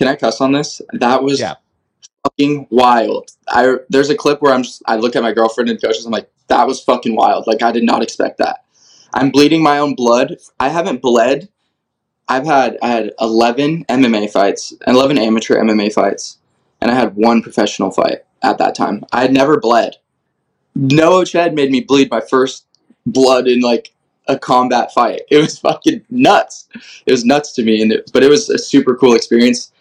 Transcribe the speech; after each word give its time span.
Can 0.00 0.08
I 0.08 0.16
cuss 0.16 0.40
on 0.40 0.52
this? 0.52 0.80
That 0.94 1.22
was 1.22 1.38
yeah. 1.40 1.56
fucking 2.24 2.68
wild. 2.70 3.32
I 3.48 3.76
there's 3.90 4.08
a 4.08 4.16
clip 4.16 4.40
where 4.40 4.54
I'm 4.54 4.62
just 4.62 4.82
I 4.86 4.96
look 4.96 5.14
at 5.14 5.22
my 5.22 5.34
girlfriend 5.34 5.68
and 5.68 5.80
coaches. 5.80 6.06
I'm 6.06 6.10
like, 6.10 6.30
that 6.48 6.66
was 6.66 6.82
fucking 6.82 7.14
wild. 7.14 7.46
Like 7.46 7.62
I 7.62 7.70
did 7.70 7.84
not 7.84 8.02
expect 8.02 8.38
that. 8.38 8.64
I'm 9.12 9.30
bleeding 9.30 9.62
my 9.62 9.76
own 9.76 9.94
blood. 9.94 10.38
I 10.58 10.70
haven't 10.70 11.02
bled. 11.02 11.50
I've 12.28 12.46
had 12.46 12.78
I 12.82 12.88
had 12.88 13.12
11 13.20 13.84
MMA 13.90 14.32
fights, 14.32 14.72
11 14.86 15.18
amateur 15.18 15.62
MMA 15.62 15.92
fights, 15.92 16.38
and 16.80 16.90
I 16.90 16.94
had 16.94 17.14
one 17.14 17.42
professional 17.42 17.90
fight 17.90 18.20
at 18.42 18.56
that 18.56 18.74
time. 18.74 19.04
I 19.12 19.20
had 19.20 19.34
never 19.34 19.60
bled. 19.60 19.96
Noah 20.74 21.26
Chad 21.26 21.54
made 21.54 21.70
me 21.70 21.80
bleed 21.80 22.10
my 22.10 22.22
first 22.22 22.64
blood 23.04 23.46
in 23.48 23.60
like 23.60 23.92
a 24.28 24.38
combat 24.38 24.94
fight. 24.94 25.22
It 25.30 25.42
was 25.42 25.58
fucking 25.58 26.06
nuts. 26.08 26.68
It 27.04 27.12
was 27.12 27.26
nuts 27.26 27.52
to 27.56 27.62
me, 27.62 27.82
and 27.82 27.92
it, 27.92 28.10
but 28.14 28.22
it 28.22 28.30
was 28.30 28.48
a 28.48 28.56
super 28.56 28.96
cool 28.96 29.14
experience. 29.14 29.72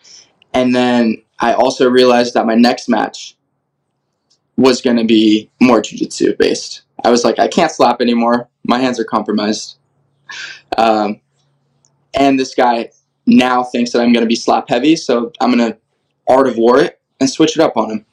And 0.54 0.76
then 0.76 1.22
I 1.40 1.54
also 1.54 1.90
realized 1.90 2.34
that 2.34 2.46
my 2.46 2.56
next 2.56 2.90
match 2.90 3.36
was 4.58 4.82
going 4.82 4.98
to 4.98 5.06
be 5.06 5.50
more 5.62 5.82
jujitsu 5.82 6.38
based. 6.38 6.82
I 7.04 7.12
was 7.12 7.24
like, 7.24 7.40
I 7.40 7.48
can't 7.48 7.72
slap 7.72 8.02
anymore. 8.02 8.50
My 8.66 8.80
hands 8.80 9.00
are 9.00 9.06
compromised. 9.06 9.78
Um, 10.78 11.22
and 12.14 12.38
this 12.38 12.54
guy 12.54 12.90
now 13.26 13.64
thinks 13.64 13.92
that 13.92 14.02
I'm 14.02 14.12
going 14.12 14.26
to 14.26 14.30
be 14.30 14.36
slap 14.36 14.68
heavy, 14.70 14.96
so 14.96 15.32
I'm 15.40 15.56
going 15.56 15.72
to 15.72 15.78
art 16.28 16.48
of 16.48 16.58
war 16.58 16.80
it 16.80 17.00
and 17.20 17.30
switch 17.30 17.56
it 17.56 17.62
up 17.62 17.78
on 17.78 17.90
him. 17.92 18.06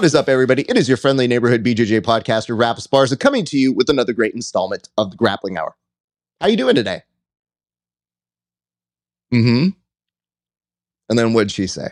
What 0.00 0.06
is 0.06 0.14
up, 0.14 0.30
everybody? 0.30 0.62
It 0.62 0.78
is 0.78 0.88
your 0.88 0.96
friendly 0.96 1.26
neighborhood 1.26 1.62
BJJ 1.62 2.00
podcaster, 2.00 2.58
Raf 2.58 2.78
Esparza, 2.78 3.20
coming 3.20 3.44
to 3.44 3.58
you 3.58 3.70
with 3.70 3.90
another 3.90 4.14
great 4.14 4.32
installment 4.32 4.88
of 4.96 5.10
the 5.10 5.16
Grappling 5.18 5.58
Hour. 5.58 5.76
How 6.40 6.46
you 6.46 6.56
doing 6.56 6.74
today? 6.74 7.02
Mm-hmm. 9.30 9.68
And 11.10 11.18
then 11.18 11.34
what'd 11.34 11.52
she 11.52 11.66
say? 11.66 11.88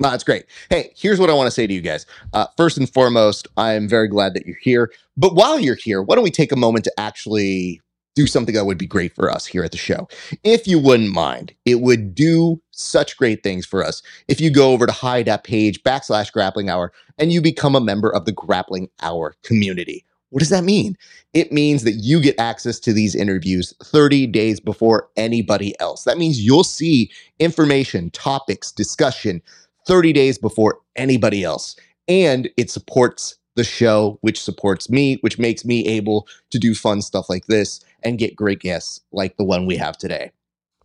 No, 0.00 0.10
that's 0.10 0.24
great. 0.24 0.46
Hey, 0.68 0.92
here's 0.96 1.20
what 1.20 1.30
I 1.30 1.34
want 1.34 1.46
to 1.46 1.52
say 1.52 1.68
to 1.68 1.72
you 1.72 1.80
guys. 1.80 2.04
Uh, 2.32 2.48
first 2.56 2.78
and 2.78 2.92
foremost, 2.92 3.46
I 3.56 3.74
am 3.74 3.88
very 3.88 4.08
glad 4.08 4.34
that 4.34 4.44
you're 4.44 4.58
here. 4.60 4.90
But 5.16 5.36
while 5.36 5.60
you're 5.60 5.76
here, 5.76 6.02
why 6.02 6.16
don't 6.16 6.24
we 6.24 6.32
take 6.32 6.50
a 6.50 6.56
moment 6.56 6.84
to 6.86 6.92
actually 6.98 7.80
do 8.16 8.26
something 8.26 8.54
that 8.54 8.64
would 8.64 8.78
be 8.78 8.86
great 8.86 9.14
for 9.14 9.30
us 9.30 9.46
here 9.46 9.62
at 9.62 9.70
the 9.70 9.78
show. 9.78 10.08
If 10.42 10.66
you 10.66 10.80
wouldn't 10.80 11.12
mind, 11.12 11.54
it 11.64 11.80
would 11.80 12.14
do 12.14 12.60
such 12.72 13.16
great 13.16 13.42
things 13.44 13.64
for 13.64 13.84
us 13.84 14.02
if 14.26 14.40
you 14.40 14.50
go 14.50 14.72
over 14.72 14.86
to 14.86 14.92
hy.page 14.92 15.82
backslash 15.84 16.32
grappling 16.32 16.68
hour 16.68 16.92
and 17.18 17.30
you 17.30 17.40
become 17.40 17.76
a 17.76 17.80
member 17.80 18.12
of 18.12 18.24
the 18.24 18.32
grappling 18.32 18.88
hour 19.02 19.36
community. 19.44 20.04
What 20.30 20.40
does 20.40 20.48
that 20.48 20.64
mean? 20.64 20.96
It 21.34 21.52
means 21.52 21.84
that 21.84 21.92
you 21.92 22.20
get 22.20 22.40
access 22.40 22.80
to 22.80 22.92
these 22.92 23.14
interviews 23.14 23.72
30 23.84 24.26
days 24.26 24.58
before 24.58 25.08
anybody 25.16 25.78
else. 25.78 26.04
That 26.04 26.18
means 26.18 26.44
you'll 26.44 26.64
see 26.64 27.10
information, 27.38 28.10
topics, 28.10 28.72
discussion 28.72 29.40
30 29.86 30.12
days 30.12 30.36
before 30.36 30.80
anybody 30.96 31.44
else. 31.44 31.76
And 32.08 32.50
it 32.56 32.70
supports 32.70 33.35
the 33.56 33.64
show, 33.64 34.18
which 34.20 34.40
supports 34.40 34.88
me, 34.88 35.16
which 35.22 35.38
makes 35.38 35.64
me 35.64 35.86
able 35.86 36.28
to 36.50 36.58
do 36.58 36.74
fun 36.74 37.02
stuff 37.02 37.28
like 37.28 37.46
this 37.46 37.80
and 38.02 38.18
get 38.18 38.36
great 38.36 38.60
guests 38.60 39.00
like 39.12 39.36
the 39.36 39.44
one 39.44 39.66
we 39.66 39.76
have 39.76 39.98
today. 39.98 40.30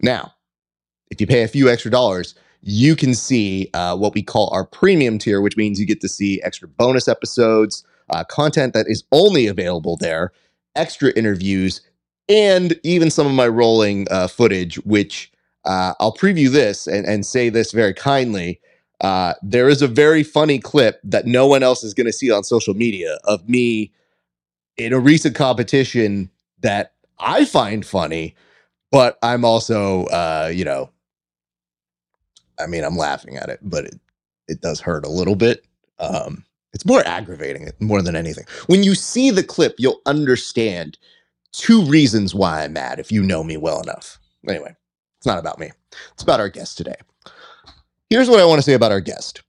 Now, 0.01 0.34
if 1.12 1.22
you 1.22 1.28
pay 1.28 1.44
a 1.44 1.47
few 1.47 1.69
extra 1.69 1.91
dollars, 1.91 2.34
you 2.62 2.95
can 2.95 3.13
see 3.13 3.69
uh, 3.73 3.95
what 3.97 4.13
we 4.13 4.23
call 4.23 4.50
our 4.53 4.66
premium 4.66 5.18
tier, 5.18 5.41
which 5.41 5.57
means 5.57 5.79
you 5.79 5.85
get 5.85 6.01
to 6.01 6.09
see 6.09 6.41
extra 6.44 6.68
bonus 6.68 7.07
episodes, 7.07 7.84
uh, 8.09 8.23
content 8.23 8.74
that 8.74 8.88
is 8.88 9.03
only 9.12 9.47
available 9.47 9.97
there, 9.97 10.31
extra 10.75 11.12
interviews, 11.12 11.81
and 12.29 12.79
even 12.84 13.09
some 13.09 13.28
of 13.28 13.34
my 13.34 13.47
rolling 13.47 14.07
uh, 14.09 14.28
footage, 14.28 14.75
which 14.85 15.31
uh, 15.66 15.94
I'll 16.00 16.16
preview 16.16 16.50
this 16.50 16.88
and, 16.88 17.06
and 17.06 17.25
say 17.25 17.50
this 17.50 17.72
very 17.72 17.94
kindly. 17.94 18.59
Uh, 19.01 19.34
there 19.41 19.67
is 19.67 19.81
a 19.81 19.88
very 19.88 20.23
funny 20.23 20.59
clip 20.59 21.00
that 21.03 21.25
no 21.25 21.47
one 21.47 21.63
else 21.63 21.84
is 21.84 21.94
going 21.94 22.06
to 22.06 22.13
see 22.13 22.31
on 22.31 22.44
social 22.44 22.75
media 22.75 23.17
of 23.23 23.47
me 23.50 23.91
in 24.78 24.94
a 24.94 25.00
recent 25.00 25.35
competition 25.35 26.29
that 26.62 26.94
I 27.19 27.45
find 27.45 27.85
funny, 27.85 28.35
but 28.91 29.17
I'm 29.23 29.44
also, 29.44 30.06
uh, 30.06 30.51
you 30.53 30.63
know, 30.63 30.91
I 32.59 32.67
mean, 32.67 32.84
I'm 32.84 32.97
laughing 32.97 33.38
at 33.38 33.50
it, 33.50 33.59
but 33.63 33.85
it, 33.85 34.00
it 34.47 34.62
does 34.62 34.79
hurt 34.79 35.06
a 35.06 35.09
little 35.09 35.35
bit. 35.35 35.66
Um, 35.97 36.45
it's 36.73 36.85
more 36.85 37.06
aggravating 37.06 37.69
more 37.79 38.01
than 38.01 38.16
anything. 38.16 38.45
When 38.68 38.83
you 38.83 38.95
see 38.95 39.31
the 39.31 39.44
clip, 39.44 39.75
you'll 39.78 40.01
understand 40.06 40.97
two 41.51 41.83
reasons 41.83 42.33
why 42.33 42.63
I'm 42.63 42.73
mad 42.73 43.00
if 43.00 43.12
you 43.12 43.23
know 43.23 43.44
me 43.44 43.57
well 43.57 43.81
enough. 43.81 44.19
Anyway, 44.47 44.75
it's 45.18 45.25
not 45.25 45.39
about 45.39 45.59
me. 45.59 45.72
It's 46.13 46.23
about 46.23 46.39
our 46.39 46.50
guest 46.50 46.78
today. 46.78 46.95
Here's 48.11 48.29
what 48.29 48.41
I 48.41 48.45
want 48.45 48.59
to 48.59 48.63
say 48.63 48.73
about 48.73 48.91
our 48.91 48.99
guest. 48.99 49.41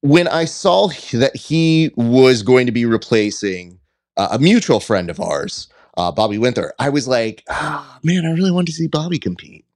When 0.00 0.28
I 0.28 0.46
saw 0.46 0.88
that 1.12 1.36
he 1.36 1.90
was 1.94 2.42
going 2.42 2.64
to 2.64 2.72
be 2.72 2.86
replacing 2.86 3.78
uh, 4.16 4.28
a 4.30 4.38
mutual 4.38 4.80
friend 4.80 5.10
of 5.10 5.20
ours, 5.20 5.68
uh, 5.98 6.10
Bobby 6.10 6.38
Winther, 6.38 6.72
I 6.78 6.88
was 6.88 7.06
like, 7.06 7.44
oh, 7.50 7.98
man, 8.02 8.24
I 8.24 8.30
really 8.32 8.50
wanted 8.50 8.68
to 8.68 8.72
see 8.72 8.86
Bobby 8.86 9.18
compete. 9.18 9.66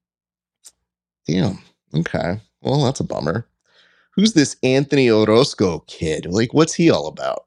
Damn. 1.29 1.59
Okay. 1.95 2.41
Well, 2.63 2.83
that's 2.85 3.01
a 3.01 3.05
bummer. 3.05 3.47
Who's 4.13 4.33
this 4.33 4.57
Anthony 4.63 5.11
Orozco 5.11 5.81
kid? 5.81 6.25
Like, 6.25 6.55
what's 6.55 6.73
he 6.73 6.89
all 6.89 7.07
about? 7.07 7.45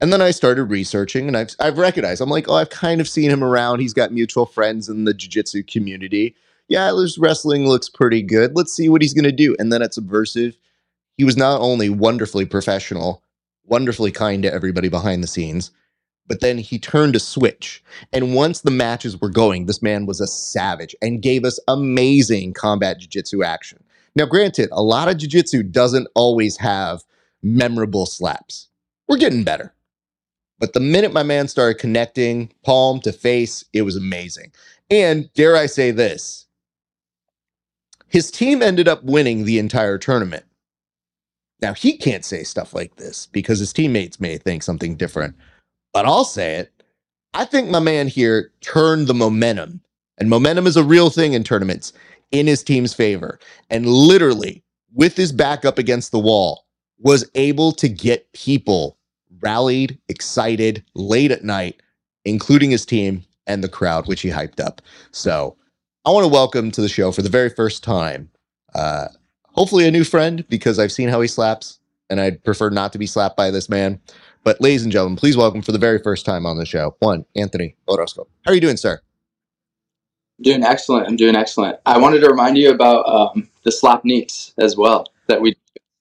And 0.00 0.10
then 0.10 0.22
I 0.22 0.30
started 0.30 0.64
researching 0.64 1.28
and 1.28 1.36
I've, 1.36 1.54
I've 1.60 1.76
recognized, 1.76 2.22
I'm 2.22 2.30
like, 2.30 2.48
oh, 2.48 2.54
I've 2.54 2.70
kind 2.70 3.02
of 3.02 3.08
seen 3.10 3.30
him 3.30 3.44
around. 3.44 3.80
He's 3.80 3.92
got 3.92 4.10
mutual 4.10 4.46
friends 4.46 4.88
in 4.88 5.04
the 5.04 5.12
jiu 5.12 5.28
jitsu 5.28 5.64
community 5.64 6.34
yeah, 6.72 6.90
this 6.92 7.18
wrestling 7.18 7.68
looks 7.68 7.90
pretty 7.90 8.22
good. 8.22 8.56
Let's 8.56 8.72
see 8.72 8.88
what 8.88 9.02
he's 9.02 9.12
going 9.12 9.24
to 9.24 9.30
do. 9.30 9.54
And 9.58 9.70
then 9.70 9.82
at 9.82 9.92
Subversiv, 9.92 10.56
he 11.18 11.24
was 11.24 11.36
not 11.36 11.60
only 11.60 11.90
wonderfully 11.90 12.46
professional, 12.46 13.22
wonderfully 13.66 14.10
kind 14.10 14.42
to 14.42 14.52
everybody 14.52 14.88
behind 14.88 15.22
the 15.22 15.26
scenes, 15.28 15.70
but 16.26 16.40
then 16.40 16.56
he 16.56 16.78
turned 16.78 17.14
a 17.14 17.20
switch. 17.20 17.84
And 18.10 18.34
once 18.34 18.62
the 18.62 18.70
matches 18.70 19.20
were 19.20 19.28
going, 19.28 19.66
this 19.66 19.82
man 19.82 20.06
was 20.06 20.18
a 20.18 20.26
savage 20.26 20.96
and 21.02 21.20
gave 21.20 21.44
us 21.44 21.60
amazing 21.68 22.54
combat 22.54 23.00
jiu-jitsu 23.00 23.44
action. 23.44 23.84
Now, 24.16 24.24
granted, 24.24 24.70
a 24.72 24.82
lot 24.82 25.10
of 25.10 25.18
jiu-jitsu 25.18 25.64
doesn't 25.64 26.08
always 26.14 26.56
have 26.56 27.02
memorable 27.42 28.06
slaps. 28.06 28.68
We're 29.08 29.18
getting 29.18 29.44
better. 29.44 29.74
But 30.58 30.72
the 30.72 30.80
minute 30.80 31.12
my 31.12 31.22
man 31.22 31.48
started 31.48 31.78
connecting 31.78 32.50
palm 32.64 33.00
to 33.00 33.12
face, 33.12 33.62
it 33.74 33.82
was 33.82 33.96
amazing. 33.96 34.52
And 34.88 35.30
dare 35.34 35.56
I 35.56 35.66
say 35.66 35.90
this, 35.90 36.41
his 38.12 38.30
team 38.30 38.62
ended 38.62 38.88
up 38.88 39.02
winning 39.02 39.44
the 39.44 39.58
entire 39.58 39.96
tournament. 39.96 40.44
Now, 41.62 41.72
he 41.72 41.96
can't 41.96 42.24
say 42.24 42.42
stuff 42.42 42.74
like 42.74 42.96
this 42.96 43.26
because 43.32 43.58
his 43.58 43.72
teammates 43.72 44.20
may 44.20 44.36
think 44.36 44.62
something 44.62 44.96
different, 44.96 45.34
but 45.94 46.04
I'll 46.04 46.24
say 46.24 46.56
it. 46.56 46.72
I 47.32 47.46
think 47.46 47.70
my 47.70 47.80
man 47.80 48.08
here 48.08 48.52
turned 48.60 49.06
the 49.06 49.14
momentum, 49.14 49.80
and 50.18 50.28
momentum 50.28 50.66
is 50.66 50.76
a 50.76 50.84
real 50.84 51.08
thing 51.08 51.32
in 51.32 51.42
tournaments, 51.42 51.94
in 52.32 52.46
his 52.46 52.62
team's 52.62 52.92
favor. 52.92 53.38
And 53.70 53.86
literally, 53.86 54.62
with 54.92 55.16
his 55.16 55.32
back 55.32 55.64
up 55.64 55.78
against 55.78 56.12
the 56.12 56.18
wall, 56.18 56.66
was 56.98 57.28
able 57.34 57.72
to 57.72 57.88
get 57.88 58.30
people 58.34 58.98
rallied, 59.40 59.98
excited 60.08 60.84
late 60.94 61.30
at 61.30 61.44
night, 61.44 61.80
including 62.26 62.70
his 62.70 62.84
team 62.84 63.22
and 63.46 63.64
the 63.64 63.68
crowd, 63.68 64.06
which 64.06 64.20
he 64.20 64.28
hyped 64.28 64.60
up. 64.60 64.82
So 65.12 65.56
I 66.04 66.10
want 66.10 66.24
to 66.24 66.28
welcome 66.28 66.72
to 66.72 66.80
the 66.80 66.88
show 66.88 67.12
for 67.12 67.22
the 67.22 67.28
very 67.28 67.48
first 67.48 67.84
time, 67.84 68.28
uh, 68.74 69.06
hopefully 69.44 69.86
a 69.86 69.90
new 69.92 70.02
friend 70.02 70.44
because 70.48 70.80
I've 70.80 70.90
seen 70.90 71.08
how 71.08 71.20
he 71.20 71.28
slaps 71.28 71.78
and 72.10 72.20
I'd 72.20 72.42
prefer 72.42 72.70
not 72.70 72.92
to 72.94 72.98
be 72.98 73.06
slapped 73.06 73.36
by 73.36 73.52
this 73.52 73.68
man. 73.68 74.00
But 74.42 74.60
ladies 74.60 74.82
and 74.82 74.90
gentlemen, 74.90 75.16
please 75.16 75.36
welcome 75.36 75.62
for 75.62 75.70
the 75.70 75.78
very 75.78 76.00
first 76.00 76.26
time 76.26 76.44
on 76.44 76.56
the 76.56 76.66
show, 76.66 76.96
one 76.98 77.24
Anthony 77.36 77.76
Orozco. 77.86 78.26
How 78.44 78.50
are 78.50 78.54
you 78.56 78.60
doing, 78.60 78.76
sir? 78.76 79.00
Doing 80.40 80.64
excellent. 80.64 81.06
I'm 81.06 81.14
doing 81.14 81.36
excellent. 81.36 81.78
I 81.86 81.98
wanted 81.98 82.18
to 82.22 82.28
remind 82.28 82.58
you 82.58 82.70
about 82.70 83.06
um, 83.06 83.48
the 83.62 83.70
slap 83.70 84.04
neeks 84.04 84.54
as 84.58 84.76
well 84.76 85.06
that 85.28 85.40
we 85.40 85.52
do 85.52 85.58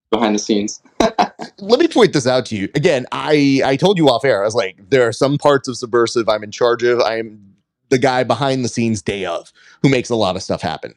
behind 0.09 0.33
the 0.33 0.39
scenes. 0.39 0.81
Let 1.59 1.80
me 1.80 1.88
point 1.88 2.13
this 2.13 2.25
out 2.25 2.47
to 2.47 2.56
you 2.56 2.69
again. 2.74 3.06
I 3.12 3.62
I 3.63 3.75
told 3.75 4.00
you 4.00 4.09
off 4.09 4.25
air. 4.25 4.42
I 4.42 4.45
was 4.45 4.56
like, 4.56 4.89
there 4.89 5.07
are 5.07 5.13
some 5.13 5.38
parts 5.38 5.68
of 5.68 5.75
Subversiv 5.75 6.25
I'm 6.27 6.44
in 6.44 6.50
charge 6.50 6.81
of. 6.81 7.00
I'm 7.01 7.50
the 7.92 8.00
guy 8.00 8.24
behind 8.24 8.66
the 8.66 8.70
scenes 8.70 9.02
day 9.02 9.26
of 9.26 9.54
who 9.84 9.90
makes 9.90 10.10
a 10.10 10.16
lot 10.16 10.36
of 10.36 10.42
stuff 10.42 10.62
happen. 10.62 10.96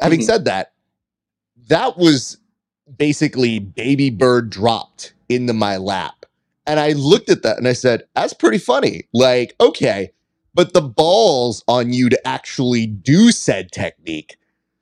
Having 0.00 0.20
mm-hmm. 0.20 0.26
said 0.26 0.44
that, 0.46 0.72
that 1.68 1.96
was 1.96 2.38
basically 2.98 3.60
baby 3.60 4.10
bird 4.10 4.50
dropped 4.50 5.14
into 5.28 5.52
my 5.52 5.76
lap. 5.76 6.26
And 6.66 6.80
I 6.80 6.92
looked 6.92 7.30
at 7.30 7.42
that 7.42 7.58
and 7.58 7.68
I 7.68 7.74
said, 7.74 8.04
that's 8.14 8.32
pretty 8.32 8.58
funny. 8.58 9.04
Like, 9.12 9.54
okay, 9.60 10.10
but 10.54 10.72
the 10.72 10.82
balls 10.82 11.62
on 11.68 11.92
you 11.92 12.08
to 12.08 12.26
actually 12.28 12.86
do 12.86 13.30
said 13.32 13.70
technique. 13.72 14.36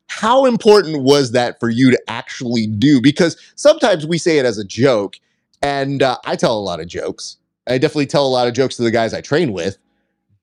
How 0.07 0.45
important 0.45 1.03
was 1.03 1.33
that 1.33 1.59
for 1.59 1.71
you 1.71 1.91
to 1.91 2.01
actually 2.09 2.67
do? 2.67 3.01
Because 3.01 3.37
sometimes 3.57 4.07
we 4.07 4.19
say 4.19 4.39
it 4.39 4.45
as 4.45 4.59
a 4.59 4.65
joke, 4.65 5.19
and 5.63 6.03
uh, 6.03 6.19
I 6.27 6.37
tell 6.37 6.59
a 6.59 6.61
lot 6.61 6.81
of 6.81 6.87
jokes. 6.87 7.39
I 7.67 7.79
definitely 7.79 8.07
tell 8.07 8.27
a 8.27 8.29
lot 8.29 8.47
of 8.47 8.55
jokes 8.55 8.77
to 8.77 8.83
the 8.83 8.91
guys 8.91 9.15
I 9.15 9.23
train 9.23 9.53
with, 9.53 9.79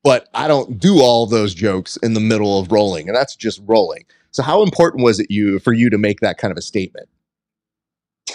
but 0.04 0.28
I 0.34 0.48
don't 0.48 0.80
do 0.80 1.00
all 1.02 1.26
those 1.26 1.54
jokes 1.54 1.98
in 1.98 2.14
the 2.14 2.20
middle 2.20 2.60
of 2.60 2.72
rolling, 2.72 3.08
and 3.08 3.16
that's 3.16 3.36
just 3.36 3.62
rolling. 3.66 4.06
So, 4.32 4.44
how 4.44 4.64
important 4.64 5.04
was 5.04 5.20
it 5.20 5.32
you 5.32 5.60
for 5.60 5.74
you 5.74 5.90
to 5.90 5.98
make 5.98 6.20
that 6.22 6.38
kind 6.38 6.52
of 6.52 6.58
a 6.58 6.62
statement? 6.62 7.10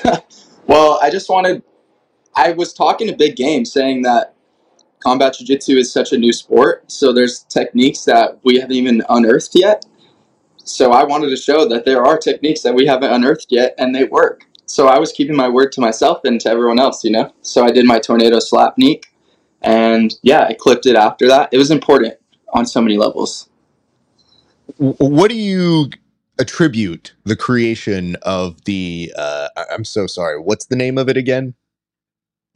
well, 0.66 0.98
I 1.02 1.10
just 1.10 1.28
wanted. 1.28 1.62
I 2.36 2.50
was 2.52 2.74
talking 2.74 3.08
a 3.08 3.16
big 3.16 3.36
game, 3.36 3.64
saying 3.64 4.02
that 4.02 4.34
combat 4.98 5.34
jiu-jitsu 5.38 5.76
is 5.76 5.92
such 5.92 6.12
a 6.12 6.18
new 6.18 6.32
sport, 6.32 6.90
so 6.90 7.12
there's 7.12 7.44
techniques 7.44 8.04
that 8.06 8.40
we 8.42 8.58
haven't 8.58 8.74
even 8.74 9.02
unearthed 9.08 9.52
yet. 9.54 9.84
So 10.56 10.92
I 10.92 11.04
wanted 11.04 11.28
to 11.28 11.36
show 11.36 11.68
that 11.68 11.84
there 11.84 12.04
are 12.04 12.18
techniques 12.18 12.62
that 12.62 12.74
we 12.74 12.86
haven't 12.86 13.12
unearthed 13.12 13.46
yet, 13.50 13.74
and 13.78 13.94
they 13.94 14.04
work. 14.04 14.46
So 14.66 14.88
I 14.88 14.98
was 14.98 15.12
keeping 15.12 15.36
my 15.36 15.48
word 15.48 15.70
to 15.72 15.80
myself 15.80 16.24
and 16.24 16.40
to 16.40 16.48
everyone 16.48 16.80
else, 16.80 17.04
you 17.04 17.12
know. 17.12 17.32
So 17.42 17.64
I 17.64 17.70
did 17.70 17.84
my 17.84 17.98
tornado 17.98 18.40
slap 18.40 18.76
neek, 18.78 19.13
and 19.64 20.14
yeah, 20.22 20.44
I 20.44 20.54
clipped 20.54 20.86
it 20.86 20.94
after 20.94 21.26
that. 21.28 21.48
It 21.52 21.58
was 21.58 21.70
important 21.70 22.14
on 22.52 22.66
so 22.66 22.80
many 22.80 22.96
levels. 22.96 23.48
What 24.78 25.30
do 25.30 25.36
you 25.36 25.90
attribute 26.38 27.14
the 27.24 27.36
creation 27.36 28.16
of 28.22 28.64
the 28.64 29.12
uh, 29.16 29.48
i'm 29.70 29.84
so 29.84 30.06
sorry. 30.06 30.40
What's 30.40 30.66
the 30.66 30.76
name 30.76 30.98
of 30.98 31.08
it 31.08 31.16
again? 31.16 31.54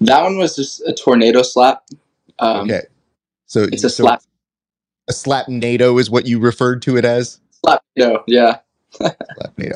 That 0.00 0.22
one 0.22 0.38
was 0.38 0.56
just 0.56 0.80
a 0.82 0.92
tornado 0.92 1.42
slap. 1.42 1.84
Um, 2.38 2.70
okay. 2.70 2.82
So 3.46 3.64
it's 3.64 3.84
a 3.84 3.90
so 3.90 4.04
slap. 4.04 4.22
a 5.08 5.12
slap 5.12 5.48
nato 5.48 5.98
is 5.98 6.10
what 6.10 6.26
you 6.26 6.38
referred 6.38 6.82
to 6.82 6.96
it 6.96 7.04
as? 7.04 7.40
Slap 7.50 7.82
nato 7.96 8.24
yeah 8.26 8.58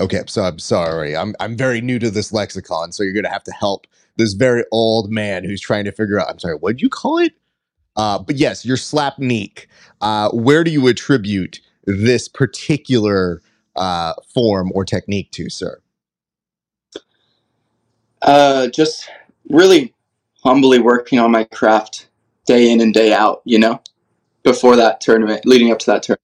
okay 0.00 0.22
so 0.26 0.42
i'm 0.42 0.58
sorry. 0.58 1.16
I'm 1.16 1.34
i'm 1.38 1.56
very 1.56 1.80
new 1.80 1.98
to 1.98 2.10
this 2.10 2.32
lexicon 2.32 2.92
so 2.92 3.02
you're 3.02 3.12
gonna 3.12 3.32
have 3.32 3.44
to 3.44 3.52
help 3.52 3.86
this 4.16 4.34
very 4.34 4.64
old 4.72 5.10
man 5.10 5.44
who's 5.44 5.60
trying 5.60 5.84
to 5.84 5.92
figure 5.92 6.20
out 6.20 6.28
i'm 6.28 6.38
sorry 6.38 6.56
what 6.56 6.72
did 6.72 6.82
you 6.82 6.88
call 6.88 7.18
it 7.18 7.32
uh, 7.96 8.18
but 8.18 8.36
yes 8.36 8.64
your 8.64 8.76
slap 8.76 9.18
neek 9.18 9.68
uh, 10.00 10.30
where 10.30 10.64
do 10.64 10.70
you 10.70 10.86
attribute 10.88 11.60
this 11.84 12.28
particular 12.28 13.40
uh, 13.76 14.14
form 14.34 14.70
or 14.74 14.84
technique 14.84 15.30
to, 15.32 15.48
sir? 15.48 15.80
Uh, 18.20 18.68
just 18.68 19.08
really 19.48 19.94
humbly 20.42 20.78
working 20.78 21.18
on 21.18 21.30
my 21.30 21.44
craft 21.44 22.08
day 22.46 22.70
in 22.70 22.80
and 22.80 22.92
day 22.92 23.12
out, 23.12 23.42
you 23.44 23.58
know, 23.58 23.80
before 24.42 24.76
that 24.76 25.00
tournament, 25.00 25.46
leading 25.46 25.70
up 25.70 25.78
to 25.78 25.86
that 25.86 26.02
tournament. 26.02 26.20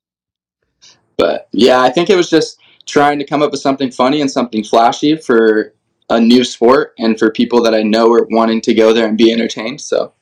But 1.16 1.48
yeah, 1.52 1.80
I 1.80 1.90
think 1.90 2.10
it 2.10 2.16
was 2.16 2.30
just 2.30 2.58
trying 2.86 3.18
to 3.18 3.24
come 3.24 3.42
up 3.42 3.50
with 3.50 3.60
something 3.60 3.90
funny 3.90 4.20
and 4.20 4.30
something 4.30 4.64
flashy 4.64 5.16
for 5.16 5.74
a 6.10 6.20
new 6.20 6.44
sport 6.44 6.94
and 6.98 7.18
for 7.18 7.30
people 7.30 7.62
that 7.62 7.74
I 7.74 7.82
know 7.82 8.12
are 8.12 8.26
wanting 8.30 8.60
to 8.62 8.74
go 8.74 8.92
there 8.92 9.06
and 9.06 9.18
be 9.18 9.32
entertained. 9.32 9.80
So 9.80 10.12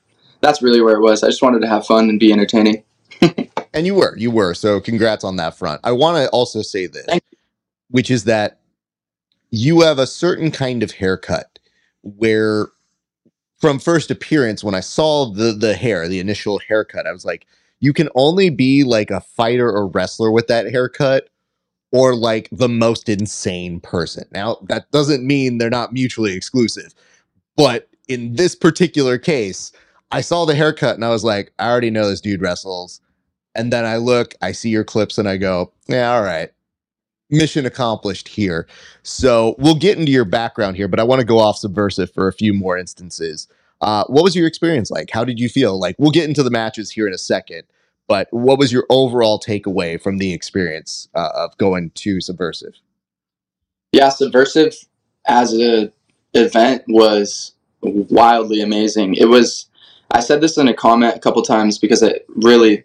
that's 0.41 0.63
really 0.63 0.81
where 0.81 0.97
it 0.97 1.01
was. 1.01 1.23
I 1.23 1.29
just 1.29 1.43
wanted 1.43 1.61
to 1.61 1.69
have 1.69 1.87
fun 1.87 2.09
and 2.09 2.19
be 2.19 2.33
entertaining. 2.33 2.83
and 3.73 3.87
you 3.87 3.95
were, 3.95 4.17
you 4.17 4.31
were. 4.31 4.55
So 4.55 4.81
congrats 4.81 5.25
on 5.25 5.37
that 5.37 5.57
front. 5.57 5.81
I 5.85 5.93
want 5.93 6.19
to 6.19 6.29
also 6.31 6.63
say 6.63 6.87
this, 6.87 7.07
which 7.89 8.11
is 8.11 8.25
that 8.25 8.61
you 9.51 9.83
have 9.83 9.99
a 9.99 10.07
certain 10.07 10.51
kind 10.51 10.83
of 10.83 10.91
haircut 10.93 11.59
where 12.03 12.69
from 13.59 13.79
first 13.79 14.11
appearance 14.11 14.63
when 14.63 14.75
I 14.75 14.81
saw 14.81 15.33
the 15.33 15.53
the 15.53 15.75
hair, 15.75 16.09
the 16.09 16.21
initial 16.21 16.59
haircut, 16.59 17.07
I 17.07 17.13
was 17.13 17.25
like, 17.25 17.47
you 17.81 17.93
can 17.93 18.09
only 18.15 18.51
be 18.51 18.85
like 18.85 19.11
a 19.11 19.21
fighter 19.21 19.71
or 19.71 19.87
wrestler 19.87 20.31
with 20.31 20.49
that 20.49 20.71
haircut 20.71 21.29
or 21.93 22.15
like 22.15 22.49
the 22.53 22.69
most 22.69 23.09
insane 23.09 23.81
person. 23.81 24.25
Now, 24.33 24.59
that 24.69 24.91
doesn't 24.91 25.27
mean 25.27 25.59
they're 25.59 25.71
not 25.71 25.93
mutually 25.93 26.35
exclusive. 26.35 26.95
But 27.57 27.89
in 28.09 28.35
this 28.35 28.55
particular 28.55 29.19
case, 29.19 29.73
I 30.11 30.21
saw 30.21 30.45
the 30.45 30.55
haircut 30.55 30.95
and 30.97 31.05
I 31.05 31.11
was 31.11 31.25
like, 31.25 31.53
I 31.59 31.69
already 31.69 31.91
know 31.91 32.09
this 32.09 32.21
dude 32.21 32.43
wrestles. 32.43 33.01
And 33.55 33.73
then 33.73 33.87
I 33.87 33.97
look, 33.97 34.35
I 34.43 34.53
see 34.53 34.69
your 34.69 34.85
clips, 34.85 35.17
and 35.17 35.27
I 35.27 35.39
go, 35.39 35.73
yeah, 35.87 36.13
all 36.13 36.23
right. 36.23 36.51
Mission 37.31 37.65
accomplished 37.65 38.29
here. 38.29 38.69
So 39.03 39.55
we'll 39.59 39.79
get 39.79 39.99
into 39.99 40.13
your 40.13 40.27
background 40.27 40.77
here, 40.77 40.89
but 40.89 41.01
I 41.01 41.05
want 41.05 41.21
to 41.21 41.27
go 41.27 41.39
off 41.39 41.59
Subversiv 41.59 42.13
for 42.13 42.29
a 42.29 42.35
few 42.35 42.53
more 42.53 42.77
instances. 42.77 43.49
Uh, 43.81 44.05
what 44.09 44.25
was 44.25 44.37
your 44.37 44.47
experience 44.47 44.91
like? 44.91 45.09
How 45.11 45.25
did 45.25 45.41
you 45.41 45.49
feel? 45.49 45.81
Like, 45.81 45.97
we'll 45.99 46.11
get 46.11 46.29
into 46.29 46.43
the 46.43 46.51
matches 46.51 46.91
here 46.91 47.07
in 47.07 47.15
a 47.15 47.19
second, 47.19 47.63
but 48.09 48.29
what 48.31 48.59
was 48.59 48.73
your 48.73 48.87
overall 48.89 49.39
takeaway 49.41 50.01
from 50.01 50.19
the 50.19 50.33
experience 50.33 51.09
uh, 51.15 51.31
of 51.35 51.57
going 51.59 51.91
to 51.91 52.19
Subversiv? 52.19 52.75
Yeah, 53.93 54.09
Subversiv 54.09 54.75
as 55.27 55.55
a 55.55 55.93
event 56.35 56.85
was 56.89 57.53
wildly 57.83 58.61
amazing. 58.61 59.15
It 59.15 59.27
was. 59.27 59.67
I 60.11 60.21
said 60.21 60.41
this 60.41 60.57
in 60.57 60.69
a 60.69 60.75
comment 60.75 61.17
a 61.17 61.21
couple 61.21 61.43
times 61.43 61.79
because 61.79 62.03
it 62.03 62.27
really 62.29 62.85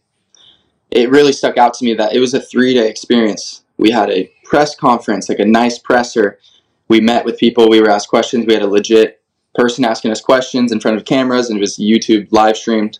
it 0.89 1.09
really 1.09 1.33
stuck 1.33 1.57
out 1.57 1.73
to 1.75 1.85
me 1.85 1.93
that 1.93 2.13
it 2.13 2.19
was 2.19 2.33
a 2.33 2.41
three 2.41 2.73
day 2.73 2.89
experience. 2.89 3.63
We 3.77 3.91
had 3.91 4.09
a 4.09 4.31
press 4.43 4.75
conference, 4.75 5.29
like 5.29 5.39
a 5.39 5.45
nice 5.45 5.79
presser. 5.79 6.39
We 6.87 6.99
met 6.99 7.25
with 7.25 7.37
people, 7.37 7.69
we 7.69 7.79
were 7.79 7.89
asked 7.89 8.09
questions. 8.09 8.45
We 8.45 8.53
had 8.53 8.63
a 8.63 8.67
legit 8.67 9.21
person 9.55 9.85
asking 9.85 10.11
us 10.11 10.21
questions 10.21 10.71
in 10.71 10.79
front 10.79 10.97
of 10.97 11.05
cameras, 11.05 11.49
and 11.49 11.57
it 11.57 11.61
was 11.61 11.77
YouTube 11.77 12.27
live 12.31 12.57
streamed. 12.57 12.99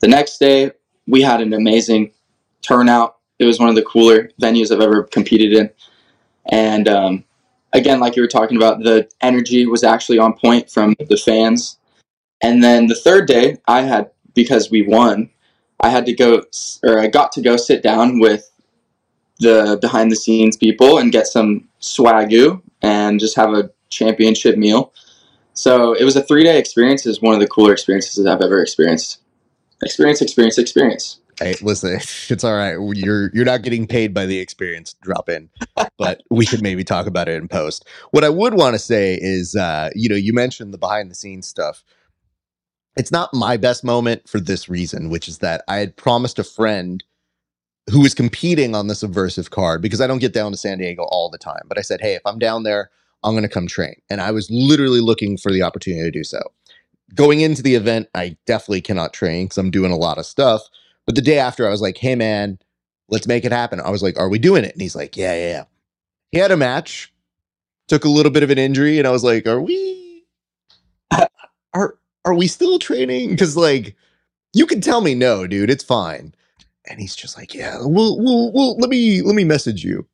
The 0.00 0.08
next 0.08 0.38
day, 0.38 0.70
we 1.08 1.22
had 1.22 1.40
an 1.40 1.54
amazing 1.54 2.12
turnout. 2.62 3.16
It 3.38 3.46
was 3.46 3.58
one 3.58 3.68
of 3.68 3.74
the 3.74 3.82
cooler 3.82 4.30
venues 4.40 4.70
I've 4.70 4.80
ever 4.80 5.04
competed 5.04 5.52
in. 5.52 5.70
And 6.50 6.86
um, 6.86 7.24
again, 7.72 7.98
like 7.98 8.14
you 8.14 8.22
were 8.22 8.28
talking 8.28 8.56
about, 8.56 8.82
the 8.82 9.08
energy 9.20 9.66
was 9.66 9.82
actually 9.82 10.18
on 10.18 10.34
point 10.34 10.70
from 10.70 10.94
the 11.08 11.16
fans. 11.16 11.78
And 12.42 12.62
then 12.62 12.86
the 12.86 12.94
third 12.94 13.26
day, 13.26 13.56
I 13.66 13.82
had, 13.82 14.10
because 14.34 14.70
we 14.70 14.82
won, 14.82 15.30
I 15.80 15.88
had 15.88 16.06
to 16.06 16.12
go, 16.12 16.42
or 16.84 17.00
I 17.00 17.06
got 17.06 17.32
to 17.32 17.42
go 17.42 17.56
sit 17.56 17.82
down 17.82 18.20
with 18.20 18.50
the 19.40 19.78
behind 19.80 20.10
the 20.10 20.16
scenes 20.16 20.56
people 20.56 20.98
and 20.98 21.12
get 21.12 21.26
some 21.26 21.68
swagoo 21.80 22.60
and 22.82 23.20
just 23.20 23.36
have 23.36 23.54
a 23.54 23.70
championship 23.88 24.56
meal. 24.56 24.92
So 25.54 25.94
it 25.94 26.04
was 26.04 26.16
a 26.16 26.22
three 26.22 26.44
day 26.44 26.58
experience. 26.58 27.06
It 27.06 27.10
was 27.10 27.22
one 27.22 27.34
of 27.34 27.40
the 27.40 27.46
cooler 27.46 27.72
experiences 27.72 28.26
I've 28.26 28.40
ever 28.40 28.60
experienced. 28.60 29.20
Experience, 29.82 30.20
experience, 30.20 30.58
experience. 30.58 31.20
Hey, 31.40 31.54
listen, 31.62 31.94
it's 32.28 32.44
all 32.44 32.56
right. 32.56 32.76
You're 32.96 33.30
you're 33.32 33.44
not 33.44 33.62
getting 33.62 33.86
paid 33.86 34.12
by 34.12 34.26
the 34.26 34.38
experience 34.38 34.94
drop 35.02 35.28
in, 35.28 35.48
but 35.98 36.22
we 36.30 36.46
could 36.46 36.62
maybe 36.62 36.84
talk 36.84 37.06
about 37.06 37.28
it 37.28 37.36
in 37.36 37.48
post. 37.48 37.86
What 38.10 38.24
I 38.24 38.28
would 38.28 38.54
want 38.54 38.74
to 38.74 38.78
say 38.78 39.18
is, 39.20 39.54
uh, 39.54 39.90
you 39.94 40.08
know, 40.08 40.16
you 40.16 40.32
mentioned 40.32 40.74
the 40.74 40.78
behind 40.78 41.10
the 41.10 41.14
scenes 41.14 41.46
stuff 41.46 41.84
it's 42.98 43.12
not 43.12 43.32
my 43.32 43.56
best 43.56 43.84
moment 43.84 44.28
for 44.28 44.40
this 44.40 44.68
reason, 44.68 45.08
which 45.08 45.28
is 45.28 45.38
that 45.38 45.62
I 45.68 45.76
had 45.76 45.96
promised 45.96 46.38
a 46.40 46.44
friend 46.44 47.02
who 47.90 48.00
was 48.00 48.12
competing 48.12 48.74
on 48.74 48.88
the 48.88 48.94
Subversiv 48.94 49.50
card 49.50 49.80
because 49.80 50.00
I 50.00 50.08
don't 50.08 50.18
get 50.18 50.34
down 50.34 50.50
to 50.50 50.58
San 50.58 50.78
Diego 50.78 51.04
all 51.04 51.30
the 51.30 51.38
time. 51.38 51.62
But 51.66 51.78
I 51.78 51.82
said, 51.82 52.00
hey, 52.00 52.14
if 52.14 52.22
I'm 52.26 52.40
down 52.40 52.64
there, 52.64 52.90
I'm 53.22 53.32
going 53.32 53.44
to 53.44 53.48
come 53.48 53.68
train. 53.68 53.94
And 54.10 54.20
I 54.20 54.32
was 54.32 54.50
literally 54.50 55.00
looking 55.00 55.38
for 55.38 55.52
the 55.52 55.62
opportunity 55.62 56.02
to 56.02 56.10
do 56.10 56.24
so. 56.24 56.40
Going 57.14 57.40
into 57.40 57.62
the 57.62 57.74
event, 57.74 58.08
I 58.14 58.36
definitely 58.46 58.82
cannot 58.82 59.12
train 59.12 59.46
because 59.46 59.58
I'm 59.58 59.70
doing 59.70 59.92
a 59.92 59.96
lot 59.96 60.18
of 60.18 60.26
stuff. 60.26 60.62
But 61.06 61.14
the 61.14 61.22
day 61.22 61.38
after, 61.38 61.66
I 61.66 61.70
was 61.70 61.80
like, 61.80 61.96
hey, 61.96 62.14
man, 62.14 62.58
let's 63.08 63.26
make 63.26 63.44
it 63.44 63.52
happen. 63.52 63.80
I 63.80 63.90
was 63.90 64.02
like, 64.02 64.18
are 64.18 64.28
we 64.28 64.38
doing 64.38 64.64
it? 64.64 64.72
And 64.72 64.82
he's 64.82 64.96
like, 64.96 65.16
yeah, 65.16 65.34
yeah, 65.34 65.48
yeah. 65.48 65.64
He 66.30 66.38
had 66.38 66.50
a 66.50 66.56
match, 66.56 67.12
took 67.86 68.04
a 68.04 68.10
little 68.10 68.30
bit 68.30 68.42
of 68.42 68.50
an 68.50 68.58
injury, 68.58 68.98
and 68.98 69.08
I 69.08 69.10
was 69.10 69.24
like, 69.24 69.46
are 69.46 69.60
we? 69.60 70.24
Are 71.74 71.98
are 72.24 72.34
we 72.34 72.46
still 72.46 72.78
training? 72.78 73.30
Because 73.30 73.56
like, 73.56 73.96
you 74.52 74.66
can 74.66 74.80
tell 74.80 75.00
me 75.00 75.14
no, 75.14 75.46
dude, 75.46 75.70
it's 75.70 75.84
fine. 75.84 76.34
And 76.88 77.00
he's 77.00 77.16
just 77.16 77.36
like, 77.36 77.54
yeah, 77.54 77.78
we'll, 77.80 78.18
we'll, 78.18 78.52
we'll, 78.52 78.76
let 78.78 78.90
me, 78.90 79.22
let 79.22 79.34
me 79.34 79.44
message 79.44 79.84
you. 79.84 80.06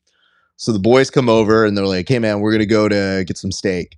So 0.56 0.72
the 0.72 0.78
boys 0.78 1.10
come 1.10 1.28
over 1.28 1.64
and 1.64 1.76
they're 1.76 1.86
like, 1.86 2.08
hey 2.08 2.18
man, 2.18 2.40
we're 2.40 2.52
gonna 2.52 2.66
go 2.66 2.88
to 2.88 3.24
get 3.26 3.38
some 3.38 3.52
steak. 3.52 3.96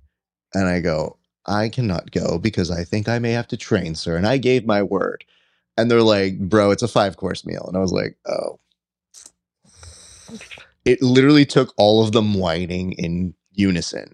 And 0.53 0.67
I 0.67 0.79
go, 0.79 1.17
I 1.47 1.69
cannot 1.69 2.11
go 2.11 2.37
because 2.37 2.69
I 2.71 2.83
think 2.83 3.07
I 3.07 3.19
may 3.19 3.31
have 3.31 3.47
to 3.49 3.57
train, 3.57 3.95
sir. 3.95 4.17
And 4.17 4.27
I 4.27 4.37
gave 4.37 4.65
my 4.65 4.83
word. 4.83 5.23
And 5.77 5.89
they're 5.89 6.01
like, 6.01 6.39
bro, 6.39 6.71
it's 6.71 6.83
a 6.83 6.87
five 6.87 7.17
course 7.17 7.45
meal. 7.45 7.65
And 7.67 7.77
I 7.77 7.79
was 7.79 7.91
like, 7.91 8.17
oh. 8.25 8.59
It 10.85 11.01
literally 11.01 11.45
took 11.45 11.73
all 11.77 12.03
of 12.03 12.11
them 12.13 12.33
whining 12.33 12.93
in 12.93 13.33
unison. 13.51 14.13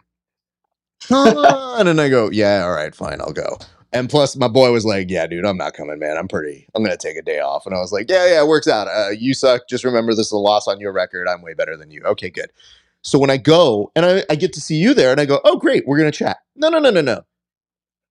and 1.10 1.88
then 1.88 2.00
I 2.00 2.10
go, 2.10 2.30
yeah, 2.32 2.64
all 2.64 2.72
right, 2.72 2.94
fine, 2.94 3.22
I'll 3.22 3.34
go. 3.34 3.58
And 3.94 4.10
plus, 4.10 4.36
my 4.36 4.48
boy 4.48 4.72
was 4.72 4.86
like, 4.86 5.12
"Yeah, 5.12 5.28
dude, 5.28 5.46
I'm 5.46 5.58
not 5.58 5.74
coming, 5.76 6.00
man. 6.00 6.18
I'm 6.18 6.28
pretty. 6.28 6.68
I'm 6.74 6.84
gonna 6.84 6.98
take 6.98 7.16
a 7.16 7.22
day 7.22 7.40
off." 7.40 7.68
And 7.68 7.76
I 7.76 7.80
was 7.80 7.92
like, 7.92 8.10
"Yeah, 8.10 8.26
yeah, 8.26 8.42
it 8.42 8.48
works 8.48 8.68
out. 8.68 8.88
Uh, 8.88 9.10
you 9.10 9.36
suck. 9.36 9.68
Just 9.70 9.84
remember, 9.84 10.16
this 10.16 10.28
is 10.28 10.32
a 10.32 10.38
loss 10.38 10.68
on 10.68 10.80
your 10.80 10.92
record. 10.92 11.28
I'm 11.28 11.44
way 11.44 11.54
better 11.54 11.78
than 11.78 11.92
you. 11.92 12.02
Okay, 12.04 12.32
good." 12.32 12.52
So 13.04 13.20
when 13.20 13.30
I 13.30 13.38
go 13.38 13.92
and 13.96 14.06
I, 14.06 14.24
I 14.30 14.36
get 14.36 14.54
to 14.54 14.62
see 14.62 14.76
you 14.76 14.94
there 14.94 15.12
and 15.12 15.20
I 15.20 15.26
go, 15.26 15.40
oh, 15.44 15.58
great, 15.58 15.86
we're 15.86 15.98
going 15.98 16.12
to 16.12 16.18
chat. 16.18 16.38
No, 16.56 16.70
no, 16.70 16.80
no, 16.80 16.90
no, 16.90 17.02
no. 17.02 17.22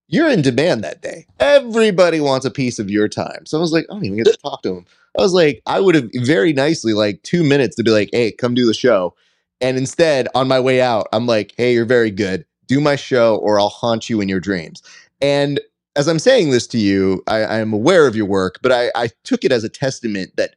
You're 0.08 0.28
in 0.28 0.42
demand 0.42 0.84
that 0.84 1.00
day. 1.00 1.26
Everybody 1.40 2.20
wants 2.20 2.44
a 2.44 2.50
piece 2.50 2.78
of 2.78 2.90
your 2.90 3.08
time. 3.08 3.46
So 3.46 3.56
I 3.56 3.60
was 3.60 3.72
like, 3.72 3.86
I 3.88 3.94
don't 3.94 4.04
even 4.04 4.18
get 4.18 4.26
to 4.26 4.36
talk 4.36 4.62
to 4.62 4.76
him. 4.76 4.86
I 5.18 5.22
was 5.22 5.32
like, 5.32 5.62
I 5.66 5.80
would 5.80 5.94
have 5.94 6.10
very 6.16 6.52
nicely, 6.52 6.92
like 6.92 7.22
two 7.22 7.42
minutes 7.42 7.76
to 7.76 7.82
be 7.82 7.90
like, 7.90 8.10
hey, 8.12 8.32
come 8.32 8.54
do 8.54 8.66
the 8.66 8.74
show. 8.74 9.14
And 9.62 9.78
instead, 9.78 10.28
on 10.34 10.48
my 10.48 10.60
way 10.60 10.82
out, 10.82 11.08
I'm 11.12 11.26
like, 11.26 11.54
hey, 11.56 11.72
you're 11.72 11.86
very 11.86 12.10
good. 12.10 12.44
Do 12.66 12.80
my 12.80 12.96
show 12.96 13.36
or 13.36 13.58
I'll 13.58 13.68
haunt 13.68 14.10
you 14.10 14.20
in 14.20 14.28
your 14.28 14.40
dreams. 14.40 14.82
And 15.22 15.60
as 15.96 16.08
I'm 16.08 16.18
saying 16.18 16.50
this 16.50 16.66
to 16.68 16.78
you, 16.78 17.22
I, 17.26 17.60
am 17.60 17.72
aware 17.72 18.06
of 18.06 18.16
your 18.16 18.26
work, 18.26 18.58
but 18.62 18.72
I, 18.72 18.90
I 18.94 19.10
took 19.24 19.44
it 19.44 19.52
as 19.52 19.64
a 19.64 19.68
testament 19.68 20.36
that 20.36 20.56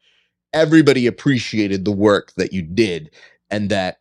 everybody 0.54 1.08
appreciated 1.08 1.86
the 1.86 1.92
work 1.92 2.34
that 2.38 2.52
you 2.54 2.62
did 2.62 3.12
and 3.50 3.70
that 3.70 4.00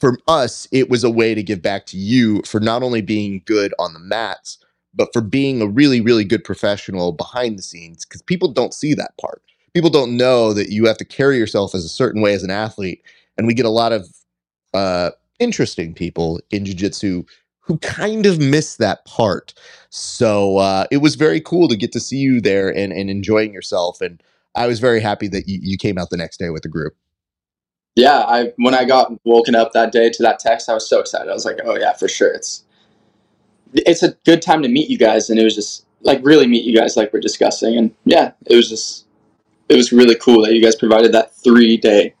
for 0.00 0.18
us, 0.26 0.66
it 0.72 0.88
was 0.88 1.04
a 1.04 1.10
way 1.10 1.34
to 1.34 1.42
give 1.42 1.62
back 1.62 1.86
to 1.86 1.96
you 1.96 2.42
for 2.42 2.58
not 2.58 2.82
only 2.82 3.02
being 3.02 3.42
good 3.44 3.74
on 3.78 3.92
the 3.92 4.00
mats, 4.00 4.58
but 4.94 5.12
for 5.12 5.20
being 5.20 5.62
a 5.62 5.66
really, 5.66 6.00
really 6.00 6.24
good 6.24 6.42
professional 6.42 7.12
behind 7.12 7.58
the 7.58 7.62
scenes, 7.62 8.04
because 8.04 8.22
people 8.22 8.48
don't 8.48 8.74
see 8.74 8.94
that 8.94 9.16
part. 9.20 9.42
People 9.72 9.90
don't 9.90 10.16
know 10.16 10.52
that 10.52 10.70
you 10.70 10.86
have 10.86 10.96
to 10.96 11.04
carry 11.04 11.38
yourself 11.38 11.74
as 11.74 11.84
a 11.84 11.88
certain 11.88 12.22
way 12.22 12.32
as 12.32 12.42
an 12.42 12.50
athlete. 12.50 13.02
And 13.38 13.46
we 13.46 13.54
get 13.54 13.66
a 13.66 13.70
lot 13.70 13.92
of 13.92 14.08
uh, 14.74 15.10
interesting 15.38 15.94
people 15.94 16.40
in 16.50 16.64
jiu-jitsu 16.64 17.22
who 17.60 17.78
kind 17.78 18.26
of 18.26 18.40
miss 18.40 18.76
that 18.76 19.04
part. 19.04 19.54
So 19.90 20.58
uh, 20.58 20.86
it 20.90 20.96
was 20.96 21.14
very 21.14 21.40
cool 21.40 21.68
to 21.68 21.76
get 21.76 21.92
to 21.92 22.00
see 22.00 22.16
you 22.16 22.40
there 22.40 22.68
and, 22.68 22.92
and 22.92 23.08
enjoying 23.08 23.52
yourself. 23.52 24.00
And 24.00 24.20
I 24.56 24.66
was 24.66 24.80
very 24.80 25.00
happy 25.00 25.28
that 25.28 25.46
you, 25.46 25.60
you 25.62 25.78
came 25.78 25.98
out 25.98 26.10
the 26.10 26.16
next 26.16 26.38
day 26.38 26.50
with 26.50 26.64
the 26.64 26.68
group. 26.68 26.96
Yeah, 28.00 28.20
I 28.20 28.52
when 28.56 28.74
I 28.74 28.86
got 28.86 29.12
woken 29.24 29.54
up 29.54 29.72
that 29.72 29.92
day 29.92 30.08
to 30.08 30.22
that 30.22 30.38
text, 30.38 30.70
I 30.70 30.74
was 30.74 30.88
so 30.88 31.00
excited. 31.00 31.28
I 31.28 31.34
was 31.34 31.44
like, 31.44 31.58
"Oh 31.64 31.76
yeah, 31.76 31.92
for 31.92 32.08
sure. 32.08 32.32
It's 32.32 32.64
it's 33.74 34.02
a 34.02 34.12
good 34.24 34.40
time 34.40 34.62
to 34.62 34.68
meet 34.68 34.88
you 34.88 34.96
guys." 34.96 35.28
And 35.28 35.38
it 35.38 35.44
was 35.44 35.54
just 35.54 35.84
like 36.00 36.20
really 36.22 36.46
meet 36.46 36.64
you 36.64 36.74
guys, 36.74 36.96
like 36.96 37.12
we're 37.12 37.20
discussing. 37.20 37.76
And 37.76 37.94
yeah, 38.06 38.32
it 38.46 38.56
was 38.56 38.70
just 38.70 39.04
it 39.68 39.76
was 39.76 39.92
really 39.92 40.14
cool 40.14 40.42
that 40.44 40.54
you 40.54 40.62
guys 40.62 40.76
provided 40.76 41.12
that 41.12 41.34
three 41.34 41.76
day 41.76 42.14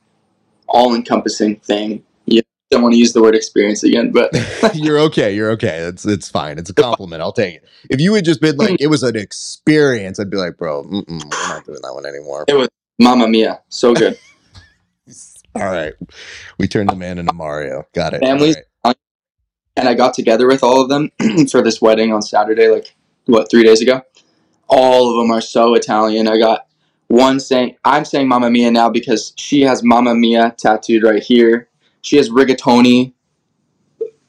all 0.68 0.94
encompassing 0.94 1.56
thing 1.56 2.04
Yeah, 2.26 2.42
don't 2.70 2.82
want 2.82 2.92
to 2.92 2.98
use 2.98 3.12
the 3.12 3.22
word 3.22 3.34
experience 3.34 3.82
again, 3.82 4.12
but 4.12 4.30
you're 4.74 4.98
okay. 5.00 5.34
You're 5.34 5.50
okay. 5.52 5.78
It's 5.78 6.04
it's 6.04 6.28
fine. 6.28 6.58
It's 6.58 6.68
a 6.68 6.74
compliment. 6.74 7.22
I'll 7.22 7.32
take 7.32 7.56
it. 7.56 7.64
If 7.88 8.00
you 8.00 8.12
had 8.12 8.26
just 8.26 8.42
been 8.42 8.56
like, 8.56 8.80
it 8.80 8.88
was 8.88 9.02
an 9.02 9.16
experience, 9.16 10.20
I'd 10.20 10.30
be 10.30 10.36
like, 10.36 10.58
bro, 10.58 10.82
we're 10.82 11.02
not 11.08 11.64
doing 11.64 11.80
that 11.82 11.92
one 11.94 12.04
anymore. 12.04 12.44
It 12.48 12.54
was 12.54 12.68
Mamma 12.98 13.28
Mia, 13.28 13.60
so 13.70 13.94
good. 13.94 14.18
All 15.54 15.64
right, 15.64 15.94
we 16.58 16.68
turned 16.68 16.90
the 16.90 16.96
man 16.96 17.18
into 17.18 17.32
Mario. 17.32 17.86
Got 17.94 18.14
it. 18.14 18.20
Families, 18.20 18.56
right. 18.84 18.96
and 19.76 19.88
I 19.88 19.94
got 19.94 20.14
together 20.14 20.46
with 20.46 20.62
all 20.62 20.80
of 20.80 20.88
them 20.88 21.10
for 21.50 21.62
this 21.62 21.80
wedding 21.82 22.12
on 22.12 22.22
Saturday, 22.22 22.68
like 22.68 22.94
what 23.26 23.50
three 23.50 23.64
days 23.64 23.80
ago. 23.80 24.02
All 24.68 25.10
of 25.10 25.16
them 25.16 25.32
are 25.32 25.40
so 25.40 25.74
Italian. 25.74 26.28
I 26.28 26.38
got 26.38 26.68
one 27.08 27.40
saying, 27.40 27.76
I'm 27.84 28.04
saying 28.04 28.28
Mamma 28.28 28.50
Mia 28.50 28.70
now 28.70 28.88
because 28.88 29.32
she 29.36 29.62
has 29.62 29.82
Mamma 29.82 30.14
Mia 30.14 30.54
tattooed 30.56 31.02
right 31.02 31.22
here 31.22 31.68
she 32.02 32.16
has 32.16 32.30
rigatoni, 32.30 33.12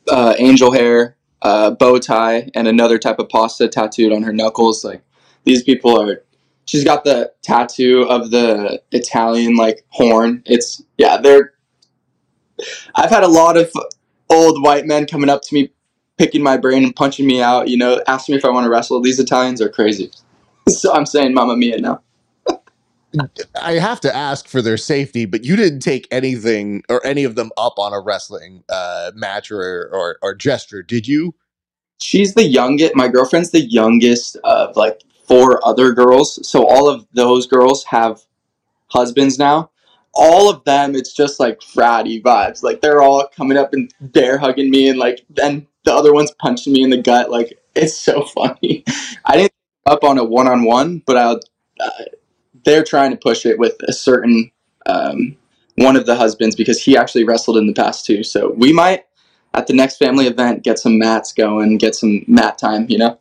uh, 0.10 0.36
angel 0.38 0.72
hair, 0.72 1.18
uh, 1.42 1.72
bow 1.72 1.98
tie, 2.00 2.50
and 2.54 2.68
another 2.68 2.98
type 2.98 3.20
of 3.20 3.30
pasta 3.30 3.68
tattooed 3.68 4.12
on 4.12 4.24
her 4.24 4.34
knuckles. 4.34 4.84
Like 4.84 5.04
these 5.44 5.64
people 5.64 6.00
are. 6.00 6.24
She's 6.72 6.86
got 6.86 7.04
the 7.04 7.30
tattoo 7.42 8.04
of 8.08 8.32
the 8.32 8.82
Italian 8.94 9.58
like 9.58 9.84
horn. 9.90 10.42
It's 10.46 10.82
yeah, 10.98 11.18
they're. 11.18 11.52
I've 12.96 13.10
had 13.10 13.24
a 13.24 13.28
lot 13.28 13.58
of 13.58 13.70
old 14.30 14.64
white 14.64 14.86
men 14.86 15.06
coming 15.06 15.30
up 15.30 15.42
to 15.42 15.54
me, 15.54 15.70
picking 16.18 16.42
my 16.42 16.56
brain 16.56 16.86
and 16.86 16.96
punching 16.96 17.28
me 17.28 17.42
out. 17.42 17.68
You 17.68 17.76
know, 17.76 18.02
asking 18.08 18.36
me 18.36 18.38
if 18.38 18.46
I 18.46 18.52
want 18.52 18.64
to 18.64 18.70
wrestle. 18.70 19.02
These 19.02 19.20
Italians 19.20 19.62
are 19.62 19.68
crazy. 19.68 20.12
so 20.70 20.94
I'm 20.94 21.06
saying 21.06 21.34
Mamma 21.34 21.58
Mia 21.58 21.78
now. 21.78 22.02
I 23.62 23.74
have 23.74 24.00
to 24.00 24.16
ask 24.16 24.48
for 24.48 24.62
their 24.62 24.78
safety, 24.78 25.26
but 25.26 25.44
you 25.44 25.58
didn't 25.58 25.82
take 25.82 26.08
anything 26.10 26.84
or 26.88 27.06
any 27.06 27.26
of 27.26 27.36
them 27.36 27.52
up 27.58 27.80
on 27.80 27.92
a 27.92 28.00
wrestling 28.00 28.64
uh, 28.70 29.12
match 29.14 29.52
or, 29.52 29.90
or, 29.92 30.20
or 30.22 30.34
gesture, 30.34 30.82
did 30.82 31.06
you? 31.06 31.36
She's 32.00 32.34
the 32.34 32.46
youngest. 32.46 32.96
My 32.96 33.10
girlfriend's 33.10 33.52
the 33.52 33.60
youngest 33.60 34.38
of 34.46 34.78
like 34.78 35.02
four 35.32 35.66
other 35.66 35.94
girls. 35.94 36.46
So 36.46 36.68
all 36.68 36.90
of 36.90 37.08
those 37.14 37.48
girls 37.48 37.86
have 37.86 38.22
husbands 38.88 39.40
now. 39.40 39.72
All 40.14 40.50
of 40.50 40.62
them, 40.66 40.94
it's 40.94 41.14
just 41.14 41.40
like 41.40 41.62
fratty 41.62 42.22
vibes. 42.22 42.64
Like 42.64 42.82
they're 42.82 43.02
all 43.02 43.26
coming 43.34 43.58
up 43.58 43.74
and 43.74 43.94
bear 44.02 44.38
hugging 44.38 44.70
me, 44.70 44.90
and 44.90 45.00
like 45.00 45.24
then 45.30 45.68
the 45.86 45.94
other 45.94 46.14
one's 46.14 46.32
punching 46.32 46.74
me 46.74 46.84
in 46.84 46.90
the 46.90 47.02
gut. 47.02 47.32
Like 47.32 47.58
it's 47.76 47.96
so 47.96 48.24
funny. 48.36 48.84
I 49.24 49.38
didn't 49.38 49.54
up 49.86 50.04
on 50.04 50.18
a 50.18 50.24
one 50.24 50.48
on 50.48 50.66
one, 50.66 51.02
but 51.06 51.16
I'll. 51.18 51.40
Uh, 51.80 52.04
they're 52.66 52.84
trying 52.84 53.10
to 53.12 53.18
push 53.18 53.46
it 53.46 53.58
with 53.58 53.76
a 53.88 53.94
certain 53.94 54.52
um, 54.86 55.36
one 55.76 55.96
of 55.96 56.06
the 56.06 56.16
husbands 56.16 56.56
because 56.56 56.80
he 56.80 56.96
actually 56.98 57.24
wrestled 57.24 57.58
in 57.58 57.66
the 57.66 57.74
past 57.74 58.06
too. 58.06 58.24
So 58.24 58.52
we 58.52 58.72
might 58.72 59.06
at 59.54 59.66
the 59.66 59.74
next 59.74 59.98
family 59.98 60.28
event 60.28 60.64
get 60.64 60.78
some 60.78 61.00
mats 61.00 61.32
going, 61.32 61.78
get 61.78 61.96
some 61.96 62.26
mat 62.28 62.58
time. 62.58 62.86
You 62.90 62.98
know. 62.98 63.20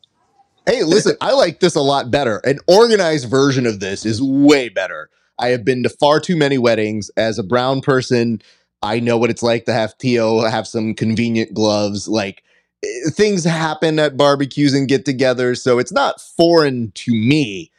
Hey, 0.66 0.84
listen, 0.84 1.16
I 1.20 1.32
like 1.32 1.60
this 1.60 1.74
a 1.74 1.80
lot 1.80 2.10
better. 2.10 2.38
An 2.44 2.58
organized 2.68 3.28
version 3.28 3.66
of 3.66 3.80
this 3.80 4.06
is 4.06 4.22
way 4.22 4.68
better. 4.68 5.10
I 5.38 5.48
have 5.48 5.64
been 5.64 5.82
to 5.84 5.88
far 5.88 6.20
too 6.20 6.36
many 6.36 6.58
weddings 6.58 7.10
as 7.16 7.38
a 7.38 7.42
brown 7.42 7.80
person. 7.80 8.42
I 8.82 9.00
know 9.00 9.16
what 9.18 9.30
it's 9.30 9.42
like 9.42 9.64
to 9.66 9.72
have 9.72 9.96
Tio 9.98 10.40
have 10.42 10.66
some 10.66 10.94
convenient 10.94 11.54
gloves. 11.54 12.08
Like 12.08 12.44
eh, 12.84 13.10
things 13.10 13.44
happen 13.44 13.98
at 13.98 14.16
barbecues 14.16 14.74
and 14.74 14.88
get 14.88 15.06
togethers. 15.06 15.58
So 15.58 15.78
it's 15.78 15.92
not 15.92 16.20
foreign 16.20 16.92
to 16.92 17.12
me 17.12 17.70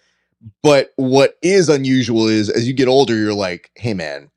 but 0.61 0.93
what 0.95 1.37
is 1.41 1.69
unusual 1.69 2.27
is 2.27 2.49
as 2.49 2.67
you 2.67 2.73
get 2.73 2.87
older, 2.87 3.15
you're 3.15 3.33
like, 3.33 3.71
hey, 3.75 3.93
man, 3.93 4.29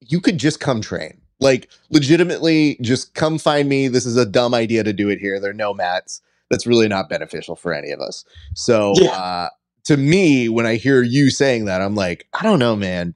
you 0.00 0.20
could 0.20 0.38
just 0.38 0.60
come 0.60 0.80
train. 0.80 1.20
Like, 1.40 1.68
legitimately, 1.90 2.78
just 2.80 3.14
come 3.14 3.38
find 3.38 3.68
me. 3.68 3.88
This 3.88 4.06
is 4.06 4.16
a 4.16 4.26
dumb 4.26 4.54
idea 4.54 4.84
to 4.84 4.92
do 4.92 5.08
it 5.08 5.18
here. 5.18 5.40
There 5.40 5.50
are 5.50 5.54
no 5.54 5.74
mats. 5.74 6.20
That's 6.54 6.66
really 6.66 6.88
not 6.88 7.08
beneficial 7.08 7.56
for 7.56 7.72
any 7.72 7.90
of 7.90 8.00
us. 8.00 8.24
So, 8.54 8.94
yeah. 8.96 9.10
uh, 9.10 9.48
to 9.84 9.96
me, 9.96 10.48
when 10.48 10.66
I 10.66 10.76
hear 10.76 11.02
you 11.02 11.30
saying 11.30 11.64
that, 11.64 11.82
I'm 11.82 11.94
like, 11.94 12.26
I 12.32 12.42
don't 12.42 12.58
know, 12.58 12.76
man. 12.76 13.14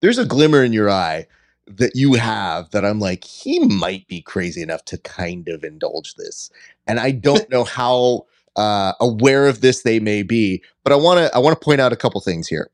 There's 0.00 0.18
a 0.18 0.24
glimmer 0.24 0.62
in 0.62 0.72
your 0.72 0.88
eye 0.88 1.26
that 1.66 1.94
you 1.94 2.14
have 2.14 2.70
that 2.70 2.84
I'm 2.84 3.00
like, 3.00 3.24
he 3.24 3.58
might 3.60 4.06
be 4.08 4.22
crazy 4.22 4.62
enough 4.62 4.84
to 4.86 4.98
kind 4.98 5.48
of 5.48 5.62
indulge 5.62 6.14
this. 6.14 6.50
And 6.86 6.98
I 7.00 7.10
don't 7.26 7.48
know 7.50 7.64
how 7.64 8.26
uh, 8.56 8.92
aware 9.00 9.46
of 9.46 9.60
this 9.60 9.82
they 9.82 10.00
may 10.00 10.22
be. 10.22 10.62
But 10.84 10.92
I 10.92 10.96
want 10.96 11.18
to 11.18 11.34
I 11.34 11.38
want 11.38 11.58
to 11.58 11.64
point 11.64 11.80
out 11.80 11.92
a 11.92 11.96
couple 11.96 12.20
things 12.20 12.48
here. 12.48 12.70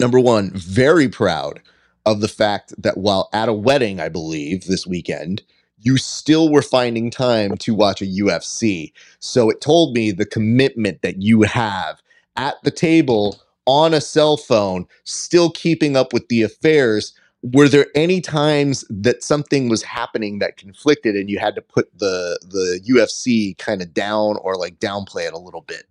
Number 0.00 0.20
one, 0.20 0.50
very 0.52 1.08
proud 1.08 1.60
of 2.04 2.20
the 2.20 2.28
fact 2.28 2.74
that 2.78 2.98
while 2.98 3.28
at 3.32 3.48
a 3.48 3.52
wedding, 3.52 4.00
I 4.00 4.08
believe 4.08 4.64
this 4.64 4.86
weekend, 4.86 5.42
you 5.78 5.96
still 5.98 6.50
were 6.50 6.62
finding 6.62 7.10
time 7.10 7.56
to 7.58 7.74
watch 7.74 8.00
a 8.00 8.06
UFC. 8.06 8.92
So 9.18 9.50
it 9.50 9.60
told 9.60 9.94
me 9.94 10.10
the 10.10 10.26
commitment 10.26 11.02
that 11.02 11.22
you 11.22 11.42
have 11.42 12.02
at 12.36 12.56
the 12.62 12.70
table 12.70 13.40
on 13.66 13.92
a 13.92 14.00
cell 14.00 14.36
phone, 14.36 14.86
still 15.04 15.50
keeping 15.50 15.96
up 15.96 16.12
with 16.12 16.28
the 16.28 16.42
affairs 16.42 17.12
were 17.52 17.68
there 17.68 17.86
any 17.94 18.20
times 18.20 18.84
that 18.88 19.22
something 19.22 19.68
was 19.68 19.82
happening 19.82 20.38
that 20.38 20.56
conflicted 20.56 21.14
and 21.14 21.30
you 21.30 21.38
had 21.38 21.54
to 21.54 21.62
put 21.62 21.96
the 21.98 22.38
the 22.42 22.80
UFC 22.88 23.56
kind 23.58 23.82
of 23.82 23.94
down 23.94 24.36
or 24.42 24.56
like 24.56 24.78
downplay 24.80 25.26
it 25.26 25.32
a 25.32 25.38
little 25.38 25.60
bit? 25.60 25.84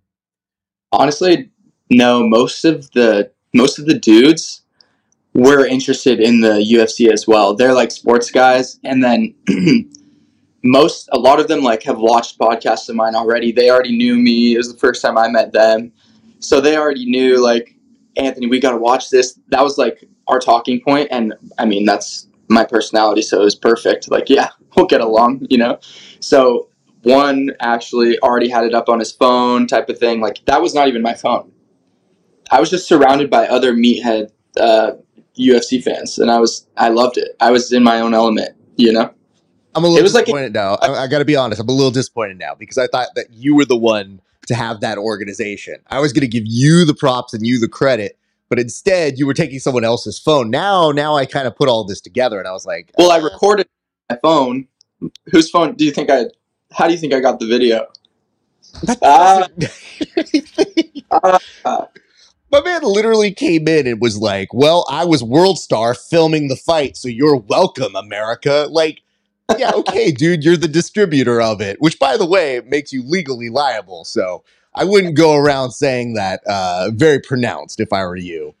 Honestly, 0.92 1.50
no. 1.90 2.26
Most 2.26 2.64
of 2.64 2.90
the 2.92 3.30
most 3.54 3.78
of 3.78 3.86
the 3.86 3.98
dudes 3.98 4.62
were 5.36 5.66
interested 5.66 6.20
in 6.20 6.40
the 6.40 6.54
UFC 6.72 7.10
as 7.12 7.26
well. 7.26 7.54
They're 7.54 7.74
like 7.74 7.90
sports 7.90 8.30
guys, 8.30 8.78
and 8.84 9.02
then 9.02 9.34
most 10.62 11.08
a 11.12 11.18
lot 11.18 11.40
of 11.40 11.48
them 11.48 11.62
like 11.62 11.82
have 11.84 11.98
watched 11.98 12.38
podcasts 12.38 12.88
of 12.88 12.96
mine 12.96 13.14
already. 13.14 13.52
They 13.52 13.70
already 13.70 13.96
knew 13.96 14.16
me. 14.16 14.54
It 14.54 14.58
was 14.58 14.72
the 14.72 14.78
first 14.78 15.02
time 15.02 15.16
I 15.16 15.28
met 15.28 15.52
them, 15.52 15.92
so 16.40 16.60
they 16.60 16.76
already 16.76 17.06
knew 17.06 17.42
like 17.42 17.74
Anthony. 18.16 18.46
We 18.46 18.60
got 18.60 18.72
to 18.72 18.78
watch 18.78 19.10
this. 19.10 19.38
That 19.48 19.62
was 19.62 19.78
like 19.78 20.08
our 20.28 20.38
talking 20.38 20.80
point 20.80 21.08
and 21.10 21.34
i 21.58 21.64
mean 21.64 21.84
that's 21.84 22.28
my 22.48 22.64
personality 22.64 23.22
so 23.22 23.40
it 23.40 23.44
was 23.44 23.54
perfect 23.54 24.10
like 24.10 24.28
yeah 24.28 24.50
we'll 24.76 24.86
get 24.86 25.00
along 25.00 25.46
you 25.50 25.58
know 25.58 25.78
so 26.20 26.68
one 27.02 27.50
actually 27.60 28.18
already 28.20 28.48
had 28.48 28.64
it 28.64 28.74
up 28.74 28.88
on 28.88 28.98
his 28.98 29.12
phone 29.12 29.66
type 29.66 29.88
of 29.88 29.98
thing 29.98 30.20
like 30.20 30.44
that 30.46 30.60
was 30.60 30.74
not 30.74 30.88
even 30.88 31.02
my 31.02 31.14
phone 31.14 31.50
i 32.50 32.60
was 32.60 32.70
just 32.70 32.88
surrounded 32.88 33.30
by 33.30 33.46
other 33.46 33.72
meathead 33.74 34.30
uh, 34.60 34.92
ufc 35.38 35.82
fans 35.82 36.18
and 36.18 36.30
i 36.30 36.38
was 36.38 36.66
i 36.76 36.88
loved 36.88 37.16
it 37.16 37.36
i 37.40 37.50
was 37.50 37.72
in 37.72 37.82
my 37.82 38.00
own 38.00 38.14
element 38.14 38.50
you 38.76 38.92
know 38.92 39.12
i'm 39.74 39.84
a 39.84 39.86
little 39.86 39.98
it 39.98 40.02
was 40.02 40.12
disappointed 40.12 40.54
like, 40.54 40.64
now 40.64 40.74
I, 40.80 41.04
I 41.04 41.06
gotta 41.06 41.24
be 41.24 41.36
honest 41.36 41.60
i'm 41.60 41.68
a 41.68 41.72
little 41.72 41.90
disappointed 41.90 42.38
now 42.38 42.54
because 42.54 42.78
i 42.78 42.86
thought 42.86 43.08
that 43.16 43.32
you 43.32 43.54
were 43.54 43.64
the 43.64 43.76
one 43.76 44.20
to 44.46 44.54
have 44.54 44.80
that 44.80 44.98
organization 44.98 45.76
i 45.88 46.00
was 46.00 46.12
gonna 46.12 46.26
give 46.26 46.44
you 46.46 46.84
the 46.84 46.94
props 46.94 47.34
and 47.34 47.46
you 47.46 47.58
the 47.58 47.68
credit 47.68 48.18
but 48.48 48.58
instead 48.58 49.18
you 49.18 49.26
were 49.26 49.34
taking 49.34 49.58
someone 49.58 49.84
else's 49.84 50.18
phone. 50.18 50.50
Now, 50.50 50.90
now 50.90 51.16
I 51.16 51.26
kind 51.26 51.46
of 51.46 51.56
put 51.56 51.68
all 51.68 51.84
this 51.84 52.00
together, 52.00 52.38
and 52.38 52.46
I 52.46 52.52
was 52.52 52.66
like, 52.66 52.90
well, 52.96 53.10
I 53.10 53.18
recorded 53.18 53.68
my 54.10 54.16
phone. 54.22 54.68
Whose 55.26 55.50
phone 55.50 55.74
do 55.74 55.84
you 55.84 55.90
think 55.90 56.10
I? 56.10 56.26
How 56.72 56.86
do 56.86 56.92
you 56.92 56.98
think 56.98 57.12
I 57.12 57.20
got 57.20 57.38
the 57.38 57.46
video? 57.46 57.86
Uh, 59.02 59.46
uh, 61.64 61.86
my 62.50 62.62
man 62.62 62.82
literally 62.82 63.32
came 63.32 63.66
in 63.68 63.86
and 63.86 64.00
was 64.00 64.18
like, 64.18 64.52
"Well, 64.54 64.86
I 64.88 65.04
was 65.04 65.22
World 65.22 65.58
Star 65.58 65.94
filming 65.94 66.48
the 66.48 66.56
fight, 66.56 66.96
so 66.96 67.08
you're 67.08 67.36
welcome, 67.36 67.96
America." 67.96 68.66
Like, 68.70 69.02
yeah, 69.58 69.72
okay, 69.74 70.12
dude, 70.12 70.44
you're 70.44 70.56
the 70.56 70.68
distributor 70.68 71.40
of 71.40 71.60
it, 71.60 71.80
which, 71.80 71.98
by 71.98 72.16
the 72.16 72.26
way, 72.26 72.60
makes 72.66 72.92
you 72.92 73.02
legally 73.02 73.48
liable. 73.48 74.04
So 74.04 74.44
I 74.74 74.84
wouldn't 74.84 75.16
go 75.16 75.34
around 75.34 75.72
saying 75.72 76.14
that 76.14 76.42
uh, 76.46 76.90
very 76.92 77.18
pronounced 77.18 77.80
if 77.80 77.92
I 77.92 78.04
were 78.04 78.16
you. 78.16 78.54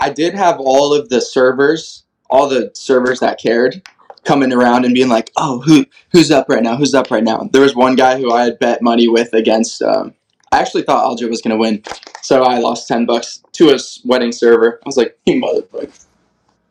I 0.00 0.10
did 0.10 0.34
have 0.34 0.58
all 0.58 0.92
of 0.92 1.10
the 1.10 1.20
servers, 1.20 2.02
all 2.28 2.48
the 2.48 2.72
servers 2.74 3.20
that 3.20 3.38
cared, 3.38 3.82
coming 4.24 4.52
around 4.52 4.84
and 4.84 4.94
being 4.94 5.08
like, 5.08 5.30
"Oh, 5.36 5.60
who 5.60 5.86
who's 6.10 6.30
up 6.30 6.48
right 6.48 6.62
now? 6.62 6.76
Who's 6.76 6.94
up 6.94 7.10
right 7.10 7.22
now?" 7.22 7.48
There 7.52 7.62
was 7.62 7.76
one 7.76 7.94
guy 7.94 8.18
who 8.18 8.32
I 8.32 8.44
had 8.44 8.58
bet 8.58 8.82
money 8.82 9.08
with 9.08 9.32
against. 9.32 9.82
Um, 9.82 10.14
I 10.50 10.58
actually 10.60 10.82
thought 10.82 11.04
Aljo 11.04 11.30
was 11.30 11.40
going 11.40 11.52
to 11.52 11.56
win, 11.56 11.82
so 12.22 12.42
I 12.42 12.58
lost 12.58 12.88
ten 12.88 13.04
bucks 13.04 13.42
to 13.52 13.70
a 13.70 13.78
wedding 14.04 14.32
server. 14.32 14.80
I 14.82 14.88
was 14.88 14.96
like, 14.96 15.18
"You 15.26 15.42
motherfucker." 15.42 16.06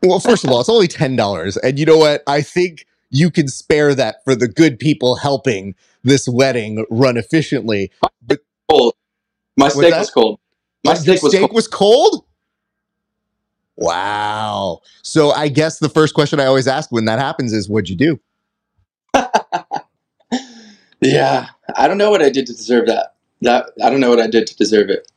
Well, 0.01 0.19
first 0.19 0.43
of 0.43 0.49
all, 0.49 0.59
it's 0.59 0.69
only 0.69 0.87
ten 0.87 1.15
dollars, 1.15 1.57
and 1.57 1.77
you 1.77 1.85
know 1.85 1.97
what? 1.97 2.23
I 2.25 2.41
think 2.41 2.87
you 3.11 3.29
can 3.29 3.47
spare 3.47 3.93
that 3.93 4.23
for 4.23 4.33
the 4.33 4.47
good 4.47 4.79
people 4.79 5.17
helping 5.17 5.75
this 6.03 6.27
wedding 6.27 6.85
run 6.89 7.17
efficiently. 7.17 7.91
But 8.25 8.39
cold. 8.69 8.95
My 9.57 9.67
steak 9.67 9.93
was 9.93 10.09
cold. 10.09 10.39
My 10.83 10.93
steak, 10.95 11.21
was, 11.21 11.31
steak 11.31 11.41
cold. 11.41 11.53
was 11.53 11.67
cold. 11.67 12.25
Wow. 13.75 14.79
So 15.03 15.31
I 15.31 15.49
guess 15.49 15.79
the 15.79 15.89
first 15.89 16.13
question 16.13 16.39
I 16.39 16.45
always 16.45 16.67
ask 16.67 16.91
when 16.91 17.05
that 17.05 17.19
happens 17.19 17.53
is, 17.53 17.69
"What'd 17.69 17.89
you 17.89 17.95
do?" 17.95 18.19
yeah, 21.01 21.47
I 21.75 21.87
don't 21.87 21.97
know 21.97 22.09
what 22.09 22.21
I 22.21 22.29
did 22.29 22.45
to 22.47 22.53
deserve 22.53 22.87
that. 22.87 23.15
That 23.41 23.71
I 23.83 23.89
don't 23.89 23.99
know 23.99 24.09
what 24.09 24.19
I 24.19 24.27
did 24.27 24.47
to 24.47 24.55
deserve 24.55 24.89
it. 24.89 25.11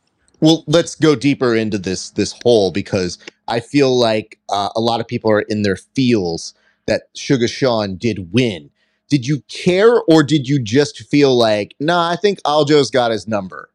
Well, 0.44 0.62
let's 0.66 0.94
go 0.94 1.16
deeper 1.16 1.54
into 1.54 1.78
this 1.78 2.10
this 2.10 2.34
hole 2.44 2.70
because 2.70 3.16
I 3.48 3.60
feel 3.60 3.98
like 3.98 4.38
uh, 4.50 4.68
a 4.76 4.80
lot 4.80 5.00
of 5.00 5.08
people 5.08 5.30
are 5.30 5.40
in 5.40 5.62
their 5.62 5.76
feels 5.76 6.52
that 6.84 7.04
Sugar 7.14 7.48
Sean 7.48 7.96
did 7.96 8.30
win. 8.30 8.68
Did 9.08 9.26
you 9.26 9.40
care 9.48 10.02
or 10.02 10.22
did 10.22 10.46
you 10.46 10.62
just 10.62 10.98
feel 11.08 11.34
like, 11.34 11.74
nah, 11.80 12.10
I 12.10 12.16
think 12.16 12.42
Aljo's 12.42 12.90
got 12.90 13.10
his 13.10 13.26
number? 13.26 13.70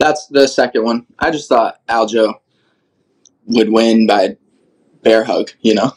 That's 0.00 0.26
the 0.26 0.48
second 0.48 0.82
one. 0.82 1.06
I 1.20 1.30
just 1.30 1.48
thought 1.48 1.86
Aljo 1.86 2.34
would 3.46 3.70
win 3.70 4.08
by 4.08 4.36
bear 5.04 5.22
hug, 5.22 5.52
you 5.60 5.74
know? 5.74 5.92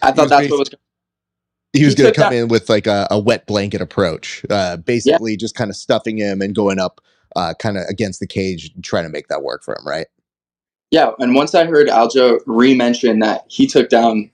I 0.00 0.10
thought 0.12 0.30
that's 0.30 0.50
what 0.50 0.58
was 0.58 0.70
he 1.74 1.84
was 1.84 1.94
going 1.94 2.14
to 2.14 2.18
come 2.18 2.32
that. 2.32 2.38
in 2.38 2.48
with 2.48 2.70
like 2.70 2.86
a, 2.86 3.06
a, 3.10 3.18
wet 3.18 3.46
blanket 3.46 3.82
approach, 3.82 4.42
uh, 4.48 4.78
basically 4.78 5.32
yeah. 5.32 5.36
just 5.38 5.54
kind 5.54 5.68
of 5.68 5.76
stuffing 5.76 6.16
him 6.16 6.40
and 6.40 6.54
going 6.54 6.78
up 6.78 7.02
uh, 7.36 7.54
kind 7.58 7.76
of 7.76 7.84
against 7.88 8.20
the 8.20 8.26
cage, 8.26 8.72
trying 8.82 9.04
to 9.04 9.10
make 9.10 9.28
that 9.28 9.42
work 9.42 9.62
for 9.62 9.76
him, 9.76 9.86
right? 9.86 10.06
Yeah, 10.90 11.10
and 11.18 11.34
once 11.34 11.54
I 11.54 11.66
heard 11.66 11.88
Aljo 11.88 12.40
re-mention 12.46 13.18
that 13.18 13.44
he 13.48 13.66
took 13.66 13.88
down 13.88 14.30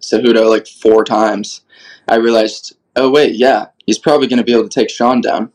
Cejudo 0.00 0.48
like 0.48 0.66
four 0.66 1.04
times, 1.04 1.62
I 2.08 2.16
realized, 2.16 2.76
oh 2.96 3.10
wait, 3.10 3.36
yeah, 3.36 3.66
he's 3.86 3.98
probably 3.98 4.26
going 4.26 4.38
to 4.38 4.44
be 4.44 4.52
able 4.52 4.68
to 4.68 4.68
take 4.68 4.90
Sean 4.90 5.20
down. 5.20 5.52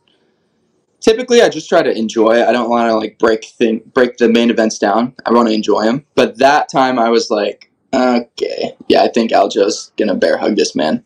Typically, 1.01 1.41
I 1.41 1.49
just 1.49 1.69
try 1.69 1.83
to 1.83 1.95
enjoy. 1.95 2.43
I 2.47 2.51
don't 2.51 2.69
want 2.69 2.89
to 2.89 2.95
like 2.95 3.19
break 3.19 3.45
thing 3.45 3.81
break 3.93 4.17
the 4.17 4.29
main 4.29 4.49
events 4.49 4.79
down. 4.79 5.13
I 5.25 5.31
want 5.33 5.49
to 5.49 5.53
enjoy 5.53 5.83
them. 5.83 6.05
But 6.15 6.37
that 6.39 6.69
time, 6.69 6.97
I 6.97 7.09
was 7.09 7.29
like, 7.29 7.69
okay, 7.93 8.75
yeah, 8.87 9.03
I 9.03 9.09
think 9.09 9.31
Aljo's 9.31 9.91
gonna 9.97 10.15
bear 10.15 10.37
hug 10.37 10.55
this 10.55 10.75
man. 10.75 11.03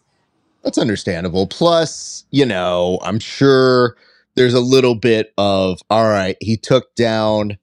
That's 0.63 0.77
understandable. 0.77 1.47
Plus, 1.47 2.25
you 2.31 2.45
know, 2.45 2.99
I'm 3.01 3.19
sure 3.19 3.95
there's 4.39 4.53
a 4.53 4.61
little 4.61 4.95
bit 4.95 5.33
of 5.37 5.81
all 5.89 6.07
right. 6.07 6.37
He 6.39 6.55
took 6.55 6.95
down 6.95 7.57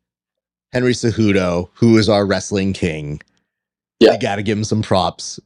Henry 0.75 0.93
Cejudo, 0.93 1.71
who 1.73 1.97
is 1.97 2.07
our 2.07 2.27
wrestling 2.27 2.75
king. 2.75 3.23
Yeah. 3.99 4.13
You 4.13 4.19
got 4.21 4.37
to 4.37 4.43
give 4.43 4.59
him 4.59 4.65
some 4.65 4.83
props 4.83 5.41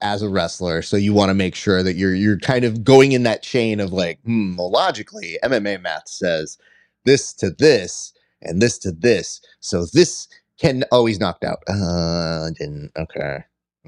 as 0.00 0.22
a 0.22 0.28
wrestler. 0.28 0.82
So 0.82 0.96
you 0.96 1.12
want 1.12 1.30
to 1.30 1.34
make 1.34 1.56
sure 1.56 1.82
that 1.82 1.96
you're 1.96 2.14
you're 2.14 2.38
kind 2.38 2.64
of 2.64 2.84
going 2.84 3.10
in 3.10 3.24
that 3.24 3.42
chain 3.42 3.80
of 3.80 3.92
like, 3.92 4.20
hmm, 4.22 4.54
well, 4.56 4.70
logically, 4.70 5.36
MMA 5.42 5.82
math 5.82 6.08
says 6.08 6.58
this 7.04 7.32
to 7.34 7.50
this 7.50 8.12
and 8.40 8.62
this 8.62 8.78
to 8.78 8.92
this. 8.92 9.40
So 9.58 9.84
this 9.92 10.28
can 10.60 10.84
always 10.92 11.18
knocked 11.18 11.42
out. 11.42 11.58
Uh, 11.66 12.50
didn't. 12.50 12.92
Okay. 12.96 13.38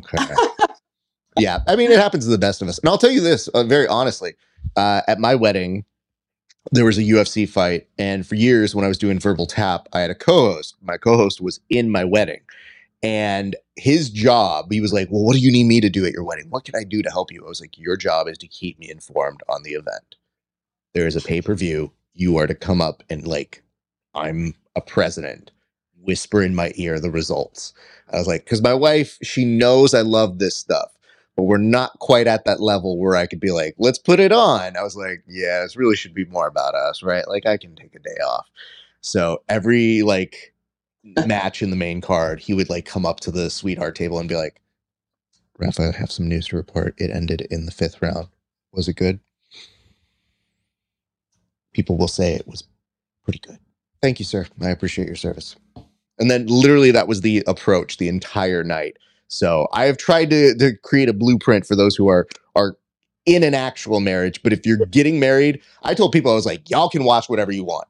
Okay. 0.01 0.35
yeah. 1.39 1.61
I 1.69 1.77
mean, 1.77 1.93
it 1.93 2.01
happens 2.01 2.25
to 2.25 2.31
the 2.33 2.39
best 2.39 2.63
of 2.63 2.69
us. 2.69 2.81
And 2.81 2.89
I'll 2.89 2.99
tell 2.99 3.13
you 3.13 3.21
this 3.21 3.47
uh, 3.47 3.63
very 3.63 3.87
honestly. 3.87 4.35
Uh, 4.77 5.03
at 5.09 5.19
my 5.19 5.35
wedding, 5.35 5.85
there 6.73 6.85
was 6.85 6.99
a 6.99 7.03
UFC 7.03 7.49
fight. 7.49 7.89
And 7.99 8.27
for 8.27 8.35
years, 8.35 8.75
when 8.75 8.85
I 8.85 8.89
was 8.89 8.99
doing 8.99 9.19
Verbal 9.19 9.47
Tap, 9.47 9.89
I 9.93 10.01
had 10.01 10.11
a 10.11 10.15
co 10.15 10.53
host. 10.53 10.77
My 10.83 10.97
co 10.97 11.17
host 11.17 11.41
was 11.41 11.61
in 11.69 11.91
my 11.91 12.05
wedding. 12.05 12.41
And 13.03 13.57
his 13.77 14.11
job, 14.11 14.71
he 14.71 14.81
was 14.81 14.93
like, 14.93 15.09
Well, 15.11 15.25
what 15.25 15.35
do 15.35 15.41
you 15.41 15.51
need 15.51 15.65
me 15.65 15.81
to 15.81 15.89
do 15.89 16.05
at 16.05 16.13
your 16.13 16.25
wedding? 16.25 16.47
What 16.51 16.65
can 16.65 16.75
I 16.77 16.85
do 16.85 17.03
to 17.03 17.11
help 17.11 17.33
you? 17.33 17.45
I 17.45 17.49
was 17.49 17.61
like, 17.61 17.79
Your 17.79 17.97
job 17.97 18.29
is 18.29 18.39
to 18.39 18.49
keep 18.49 18.79
me 18.79 18.91
informed 18.91 19.41
on 19.49 19.63
the 19.63 19.71
event. 19.71 20.17
There 20.95 21.07
is 21.07 21.17
a 21.17 21.21
pay 21.21 21.41
per 21.41 21.55
view. 21.55 21.93
You 22.15 22.37
are 22.37 22.47
to 22.47 22.55
come 22.55 22.81
up 22.83 23.03
and, 23.09 23.27
like, 23.27 23.63
I'm 24.15 24.55
a 24.77 24.81
president, 24.81 25.51
whisper 26.03 26.43
in 26.43 26.55
my 26.55 26.73
ear 26.75 27.01
the 27.01 27.11
results. 27.11 27.73
I 28.13 28.19
was 28.19 28.27
like, 28.27 28.45
Because 28.45 28.63
my 28.63 28.75
wife, 28.75 29.17
she 29.23 29.45
knows 29.45 29.95
I 29.95 30.03
love 30.03 30.39
this 30.39 30.57
stuff 30.57 30.93
but 31.41 31.45
we're 31.45 31.57
not 31.57 31.99
quite 32.01 32.27
at 32.27 32.45
that 32.45 32.61
level 32.61 32.99
where 32.99 33.17
I 33.17 33.25
could 33.25 33.41
be 33.41 33.51
like, 33.51 33.75
let's 33.79 33.99
put 33.99 34.21
it 34.21 34.31
on. 34.31 34.77
I 34.77 34.83
was 34.83 34.95
like, 34.95 35.25
yeah, 35.27 35.63
this 35.63 35.75
really 35.75 35.97
should 35.97 36.13
be 36.13 36.27
more 36.27 36.47
about 36.47 36.75
us, 36.75 37.03
right? 37.03 37.27
Like 37.27 37.47
I 37.47 37.57
can 37.57 37.75
take 37.75 37.95
a 37.95 37.99
day 37.99 38.19
off. 38.23 38.47
So 39.01 39.43
every 39.49 40.03
like 40.03 40.53
match 41.25 41.63
in 41.63 41.71
the 41.71 41.77
main 41.77 42.03
card, 42.03 42.41
he 42.41 42.53
would 42.53 42.69
like 42.69 42.85
come 42.85 43.07
up 43.07 43.21
to 43.21 43.31
the 43.31 43.49
sweetheart 43.49 43.95
table 43.95 44.19
and 44.19 44.29
be 44.29 44.37
like, 44.37 44.61
Rafa, 45.57 45.95
I 45.95 45.99
have 45.99 46.13
some 46.13 46.29
news 46.29 46.49
to 46.49 46.57
report. 46.57 46.95
It 46.99 47.11
ended 47.11 47.49
in 47.51 47.65
the 47.65 47.73
fifth 47.73 48.03
round. 48.03 48.29
Was 48.73 48.87
it 48.87 48.97
good? 48.97 49.19
People 51.73 51.97
will 51.97 52.07
say 52.07 52.35
it 52.35 52.47
was 52.47 52.65
pretty 53.25 53.39
good. 53.39 53.59
Thank 54.03 54.19
you, 54.19 54.27
sir. 54.27 54.47
I 54.61 54.69
appreciate 54.69 55.07
your 55.07 55.17
service. 55.17 55.57
And 56.19 56.31
then 56.31 56.49
literally 56.49 56.91
that 56.91 57.09
was 57.09 57.23
the 57.23 57.43
approach 57.47 57.97
the 57.97 58.09
entire 58.09 58.63
night. 58.63 58.99
So 59.31 59.69
I 59.73 59.85
have 59.85 59.97
tried 59.97 60.29
to, 60.31 60.55
to 60.57 60.77
create 60.83 61.09
a 61.09 61.13
blueprint 61.13 61.65
for 61.65 61.77
those 61.77 61.97
who 61.97 62.09
are 62.09 62.27
are 62.57 62.77
in 63.27 63.45
an 63.45 63.55
actual 63.55 64.01
marriage. 64.01 64.43
But 64.43 64.53
if 64.53 64.67
you're 64.67 64.85
getting 64.87 65.21
married, 65.21 65.63
I 65.85 65.95
told 65.95 66.13
people 66.13 66.33
I 66.33 66.35
was 66.35 66.47
like, 66.47 66.69
y'all 66.69 66.89
can 66.89 67.05
watch 67.05 67.29
whatever 67.29 67.53
you 67.53 67.65
want. 67.65 67.87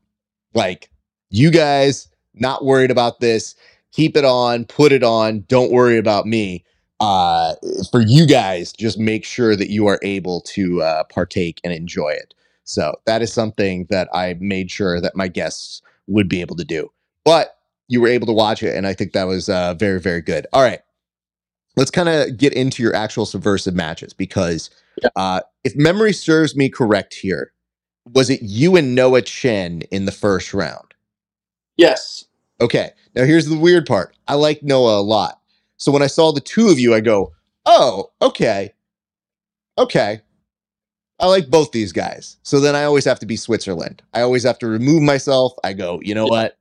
Like 0.54 0.90
you 1.30 1.50
guys, 1.50 2.08
not 2.34 2.64
worried 2.64 2.90
about 2.90 3.20
this. 3.20 3.54
Keep 3.92 4.16
it 4.16 4.24
on, 4.24 4.66
put 4.66 4.92
it 4.92 5.02
on. 5.02 5.44
Don't 5.48 5.72
worry 5.72 5.96
about 5.96 6.26
me. 6.26 6.64
Uh, 7.00 7.54
for 7.90 8.02
you 8.02 8.26
guys, 8.26 8.72
just 8.74 8.98
make 8.98 9.24
sure 9.24 9.56
that 9.56 9.70
you 9.70 9.86
are 9.86 9.98
able 10.02 10.42
to 10.42 10.82
uh, 10.82 11.04
partake 11.04 11.58
and 11.64 11.72
enjoy 11.72 12.10
it. 12.10 12.34
So 12.64 12.94
that 13.06 13.22
is 13.22 13.32
something 13.32 13.86
that 13.88 14.08
I 14.12 14.36
made 14.38 14.70
sure 14.70 15.00
that 15.00 15.16
my 15.16 15.26
guests 15.26 15.80
would 16.06 16.28
be 16.28 16.42
able 16.42 16.56
to 16.56 16.64
do. 16.64 16.92
But 17.24 17.56
you 17.88 18.02
were 18.02 18.08
able 18.08 18.26
to 18.26 18.34
watch 18.34 18.62
it, 18.62 18.76
and 18.76 18.86
I 18.86 18.92
think 18.92 19.14
that 19.14 19.24
was 19.24 19.48
uh, 19.48 19.74
very, 19.74 19.98
very 19.98 20.20
good. 20.20 20.46
All 20.52 20.62
right 20.62 20.80
let's 21.80 21.90
kind 21.90 22.10
of 22.10 22.36
get 22.36 22.52
into 22.52 22.82
your 22.82 22.94
actual 22.94 23.24
Subversiv 23.24 23.72
matches 23.72 24.12
because 24.12 24.68
yeah. 25.02 25.08
uh, 25.16 25.40
if 25.64 25.74
memory 25.74 26.12
serves 26.12 26.54
me 26.54 26.68
correct 26.68 27.14
here, 27.14 27.52
was 28.12 28.28
it 28.28 28.42
you 28.42 28.76
and 28.76 28.94
Noah 28.94 29.22
Chen 29.22 29.80
in 29.90 30.04
the 30.04 30.12
first 30.12 30.52
round? 30.52 30.92
Yes. 31.78 32.26
Okay. 32.60 32.90
Now 33.14 33.24
here's 33.24 33.46
the 33.46 33.58
weird 33.58 33.86
part. 33.86 34.14
I 34.28 34.34
like 34.34 34.62
Noah 34.62 35.00
a 35.00 35.02
lot. 35.02 35.40
So 35.78 35.90
when 35.90 36.02
I 36.02 36.06
saw 36.06 36.32
the 36.32 36.42
two 36.42 36.68
of 36.68 36.78
you, 36.78 36.92
I 36.92 37.00
go, 37.00 37.32
oh, 37.64 38.10
okay. 38.20 38.74
Okay. 39.78 40.20
I 41.18 41.26
like 41.28 41.48
both 41.48 41.72
these 41.72 41.92
guys. 41.92 42.36
So 42.42 42.60
then 42.60 42.76
I 42.76 42.84
always 42.84 43.06
have 43.06 43.20
to 43.20 43.26
be 43.26 43.36
Switzerland. 43.36 44.02
I 44.12 44.20
always 44.20 44.42
have 44.42 44.58
to 44.58 44.66
remove 44.66 45.02
myself. 45.02 45.54
I 45.64 45.72
go, 45.72 45.98
you 46.02 46.14
know 46.14 46.26
yeah. 46.26 46.30
what? 46.30 46.58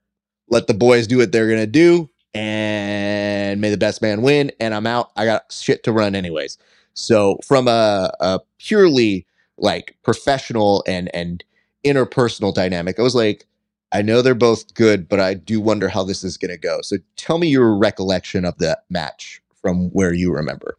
Let 0.48 0.68
the 0.68 0.74
boys 0.74 1.08
do 1.08 1.18
what 1.18 1.34
they're 1.34 1.48
going 1.48 1.60
to 1.60 1.68
do 1.68 2.10
and 2.34 3.60
may 3.60 3.70
the 3.70 3.78
best 3.78 4.02
man 4.02 4.22
win. 4.22 4.52
And 4.60 4.74
I'm 4.74 4.88
out. 4.88 5.12
I 5.16 5.26
got 5.26 5.52
shit 5.52 5.84
to 5.84 5.92
run 5.92 6.16
anyways. 6.16 6.58
So 6.94 7.40
from 7.46 7.68
a, 7.68 8.14
a 8.20 8.40
purely 8.58 9.26
like 9.58 9.96
professional 10.04 10.84
and 10.88 11.14
and 11.14 11.44
interpersonal 11.86 12.54
dynamic, 12.54 13.00
I 13.00 13.04
was 13.04 13.16
like, 13.16 13.46
I 13.92 14.02
know 14.02 14.22
they're 14.22 14.36
both 14.36 14.74
good, 14.74 15.10
but 15.10 15.20
I 15.20 15.34
do 15.34 15.60
wonder 15.60 15.90
how 15.90 16.04
this 16.04 16.24
is 16.24 16.38
going 16.38 16.52
to 16.52 16.58
go. 16.58 16.80
So 16.82 16.98
tell 17.16 17.38
me 17.38 17.48
your 17.48 17.76
recollection 17.76 18.46
of 18.46 18.58
the 18.58 18.80
match 18.90 19.42
from 19.62 19.90
where 19.90 20.14
you 20.14 20.32
remember. 20.32 20.78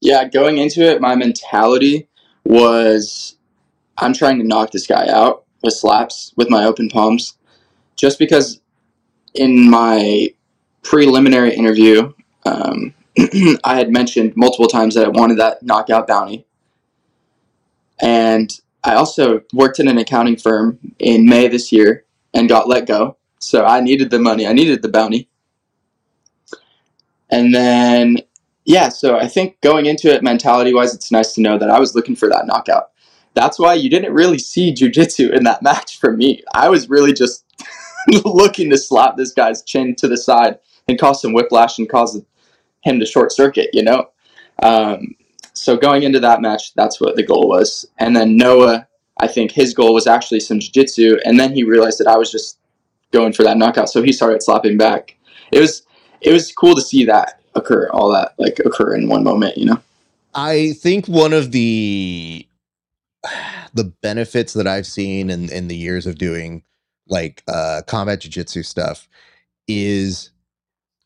Yeah, 0.00 0.28
going 0.28 0.58
into 0.58 0.82
it, 0.82 1.00
my 1.00 1.14
mentality 1.14 2.08
was 2.44 3.36
I'm 3.98 4.12
trying 4.12 4.38
to 4.38 4.46
knock 4.46 4.72
this 4.72 4.86
guy 4.86 5.08
out 5.08 5.44
with 5.62 5.74
slaps 5.74 6.32
with 6.36 6.50
my 6.50 6.64
open 6.64 6.88
palms 6.88 7.36
just 7.96 8.18
because 8.18 8.60
in 9.34 9.70
my 9.70 10.32
preliminary 10.82 11.54
interview, 11.54 12.12
um, 12.44 12.94
I 13.64 13.76
had 13.76 13.90
mentioned 13.90 14.34
multiple 14.36 14.68
times 14.68 14.94
that 14.94 15.06
I 15.06 15.08
wanted 15.08 15.38
that 15.38 15.62
knockout 15.62 16.06
bounty. 16.06 16.46
And 18.00 18.52
I 18.84 18.94
also 18.94 19.42
worked 19.52 19.78
in 19.78 19.88
an 19.88 19.98
accounting 19.98 20.36
firm 20.36 20.78
in 20.98 21.26
May 21.26 21.48
this 21.48 21.70
year 21.70 22.04
and 22.34 22.48
got 22.48 22.68
let 22.68 22.86
go. 22.86 23.16
So 23.38 23.64
I 23.64 23.80
needed 23.80 24.10
the 24.10 24.18
money, 24.18 24.46
I 24.46 24.52
needed 24.52 24.82
the 24.82 24.88
bounty. 24.88 25.28
And 27.30 27.54
then, 27.54 28.18
yeah, 28.64 28.88
so 28.88 29.16
I 29.16 29.26
think 29.26 29.60
going 29.62 29.86
into 29.86 30.12
it 30.12 30.22
mentality 30.22 30.74
wise, 30.74 30.94
it's 30.94 31.10
nice 31.10 31.32
to 31.34 31.40
know 31.40 31.58
that 31.58 31.70
I 31.70 31.80
was 31.80 31.94
looking 31.94 32.14
for 32.14 32.28
that 32.28 32.46
knockout. 32.46 32.90
That's 33.34 33.58
why 33.58 33.74
you 33.74 33.88
didn't 33.88 34.12
really 34.12 34.38
see 34.38 34.74
jujitsu 34.74 35.32
in 35.32 35.44
that 35.44 35.62
match 35.62 35.98
for 35.98 36.12
me. 36.12 36.42
I 36.54 36.68
was 36.68 36.88
really 36.88 37.12
just 37.12 37.44
looking 38.24 38.70
to 38.70 38.78
slap 38.78 39.16
this 39.16 39.32
guy's 39.32 39.62
chin 39.62 39.94
to 39.96 40.08
the 40.08 40.16
side 40.16 40.58
and 40.88 40.98
cause 40.98 41.22
some 41.22 41.32
whiplash 41.32 41.78
and 41.78 41.88
cause 41.88 42.20
him 42.82 42.98
to 42.98 43.06
short 43.06 43.32
circuit, 43.32 43.70
you 43.72 43.82
know? 43.82 44.10
Um, 44.62 45.14
so 45.54 45.76
going 45.76 46.02
into 46.02 46.20
that 46.20 46.40
match, 46.40 46.74
that's 46.74 47.00
what 47.00 47.16
the 47.16 47.22
goal 47.22 47.48
was. 47.48 47.86
And 47.98 48.16
then 48.16 48.36
Noah, 48.36 48.86
I 49.18 49.28
think 49.28 49.52
his 49.52 49.74
goal 49.74 49.94
was 49.94 50.06
actually 50.06 50.40
some 50.40 50.58
jiu-jitsu, 50.58 51.18
and 51.24 51.38
then 51.38 51.54
he 51.54 51.62
realized 51.62 51.98
that 51.98 52.08
I 52.08 52.16
was 52.16 52.30
just 52.30 52.58
going 53.12 53.32
for 53.32 53.42
that 53.44 53.58
knockout, 53.58 53.90
so 53.90 54.02
he 54.02 54.12
started 54.12 54.42
slapping 54.42 54.78
back. 54.78 55.16
It 55.52 55.60
was 55.60 55.82
it 56.20 56.32
was 56.32 56.52
cool 56.52 56.74
to 56.74 56.80
see 56.80 57.04
that 57.04 57.40
occur, 57.54 57.88
all 57.92 58.10
that 58.12 58.34
like 58.38 58.58
occur 58.64 58.94
in 58.94 59.08
one 59.08 59.22
moment, 59.22 59.58
you 59.58 59.66
know. 59.66 59.80
I 60.34 60.72
think 60.72 61.06
one 61.06 61.32
of 61.32 61.52
the 61.52 62.46
the 63.74 63.84
benefits 63.84 64.54
that 64.54 64.66
I've 64.66 64.86
seen 64.86 65.30
in 65.30 65.50
in 65.50 65.68
the 65.68 65.76
years 65.76 66.06
of 66.06 66.16
doing 66.16 66.62
like 67.08 67.42
uh 67.48 67.82
combat 67.86 68.20
jiu-jitsu 68.20 68.62
stuff 68.62 69.08
is 69.68 70.30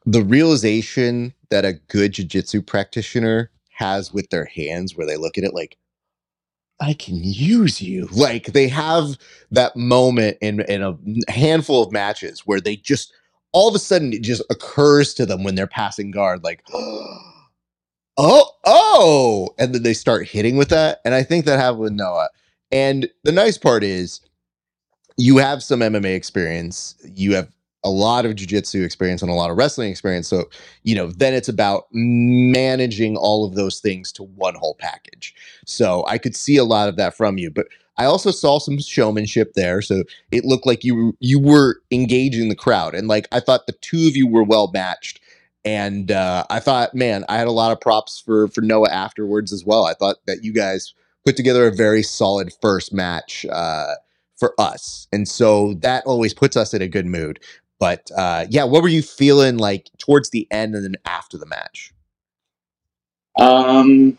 the 0.05 0.23
realization 0.23 1.35
that 1.51 1.65
a 1.65 1.75
good 1.89 2.13
jiu-jitsu 2.13 2.63
practitioner 2.63 3.51
has 3.71 4.13
with 4.13 4.31
their 4.31 4.47
hands 4.47 4.97
where 4.97 5.07
they 5.07 5.17
look 5.17 5.39
at 5.39 5.45
it 5.45 5.55
like 5.55 5.77
I 6.81 6.93
can 6.95 7.17
use 7.23 7.81
you. 7.81 8.07
Like 8.13 8.53
they 8.53 8.69
have 8.69 9.17
that 9.51 9.77
moment 9.77 10.39
in 10.41 10.61
in 10.63 10.83
a 10.83 10.97
handful 11.31 11.83
of 11.83 11.93
matches 11.93 12.41
where 12.41 12.61
they 12.61 12.77
just 12.77 13.13
all 13.53 13.69
of 13.69 13.75
a 13.75 13.79
sudden 13.79 14.13
it 14.13 14.23
just 14.23 14.43
occurs 14.51 15.15
to 15.15 15.25
them 15.27 15.43
when 15.43 15.55
they're 15.55 15.67
passing 15.67 16.11
guard 16.11 16.45
like 16.45 16.63
oh 18.19 18.51
oh 18.65 19.49
and 19.59 19.75
then 19.75 19.83
they 19.83 19.95
start 19.95 20.29
hitting 20.29 20.57
with 20.57 20.69
that 20.69 21.01
and 21.05 21.15
I 21.15 21.23
think 21.23 21.45
that 21.47 21.59
happened 21.59 21.81
with 21.81 21.93
Noah. 21.93 22.29
And 22.73 23.09
the 23.25 23.33
nice 23.33 23.57
part 23.57 23.85
is 23.85 24.21
you 25.17 25.39
have 25.39 25.63
some 25.63 25.81
MMA 25.81 26.15
experience. 26.15 26.95
You 27.05 27.35
have 27.35 27.49
a 27.85 27.91
lot 27.91 28.27
of 28.27 28.33
jujitsu 28.33 28.85
experience 28.85 29.23
and 29.23 29.31
a 29.31 29.35
lot 29.35 29.51
of 29.51 29.57
wrestling 29.57 29.91
experience. 29.91 30.29
So, 30.29 30.45
you 30.83 30.95
know, 30.95 31.07
then 31.09 31.35
it's 31.35 31.49
about 31.49 31.87
managing 31.93 33.17
all 33.17 33.47
of 33.47 33.55
those 33.55 33.79
things 33.79 34.11
to 34.13 34.25
one 34.25 34.57
whole 34.57 34.75
package. 34.75 35.35
So 35.67 36.05
I 36.09 36.19
could 36.19 36.35
see 36.35 36.57
a 36.57 36.65
lot 36.65 36.89
of 36.89 36.97
that 36.97 37.17
from 37.17 37.39
you. 37.39 37.51
But 37.51 37.69
I 37.97 38.05
also 38.05 38.31
saw 38.31 38.59
some 38.59 38.79
showmanship 38.81 39.53
there. 39.55 39.81
So 39.83 40.03
it 40.31 40.45
looked 40.45 40.67
like 40.67 40.85
you 40.85 41.17
you 41.21 41.39
were 41.39 41.81
engaging 41.91 42.49
the 42.49 42.57
crowd. 42.57 42.95
And 42.95 43.09
like 43.09 43.29
I 43.33 43.41
thought 43.41 43.67
the 43.67 43.73
two 43.81 44.07
of 44.09 44.17
you 44.17 44.27
were 44.27 44.45
well 44.45 44.71
matched. 44.73 45.21
And 45.65 46.13
uh, 46.13 46.45
I 46.51 46.61
thought, 46.61 46.95
man, 46.95 47.25
I 47.29 47.39
had 47.39 47.49
a 47.49 47.53
lot 47.53 47.73
of 47.73 47.81
props 47.81 48.21
for 48.21 48.49
for 48.49 48.61
Noah 48.61 48.91
afterwards 48.91 49.53
as 49.53 49.65
well. 49.65 49.85
I 49.85 49.95
thought 49.95 50.17
that 50.27 50.45
you 50.45 50.53
guys 50.53 50.93
put 51.25 51.37
together 51.37 51.67
a 51.67 51.73
very 51.73 52.03
solid 52.03 52.53
first 52.61 52.93
match. 52.93 53.47
Uh, 53.51 53.95
for 54.37 54.55
us. 54.59 55.09
And 55.13 55.27
so 55.27 55.75
that 55.81 56.05
always 56.07 56.35
puts 56.35 56.57
us 56.57 56.75
in 56.75 56.83
a 56.83 56.89
good 56.89 57.07
mood. 57.07 57.41
But 57.79 58.11
uh, 58.17 58.47
yeah, 58.49 58.65
what 58.65 58.83
were 58.83 58.89
you 58.89 59.03
feeling 59.03 59.59
like 59.59 59.91
towards 59.99 60.31
the 60.31 60.47
end 60.51 60.75
and 60.75 60.85
then 60.85 60.97
after 61.05 61.37
the 61.37 61.47
match? 61.47 61.93
Um. 63.39 64.17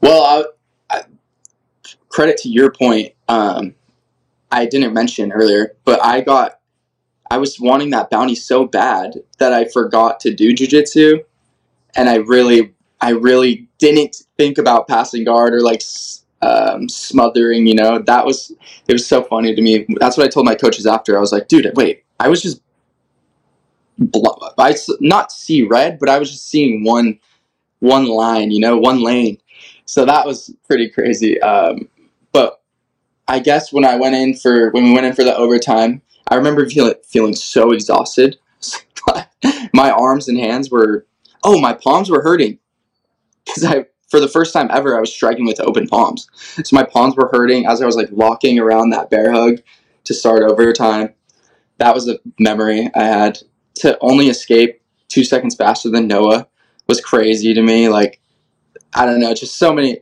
Well, 0.00 0.52
I, 0.90 0.96
I, 0.98 1.02
credit 2.08 2.36
to 2.38 2.48
your 2.48 2.70
point. 2.70 3.12
Um, 3.28 3.74
I 4.50 4.66
didn't 4.66 4.92
mention 4.92 5.32
earlier, 5.32 5.76
but 5.84 6.04
I 6.04 6.20
got, 6.20 6.60
I 7.30 7.38
was 7.38 7.58
wanting 7.58 7.90
that 7.90 8.10
bounty 8.10 8.34
so 8.34 8.66
bad 8.66 9.14
that 9.38 9.52
I 9.52 9.64
forgot 9.64 10.20
to 10.20 10.34
do 10.34 10.54
jujitsu, 10.54 11.24
and 11.96 12.08
I 12.08 12.16
really, 12.16 12.74
I 13.00 13.10
really 13.10 13.68
didn't 13.78 14.16
think 14.36 14.58
about 14.58 14.88
passing 14.88 15.24
guard 15.24 15.54
or 15.54 15.60
like 15.60 15.82
um, 16.44 16.88
smothering. 16.88 17.66
You 17.66 17.74
know, 17.74 17.98
that 17.98 18.24
was 18.24 18.52
it 18.88 18.92
was 18.92 19.06
so 19.06 19.22
funny 19.22 19.54
to 19.54 19.62
me. 19.62 19.86
That's 20.00 20.16
what 20.16 20.26
I 20.26 20.30
told 20.30 20.46
my 20.46 20.54
coaches 20.54 20.86
after. 20.86 21.16
I 21.16 21.20
was 21.20 21.32
like, 21.32 21.48
dude, 21.48 21.70
wait, 21.76 22.04
I 22.20 22.28
was 22.28 22.42
just 22.42 22.60
I 24.58 24.74
not 25.00 25.32
see 25.32 25.62
red, 25.62 25.98
but 25.98 26.08
I 26.08 26.18
was 26.18 26.30
just 26.30 26.48
seeing 26.48 26.84
one 26.84 27.18
one 27.80 28.06
line, 28.06 28.50
you 28.50 28.60
know, 28.60 28.76
one 28.76 29.02
lane. 29.02 29.38
So 29.84 30.04
that 30.04 30.26
was 30.26 30.54
pretty 30.66 30.88
crazy. 30.88 31.40
Um, 31.40 31.88
but 32.32 32.62
I 33.28 33.38
guess 33.38 33.72
when 33.72 33.84
I 33.84 33.96
went 33.96 34.14
in 34.14 34.34
for 34.34 34.70
when 34.70 34.84
we 34.84 34.92
went 34.92 35.06
in 35.06 35.14
for 35.14 35.24
the 35.24 35.36
overtime, 35.36 36.02
I 36.28 36.34
remember 36.36 36.68
feeling 36.68 36.94
feeling 37.06 37.34
so 37.34 37.72
exhausted. 37.72 38.38
my 39.74 39.90
arms 39.90 40.28
and 40.28 40.38
hands 40.38 40.70
were 40.70 41.06
oh, 41.42 41.60
my 41.60 41.74
palms 41.74 42.10
were 42.10 42.22
hurting 42.22 42.58
because 43.44 43.64
I 43.64 43.86
for 44.14 44.20
the 44.20 44.28
first 44.28 44.52
time 44.52 44.68
ever, 44.70 44.96
I 44.96 45.00
was 45.00 45.12
striking 45.12 45.44
with 45.44 45.58
open 45.58 45.88
palms. 45.88 46.28
So 46.62 46.76
my 46.76 46.84
palms 46.84 47.16
were 47.16 47.30
hurting 47.32 47.66
as 47.66 47.82
I 47.82 47.86
was 47.86 47.96
like 47.96 48.12
walking 48.12 48.60
around 48.60 48.90
that 48.90 49.10
bear 49.10 49.32
hug 49.32 49.60
to 50.04 50.14
start 50.14 50.44
overtime. 50.44 51.12
That 51.78 51.92
was 51.92 52.08
a 52.08 52.20
memory 52.38 52.88
I 52.94 53.02
had. 53.02 53.40
To 53.80 53.98
only 54.00 54.28
escape 54.28 54.80
two 55.08 55.24
seconds 55.24 55.56
faster 55.56 55.90
than 55.90 56.06
Noah 56.06 56.46
was 56.86 57.00
crazy 57.00 57.54
to 57.54 57.60
me. 57.60 57.88
Like, 57.88 58.20
I 58.94 59.04
don't 59.04 59.18
know, 59.18 59.34
just 59.34 59.56
so 59.56 59.72
many, 59.72 59.98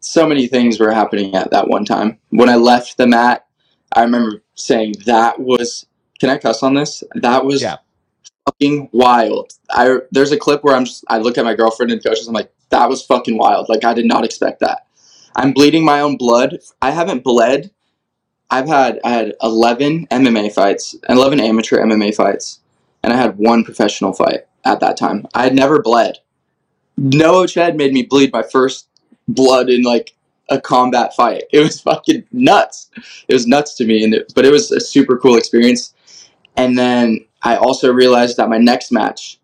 so 0.00 0.26
many 0.26 0.48
things 0.48 0.80
were 0.80 0.90
happening 0.90 1.36
at 1.36 1.52
that 1.52 1.68
one 1.68 1.84
time. 1.84 2.18
When 2.30 2.48
I 2.48 2.56
left 2.56 2.96
the 2.96 3.06
mat, 3.06 3.46
I 3.94 4.02
remember 4.02 4.42
saying 4.56 4.94
that 5.06 5.38
was. 5.38 5.86
Can 6.18 6.28
I 6.28 6.38
cuss 6.38 6.64
on 6.64 6.74
this? 6.74 7.04
That 7.14 7.44
was 7.44 7.62
yeah. 7.62 7.76
fucking 8.46 8.88
wild. 8.90 9.52
I 9.70 9.98
there's 10.10 10.32
a 10.32 10.36
clip 10.36 10.64
where 10.64 10.74
I'm 10.74 10.86
just 10.86 11.04
I 11.06 11.18
look 11.18 11.38
at 11.38 11.44
my 11.44 11.54
girlfriend 11.54 11.92
and 11.92 12.02
coaches. 12.02 12.26
I'm 12.26 12.34
like, 12.34 12.52
that 12.72 12.88
was 12.88 13.04
fucking 13.04 13.38
wild. 13.38 13.68
Like 13.68 13.84
I 13.84 13.94
did 13.94 14.06
not 14.06 14.24
expect 14.24 14.60
that. 14.60 14.86
I'm 15.36 15.52
bleeding 15.52 15.84
my 15.84 16.00
own 16.00 16.16
blood. 16.16 16.58
I 16.80 16.90
haven't 16.90 17.22
bled. 17.22 17.70
I've 18.50 18.66
had 18.66 18.98
I 19.04 19.10
had 19.10 19.34
11 19.42 20.08
MMA 20.08 20.52
fights, 20.52 20.96
11 21.08 21.40
amateur 21.40 21.78
MMA 21.78 22.14
fights, 22.14 22.60
and 23.02 23.12
I 23.12 23.16
had 23.16 23.38
one 23.38 23.64
professional 23.64 24.12
fight 24.12 24.46
at 24.64 24.80
that 24.80 24.96
time. 24.96 25.26
I 25.34 25.44
had 25.44 25.54
never 25.54 25.80
bled. 25.80 26.18
Noah 26.96 27.46
Chad 27.46 27.76
made 27.76 27.92
me 27.92 28.02
bleed 28.02 28.32
my 28.32 28.42
first 28.42 28.88
blood 29.28 29.70
in 29.70 29.82
like 29.82 30.14
a 30.48 30.60
combat 30.60 31.14
fight. 31.14 31.44
It 31.52 31.60
was 31.60 31.80
fucking 31.80 32.24
nuts. 32.32 32.90
It 33.28 33.34
was 33.34 33.46
nuts 33.46 33.74
to 33.76 33.86
me, 33.86 34.04
and 34.04 34.14
it, 34.14 34.32
but 34.34 34.44
it 34.44 34.52
was 34.52 34.70
a 34.70 34.80
super 34.80 35.18
cool 35.18 35.36
experience. 35.36 35.94
And 36.56 36.76
then 36.78 37.24
I 37.42 37.56
also 37.56 37.92
realized 37.92 38.36
that 38.36 38.50
my 38.50 38.58
next 38.58 38.92
match 38.92 39.38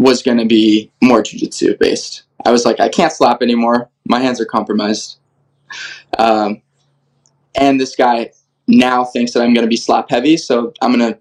was 0.00 0.22
going 0.22 0.38
to 0.38 0.46
be 0.46 0.90
more 1.02 1.22
jujitsu 1.22 1.78
based. 1.78 2.22
I 2.46 2.50
was 2.50 2.64
like, 2.64 2.80
I 2.80 2.88
can't 2.88 3.12
slap 3.12 3.42
anymore. 3.42 3.90
My 4.06 4.18
hands 4.18 4.40
are 4.40 4.46
compromised. 4.46 5.18
Um, 6.18 6.62
and 7.54 7.78
this 7.78 7.94
guy 7.94 8.30
now 8.66 9.04
thinks 9.04 9.32
that 9.32 9.42
I'm 9.42 9.52
going 9.52 9.66
to 9.66 9.70
be 9.70 9.76
slap 9.76 10.08
heavy, 10.08 10.38
so 10.38 10.72
I'm 10.80 10.96
going 10.96 11.12
to 11.12 11.18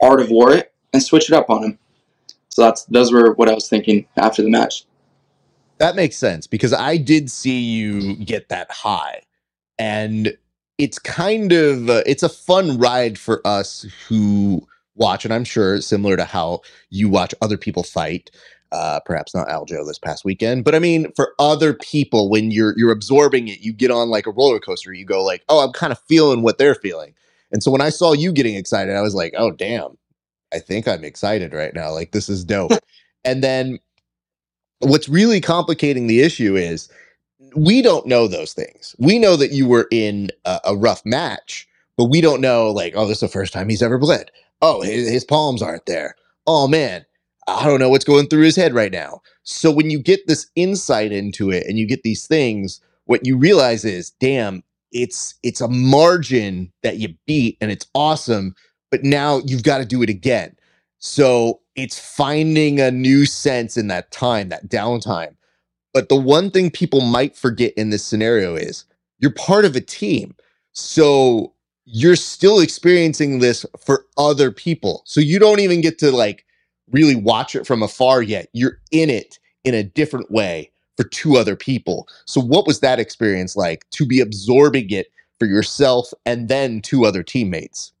art 0.00 0.20
of 0.20 0.30
war 0.30 0.50
it 0.52 0.72
and 0.94 1.02
switch 1.02 1.28
it 1.28 1.34
up 1.34 1.50
on 1.50 1.62
him. 1.62 1.78
So 2.48 2.62
that's 2.62 2.84
those 2.86 3.12
were 3.12 3.34
what 3.34 3.50
I 3.50 3.54
was 3.54 3.68
thinking 3.68 4.06
after 4.16 4.42
the 4.42 4.50
match. 4.50 4.86
That 5.76 5.94
makes 5.94 6.16
sense 6.16 6.46
because 6.46 6.72
I 6.72 6.96
did 6.96 7.30
see 7.30 7.60
you 7.60 8.16
get 8.16 8.48
that 8.48 8.70
high, 8.70 9.22
and 9.78 10.36
it's 10.78 10.98
kind 10.98 11.52
of 11.52 11.90
uh, 11.90 12.02
it's 12.06 12.22
a 12.22 12.28
fun 12.28 12.78
ride 12.78 13.18
for 13.18 13.46
us 13.46 13.86
who 14.08 14.66
watch, 14.94 15.24
and 15.24 15.32
I'm 15.32 15.44
sure 15.44 15.80
similar 15.80 16.16
to 16.16 16.24
how 16.24 16.60
you 16.90 17.08
watch 17.08 17.34
other 17.40 17.56
people 17.56 17.82
fight. 17.82 18.30
Uh, 18.70 19.00
perhaps 19.04 19.34
not 19.34 19.48
Aljo 19.48 19.86
this 19.86 19.98
past 19.98 20.24
weekend, 20.24 20.64
but 20.64 20.74
I 20.74 20.78
mean, 20.78 21.12
for 21.14 21.34
other 21.38 21.74
people, 21.74 22.30
when 22.30 22.50
you're 22.50 22.74
you're 22.78 22.90
absorbing 22.90 23.48
it, 23.48 23.60
you 23.60 23.72
get 23.72 23.90
on 23.90 24.08
like 24.08 24.26
a 24.26 24.30
roller 24.30 24.58
coaster. 24.58 24.94
You 24.94 25.04
go 25.04 25.22
like, 25.22 25.42
"Oh, 25.50 25.62
I'm 25.62 25.72
kind 25.72 25.92
of 25.92 26.00
feeling 26.08 26.42
what 26.42 26.56
they're 26.56 26.74
feeling." 26.74 27.14
And 27.50 27.62
so 27.62 27.70
when 27.70 27.82
I 27.82 27.90
saw 27.90 28.14
you 28.14 28.32
getting 28.32 28.54
excited, 28.54 28.96
I 28.96 29.02
was 29.02 29.14
like, 29.14 29.34
"Oh, 29.36 29.50
damn! 29.50 29.98
I 30.54 30.58
think 30.58 30.88
I'm 30.88 31.04
excited 31.04 31.52
right 31.52 31.74
now. 31.74 31.92
Like 31.92 32.12
this 32.12 32.30
is 32.30 32.44
dope." 32.44 32.72
and 33.24 33.44
then 33.44 33.78
what's 34.80 35.08
really 35.08 35.40
complicating 35.40 36.06
the 36.06 36.22
issue 36.22 36.56
is 36.56 36.88
we 37.54 37.82
don't 37.82 38.06
know 38.06 38.26
those 38.26 38.54
things. 38.54 38.96
We 38.98 39.18
know 39.18 39.36
that 39.36 39.52
you 39.52 39.66
were 39.66 39.86
in 39.90 40.30
a, 40.44 40.60
a 40.64 40.76
rough 40.76 41.04
match, 41.04 41.68
but 41.98 42.06
we 42.06 42.22
don't 42.22 42.40
know 42.40 42.70
like, 42.70 42.94
"Oh, 42.96 43.06
this 43.06 43.18
is 43.18 43.20
the 43.20 43.28
first 43.28 43.52
time 43.52 43.68
he's 43.68 43.82
ever 43.82 43.98
bled." 43.98 44.30
Oh, 44.62 44.82
his, 44.82 45.10
his 45.10 45.24
palms 45.24 45.62
aren't 45.62 45.86
there. 45.86 46.16
Oh 46.46 46.68
man, 46.68 47.04
I 47.48 47.66
don't 47.66 47.80
know 47.80 47.90
what's 47.90 48.04
going 48.04 48.28
through 48.28 48.44
his 48.44 48.56
head 48.56 48.74
right 48.74 48.92
now. 48.92 49.20
So 49.44 49.70
when 49.72 49.90
you 49.90 50.00
get 50.00 50.26
this 50.26 50.46
insight 50.56 51.12
into 51.12 51.50
it 51.50 51.66
and 51.66 51.78
you 51.78 51.86
get 51.86 52.04
these 52.04 52.26
things, 52.26 52.80
what 53.06 53.26
you 53.26 53.36
realize 53.36 53.84
is, 53.84 54.10
damn, 54.20 54.62
it's 54.92 55.34
it's 55.42 55.60
a 55.60 55.68
margin 55.68 56.72
that 56.82 56.98
you 56.98 57.14
beat 57.26 57.58
and 57.60 57.70
it's 57.70 57.86
awesome, 57.94 58.54
but 58.90 59.04
now 59.04 59.40
you've 59.46 59.64
got 59.64 59.78
to 59.78 59.84
do 59.86 60.02
it 60.02 60.10
again. 60.10 60.56
So 60.98 61.60
it's 61.76 61.98
finding 61.98 62.80
a 62.80 62.90
new 62.90 63.26
sense 63.26 63.76
in 63.76 63.88
that 63.88 64.10
time, 64.12 64.50
that 64.50 64.68
downtime. 64.68 65.36
But 65.94 66.08
the 66.08 66.16
one 66.16 66.50
thing 66.50 66.70
people 66.70 67.00
might 67.00 67.36
forget 67.36 67.72
in 67.76 67.90
this 67.90 68.04
scenario 68.04 68.54
is 68.56 68.84
you're 69.18 69.32
part 69.32 69.64
of 69.64 69.76
a 69.76 69.80
team. 69.80 70.34
So 70.72 71.54
you're 71.94 72.16
still 72.16 72.58
experiencing 72.58 73.38
this 73.40 73.66
for 73.78 74.06
other 74.16 74.50
people. 74.50 75.02
So 75.04 75.20
you 75.20 75.38
don't 75.38 75.60
even 75.60 75.82
get 75.82 75.98
to 75.98 76.10
like 76.10 76.46
really 76.90 77.14
watch 77.14 77.54
it 77.54 77.66
from 77.66 77.82
afar 77.82 78.22
yet. 78.22 78.48
You're 78.54 78.78
in 78.90 79.10
it 79.10 79.38
in 79.62 79.74
a 79.74 79.82
different 79.82 80.30
way 80.30 80.70
for 80.96 81.04
two 81.04 81.36
other 81.36 81.54
people. 81.54 82.08
So 82.24 82.40
what 82.40 82.66
was 82.66 82.80
that 82.80 82.98
experience 82.98 83.56
like 83.56 83.84
to 83.90 84.06
be 84.06 84.20
absorbing 84.20 84.88
it 84.88 85.12
for 85.38 85.44
yourself 85.44 86.14
and 86.24 86.48
then 86.48 86.80
two 86.80 87.04
other 87.04 87.22
teammates? 87.22 87.92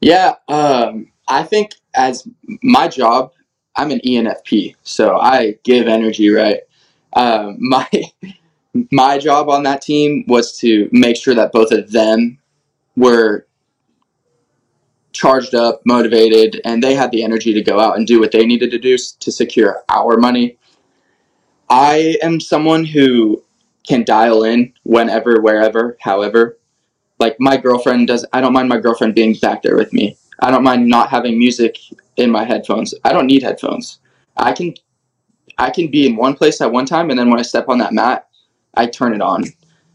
Yeah, 0.00 0.36
um, 0.48 1.12
I 1.28 1.42
think 1.42 1.72
as 1.94 2.26
my 2.62 2.88
job, 2.88 3.30
I'm 3.76 3.90
an 3.90 4.00
ENFP, 4.06 4.74
so 4.84 5.18
I 5.18 5.58
give 5.64 5.86
energy, 5.86 6.30
right? 6.30 6.60
Um, 7.12 7.56
my 7.60 7.86
my 8.92 9.18
job 9.18 9.48
on 9.48 9.62
that 9.64 9.82
team 9.82 10.24
was 10.28 10.56
to 10.58 10.88
make 10.92 11.16
sure 11.16 11.34
that 11.34 11.52
both 11.52 11.72
of 11.72 11.90
them 11.92 12.38
were 12.96 13.46
charged 15.12 15.54
up, 15.54 15.80
motivated, 15.84 16.60
and 16.64 16.82
they 16.82 16.94
had 16.94 17.10
the 17.10 17.24
energy 17.24 17.52
to 17.52 17.62
go 17.62 17.80
out 17.80 17.96
and 17.96 18.06
do 18.06 18.20
what 18.20 18.32
they 18.32 18.46
needed 18.46 18.70
to 18.70 18.78
do 18.78 18.96
to 18.96 19.32
secure 19.32 19.82
our 19.88 20.16
money. 20.16 20.56
I 21.68 22.16
am 22.22 22.40
someone 22.40 22.84
who 22.84 23.42
can 23.86 24.04
dial 24.04 24.44
in 24.44 24.72
whenever, 24.84 25.40
wherever, 25.40 25.96
however. 26.00 26.58
Like 27.18 27.36
my 27.40 27.56
girlfriend 27.56 28.08
does, 28.08 28.24
I 28.32 28.40
don't 28.40 28.52
mind 28.52 28.68
my 28.68 28.78
girlfriend 28.78 29.14
being 29.14 29.34
back 29.34 29.62
there 29.62 29.76
with 29.76 29.92
me. 29.92 30.16
I 30.40 30.50
don't 30.50 30.62
mind 30.62 30.86
not 30.86 31.10
having 31.10 31.38
music 31.38 31.78
in 32.16 32.30
my 32.30 32.44
headphones. 32.44 32.94
I 33.04 33.12
don't 33.12 33.26
need 33.26 33.42
headphones. 33.42 33.98
I 34.36 34.52
can 34.52 34.74
I 35.60 35.70
can 35.70 35.90
be 35.90 36.06
in 36.06 36.14
one 36.14 36.34
place 36.34 36.60
at 36.60 36.70
one 36.70 36.86
time 36.86 37.10
and 37.10 37.18
then 37.18 37.28
when 37.28 37.40
I 37.40 37.42
step 37.42 37.68
on 37.68 37.78
that 37.78 37.92
mat, 37.92 38.27
I 38.74 38.86
turn 38.86 39.14
it 39.14 39.20
on. 39.20 39.44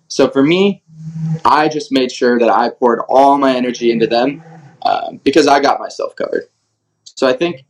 So 0.07 0.29
for 0.29 0.43
me, 0.43 0.83
I 1.45 1.67
just 1.67 1.91
made 1.91 2.11
sure 2.11 2.39
that 2.39 2.49
I 2.49 2.69
poured 2.69 2.99
all 3.09 3.37
my 3.37 3.55
energy 3.55 3.91
into 3.91 4.07
them 4.07 4.43
uh, 4.81 5.13
because 5.23 5.47
I 5.47 5.59
got 5.59 5.79
myself 5.79 6.15
covered. 6.15 6.43
So 7.03 7.27
I 7.27 7.33
think, 7.33 7.65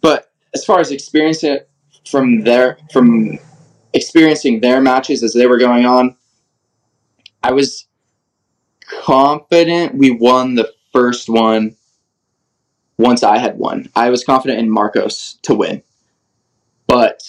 but 0.00 0.30
as 0.54 0.64
far 0.64 0.80
as 0.80 0.90
experiencing 0.90 1.54
it 1.54 1.68
from 2.08 2.42
their 2.42 2.78
from 2.92 3.38
experiencing 3.92 4.60
their 4.60 4.80
matches 4.80 5.22
as 5.22 5.32
they 5.32 5.46
were 5.46 5.58
going 5.58 5.86
on, 5.86 6.16
I 7.42 7.52
was 7.52 7.86
confident 8.86 9.94
we 9.94 10.10
won 10.10 10.54
the 10.54 10.72
first 10.92 11.28
one 11.28 11.76
once 12.98 13.22
I 13.22 13.38
had 13.38 13.58
won. 13.58 13.88
I 13.96 14.10
was 14.10 14.24
confident 14.24 14.60
in 14.60 14.70
Marcos 14.70 15.38
to 15.42 15.54
win. 15.54 15.82
But 16.86 17.22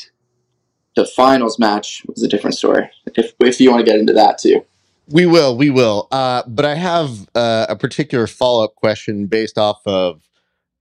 the 0.95 1.05
finals 1.05 1.60
match 1.60 2.03
was 2.08 2.23
a 2.23 2.27
different 2.27 2.55
story. 2.55 2.89
If 3.15 3.34
if 3.39 3.60
you 3.60 3.71
want 3.71 3.86
to 3.86 3.91
get 3.91 3.99
into 3.99 4.13
that 4.13 4.38
too. 4.38 4.65
We 5.08 5.25
will, 5.27 5.55
we 5.55 5.69
will. 5.69 6.08
Uh, 6.12 6.43
but 6.47 6.65
I 6.65 6.75
have 6.75 7.29
uh, 7.36 7.67
a 7.69 7.75
particular 7.75 8.25
follow 8.25 8.63
up 8.63 8.75
question 8.75 9.27
based 9.27 9.58
off 9.58 9.81
of 9.86 10.27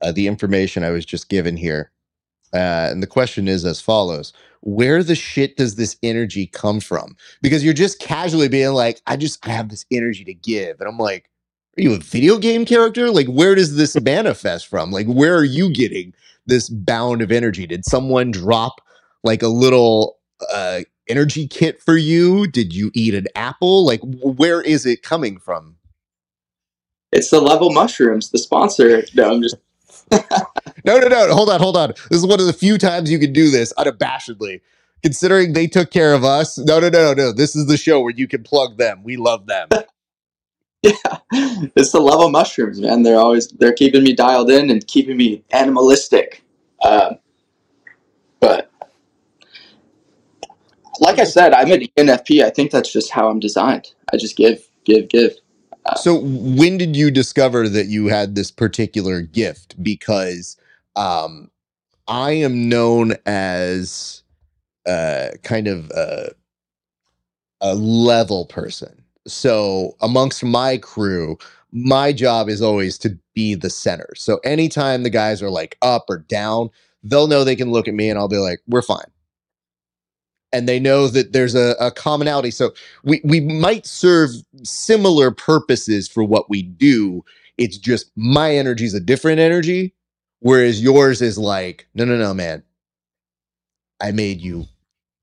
uh, 0.00 0.12
the 0.12 0.26
information 0.26 0.82
I 0.82 0.90
was 0.90 1.04
just 1.04 1.28
given 1.28 1.56
here. 1.56 1.90
Uh, 2.54 2.88
and 2.90 3.02
the 3.02 3.06
question 3.06 3.48
is 3.48 3.64
as 3.64 3.80
follows 3.80 4.32
Where 4.60 5.02
the 5.02 5.14
shit 5.14 5.56
does 5.56 5.74
this 5.74 5.96
energy 6.02 6.46
come 6.46 6.80
from? 6.80 7.16
Because 7.42 7.64
you're 7.64 7.74
just 7.74 7.98
casually 7.98 8.48
being 8.48 8.72
like, 8.72 9.00
I 9.06 9.16
just 9.16 9.46
I 9.46 9.50
have 9.50 9.68
this 9.68 9.84
energy 9.90 10.24
to 10.24 10.34
give. 10.34 10.80
And 10.80 10.88
I'm 10.88 10.98
like, 10.98 11.28
are 11.76 11.82
you 11.82 11.94
a 11.94 11.98
video 11.98 12.38
game 12.38 12.64
character? 12.64 13.10
Like, 13.10 13.26
where 13.26 13.54
does 13.54 13.76
this 13.76 14.00
manifest 14.00 14.68
from? 14.68 14.90
Like, 14.90 15.06
where 15.06 15.36
are 15.36 15.44
you 15.44 15.72
getting 15.72 16.14
this 16.46 16.68
bound 16.68 17.20
of 17.20 17.32
energy? 17.32 17.66
Did 17.66 17.84
someone 17.84 18.30
drop 18.30 18.80
like 19.24 19.42
a 19.42 19.48
little 19.48 20.18
uh, 20.52 20.80
energy 21.08 21.48
kit 21.48 21.82
for 21.82 21.96
you? 21.96 22.46
Did 22.46 22.72
you 22.72 22.90
eat 22.94 23.14
an 23.14 23.26
apple? 23.34 23.84
Like, 23.84 24.00
where 24.02 24.62
is 24.62 24.86
it 24.86 25.02
coming 25.02 25.38
from? 25.38 25.76
It's 27.12 27.30
the 27.30 27.40
level 27.40 27.72
mushrooms, 27.72 28.30
the 28.30 28.38
sponsor. 28.38 29.04
No, 29.14 29.32
I'm 29.32 29.42
just. 29.42 29.56
no, 30.84 30.98
no, 30.98 31.08
no. 31.08 31.34
Hold 31.34 31.50
on, 31.50 31.60
hold 31.60 31.76
on. 31.76 31.88
This 32.10 32.18
is 32.18 32.26
one 32.26 32.40
of 32.40 32.46
the 32.46 32.52
few 32.52 32.76
times 32.78 33.10
you 33.10 33.18
can 33.18 33.32
do 33.32 33.50
this 33.50 33.72
unabashedly. 33.78 34.60
Considering 35.02 35.52
they 35.52 35.66
took 35.66 35.90
care 35.90 36.14
of 36.14 36.24
us. 36.24 36.58
No, 36.58 36.80
no, 36.80 36.88
no, 36.88 37.12
no. 37.12 37.14
no. 37.14 37.32
This 37.32 37.54
is 37.54 37.66
the 37.66 37.76
show 37.76 38.00
where 38.00 38.12
you 38.14 38.26
can 38.26 38.42
plug 38.42 38.78
them. 38.78 39.02
We 39.04 39.16
love 39.16 39.46
them. 39.46 39.68
yeah, 40.82 40.92
it's 41.32 41.92
the 41.92 42.00
level 42.00 42.30
mushrooms, 42.30 42.80
man. 42.80 43.02
They're 43.02 43.18
always 43.18 43.48
they're 43.48 43.72
keeping 43.72 44.02
me 44.02 44.12
dialed 44.12 44.50
in 44.50 44.70
and 44.70 44.86
keeping 44.86 45.16
me 45.16 45.44
animalistic. 45.50 46.42
Uh, 46.82 47.14
but 48.40 48.70
like 51.00 51.18
I 51.18 51.24
said, 51.24 51.52
I'm 51.52 51.70
an 51.70 51.86
ENFP. 51.96 52.44
I 52.44 52.50
think 52.50 52.70
that's 52.70 52.92
just 52.92 53.10
how 53.10 53.28
I'm 53.28 53.40
designed. 53.40 53.92
I 54.12 54.16
just 54.16 54.36
give, 54.36 54.66
give, 54.84 55.08
give. 55.08 55.32
So 55.96 56.20
when 56.20 56.78
did 56.78 56.96
you 56.96 57.10
discover 57.10 57.68
that 57.68 57.86
you 57.86 58.06
had 58.06 58.34
this 58.34 58.50
particular 58.50 59.20
gift? 59.20 59.82
Because 59.82 60.56
um, 60.96 61.50
I 62.08 62.32
am 62.32 62.68
known 62.68 63.14
as 63.26 64.22
uh, 64.86 65.30
kind 65.42 65.68
of 65.68 65.90
a, 65.90 66.30
a 67.60 67.74
level 67.74 68.46
person. 68.46 69.04
So 69.26 69.96
amongst 70.00 70.42
my 70.42 70.78
crew, 70.78 71.36
my 71.72 72.12
job 72.12 72.48
is 72.48 72.62
always 72.62 72.96
to 72.98 73.18
be 73.34 73.54
the 73.54 73.70
center. 73.70 74.08
So 74.16 74.38
anytime 74.44 75.02
the 75.02 75.10
guys 75.10 75.42
are 75.42 75.50
like 75.50 75.76
up 75.82 76.04
or 76.08 76.18
down, 76.18 76.70
they'll 77.02 77.26
know 77.26 77.44
they 77.44 77.56
can 77.56 77.72
look 77.72 77.88
at 77.88 77.94
me 77.94 78.08
and 78.08 78.18
I'll 78.18 78.28
be 78.28 78.38
like, 78.38 78.60
we're 78.66 78.82
fine 78.82 79.04
and 80.54 80.68
they 80.68 80.78
know 80.78 81.08
that 81.08 81.32
there's 81.32 81.56
a, 81.56 81.74
a, 81.80 81.90
commonality. 81.90 82.52
So 82.52 82.72
we 83.02 83.20
we 83.24 83.40
might 83.40 83.86
serve 83.86 84.30
similar 84.62 85.32
purposes 85.32 86.06
for 86.06 86.22
what 86.22 86.48
we 86.48 86.62
do. 86.62 87.24
It's 87.58 87.76
just 87.76 88.10
my 88.16 88.54
energy 88.54 88.84
is 88.84 88.94
a 88.94 89.00
different 89.00 89.40
energy, 89.40 89.92
whereas 90.38 90.80
yours 90.80 91.20
is 91.20 91.36
like, 91.36 91.88
no, 91.94 92.04
no, 92.04 92.16
no, 92.16 92.32
man. 92.32 92.62
I 94.00 94.12
made 94.12 94.40
you 94.40 94.66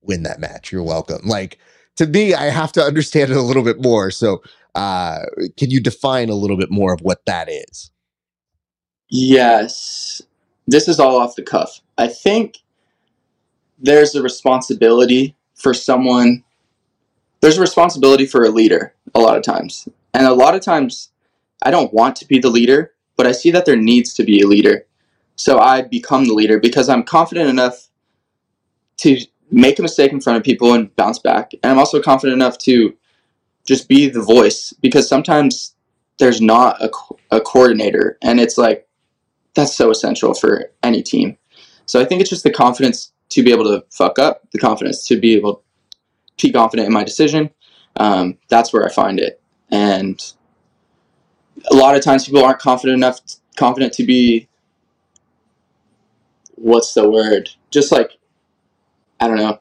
win 0.02 0.22
that 0.24 0.38
match. 0.38 0.70
You're 0.70 0.82
welcome. 0.82 1.26
Like 1.26 1.58
to 1.96 2.06
me, 2.06 2.34
I 2.34 2.44
have 2.44 2.72
to 2.72 2.82
understand 2.82 3.30
it 3.30 3.36
a 3.36 3.42
little 3.42 3.64
bit 3.64 3.80
more. 3.80 4.10
So 4.10 4.42
uh 4.74 5.20
can 5.56 5.70
you 5.70 5.80
define 5.80 6.28
a 6.28 6.34
little 6.34 6.56
bit 6.56 6.70
more 6.70 6.92
of 6.92 7.00
what 7.00 7.24
that 7.26 7.48
is? 7.50 7.90
Yes. 9.08 10.22
This 10.66 10.88
is 10.88 11.00
all 11.00 11.18
off 11.18 11.36
the 11.36 11.42
cuff. 11.42 11.80
I 11.98 12.08
think 12.08 12.61
there's 13.82 14.14
a 14.14 14.22
responsibility 14.22 15.36
for 15.54 15.74
someone 15.74 16.44
there's 17.40 17.58
a 17.58 17.60
responsibility 17.60 18.24
for 18.24 18.44
a 18.44 18.50
leader 18.50 18.94
a 19.16 19.20
lot 19.20 19.36
of 19.36 19.42
times. 19.42 19.88
And 20.14 20.26
a 20.26 20.32
lot 20.32 20.54
of 20.54 20.62
times 20.62 21.10
i 21.64 21.70
don't 21.70 21.92
want 21.92 22.16
to 22.16 22.26
be 22.26 22.38
the 22.38 22.50
leader 22.50 22.92
but 23.16 23.26
i 23.26 23.32
see 23.32 23.50
that 23.50 23.66
there 23.66 23.76
needs 23.76 24.14
to 24.14 24.24
be 24.24 24.40
a 24.40 24.46
leader. 24.46 24.86
So 25.36 25.58
i 25.58 25.82
become 25.82 26.24
the 26.24 26.34
leader 26.34 26.58
because 26.58 26.88
i'm 26.88 27.02
confident 27.02 27.50
enough 27.50 27.88
to 28.98 29.18
make 29.50 29.78
a 29.78 29.82
mistake 29.82 30.12
in 30.12 30.20
front 30.20 30.38
of 30.38 30.44
people 30.44 30.72
and 30.72 30.94
bounce 30.96 31.18
back. 31.18 31.52
And 31.62 31.72
i'm 31.72 31.78
also 31.78 32.00
confident 32.00 32.34
enough 32.40 32.58
to 32.58 32.96
just 33.66 33.88
be 33.88 34.08
the 34.08 34.22
voice 34.22 34.72
because 34.80 35.08
sometimes 35.08 35.74
there's 36.18 36.40
not 36.40 36.80
a, 36.80 36.90
a 37.30 37.40
coordinator. 37.40 38.18
And 38.22 38.38
it's 38.38 38.58
like 38.58 38.86
that's 39.54 39.74
so 39.74 39.90
essential 39.90 40.34
for 40.34 40.70
any 40.82 41.02
team. 41.02 41.36
So 41.86 42.00
i 42.00 42.04
think 42.04 42.20
it's 42.20 42.30
just 42.30 42.44
the 42.44 42.52
confidence 42.52 43.11
to 43.32 43.42
be 43.42 43.50
able 43.50 43.64
to 43.64 43.84
fuck 43.90 44.18
up, 44.18 44.50
the 44.52 44.58
confidence 44.58 45.06
to 45.08 45.18
be 45.18 45.34
able 45.34 45.62
to 46.36 46.46
be 46.48 46.52
confident 46.52 46.86
in 46.86 46.92
my 46.92 47.04
decision. 47.04 47.50
Um, 47.96 48.38
that's 48.48 48.72
where 48.72 48.84
I 48.84 48.90
find 48.90 49.18
it. 49.18 49.40
And 49.70 50.20
a 51.70 51.74
lot 51.74 51.96
of 51.96 52.02
times 52.02 52.26
people 52.26 52.44
aren't 52.44 52.58
confident 52.58 52.96
enough, 52.96 53.20
confident 53.56 53.92
to 53.94 54.04
be, 54.04 54.48
what's 56.56 56.94
the 56.94 57.08
word? 57.08 57.50
Just 57.70 57.92
like, 57.92 58.12
I 59.20 59.28
don't 59.28 59.38
know. 59.38 59.60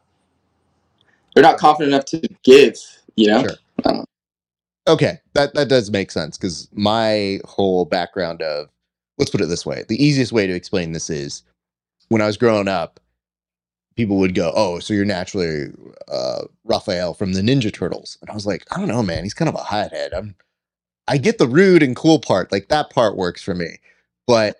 They're 1.33 1.43
not 1.43 1.57
confident 1.57 1.93
enough 1.93 2.05
to 2.05 2.21
give, 2.43 2.77
you 3.15 3.27
know? 3.27 3.41
Sure. 3.41 4.05
Okay, 4.87 5.19
that, 5.33 5.53
that 5.53 5.69
does 5.69 5.91
make 5.91 6.11
sense 6.11 6.37
because 6.37 6.67
my 6.73 7.39
whole 7.45 7.85
background 7.85 8.41
of, 8.41 8.67
let's 9.17 9.29
put 9.29 9.41
it 9.41 9.45
this 9.45 9.65
way 9.65 9.85
the 9.87 10.03
easiest 10.03 10.31
way 10.31 10.47
to 10.47 10.53
explain 10.53 10.91
this 10.91 11.09
is 11.09 11.43
when 12.09 12.21
I 12.21 12.25
was 12.25 12.35
growing 12.35 12.67
up, 12.67 12.99
people 13.95 14.17
would 14.17 14.35
go, 14.35 14.51
"Oh, 14.55 14.79
so 14.79 14.93
you're 14.93 15.05
naturally 15.05 15.71
uh, 16.07 16.43
Raphael 16.63 17.13
from 17.13 17.33
the 17.33 17.41
Ninja 17.41 17.73
Turtles," 17.73 18.17
and 18.21 18.29
I 18.29 18.33
was 18.33 18.45
like, 18.45 18.65
"I 18.71 18.77
don't 18.77 18.87
know, 18.87 19.03
man. 19.03 19.23
He's 19.23 19.33
kind 19.33 19.49
of 19.49 19.55
a 19.55 19.59
hothead. 19.59 20.13
I'm, 20.13 20.35
I 21.07 21.17
get 21.17 21.37
the 21.37 21.47
rude 21.47 21.83
and 21.83 21.95
cool 21.95 22.19
part, 22.19 22.51
like 22.51 22.69
that 22.69 22.89
part 22.89 23.17
works 23.17 23.43
for 23.43 23.55
me, 23.55 23.77
but." 24.27 24.57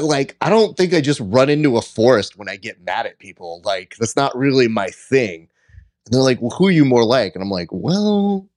like 0.00 0.38
I 0.40 0.48
don't 0.48 0.74
think 0.74 0.94
I 0.94 1.02
just 1.02 1.20
run 1.20 1.50
into 1.50 1.76
a 1.76 1.82
forest 1.82 2.38
when 2.38 2.48
I 2.48 2.56
get 2.56 2.80
mad 2.80 3.04
at 3.04 3.18
people. 3.18 3.60
Like 3.62 3.94
that's 3.98 4.16
not 4.16 4.34
really 4.34 4.66
my 4.66 4.88
thing. 4.88 5.50
And 6.06 6.14
they're 6.14 6.22
like, 6.22 6.40
"Well, 6.40 6.48
who 6.48 6.68
are 6.68 6.70
you 6.70 6.86
more 6.86 7.04
like?" 7.04 7.34
And 7.34 7.44
I'm 7.44 7.50
like, 7.50 7.68
"Well, 7.70 8.48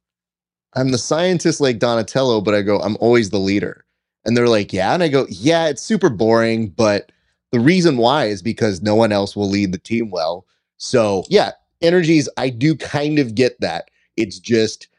I'm 0.75 0.89
the 0.89 0.97
scientist 0.97 1.61
like 1.61 1.79
Donatello, 1.79 2.41
but 2.41 2.53
I 2.53 2.61
go, 2.61 2.79
I'm 2.79 2.97
always 2.99 3.29
the 3.29 3.39
leader. 3.39 3.85
And 4.25 4.35
they're 4.35 4.49
like, 4.49 4.73
yeah. 4.73 4.93
And 4.93 5.01
I 5.01 5.07
go, 5.07 5.25
yeah, 5.29 5.67
it's 5.67 5.81
super 5.81 6.09
boring, 6.09 6.67
but 6.69 7.11
the 7.55 7.61
reason 7.61 7.95
why 7.95 8.25
is 8.25 8.41
because 8.41 8.81
no 8.81 8.95
one 8.95 9.13
else 9.13 9.33
will 9.33 9.49
lead 9.49 9.71
the 9.71 9.77
team 9.77 10.11
well. 10.11 10.45
So, 10.75 11.23
yeah, 11.29 11.51
energies, 11.81 12.27
I 12.35 12.49
do 12.49 12.75
kind 12.75 13.17
of 13.17 13.33
get 13.33 13.57
that. 13.61 13.89
It's 14.17 14.39
just 14.39 14.89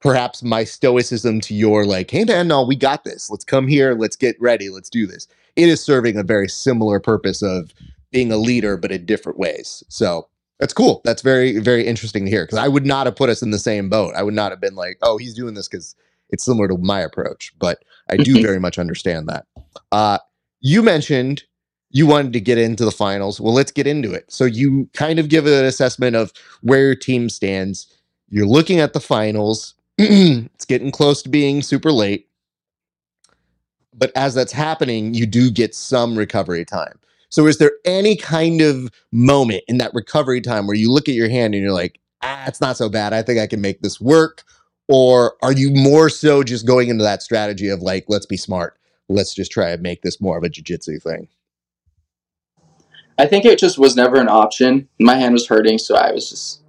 perhaps 0.00 0.42
my 0.42 0.64
stoicism 0.64 1.42
to 1.42 1.54
your 1.54 1.84
like, 1.84 2.10
hey 2.10 2.24
man, 2.24 2.48
no, 2.48 2.64
we 2.64 2.74
got 2.74 3.04
this. 3.04 3.28
Let's 3.28 3.44
come 3.44 3.68
here. 3.68 3.94
Let's 3.94 4.16
get 4.16 4.34
ready. 4.40 4.70
Let's 4.70 4.88
do 4.88 5.06
this. 5.06 5.28
It 5.56 5.68
is 5.68 5.84
serving 5.84 6.16
a 6.16 6.22
very 6.22 6.48
similar 6.48 7.00
purpose 7.00 7.42
of 7.42 7.74
being 8.12 8.32
a 8.32 8.38
leader, 8.38 8.78
but 8.78 8.90
in 8.90 9.04
different 9.04 9.38
ways. 9.38 9.84
So 9.90 10.26
that's 10.58 10.72
cool. 10.72 11.02
That's 11.04 11.20
very, 11.20 11.58
very 11.58 11.86
interesting 11.86 12.24
to 12.24 12.30
hear 12.30 12.46
because 12.46 12.56
I 12.56 12.68
would 12.68 12.86
not 12.86 13.06
have 13.06 13.16
put 13.16 13.28
us 13.28 13.42
in 13.42 13.50
the 13.50 13.58
same 13.58 13.90
boat. 13.90 14.14
I 14.16 14.22
would 14.22 14.32
not 14.32 14.52
have 14.52 14.60
been 14.60 14.74
like, 14.74 14.96
oh, 15.02 15.18
he's 15.18 15.34
doing 15.34 15.52
this 15.52 15.68
because 15.68 15.94
it's 16.30 16.46
similar 16.46 16.66
to 16.68 16.78
my 16.78 17.00
approach, 17.00 17.52
but 17.58 17.84
I 18.08 18.16
do 18.16 18.40
very 18.42 18.58
much 18.58 18.78
understand 18.78 19.28
that. 19.28 19.44
Uh, 19.92 20.16
you 20.60 20.82
mentioned 20.82 21.44
you 21.90 22.06
wanted 22.06 22.32
to 22.32 22.40
get 22.40 22.58
into 22.58 22.84
the 22.84 22.90
finals. 22.90 23.40
Well, 23.40 23.54
let's 23.54 23.72
get 23.72 23.86
into 23.86 24.12
it. 24.12 24.30
So 24.30 24.44
you 24.44 24.88
kind 24.92 25.18
of 25.18 25.28
give 25.28 25.46
an 25.46 25.64
assessment 25.64 26.16
of 26.16 26.32
where 26.62 26.82
your 26.82 26.94
team 26.94 27.28
stands. 27.28 27.86
You're 28.28 28.46
looking 28.46 28.80
at 28.80 28.92
the 28.92 29.00
finals. 29.00 29.74
it's 29.98 30.64
getting 30.64 30.90
close 30.90 31.22
to 31.22 31.28
being 31.28 31.62
super 31.62 31.92
late. 31.92 32.28
But 33.94 34.12
as 34.14 34.34
that's 34.34 34.52
happening, 34.52 35.14
you 35.14 35.26
do 35.26 35.50
get 35.50 35.74
some 35.74 36.16
recovery 36.16 36.64
time. 36.64 36.98
So 37.30 37.46
is 37.46 37.58
there 37.58 37.72
any 37.84 38.16
kind 38.16 38.60
of 38.60 38.90
moment 39.10 39.64
in 39.68 39.78
that 39.78 39.94
recovery 39.94 40.40
time 40.40 40.66
where 40.66 40.76
you 40.76 40.92
look 40.92 41.08
at 41.08 41.14
your 41.14 41.28
hand 41.28 41.54
and 41.54 41.62
you're 41.62 41.72
like, 41.72 41.98
ah, 42.22 42.44
it's 42.46 42.60
not 42.60 42.76
so 42.76 42.88
bad. 42.88 43.12
I 43.12 43.22
think 43.22 43.38
I 43.38 43.46
can 43.46 43.60
make 43.60 43.80
this 43.80 44.00
work? 44.00 44.44
Or 44.88 45.34
are 45.42 45.52
you 45.52 45.70
more 45.70 46.08
so 46.08 46.42
just 46.42 46.66
going 46.66 46.88
into 46.88 47.04
that 47.04 47.22
strategy 47.22 47.68
of 47.68 47.80
like, 47.80 48.04
let's 48.08 48.26
be 48.26 48.36
smart. 48.36 48.78
Let's 49.08 49.34
just 49.34 49.50
try 49.50 49.70
and 49.70 49.82
make 49.82 50.02
this 50.02 50.20
more 50.20 50.36
of 50.36 50.44
a 50.44 50.48
jiu-jitsu 50.48 51.00
thing? 51.00 51.28
I 53.18 53.26
think 53.26 53.44
it 53.44 53.58
just 53.58 53.78
was 53.78 53.96
never 53.96 54.16
an 54.16 54.28
option. 54.28 54.88
My 55.00 55.16
hand 55.16 55.32
was 55.32 55.46
hurting, 55.46 55.78
so 55.78 55.96
I 55.96 56.12
was 56.12 56.30
just 56.30 56.62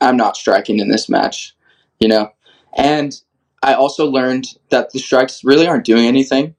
I'm 0.00 0.16
not 0.16 0.36
striking 0.36 0.78
in 0.78 0.88
this 0.88 1.08
match, 1.08 1.54
you 1.98 2.08
know. 2.08 2.30
And 2.76 3.18
I 3.62 3.74
also 3.74 4.06
learned 4.06 4.46
that 4.70 4.92
the 4.92 4.98
strikes 4.98 5.44
really 5.44 5.66
aren't 5.66 5.84
doing 5.86 6.04
anything. 6.06 6.54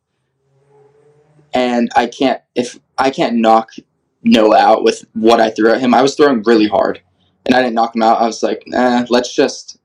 And 1.53 1.89
I 1.95 2.07
can't 2.07 2.41
if 2.55 2.79
I 2.97 3.11
can't 3.11 3.35
knock 3.35 3.71
Noah 4.23 4.57
out 4.57 4.83
with 4.83 5.05
what 5.13 5.39
I 5.39 5.51
threw 5.51 5.71
at 5.71 5.79
him. 5.79 5.93
I 5.93 6.01
was 6.01 6.15
throwing 6.15 6.41
really 6.43 6.67
hard, 6.67 7.01
and 7.45 7.55
I 7.55 7.61
didn't 7.61 7.75
knock 7.75 7.95
him 7.95 8.01
out. 8.01 8.21
I 8.21 8.25
was 8.25 8.41
like, 8.41 8.63
nah, 8.65 9.05
let's 9.09 9.33
just 9.33 9.77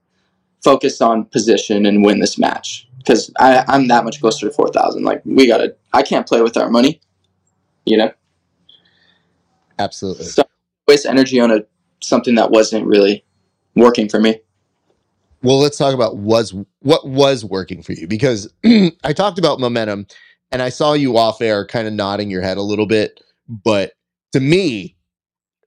focus 0.64 1.00
on 1.00 1.26
position 1.26 1.86
and 1.86 2.04
win 2.04 2.20
this 2.20 2.38
match 2.38 2.88
because 2.98 3.30
I'm 3.38 3.88
that 3.88 4.04
much 4.04 4.20
closer 4.20 4.48
to 4.48 4.54
four 4.54 4.68
thousand. 4.68 5.04
Like 5.04 5.22
we 5.24 5.46
gotta, 5.46 5.76
I 5.92 6.02
can't 6.02 6.26
play 6.26 6.40
with 6.40 6.56
our 6.56 6.70
money, 6.70 7.00
you 7.84 7.98
know. 7.98 8.10
Absolutely. 9.80 10.26
So 10.26 10.42
waste 10.86 11.06
energy 11.06 11.40
on 11.40 11.50
a 11.50 11.64
something 12.00 12.34
that 12.34 12.50
wasn't 12.50 12.86
really 12.86 13.24
working 13.76 14.08
for 14.08 14.20
me. 14.20 14.38
Well, 15.42 15.58
let's 15.58 15.78
talk 15.78 15.94
about 15.94 16.18
was 16.18 16.54
what 16.80 17.08
was 17.08 17.44
working 17.44 17.82
for 17.82 17.92
you 17.92 18.06
because 18.06 18.52
I 18.64 19.12
talked 19.14 19.38
about 19.38 19.58
momentum 19.58 20.06
and 20.52 20.60
I 20.60 20.68
saw 20.68 20.92
you 20.92 21.16
off 21.16 21.40
air 21.40 21.66
kind 21.66 21.88
of 21.88 21.94
nodding 21.94 22.30
your 22.30 22.42
head 22.42 22.58
a 22.58 22.62
little 22.62 22.86
bit, 22.86 23.22
but 23.48 23.92
to 24.32 24.40
me, 24.40 24.96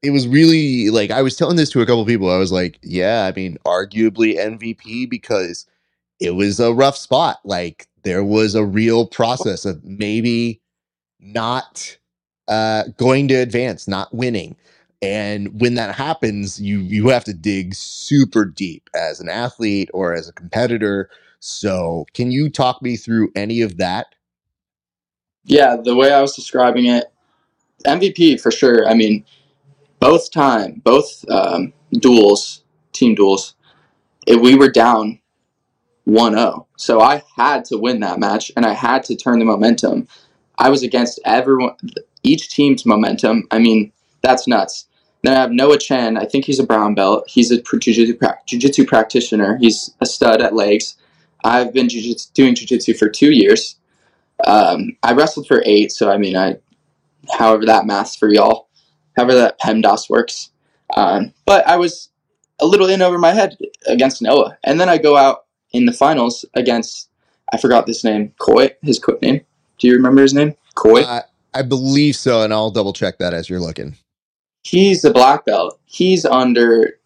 it 0.04 0.12
was 0.12 0.28
really 0.28 0.92
like 0.92 1.10
I 1.10 1.24
was 1.24 1.36
telling 1.36 1.56
this 1.56 1.72
to 1.72 1.82
a 1.82 1.86
couple 1.88 2.06
people. 2.06 2.30
I 2.30 2.38
was 2.38 2.52
like, 2.52 2.78
yeah, 2.84 3.26
I 3.26 3.36
mean, 3.36 3.58
arguably 3.66 4.38
MVP 4.38 5.10
because 5.10 5.66
it 6.20 6.32
was 6.32 6.60
a 6.60 6.74
rough 6.74 6.98
spot. 6.98 7.40
Like 7.44 7.88
there 8.04 8.24
was 8.24 8.54
a 8.54 8.66
real 8.66 9.08
process 9.08 9.66
of 9.66 9.84
maybe 9.84 10.62
not 11.20 11.98
uh, 12.48 12.84
going 12.98 13.28
to 13.30 13.36
advance, 13.36 13.88
not 13.88 14.14
winning. 14.14 14.56
And 15.02 15.60
when 15.60 15.76
that 15.76 15.96
happens, 15.96 16.62
you 16.62 16.80
you 16.80 17.10
have 17.10 17.26
to 17.26 17.34
dig 17.34 17.76
super 17.76 18.46
deep 18.46 18.90
as 18.96 19.20
an 19.20 19.28
athlete 19.28 19.90
or 19.94 20.14
as 20.14 20.30
a 20.30 20.34
competitor. 20.34 21.10
So, 21.40 22.06
can 22.14 22.32
you 22.32 22.50
talk 22.50 22.82
me 22.82 22.96
through 22.96 23.32
any 23.36 23.62
of 23.62 23.78
that? 23.78 24.16
Yeah, 25.44 25.76
the 25.76 25.96
way 25.96 26.14
I 26.14 26.22
was 26.22 26.34
describing 26.34 26.86
it, 26.86 27.12
MVP 27.86 28.40
for 28.40 28.50
sure. 28.50 28.88
I 28.88 28.94
mean, 28.94 29.26
both 30.00 30.32
time, 30.32 30.82
both 30.86 31.26
um, 31.30 31.74
duels, 31.92 32.64
team 32.94 33.14
duels, 33.16 33.56
it, 34.26 34.42
we 34.42 34.56
were 34.56 34.70
down 34.70 35.20
1-0. 36.08 36.66
So 36.78 37.02
I 37.02 37.24
had 37.36 37.66
to 37.66 37.78
win 37.78 38.00
that 38.02 38.20
match, 38.20 38.52
and 38.56 38.66
I 38.66 38.74
had 38.74 39.04
to 39.06 39.16
turn 39.16 39.40
the 39.40 39.46
momentum. 39.46 40.08
I 40.58 40.70
was 40.70 40.84
against 40.84 41.20
everyone, 41.26 41.76
each 42.24 42.50
team's 42.50 42.86
momentum. 42.86 43.48
I 43.52 43.60
mean, 43.60 43.92
that's 44.22 44.48
nuts. 44.48 44.88
Then 45.22 45.38
I 45.38 45.40
have 45.40 45.52
Noah 45.52 45.78
Chen. 45.78 46.18
I 46.18 46.26
think 46.26 46.46
he's 46.46 46.60
a 46.60 46.66
brown 46.66 46.96
belt. 46.96 47.26
He's 47.28 47.52
a 47.52 47.62
jiu-jitsu, 47.62 48.18
jiu-jitsu 48.46 48.86
practitioner. 48.86 49.58
He's 49.58 49.94
a 50.02 50.06
stud 50.06 50.42
at 50.42 50.56
legs. 50.56 50.98
I've 51.44 51.74
been 51.74 51.90
jiu-jitsu, 51.90 52.32
doing 52.34 52.56
jiu-jitsu 52.56 52.94
for 52.96 53.10
two 53.10 53.32
years. 53.32 53.78
Um, 54.46 54.98
I 55.04 55.14
wrestled 55.14 55.48
for 55.48 55.62
eight, 55.66 55.92
so 55.92 56.12
I 56.12 56.18
mean, 56.18 56.36
I, 56.36 56.58
however 57.38 57.66
that 57.66 57.86
maths 57.86 58.16
for 58.16 58.30
y'all, 58.30 58.68
however 59.16 59.36
that 59.36 59.60
PEMDAS 59.60 60.10
works. 60.10 60.52
Um, 60.98 61.34
but 61.46 61.66
I 61.68 61.78
was 61.78 62.10
a 62.60 62.66
little 62.66 62.88
in 62.90 63.02
over 63.02 63.18
my 63.18 63.32
head 63.32 63.58
against 63.88 64.22
Noah, 64.22 64.58
and 64.64 64.80
then 64.80 64.90
I 64.90 64.98
go 64.98 65.16
out 65.16 65.46
in 65.72 65.86
the 65.86 65.94
finals 65.94 66.46
against 66.56 67.10
I 67.54 67.58
forgot 67.58 67.86
this 67.86 68.04
name, 68.04 68.34
Coy, 68.40 68.72
his 68.82 68.98
cook 69.00 69.22
name. 69.22 69.42
Do 69.78 69.88
you 69.88 69.94
remember 69.94 70.24
his 70.24 70.34
name? 70.34 70.56
Coy. 70.76 71.02
Uh, 71.04 71.22
I 71.54 71.62
believe 71.62 72.16
so, 72.16 72.42
and 72.42 72.54
I'll 72.54 72.72
double 72.72 72.94
check 72.94 73.18
that 73.20 73.34
as 73.34 73.50
you're 73.50 73.60
looking. 73.60 73.96
He's 74.64 75.04
a 75.04 75.12
black 75.12 75.46
belt. 75.46 75.80
He's 75.86 76.26
under 76.26 77.00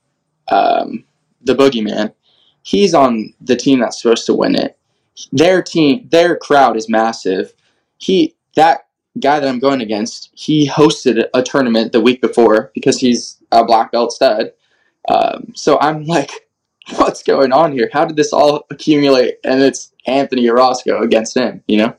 um, 0.49 1.03
the 1.41 1.55
boogeyman. 1.55 2.13
He's 2.63 2.93
on 2.93 3.33
the 3.41 3.55
team 3.55 3.79
that's 3.79 4.01
supposed 4.01 4.25
to 4.27 4.33
win 4.33 4.55
it. 4.55 4.77
Their 5.31 5.63
team, 5.63 6.07
their 6.11 6.35
crowd 6.35 6.77
is 6.77 6.89
massive. 6.89 7.53
He 7.97 8.35
that 8.55 8.87
guy 9.19 9.39
that 9.39 9.47
I'm 9.47 9.59
going 9.59 9.81
against, 9.81 10.29
he 10.33 10.67
hosted 10.67 11.27
a 11.33 11.41
tournament 11.41 11.91
the 11.91 12.01
week 12.01 12.21
before 12.21 12.71
because 12.73 12.99
he's 12.99 13.37
a 13.51 13.65
black 13.65 13.91
belt 13.91 14.11
stud. 14.11 14.51
Um, 15.07 15.53
so 15.55 15.79
I'm 15.79 16.05
like, 16.05 16.31
what's 16.95 17.23
going 17.23 17.51
on 17.51 17.71
here? 17.71 17.89
How 17.91 18.05
did 18.05 18.15
this 18.15 18.33
all 18.33 18.65
accumulate? 18.69 19.37
And 19.43 19.61
it's 19.61 19.93
Anthony 20.05 20.49
Orozco 20.49 21.01
against 21.01 21.35
him, 21.35 21.63
you 21.67 21.77
know? 21.77 21.95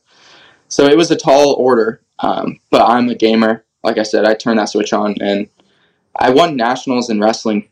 So 0.68 0.84
it 0.84 0.96
was 0.96 1.10
a 1.10 1.16
tall 1.16 1.54
order. 1.54 2.02
Um, 2.20 2.58
but 2.70 2.82
I'm 2.82 3.08
a 3.08 3.14
gamer. 3.14 3.64
Like 3.82 3.98
I 3.98 4.02
said, 4.02 4.24
I 4.24 4.34
turned 4.34 4.58
that 4.58 4.66
switch 4.66 4.92
on 4.92 5.16
and 5.20 5.48
I 6.18 6.30
won 6.30 6.56
nationals 6.56 7.10
in 7.10 7.20
wrestling 7.20 7.68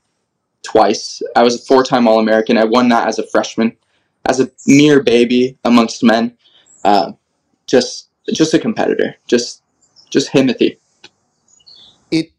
twice. 0.62 1.22
I 1.34 1.42
was 1.42 1.56
a 1.56 1.64
four 1.64 1.82
time 1.82 2.06
All 2.06 2.18
American. 2.18 2.56
I 2.56 2.64
won 2.64 2.88
that 2.90 3.08
as 3.08 3.18
a 3.18 3.26
freshman, 3.26 3.76
as 4.28 4.40
a 4.40 4.50
mere 4.66 5.02
baby 5.02 5.58
amongst 5.64 6.02
men. 6.04 6.36
Uh, 6.84 7.12
just, 7.66 8.08
just 8.32 8.54
a 8.54 8.58
competitor. 8.58 9.16
Just, 9.26 9.62
just 10.10 10.32
Himothy. 10.32 10.78
It 12.10 12.30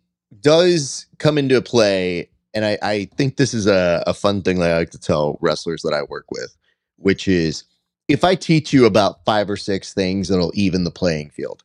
does 0.42 1.08
come 1.18 1.38
into 1.38 1.62
play, 1.62 2.30
and 2.54 2.64
I, 2.64 2.78
I 2.82 3.10
think 3.18 3.36
this 3.36 3.54
is 3.54 3.68
a, 3.68 4.04
a 4.08 4.14
fun 4.14 4.42
thing 4.42 4.60
that 4.60 4.72
I 4.72 4.78
like 4.78 4.92
to 4.92 5.00
tell 5.00 5.38
wrestlers 5.42 5.82
that 5.82 5.94
I 5.94 6.04
work 6.04 6.32
with, 6.32 6.56
which 6.98 7.28
is 7.28 7.66
if 8.08 8.24
I 8.24 8.36
teach 8.36 8.72
you 8.72 8.86
about 8.86 9.26
five 9.26 9.50
or 9.50 9.58
six 9.58 9.94
things, 9.94 10.32
it'll 10.32 10.54
even 10.56 10.86
the 10.86 10.92
playing 10.92 11.30
field. 11.30 11.64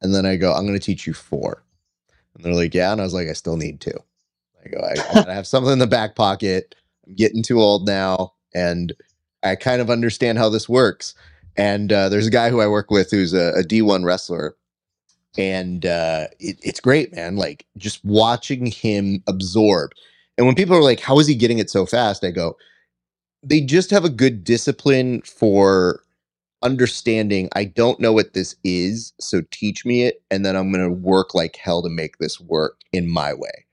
And 0.00 0.14
then 0.14 0.26
I 0.26 0.36
go, 0.36 0.52
I'm 0.52 0.66
going 0.66 0.78
to 0.78 0.84
teach 0.84 1.06
you 1.06 1.14
four. 1.14 1.62
And 2.34 2.44
they're 2.44 2.54
like, 2.54 2.74
yeah. 2.74 2.92
And 2.92 3.00
I 3.00 3.04
was 3.04 3.14
like, 3.14 3.28
I 3.28 3.32
still 3.32 3.56
need 3.56 3.80
two. 3.80 3.98
I 4.64 4.68
go, 4.68 4.78
I, 4.78 5.28
I 5.28 5.34
have 5.34 5.46
something 5.46 5.72
in 5.72 5.78
the 5.78 5.86
back 5.86 6.14
pocket. 6.14 6.74
I'm 7.06 7.14
getting 7.14 7.42
too 7.42 7.60
old 7.60 7.86
now. 7.86 8.34
And 8.54 8.92
I 9.42 9.56
kind 9.56 9.80
of 9.80 9.90
understand 9.90 10.38
how 10.38 10.48
this 10.48 10.68
works. 10.68 11.14
And 11.56 11.92
uh, 11.92 12.08
there's 12.08 12.26
a 12.26 12.30
guy 12.30 12.50
who 12.50 12.60
I 12.60 12.68
work 12.68 12.90
with 12.90 13.10
who's 13.10 13.34
a 13.34 13.52
a 13.58 13.62
D1 13.62 14.04
wrestler. 14.04 14.56
And 15.36 15.84
uh, 15.84 16.28
it, 16.40 16.58
it's 16.62 16.80
great, 16.80 17.14
man. 17.14 17.36
Like 17.36 17.66
just 17.76 18.04
watching 18.04 18.66
him 18.66 19.22
absorb. 19.26 19.92
And 20.36 20.46
when 20.46 20.54
people 20.54 20.76
are 20.76 20.82
like, 20.82 21.00
how 21.00 21.18
is 21.18 21.26
he 21.26 21.34
getting 21.34 21.58
it 21.58 21.70
so 21.70 21.84
fast? 21.84 22.24
I 22.24 22.30
go, 22.30 22.56
they 23.42 23.60
just 23.60 23.90
have 23.90 24.04
a 24.04 24.10
good 24.10 24.44
discipline 24.44 25.22
for 25.22 26.02
understanding 26.62 27.48
I 27.54 27.64
don't 27.64 28.00
know 28.00 28.12
what 28.12 28.34
this 28.34 28.56
is, 28.64 29.12
so 29.20 29.42
teach 29.50 29.84
me 29.84 30.04
it, 30.04 30.22
and 30.30 30.44
then 30.44 30.56
I'm 30.56 30.72
going 30.72 30.84
to 30.84 30.92
work 30.92 31.34
like 31.34 31.56
hell 31.56 31.82
to 31.82 31.88
make 31.88 32.18
this 32.18 32.40
work 32.40 32.80
in 32.92 33.08
my 33.08 33.34
way. 33.34 33.66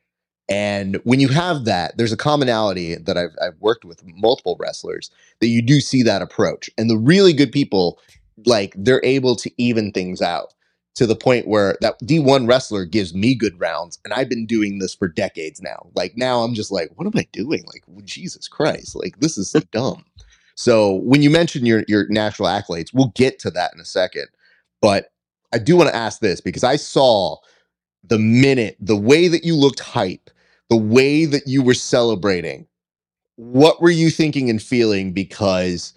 And 0.47 0.97
when 1.03 1.19
you 1.19 1.29
have 1.29 1.65
that, 1.65 1.97
there's 1.97 2.11
a 2.11 2.17
commonality 2.17 2.95
that 2.95 3.17
I've, 3.17 3.36
I've 3.41 3.59
worked 3.59 3.83
with 3.83 4.03
multiple 4.05 4.57
wrestlers 4.59 5.09
that 5.39 5.47
you 5.47 5.61
do 5.61 5.79
see 5.79 6.03
that 6.03 6.21
approach. 6.21 6.69
And 6.77 6.89
the 6.89 6.97
really 6.97 7.33
good 7.33 7.51
people, 7.51 7.99
like, 8.45 8.73
they're 8.77 9.03
able 9.03 9.36
to 9.38 9.51
even 9.57 9.91
things 9.91 10.21
out 10.21 10.53
to 10.95 11.07
the 11.07 11.15
point 11.15 11.47
where 11.47 11.77
that 11.81 11.99
D1 12.01 12.47
wrestler 12.47 12.86
gives 12.86 13.13
me 13.13 13.33
good 13.33 13.59
rounds. 13.59 13.99
And 14.05 14.13
I've 14.13 14.29
been 14.29 14.45
doing 14.45 14.77
this 14.77 14.93
for 14.93 15.07
decades 15.07 15.61
now. 15.61 15.88
Like, 15.95 16.15
now 16.15 16.41
I'm 16.41 16.53
just 16.53 16.71
like, 16.71 16.91
what 16.95 17.07
am 17.07 17.13
I 17.15 17.27
doing? 17.31 17.63
Like, 17.65 17.83
Jesus 18.05 18.47
Christ, 18.47 18.95
like, 18.95 19.19
this 19.19 19.38
is 19.39 19.51
dumb. 19.71 20.05
So 20.55 20.95
when 20.95 21.21
you 21.21 21.29
mention 21.29 21.65
your 21.65 21.83
your 21.87 22.07
national 22.09 22.49
accolades, 22.49 22.93
we'll 22.93 23.11
get 23.15 23.39
to 23.39 23.51
that 23.51 23.73
in 23.73 23.79
a 23.79 23.85
second. 23.85 24.27
But 24.81 25.11
I 25.53 25.57
do 25.57 25.75
want 25.77 25.89
to 25.89 25.95
ask 25.95 26.19
this 26.19 26.41
because 26.41 26.63
I 26.63 26.75
saw 26.75 27.37
the 28.03 28.19
minute, 28.19 28.77
the 28.79 28.95
way 28.95 29.27
that 29.27 29.43
you 29.43 29.55
looked 29.55 29.79
hype, 29.79 30.29
the 30.69 30.77
way 30.77 31.25
that 31.25 31.47
you 31.47 31.61
were 31.61 31.73
celebrating. 31.73 32.67
What 33.35 33.81
were 33.81 33.89
you 33.89 34.09
thinking 34.09 34.49
and 34.49 34.61
feeling? 34.61 35.11
Because 35.11 35.93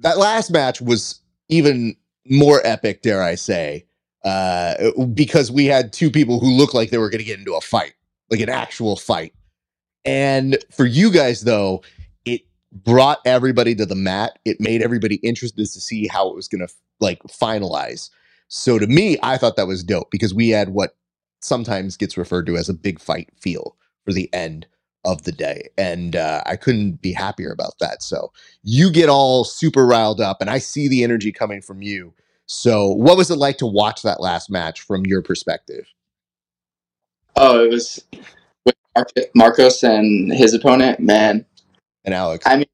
that 0.00 0.18
last 0.18 0.50
match 0.50 0.80
was 0.80 1.20
even 1.48 1.96
more 2.26 2.60
epic, 2.64 3.02
dare 3.02 3.22
I 3.22 3.34
say, 3.34 3.86
uh, 4.24 4.90
because 5.14 5.50
we 5.50 5.66
had 5.66 5.92
two 5.92 6.10
people 6.10 6.38
who 6.38 6.50
looked 6.50 6.74
like 6.74 6.90
they 6.90 6.98
were 6.98 7.10
going 7.10 7.18
to 7.18 7.24
get 7.24 7.38
into 7.38 7.54
a 7.54 7.60
fight, 7.60 7.94
like 8.30 8.40
an 8.40 8.48
actual 8.48 8.96
fight. 8.96 9.32
And 10.04 10.58
for 10.70 10.84
you 10.84 11.10
guys, 11.10 11.42
though, 11.42 11.82
brought 12.72 13.18
everybody 13.24 13.74
to 13.74 13.86
the 13.86 13.94
mat. 13.94 14.38
It 14.44 14.60
made 14.60 14.82
everybody 14.82 15.16
interested 15.16 15.66
to 15.66 15.80
see 15.80 16.08
how 16.08 16.28
it 16.28 16.36
was 16.36 16.48
going 16.48 16.66
to 16.66 16.72
like 17.00 17.22
finalize. 17.24 18.10
So 18.48 18.78
to 18.78 18.86
me, 18.86 19.18
I 19.22 19.38
thought 19.38 19.56
that 19.56 19.66
was 19.66 19.84
dope 19.84 20.10
because 20.10 20.34
we 20.34 20.50
had 20.50 20.70
what 20.70 20.96
sometimes 21.40 21.96
gets 21.96 22.16
referred 22.16 22.46
to 22.46 22.56
as 22.56 22.68
a 22.68 22.74
big 22.74 23.00
fight 23.00 23.30
feel 23.40 23.76
for 24.04 24.12
the 24.12 24.32
end 24.32 24.66
of 25.04 25.22
the 25.22 25.32
day. 25.32 25.68
And 25.76 26.16
uh, 26.16 26.42
I 26.46 26.56
couldn't 26.56 27.02
be 27.02 27.12
happier 27.12 27.50
about 27.50 27.74
that. 27.80 28.02
So 28.02 28.32
you 28.62 28.90
get 28.90 29.08
all 29.08 29.44
super 29.44 29.86
riled 29.86 30.20
up, 30.20 30.40
and 30.40 30.48
I 30.48 30.58
see 30.58 30.88
the 30.88 31.02
energy 31.02 31.32
coming 31.32 31.60
from 31.60 31.82
you. 31.82 32.14
So, 32.46 32.90
what 32.90 33.16
was 33.16 33.30
it 33.30 33.36
like 33.36 33.56
to 33.58 33.66
watch 33.66 34.02
that 34.02 34.20
last 34.20 34.50
match 34.50 34.82
from 34.82 35.06
your 35.06 35.22
perspective? 35.22 35.86
Oh, 37.36 37.64
it 37.64 37.70
was 37.70 38.04
with 38.66 38.74
Marcos 39.34 39.82
and 39.82 40.32
his 40.32 40.52
opponent, 40.52 41.00
man. 41.00 41.46
And 42.04 42.14
Alex. 42.14 42.44
I 42.46 42.56
mean, 42.56 42.66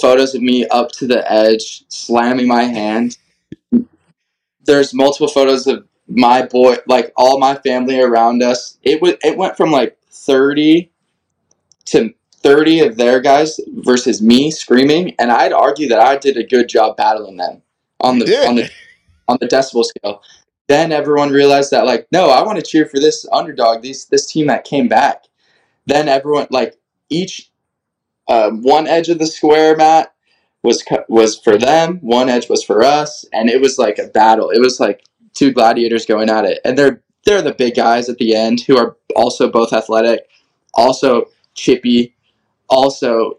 photos 0.00 0.34
of 0.34 0.42
me 0.42 0.66
up 0.68 0.90
to 0.92 1.06
the 1.06 1.30
edge, 1.30 1.84
slamming 1.88 2.48
my 2.48 2.64
hand. 2.64 3.18
There's 4.64 4.92
multiple 4.92 5.28
photos 5.28 5.66
of 5.66 5.86
my 6.08 6.42
boy, 6.42 6.76
like 6.86 7.12
all 7.16 7.38
my 7.38 7.54
family 7.56 8.00
around 8.00 8.42
us. 8.42 8.78
It 8.82 9.00
was 9.00 9.14
it 9.22 9.36
went 9.36 9.56
from 9.56 9.70
like 9.70 9.96
30 10.10 10.90
to 11.86 12.12
30 12.42 12.80
of 12.80 12.96
their 12.96 13.20
guys 13.20 13.60
versus 13.76 14.20
me 14.20 14.50
screaming, 14.50 15.14
and 15.18 15.30
I'd 15.30 15.52
argue 15.52 15.88
that 15.88 16.00
I 16.00 16.16
did 16.16 16.36
a 16.36 16.44
good 16.44 16.68
job 16.68 16.96
battling 16.96 17.36
them 17.36 17.62
on 18.00 18.18
the 18.18 18.46
on 18.46 18.56
the 18.56 18.70
on 19.28 19.38
the 19.40 19.46
decibel 19.46 19.84
scale. 19.84 20.22
Then 20.68 20.90
everyone 20.90 21.30
realized 21.30 21.70
that 21.70 21.86
like, 21.86 22.08
no, 22.10 22.30
I 22.30 22.42
want 22.42 22.58
to 22.58 22.64
cheer 22.64 22.86
for 22.86 22.98
this 22.98 23.24
underdog, 23.32 23.82
these 23.82 24.06
this 24.06 24.30
team 24.30 24.48
that 24.48 24.64
came 24.64 24.88
back. 24.88 25.24
Then 25.86 26.08
everyone 26.08 26.48
like 26.50 26.76
each 27.08 27.50
um, 28.28 28.62
one 28.62 28.86
edge 28.86 29.08
of 29.08 29.18
the 29.18 29.26
square 29.26 29.76
mat 29.76 30.12
was 30.62 30.84
was 31.08 31.38
for 31.38 31.56
them, 31.56 31.98
one 31.98 32.28
edge 32.28 32.48
was 32.48 32.62
for 32.62 32.82
us, 32.82 33.24
and 33.32 33.48
it 33.48 33.60
was 33.60 33.78
like 33.78 33.98
a 33.98 34.08
battle. 34.08 34.50
It 34.50 34.60
was 34.60 34.80
like 34.80 35.04
two 35.34 35.52
gladiators 35.52 36.06
going 36.06 36.28
at 36.28 36.44
it, 36.44 36.60
and 36.64 36.76
they're 36.76 37.02
they're 37.24 37.42
the 37.42 37.54
big 37.54 37.74
guys 37.74 38.08
at 38.08 38.18
the 38.18 38.34
end 38.34 38.60
who 38.60 38.76
are 38.76 38.96
also 39.14 39.50
both 39.50 39.72
athletic, 39.72 40.28
also 40.74 41.26
chippy, 41.54 42.14
also 42.68 43.38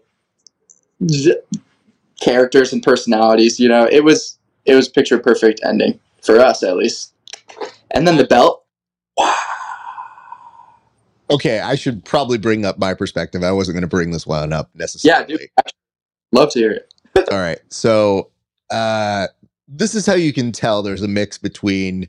characters 2.20 2.72
and 2.72 2.82
personalities. 2.82 3.60
You 3.60 3.68
know, 3.68 3.88
it 3.90 4.04
was 4.04 4.38
it 4.64 4.74
was 4.74 4.88
picture 4.88 5.18
perfect 5.18 5.60
ending 5.64 5.98
for 6.22 6.38
us 6.38 6.62
at 6.62 6.76
least. 6.76 7.12
And 7.90 8.06
then 8.06 8.16
the 8.16 8.26
belt. 8.26 8.64
Wow. 9.16 9.34
Okay, 11.30 11.60
I 11.60 11.74
should 11.74 12.04
probably 12.04 12.38
bring 12.38 12.64
up 12.64 12.78
my 12.78 12.94
perspective. 12.94 13.42
I 13.42 13.52
wasn't 13.52 13.74
going 13.74 13.82
to 13.82 13.88
bring 13.88 14.10
this 14.10 14.26
one 14.26 14.52
up 14.52 14.70
necessarily. 14.74 15.32
Yeah, 15.32 15.38
dude. 15.38 15.72
Love 16.32 16.50
to 16.52 16.58
hear 16.58 16.72
it. 16.72 16.92
All 17.32 17.38
right. 17.38 17.60
So, 17.68 18.30
uh, 18.70 19.28
this 19.66 19.94
is 19.94 20.06
how 20.06 20.14
you 20.14 20.32
can 20.32 20.52
tell 20.52 20.82
there's 20.82 21.02
a 21.02 21.08
mix 21.08 21.36
between 21.38 22.08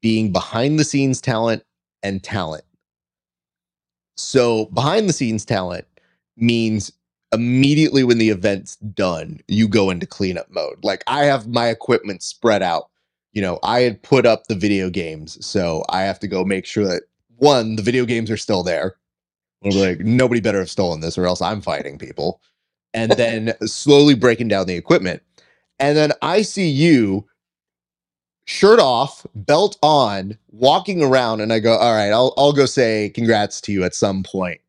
being 0.00 0.32
behind 0.32 0.78
the 0.78 0.84
scenes 0.84 1.20
talent 1.20 1.64
and 2.02 2.22
talent. 2.22 2.64
So, 4.16 4.66
behind 4.66 5.08
the 5.08 5.12
scenes 5.12 5.44
talent 5.44 5.86
means 6.36 6.92
immediately 7.32 8.04
when 8.04 8.18
the 8.18 8.30
event's 8.30 8.76
done, 8.76 9.40
you 9.48 9.68
go 9.68 9.90
into 9.90 10.06
cleanup 10.06 10.50
mode. 10.50 10.82
Like 10.82 11.04
I 11.06 11.24
have 11.24 11.46
my 11.46 11.68
equipment 11.68 12.22
spread 12.22 12.62
out. 12.62 12.88
You 13.32 13.42
know, 13.42 13.58
I 13.62 13.80
had 13.80 14.02
put 14.02 14.26
up 14.26 14.46
the 14.46 14.54
video 14.54 14.90
games, 14.90 15.44
so 15.44 15.84
I 15.90 16.02
have 16.02 16.18
to 16.20 16.28
go 16.28 16.44
make 16.44 16.64
sure 16.64 16.84
that 16.86 17.02
one, 17.38 17.76
the 17.76 17.82
video 17.82 18.04
games 18.04 18.30
are 18.30 18.36
still 18.36 18.62
there. 18.62 18.96
Be 19.62 19.72
like, 19.72 20.00
nobody 20.00 20.40
better 20.40 20.58
have 20.58 20.70
stolen 20.70 21.00
this, 21.00 21.18
or 21.18 21.26
else 21.26 21.42
I'm 21.42 21.60
fighting 21.60 21.98
people. 21.98 22.40
And 22.94 23.12
then 23.16 23.54
slowly 23.66 24.14
breaking 24.14 24.48
down 24.48 24.66
the 24.66 24.76
equipment. 24.76 25.22
And 25.78 25.96
then 25.96 26.12
I 26.22 26.42
see 26.42 26.68
you 26.68 27.26
shirt 28.46 28.80
off, 28.80 29.26
belt 29.34 29.78
on, 29.82 30.38
walking 30.50 31.02
around, 31.02 31.40
and 31.40 31.52
I 31.52 31.58
go, 31.58 31.76
all 31.76 31.94
right, 31.94 32.10
I'll 32.10 32.34
I'll 32.36 32.52
go 32.52 32.66
say 32.66 33.10
congrats 33.10 33.60
to 33.62 33.72
you 33.72 33.84
at 33.84 33.94
some 33.94 34.22
point 34.22 34.60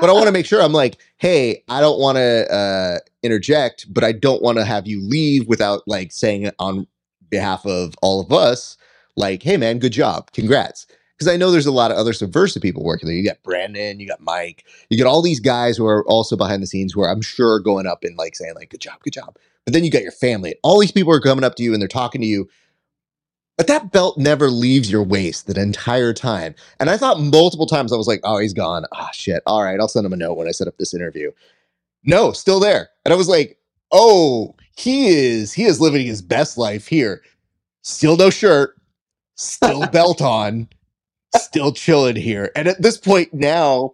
but 0.00 0.08
I 0.08 0.12
want 0.12 0.26
to 0.26 0.32
make 0.32 0.46
sure 0.46 0.62
I'm 0.62 0.72
like, 0.72 0.98
hey, 1.18 1.62
I 1.68 1.80
don't 1.80 1.98
want 1.98 2.16
to 2.16 2.52
uh, 2.52 2.98
interject, 3.22 3.92
but 3.92 4.04
I 4.04 4.12
don't 4.12 4.42
want 4.42 4.58
to 4.58 4.64
have 4.64 4.86
you 4.86 5.00
leave 5.02 5.46
without 5.48 5.82
like 5.86 6.12
saying 6.12 6.42
it 6.42 6.54
on 6.58 6.86
behalf 7.28 7.66
of 7.66 7.94
all 8.02 8.20
of 8.20 8.32
us, 8.32 8.76
like, 9.16 9.42
hey, 9.42 9.56
man, 9.56 9.78
good 9.78 9.92
job, 9.92 10.30
congrats. 10.32 10.86
Because 11.20 11.32
I 11.32 11.36
know 11.36 11.50
there's 11.50 11.66
a 11.66 11.72
lot 11.72 11.90
of 11.90 11.98
other 11.98 12.12
Subversiv 12.12 12.62
people 12.62 12.82
working 12.82 13.06
there. 13.06 13.14
You 13.14 13.24
got 13.24 13.42
Brandon, 13.42 14.00
you 14.00 14.08
got 14.08 14.22
Mike, 14.22 14.64
you 14.88 14.96
got 14.96 15.06
all 15.06 15.20
these 15.20 15.38
guys 15.38 15.76
who 15.76 15.84
are 15.84 16.02
also 16.06 16.34
behind 16.34 16.62
the 16.62 16.66
scenes 16.66 16.94
who 16.94 17.02
are, 17.02 17.10
I'm 17.10 17.20
sure, 17.20 17.60
going 17.60 17.86
up 17.86 18.04
and 18.04 18.16
like 18.16 18.34
saying, 18.34 18.54
like, 18.54 18.70
good 18.70 18.80
job, 18.80 19.02
good 19.02 19.12
job. 19.12 19.36
But 19.66 19.74
then 19.74 19.84
you 19.84 19.90
got 19.90 20.02
your 20.02 20.12
family. 20.12 20.54
All 20.62 20.80
these 20.80 20.92
people 20.92 21.12
are 21.12 21.20
coming 21.20 21.44
up 21.44 21.56
to 21.56 21.62
you 21.62 21.74
and 21.74 21.82
they're 21.82 21.88
talking 21.88 22.22
to 22.22 22.26
you 22.26 22.48
but 23.60 23.66
that 23.66 23.92
belt 23.92 24.16
never 24.16 24.48
leaves 24.48 24.90
your 24.90 25.02
waist 25.02 25.46
the 25.46 25.60
entire 25.60 26.14
time. 26.14 26.54
And 26.78 26.88
I 26.88 26.96
thought 26.96 27.20
multiple 27.20 27.66
times 27.66 27.92
I 27.92 27.96
was 27.96 28.08
like, 28.08 28.20
oh, 28.24 28.38
he's 28.38 28.54
gone. 28.54 28.86
Ah, 28.94 29.08
oh, 29.08 29.08
shit. 29.12 29.42
All 29.44 29.62
right, 29.62 29.78
I'll 29.78 29.86
send 29.86 30.06
him 30.06 30.14
a 30.14 30.16
note 30.16 30.38
when 30.38 30.48
I 30.48 30.50
set 30.50 30.66
up 30.66 30.78
this 30.78 30.94
interview. 30.94 31.30
No, 32.02 32.32
still 32.32 32.58
there. 32.58 32.88
And 33.04 33.12
I 33.12 33.18
was 33.18 33.28
like, 33.28 33.58
oh, 33.92 34.54
he 34.78 35.08
is 35.08 35.52
he 35.52 35.64
is 35.64 35.78
living 35.78 36.06
his 36.06 36.22
best 36.22 36.56
life 36.56 36.86
here. 36.86 37.20
Still 37.82 38.16
no 38.16 38.30
shirt, 38.30 38.80
still 39.34 39.86
belt 39.88 40.22
on, 40.22 40.66
still 41.36 41.72
chilling 41.72 42.16
here. 42.16 42.50
And 42.54 42.68
at 42.68 42.82
this 42.82 42.98
point 42.98 43.32
now, 43.32 43.92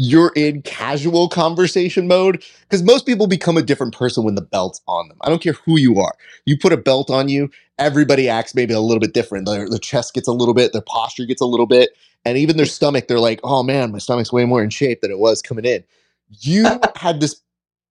you're 0.00 0.32
in 0.36 0.62
casual 0.62 1.28
conversation 1.28 2.06
mode 2.06 2.44
because 2.62 2.84
most 2.84 3.04
people 3.04 3.26
become 3.26 3.56
a 3.56 3.62
different 3.62 3.94
person 3.94 4.22
when 4.22 4.36
the 4.36 4.42
belt's 4.42 4.80
on 4.86 5.08
them. 5.08 5.18
I 5.22 5.28
don't 5.28 5.42
care 5.42 5.54
who 5.54 5.76
you 5.78 5.98
are. 5.98 6.14
You 6.44 6.56
put 6.56 6.72
a 6.72 6.76
belt 6.76 7.10
on 7.10 7.28
you, 7.28 7.50
everybody 7.78 8.28
acts 8.28 8.54
maybe 8.54 8.72
a 8.72 8.80
little 8.80 9.00
bit 9.00 9.12
different. 9.12 9.46
Their, 9.46 9.68
their 9.68 9.78
chest 9.78 10.14
gets 10.14 10.28
a 10.28 10.32
little 10.32 10.54
bit, 10.54 10.72
their 10.72 10.82
posture 10.82 11.24
gets 11.24 11.40
a 11.40 11.46
little 11.46 11.66
bit, 11.66 11.90
and 12.24 12.38
even 12.38 12.56
their 12.56 12.66
stomach, 12.66 13.08
they're 13.08 13.18
like, 13.18 13.40
oh 13.42 13.64
man, 13.64 13.90
my 13.90 13.98
stomach's 13.98 14.32
way 14.32 14.44
more 14.44 14.62
in 14.62 14.70
shape 14.70 15.00
than 15.00 15.10
it 15.10 15.18
was 15.18 15.42
coming 15.42 15.64
in. 15.64 15.82
You 16.30 16.66
uh-huh. 16.66 16.92
had 16.94 17.20
this 17.20 17.40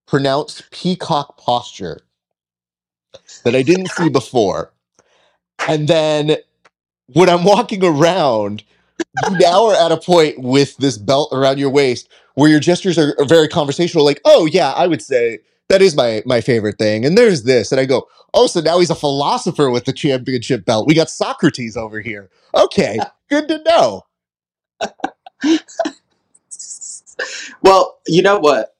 pronounced 0.08 0.72
peacock 0.72 1.38
posture 1.38 2.02
that 3.44 3.54
I 3.54 3.64
didn't 3.64 3.90
see 3.90 4.08
before. 4.10 4.72
And 5.68 5.90
then 5.90 6.38
when 7.08 7.30
I'm 7.30 7.44
walking 7.44 7.84
around, 7.84 8.64
you 9.00 9.38
now 9.40 9.68
are 9.68 9.76
at 9.76 9.92
a 9.92 9.98
point 9.98 10.40
with 10.40 10.78
this 10.78 10.98
belt 10.98 11.30
around 11.32 11.60
your 11.60 11.70
waist 11.70 12.10
where 12.36 12.50
your 12.50 12.60
gestures 12.60 12.98
are, 12.98 13.16
are, 13.20 13.26
very 13.26 13.48
conversational, 13.48 14.06
like, 14.06 14.22
oh 14.26 14.46
yeah, 14.46 14.72
I 14.72 14.88
would 14.88 15.02
say 15.02 15.40
that 15.70 15.82
is 15.82 15.96
my 15.96 16.22
my 16.26 16.42
favorite 16.42 16.78
thing. 16.78 17.06
And 17.06 17.18
there's 17.18 17.44
this. 17.44 17.72
And 17.72 17.82
I 17.82 17.86
go, 17.86 18.08
oh, 18.34 18.48
so 18.48 18.60
now 18.62 18.80
he's 18.80 18.90
a 18.90 18.96
philosopher 18.96 19.70
with 19.70 19.86
the 19.86 19.94
championship 19.94 20.66
belt. 20.66 20.88
We 20.88 20.94
got 20.94 21.10
Socrates 21.10 21.78
over 21.78 22.00
here. 22.00 22.30
Okay, 22.56 23.00
good 23.30 23.48
to 23.48 23.62
know. 23.64 24.06
well, 27.62 28.00
you 28.08 28.22
know 28.22 28.40
what? 28.40 28.76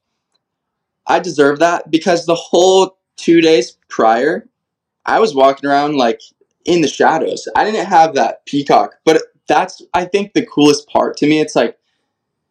I 1.08 1.20
deserve 1.20 1.60
that 1.60 1.90
because 1.90 2.26
the 2.26 2.36
whole 2.36 2.98
two 3.16 3.42
days 3.42 3.78
prior, 3.90 4.48
I 5.06 5.20
was 5.20 5.34
walking 5.34 5.70
around 5.70 5.96
like 5.96 6.22
in 6.68 6.82
the 6.82 6.88
shadows. 6.88 7.48
I 7.56 7.64
didn't 7.64 7.88
have 7.88 8.14
that 8.14 8.46
peacock, 8.46 8.96
but 9.06 9.24
that's 9.48 9.82
I 9.94 10.06
think 10.06 10.34
the 10.34 10.46
coolest 10.46 10.88
part 10.88 11.18
to 11.18 11.28
me. 11.28 11.40
It's 11.40 11.56
like 11.56 11.78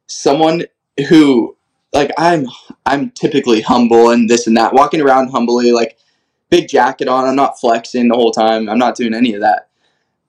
someone 0.09 0.65
who 1.09 1.57
like 1.93 2.11
I'm 2.19 2.47
I'm 2.85 3.11
typically 3.11 3.61
humble 3.61 4.11
and 4.11 4.29
this 4.29 4.47
and 4.47 4.57
that, 4.57 4.75
walking 4.75 5.01
around 5.01 5.29
humbly, 5.29 5.71
like 5.71 5.99
big 6.51 6.69
jacket 6.69 7.09
on. 7.09 7.27
I'm 7.27 7.37
not 7.37 7.61
flexing 7.61 8.09
the 8.09 8.17
whole 8.17 8.33
time. 8.33 8.69
I'm 8.69 8.79
not 8.79 8.97
doing 8.97 9.15
any 9.15 9.35
of 9.35 9.43
that. 9.43 9.69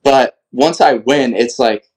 But 0.04 0.38
once 0.52 0.82
I 0.82 0.94
win, 0.94 1.34
it's 1.34 1.58
like 1.58 1.90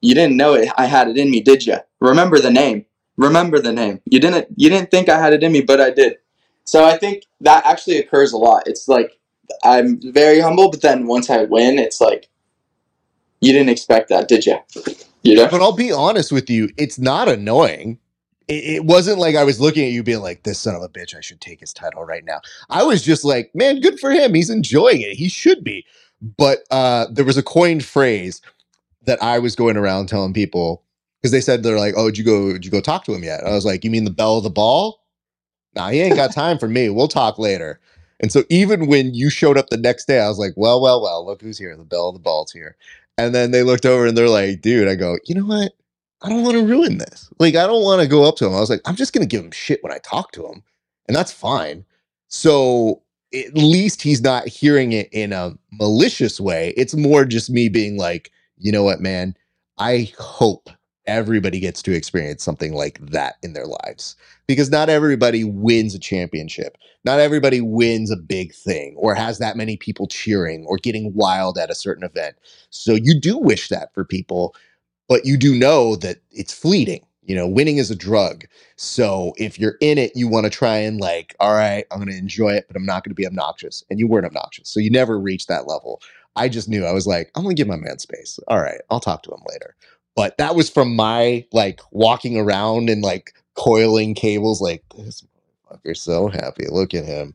you 0.00 0.14
didn't 0.14 0.36
know 0.36 0.54
it. 0.54 0.68
I 0.76 0.86
had 0.86 1.08
it 1.08 1.16
in 1.16 1.30
me, 1.30 1.40
did 1.40 1.64
you? 1.64 1.76
Remember 2.00 2.38
the 2.38 2.50
name. 2.50 2.86
Remember 3.16 3.58
the 3.58 3.72
name. 3.72 4.00
You 4.06 4.18
didn't. 4.18 4.48
You 4.56 4.70
didn't 4.70 4.90
think 4.90 5.08
I 5.08 5.20
had 5.20 5.32
it 5.32 5.42
in 5.42 5.52
me, 5.52 5.60
but 5.60 5.80
I 5.80 5.90
did. 5.90 6.16
So 6.64 6.84
I 6.84 6.96
think 6.98 7.24
that 7.40 7.64
actually 7.66 7.98
occurs 7.98 8.32
a 8.32 8.38
lot. 8.38 8.64
It's 8.66 8.88
like 8.88 9.19
I'm 9.64 10.00
very 10.12 10.40
humble, 10.40 10.70
but 10.70 10.82
then 10.82 11.06
once 11.06 11.30
I 11.30 11.44
win, 11.44 11.78
it's 11.78 12.00
like 12.00 12.28
you 13.40 13.52
didn't 13.52 13.70
expect 13.70 14.08
that, 14.10 14.28
did 14.28 14.46
you? 14.46 14.58
You 15.22 15.36
know? 15.36 15.48
But 15.50 15.60
I'll 15.60 15.72
be 15.72 15.92
honest 15.92 16.32
with 16.32 16.48
you, 16.48 16.70
it's 16.76 16.98
not 16.98 17.28
annoying. 17.28 17.98
it, 18.48 18.64
it, 18.76 18.84
wasn't 18.84 19.18
like 19.18 19.36
I 19.36 19.44
was 19.44 19.60
looking 19.60 19.84
at 19.84 19.92
you 19.92 20.02
being 20.02 20.20
like, 20.20 20.42
this 20.42 20.58
son 20.58 20.74
of 20.74 20.82
a 20.82 20.88
bitch, 20.88 21.14
I 21.14 21.20
should 21.20 21.40
take 21.40 21.60
his 21.60 21.72
title 21.72 22.04
right 22.04 22.24
now. 22.24 22.40
I 22.68 22.82
was 22.82 23.02
just 23.02 23.24
like, 23.24 23.50
man, 23.54 23.80
good 23.80 24.00
for 24.00 24.10
him. 24.10 24.34
He's 24.34 24.50
enjoying 24.50 25.00
it. 25.00 25.16
He 25.16 25.28
should 25.28 25.62
be. 25.64 25.84
But 26.20 26.60
uh, 26.70 27.06
there 27.10 27.24
was 27.24 27.38
a 27.38 27.42
coined 27.42 27.84
phrase 27.84 28.42
that 29.06 29.22
I 29.22 29.38
was 29.38 29.56
going 29.56 29.76
around 29.76 30.08
telling 30.08 30.34
people 30.34 30.82
because 31.20 31.32
they 31.32 31.40
said 31.40 31.62
they're 31.62 31.78
like, 31.78 31.94
oh, 31.96 32.06
did 32.06 32.18
you 32.18 32.24
go? 32.24 32.52
Did 32.52 32.64
you 32.64 32.70
go 32.70 32.80
talk 32.80 33.04
to 33.04 33.14
him 33.14 33.24
yet? 33.24 33.44
I 33.44 33.50
was 33.50 33.64
like, 33.64 33.84
you 33.84 33.90
mean 33.90 34.04
the 34.04 34.10
belle 34.10 34.38
of 34.38 34.44
the 34.44 34.50
ball? 34.50 35.02
Nah, 35.74 35.88
he 35.90 36.00
ain't 36.00 36.16
got 36.16 36.32
time 36.34 36.58
for 36.58 36.68
me. 36.68 36.90
We'll 36.90 37.08
talk 37.08 37.38
later. 37.38 37.80
And 38.20 38.30
so 38.30 38.44
even 38.50 38.86
when 38.86 39.14
you 39.14 39.30
showed 39.30 39.56
up 39.56 39.70
the 39.70 39.76
next 39.76 40.06
day, 40.06 40.20
I 40.20 40.28
was 40.28 40.38
like, 40.38 40.52
well, 40.56 40.80
well, 40.80 41.02
well, 41.02 41.24
look 41.24 41.40
who's 41.40 41.58
here. 41.58 41.74
The 41.76 41.84
belle 41.84 42.10
of 42.10 42.14
the 42.14 42.20
ball's 42.20 42.52
here. 42.52 42.76
And 43.18 43.34
then 43.34 43.50
they 43.50 43.62
looked 43.62 43.86
over 43.86 44.06
and 44.06 44.16
they're 44.16 44.28
like, 44.28 44.60
dude, 44.60 44.88
I 44.88 44.94
go, 44.94 45.18
you 45.26 45.34
know 45.34 45.46
what? 45.46 45.72
I 46.22 46.28
don't 46.28 46.42
want 46.42 46.56
to 46.56 46.66
ruin 46.66 46.98
this. 46.98 47.30
Like, 47.38 47.54
I 47.54 47.66
don't 47.66 47.82
want 47.82 48.02
to 48.02 48.08
go 48.08 48.24
up 48.24 48.36
to 48.36 48.46
him. 48.46 48.54
I 48.54 48.60
was 48.60 48.70
like, 48.70 48.82
I'm 48.84 48.96
just 48.96 49.12
going 49.14 49.26
to 49.26 49.28
give 49.28 49.44
him 49.44 49.50
shit 49.50 49.82
when 49.82 49.92
I 49.92 49.98
talk 49.98 50.32
to 50.32 50.46
him. 50.46 50.62
And 51.08 51.16
that's 51.16 51.32
fine. 51.32 51.84
So 52.28 53.02
at 53.34 53.54
least 53.54 54.02
he's 54.02 54.20
not 54.20 54.46
hearing 54.46 54.92
it 54.92 55.08
in 55.12 55.32
a 55.32 55.54
malicious 55.72 56.38
way. 56.38 56.74
It's 56.76 56.94
more 56.94 57.24
just 57.24 57.48
me 57.48 57.68
being 57.68 57.96
like, 57.96 58.30
you 58.58 58.70
know 58.70 58.82
what, 58.82 59.00
man? 59.00 59.34
I 59.78 60.12
hope 60.18 60.68
everybody 61.06 61.60
gets 61.60 61.82
to 61.82 61.92
experience 61.94 62.42
something 62.42 62.74
like 62.74 62.98
that 63.00 63.36
in 63.42 63.52
their 63.52 63.66
lives 63.66 64.16
because 64.46 64.70
not 64.70 64.88
everybody 64.88 65.44
wins 65.44 65.94
a 65.94 65.98
championship. 65.98 66.76
Not 67.04 67.20
everybody 67.20 67.60
wins 67.60 68.10
a 68.10 68.16
big 68.16 68.54
thing 68.54 68.94
or 68.96 69.14
has 69.14 69.38
that 69.38 69.56
many 69.56 69.76
people 69.76 70.06
cheering 70.06 70.66
or 70.68 70.76
getting 70.76 71.14
wild 71.14 71.58
at 71.58 71.70
a 71.70 71.74
certain 71.74 72.04
event. 72.04 72.36
So 72.70 72.94
you 72.94 73.18
do 73.18 73.38
wish 73.38 73.68
that 73.68 73.92
for 73.94 74.04
people, 74.04 74.54
but 75.08 75.24
you 75.24 75.36
do 75.36 75.54
know 75.54 75.96
that 75.96 76.18
it's 76.30 76.52
fleeting. 76.52 77.04
You 77.22 77.36
know, 77.36 77.46
winning 77.46 77.76
is 77.76 77.90
a 77.90 77.96
drug. 77.96 78.44
So 78.76 79.34
if 79.36 79.58
you're 79.58 79.76
in 79.80 79.98
it, 79.98 80.12
you 80.16 80.26
want 80.26 80.44
to 80.44 80.50
try 80.50 80.78
and 80.78 81.00
like, 81.00 81.34
all 81.38 81.52
right, 81.54 81.84
I'm 81.90 81.98
going 81.98 82.10
to 82.10 82.18
enjoy 82.18 82.50
it, 82.50 82.64
but 82.66 82.76
I'm 82.76 82.86
not 82.86 83.04
going 83.04 83.10
to 83.10 83.14
be 83.14 83.26
obnoxious. 83.26 83.84
And 83.88 83.98
you 83.98 84.08
weren't 84.08 84.26
obnoxious. 84.26 84.68
So 84.68 84.80
you 84.80 84.90
never 84.90 85.18
reached 85.18 85.46
that 85.48 85.68
level. 85.68 86.00
I 86.36 86.48
just 86.48 86.68
knew 86.68 86.84
I 86.84 86.92
was 86.92 87.06
like, 87.06 87.30
I'm 87.34 87.42
going 87.42 87.54
to 87.54 87.60
give 87.60 87.68
my 87.68 87.76
man 87.76 87.98
space. 87.98 88.38
All 88.48 88.60
right, 88.60 88.80
I'll 88.90 89.00
talk 89.00 89.22
to 89.24 89.30
him 89.30 89.42
later. 89.48 89.74
But 90.16 90.36
that 90.38 90.54
was 90.54 90.68
from 90.68 90.94
my 90.94 91.44
like 91.52 91.80
walking 91.92 92.36
around 92.36 92.90
and 92.90 93.02
like 93.02 93.34
coiling 93.54 94.14
cables, 94.14 94.60
like 94.60 94.82
this 94.96 95.24
motherfucker's 95.70 96.02
so 96.02 96.28
happy. 96.28 96.66
Look 96.68 96.94
at 96.94 97.04
him. 97.04 97.34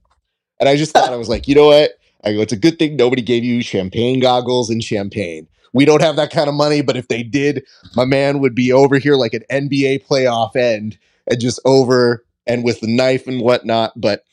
And 0.59 0.69
I 0.69 0.75
just 0.75 0.91
thought 0.91 1.11
I 1.11 1.17
was 1.17 1.29
like, 1.29 1.47
you 1.47 1.55
know 1.55 1.67
what? 1.67 1.91
I 2.23 2.33
go, 2.33 2.41
it's 2.41 2.53
a 2.53 2.57
good 2.57 2.79
thing 2.79 2.95
nobody 2.95 3.21
gave 3.21 3.43
you 3.43 3.61
champagne 3.61 4.19
goggles 4.19 4.69
and 4.69 4.83
champagne. 4.83 5.47
We 5.73 5.85
don't 5.85 6.01
have 6.01 6.15
that 6.15 6.31
kind 6.31 6.47
of 6.47 6.55
money, 6.55 6.81
but 6.81 6.95
if 6.95 7.07
they 7.09 7.21
did, 7.21 7.65
my 7.95 8.05
man 8.05 8.39
would 8.39 8.55
be 8.55 8.71
over 8.71 8.97
here 8.97 9.15
like 9.15 9.33
an 9.33 9.43
NBA 9.51 10.07
playoff 10.07 10.55
end 10.55 10.97
and 11.27 11.39
just 11.39 11.59
over 11.65 12.25
and 12.47 12.63
with 12.63 12.79
the 12.79 12.87
knife 12.87 13.27
and 13.27 13.41
whatnot. 13.41 13.91
But 13.99 14.23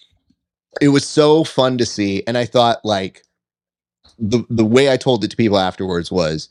it 0.80 0.88
was 0.88 1.07
so 1.07 1.45
fun 1.45 1.78
to 1.78 1.86
see. 1.86 2.22
And 2.26 2.38
I 2.38 2.45
thought 2.45 2.84
like 2.84 3.24
the 4.18 4.45
the 4.49 4.64
way 4.64 4.90
I 4.90 4.97
told 4.97 5.24
it 5.24 5.30
to 5.32 5.36
people 5.36 5.59
afterwards 5.59 6.11
was 6.11 6.49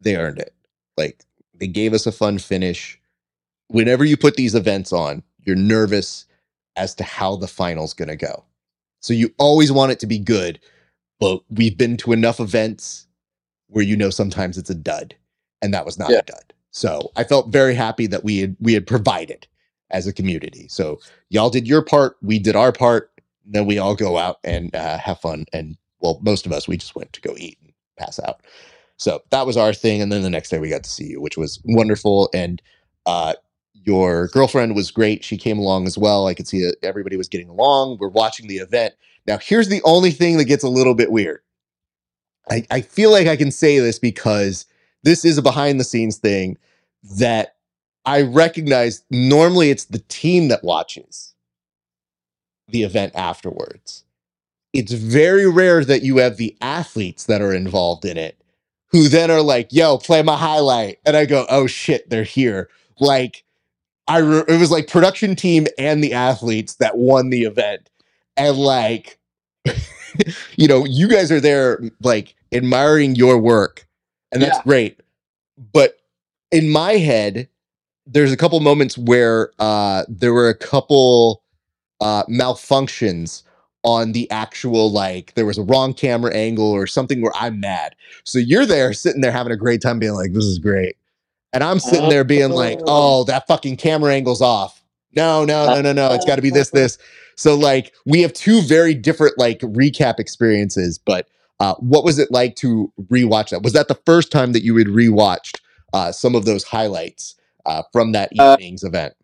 they 0.00 0.16
earned 0.16 0.38
it. 0.38 0.54
Like 0.98 1.24
they 1.54 1.68
gave 1.68 1.94
us 1.94 2.06
a 2.06 2.12
fun 2.12 2.38
finish. 2.38 3.00
Whenever 3.68 4.04
you 4.04 4.16
put 4.16 4.34
these 4.34 4.54
events 4.54 4.92
on, 4.92 5.22
you're 5.44 5.56
nervous 5.56 6.26
as 6.76 6.94
to 6.96 7.04
how 7.04 7.36
the 7.36 7.48
final's 7.48 7.94
going 7.94 8.08
to 8.08 8.16
go. 8.16 8.44
So 9.00 9.14
you 9.14 9.32
always 9.38 9.72
want 9.72 9.92
it 9.92 10.00
to 10.00 10.06
be 10.06 10.18
good, 10.18 10.60
but 11.20 11.40
we've 11.50 11.78
been 11.78 11.96
to 11.98 12.12
enough 12.12 12.40
events 12.40 13.06
where 13.68 13.84
you 13.84 13.96
know 13.96 14.10
sometimes 14.10 14.58
it's 14.58 14.70
a 14.70 14.74
dud, 14.74 15.14
and 15.62 15.72
that 15.72 15.86
was 15.86 15.98
not 15.98 16.10
yeah. 16.10 16.18
a 16.18 16.22
dud. 16.22 16.52
So 16.70 17.10
I 17.16 17.24
felt 17.24 17.52
very 17.52 17.74
happy 17.74 18.06
that 18.08 18.24
we 18.24 18.38
had 18.38 18.56
we 18.60 18.74
had 18.74 18.86
provided 18.86 19.46
as 19.90 20.06
a 20.06 20.12
community. 20.12 20.66
So 20.68 21.00
y'all 21.30 21.50
did 21.50 21.66
your 21.66 21.82
part, 21.82 22.16
we 22.22 22.38
did 22.38 22.56
our 22.56 22.72
part. 22.72 23.10
Then 23.46 23.66
we 23.66 23.78
all 23.78 23.94
go 23.94 24.18
out 24.18 24.38
and 24.44 24.74
uh, 24.74 24.98
have 24.98 25.20
fun. 25.20 25.46
And 25.52 25.76
well, 26.00 26.18
most 26.22 26.44
of 26.44 26.52
us 26.52 26.68
we 26.68 26.76
just 26.76 26.96
went 26.96 27.12
to 27.14 27.20
go 27.20 27.34
eat 27.36 27.58
and 27.62 27.72
pass 27.98 28.18
out. 28.20 28.42
So 28.98 29.22
that 29.30 29.46
was 29.46 29.56
our 29.56 29.72
thing. 29.72 30.02
And 30.02 30.12
then 30.12 30.22
the 30.22 30.30
next 30.30 30.50
day 30.50 30.58
we 30.58 30.68
got 30.68 30.84
to 30.84 30.90
see 30.90 31.06
you, 31.06 31.20
which 31.20 31.36
was 31.36 31.60
wonderful. 31.64 32.28
And 32.34 32.60
uh, 33.06 33.34
your 33.72 34.26
girlfriend 34.28 34.74
was 34.74 34.90
great. 34.90 35.24
She 35.24 35.38
came 35.38 35.58
along 35.58 35.86
as 35.86 35.96
well. 35.96 36.26
I 36.26 36.34
could 36.34 36.48
see 36.48 36.60
that 36.62 36.76
everybody 36.82 37.16
was 37.16 37.28
getting 37.28 37.48
along. 37.48 37.98
We're 37.98 38.08
watching 38.08 38.48
the 38.48 38.58
event. 38.58 38.94
Now, 39.26 39.38
here's 39.38 39.68
the 39.68 39.82
only 39.84 40.10
thing 40.10 40.36
that 40.38 40.44
gets 40.44 40.64
a 40.64 40.68
little 40.68 40.94
bit 40.94 41.12
weird. 41.12 41.40
I, 42.50 42.66
I 42.70 42.80
feel 42.80 43.12
like 43.12 43.26
I 43.26 43.36
can 43.36 43.50
say 43.50 43.78
this 43.78 43.98
because 43.98 44.66
this 45.04 45.24
is 45.24 45.38
a 45.38 45.42
behind 45.42 45.78
the 45.78 45.84
scenes 45.84 46.16
thing 46.16 46.58
that 47.18 47.56
I 48.04 48.22
recognize. 48.22 49.04
Normally, 49.10 49.70
it's 49.70 49.84
the 49.84 50.02
team 50.08 50.48
that 50.48 50.64
watches 50.64 51.34
the 52.66 52.82
event 52.82 53.14
afterwards. 53.14 54.04
It's 54.72 54.92
very 54.92 55.48
rare 55.48 55.84
that 55.84 56.02
you 56.02 56.16
have 56.18 56.36
the 56.36 56.56
athletes 56.60 57.26
that 57.26 57.40
are 57.40 57.54
involved 57.54 58.04
in 58.04 58.16
it 58.18 58.38
who 58.90 59.08
then 59.08 59.30
are 59.30 59.42
like, 59.42 59.72
yo, 59.72 59.98
play 59.98 60.22
my 60.22 60.36
highlight. 60.36 60.98
And 61.04 61.16
I 61.16 61.26
go, 61.26 61.46
oh 61.48 61.66
shit, 61.66 62.08
they're 62.08 62.22
here. 62.22 62.68
Like, 62.98 63.44
I 64.06 64.18
re- 64.18 64.44
it 64.48 64.58
was 64.58 64.70
like 64.70 64.88
production 64.88 65.36
team 65.36 65.66
and 65.78 66.02
the 66.02 66.14
athletes 66.14 66.76
that 66.76 66.96
won 66.96 67.30
the 67.30 67.42
event. 67.42 67.90
And 68.36 68.56
like, 68.56 69.18
you 70.56 70.66
know, 70.66 70.84
you 70.86 71.08
guys 71.08 71.30
are 71.30 71.40
there 71.40 71.80
like 72.02 72.34
admiring 72.52 73.14
your 73.14 73.38
work. 73.38 73.86
And 74.32 74.42
that's 74.42 74.56
yeah. 74.56 74.62
great. 74.62 75.00
But 75.72 75.98
in 76.50 76.70
my 76.70 76.92
head, 76.92 77.48
there's 78.06 78.32
a 78.32 78.36
couple 78.36 78.58
moments 78.60 78.96
where 78.96 79.50
uh 79.58 80.04
there 80.08 80.32
were 80.32 80.48
a 80.48 80.54
couple 80.54 81.42
uh 82.00 82.24
malfunctions 82.24 83.42
on 83.84 84.12
the 84.12 84.30
actual 84.30 84.90
like 84.90 85.34
there 85.34 85.46
was 85.46 85.58
a 85.58 85.62
wrong 85.62 85.94
camera 85.94 86.34
angle 86.34 86.70
or 86.70 86.86
something 86.86 87.20
where 87.20 87.32
I'm 87.34 87.60
mad. 87.60 87.94
So 88.24 88.38
you're 88.38 88.66
there 88.66 88.92
sitting 88.92 89.20
there 89.20 89.32
having 89.32 89.52
a 89.52 89.56
great 89.56 89.80
time 89.80 89.98
being 89.98 90.14
like 90.14 90.32
this 90.32 90.44
is 90.44 90.58
great. 90.58 90.96
And 91.52 91.64
I'm 91.64 91.80
sitting 91.80 92.10
there 92.10 92.24
being 92.24 92.50
like, 92.50 92.78
"Oh, 92.86 93.24
that 93.24 93.46
fucking 93.46 93.78
camera 93.78 94.12
angle's 94.14 94.42
off." 94.42 94.82
No, 95.16 95.44
no, 95.44 95.66
no, 95.66 95.80
no, 95.80 95.92
no. 95.92 96.12
It's 96.12 96.26
got 96.26 96.36
to 96.36 96.42
be 96.42 96.50
this 96.50 96.70
this. 96.70 96.98
So 97.36 97.54
like 97.54 97.94
we 98.04 98.20
have 98.22 98.32
two 98.32 98.60
very 98.62 98.94
different 98.94 99.38
like 99.38 99.60
recap 99.60 100.18
experiences, 100.18 100.98
but 100.98 101.28
uh, 101.60 101.74
what 101.76 102.04
was 102.04 102.18
it 102.18 102.30
like 102.30 102.56
to 102.56 102.92
rewatch 103.04 103.50
that? 103.50 103.62
Was 103.62 103.72
that 103.72 103.88
the 103.88 103.98
first 104.06 104.30
time 104.30 104.52
that 104.52 104.62
you 104.62 104.76
had 104.76 104.88
rewatched 104.88 105.60
uh, 105.92 106.12
some 106.12 106.34
of 106.34 106.44
those 106.44 106.64
highlights 106.64 107.34
uh, 107.66 107.82
from 107.92 108.12
that 108.12 108.30
uh, 108.38 108.56
evening's 108.58 108.84
event? 108.84 109.14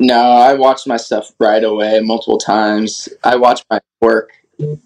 No, 0.00 0.18
I 0.18 0.54
watched 0.54 0.86
my 0.86 0.96
stuff 0.96 1.30
right 1.38 1.62
away 1.62 2.00
multiple 2.00 2.38
times. 2.38 3.06
I 3.22 3.36
watched 3.36 3.66
my 3.70 3.80
work 4.00 4.32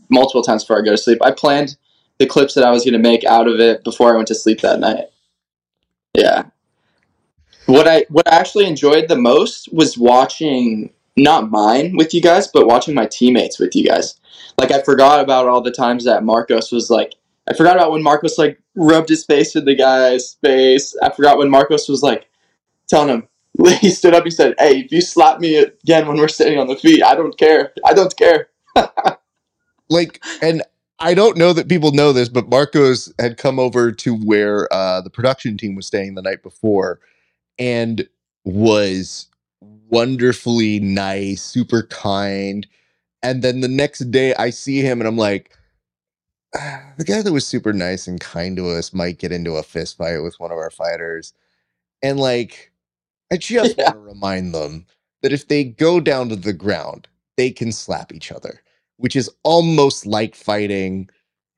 multiple 0.09 0.43
times 0.43 0.65
before 0.65 0.81
I 0.81 0.85
go 0.85 0.91
to 0.91 0.99
sleep. 0.99 1.19
I 1.23 1.31
planned 1.31 1.77
the 2.19 2.27
clips 2.27 2.55
that 2.55 2.65
I 2.65 2.73
was 2.73 2.85
going 2.85 2.95
to 2.95 2.99
make 2.99 3.25
out 3.25 3.47
of 3.47 3.61
it 3.61 3.85
before 3.85 4.13
I 4.13 4.17
went 4.17 4.27
to 4.29 4.35
sleep 4.35 4.61
that 4.63 4.81
night. 4.81 5.05
Yeah. 6.15 6.47
What 7.67 7.87
I 7.87 8.07
what 8.09 8.31
I 8.31 8.37
actually 8.37 8.67
enjoyed 8.67 9.09
the 9.09 9.17
most 9.17 9.73
was 9.73 9.97
watching 9.97 10.93
not 11.17 11.49
mine 11.49 11.97
with 11.97 12.13
you 12.13 12.21
guys, 12.21 12.49
but 12.49 12.67
watching 12.67 12.95
my 12.95 13.07
teammates 13.07 13.61
with 13.61 13.77
you 13.77 13.87
guys. 13.87 14.21
Like 14.59 14.73
I 14.73 14.83
forgot 14.83 15.21
about 15.21 15.47
all 15.47 15.61
the 15.61 15.71
times 15.71 16.05
that 16.05 16.25
Marcos 16.25 16.73
was 16.73 16.91
like 16.91 17.15
I 17.49 17.55
forgot 17.55 17.77
about 17.77 17.93
when 17.93 18.03
Marcos 18.03 18.37
like 18.37 18.61
rubbed 18.75 19.11
his 19.11 19.25
face 19.25 19.55
in 19.55 19.65
the 19.65 19.77
guy's 19.77 20.35
face. 20.45 20.97
I 21.03 21.11
forgot 21.11 21.39
when 21.39 21.51
Marcos 21.51 21.89
was 21.89 22.03
like 22.03 22.29
telling 22.89 23.09
him, 23.09 23.29
he 23.81 23.91
stood 23.91 24.15
up. 24.15 24.25
He 24.25 24.31
said, 24.31 24.55
"Hey, 24.59 24.81
if 24.81 24.93
you 24.93 25.01
slap 25.01 25.41
me 25.41 25.57
again 25.57 26.07
when 26.07 26.17
we're 26.17 26.29
sitting 26.29 26.59
on 26.59 26.67
the 26.67 26.77
feet, 26.77 27.03
I 27.03 27.15
don't 27.15 27.37
care. 27.39 27.73
I 27.85 27.95
don't 27.95 28.17
care." 28.17 28.49
like, 29.89 30.23
and 30.43 30.63
I 30.99 31.15
don't 31.15 31.37
know 31.37 31.53
that 31.53 31.69
people 31.69 31.93
know 31.93 32.13
this, 32.13 32.29
but 32.29 32.49
Marcos 32.49 33.13
had 33.19 33.37
come 33.37 33.59
over 33.59 33.93
to 33.93 34.17
where 34.17 34.73
uh, 34.73 35.01
the 35.01 35.11
production 35.11 35.57
team 35.57 35.75
was 35.75 35.87
staying 35.87 36.15
the 36.15 36.23
night 36.23 36.43
before, 36.43 37.01
and 37.59 38.09
was 38.45 39.29
wonderfully 39.61 40.81
nice, 40.81 41.43
super 41.43 41.85
kind. 41.85 42.67
And 43.23 43.43
then 43.43 43.61
the 43.61 43.69
next 43.69 44.11
day, 44.11 44.35
I 44.35 44.51
see 44.51 44.81
him, 44.81 45.01
and 45.01 45.09
I'm 45.09 45.19
like. 45.19 45.51
Ah, 46.57 46.93
the 46.99 47.05
guy 47.05 47.21
that 47.21 47.33
was 47.33 47.45
super 47.45 47.73
nice 47.73 48.07
and 48.07 48.21
kind 48.21 48.57
to 48.57 48.69
us 48.69 48.93
might 48.93 49.19
get 49.19 49.33
into 49.33 49.57
a 49.57 49.65
fist 49.65 49.97
fight 49.97 50.21
with 50.21 50.39
one 50.39 50.53
of 50.53 50.57
our 50.57 50.71
fighters. 50.71 51.33
And 52.01 52.21
like, 52.21 52.71
I 53.35 53.37
just 53.39 53.77
yeah. 53.77 53.85
want 53.85 53.97
to 53.97 54.01
remind 54.01 54.55
them 54.55 54.87
that 55.23 55.33
if 55.33 55.49
they 55.49 55.65
go 55.65 56.01
down 56.01 56.29
to 56.29 56.37
the 56.37 56.53
ground, 56.53 57.09
they 57.37 57.51
can 57.51 57.73
slap 57.73 58.13
each 58.13 58.31
other, 58.31 58.63
which 58.97 59.17
is 59.17 59.29
almost 59.43 60.07
like 60.07 60.35
fighting. 60.35 61.09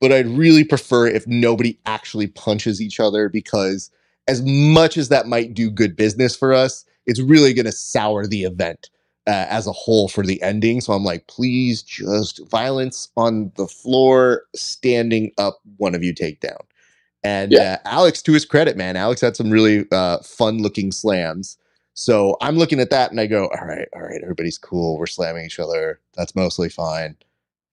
But 0.01 0.11
I'd 0.11 0.27
really 0.27 0.63
prefer 0.63 1.07
if 1.07 1.27
nobody 1.27 1.79
actually 1.85 2.27
punches 2.27 2.81
each 2.81 2.99
other 2.99 3.29
because, 3.29 3.91
as 4.27 4.41
much 4.43 4.97
as 4.97 5.09
that 5.09 5.27
might 5.27 5.53
do 5.53 5.69
good 5.69 5.95
business 5.95 6.35
for 6.35 6.53
us, 6.53 6.83
it's 7.05 7.21
really 7.21 7.53
going 7.53 7.65
to 7.65 7.71
sour 7.71 8.27
the 8.27 8.43
event 8.43 8.89
uh, 9.27 9.45
as 9.49 9.67
a 9.67 9.71
whole 9.71 10.07
for 10.07 10.23
the 10.23 10.41
ending. 10.41 10.81
So 10.81 10.93
I'm 10.93 11.03
like, 11.03 11.27
please 11.27 11.81
just 11.83 12.39
violence 12.49 13.09
on 13.17 13.51
the 13.55 13.67
floor, 13.67 14.43
standing 14.55 15.31
up, 15.37 15.59
one 15.77 15.95
of 15.95 16.03
you 16.03 16.13
take 16.13 16.39
down. 16.39 16.59
And 17.23 17.51
yeah. 17.51 17.79
uh, 17.83 17.89
Alex, 17.89 18.21
to 18.23 18.33
his 18.33 18.45
credit, 18.45 18.77
man, 18.77 18.95
Alex 18.95 19.21
had 19.21 19.35
some 19.35 19.49
really 19.49 19.85
uh, 19.91 20.19
fun 20.19 20.59
looking 20.61 20.91
slams. 20.91 21.57
So 21.99 22.37
I'm 22.41 22.57
looking 22.57 22.79
at 22.79 22.91
that 22.91 23.09
and 23.09 23.19
I 23.19 23.25
go, 23.25 23.47
all 23.47 23.67
right, 23.67 23.87
all 23.95 24.03
right, 24.03 24.21
everybody's 24.21 24.59
cool. 24.59 24.99
We're 24.99 25.07
slamming 25.07 25.45
each 25.45 25.59
other. 25.59 25.99
That's 26.13 26.35
mostly 26.35 26.69
fine. 26.69 27.17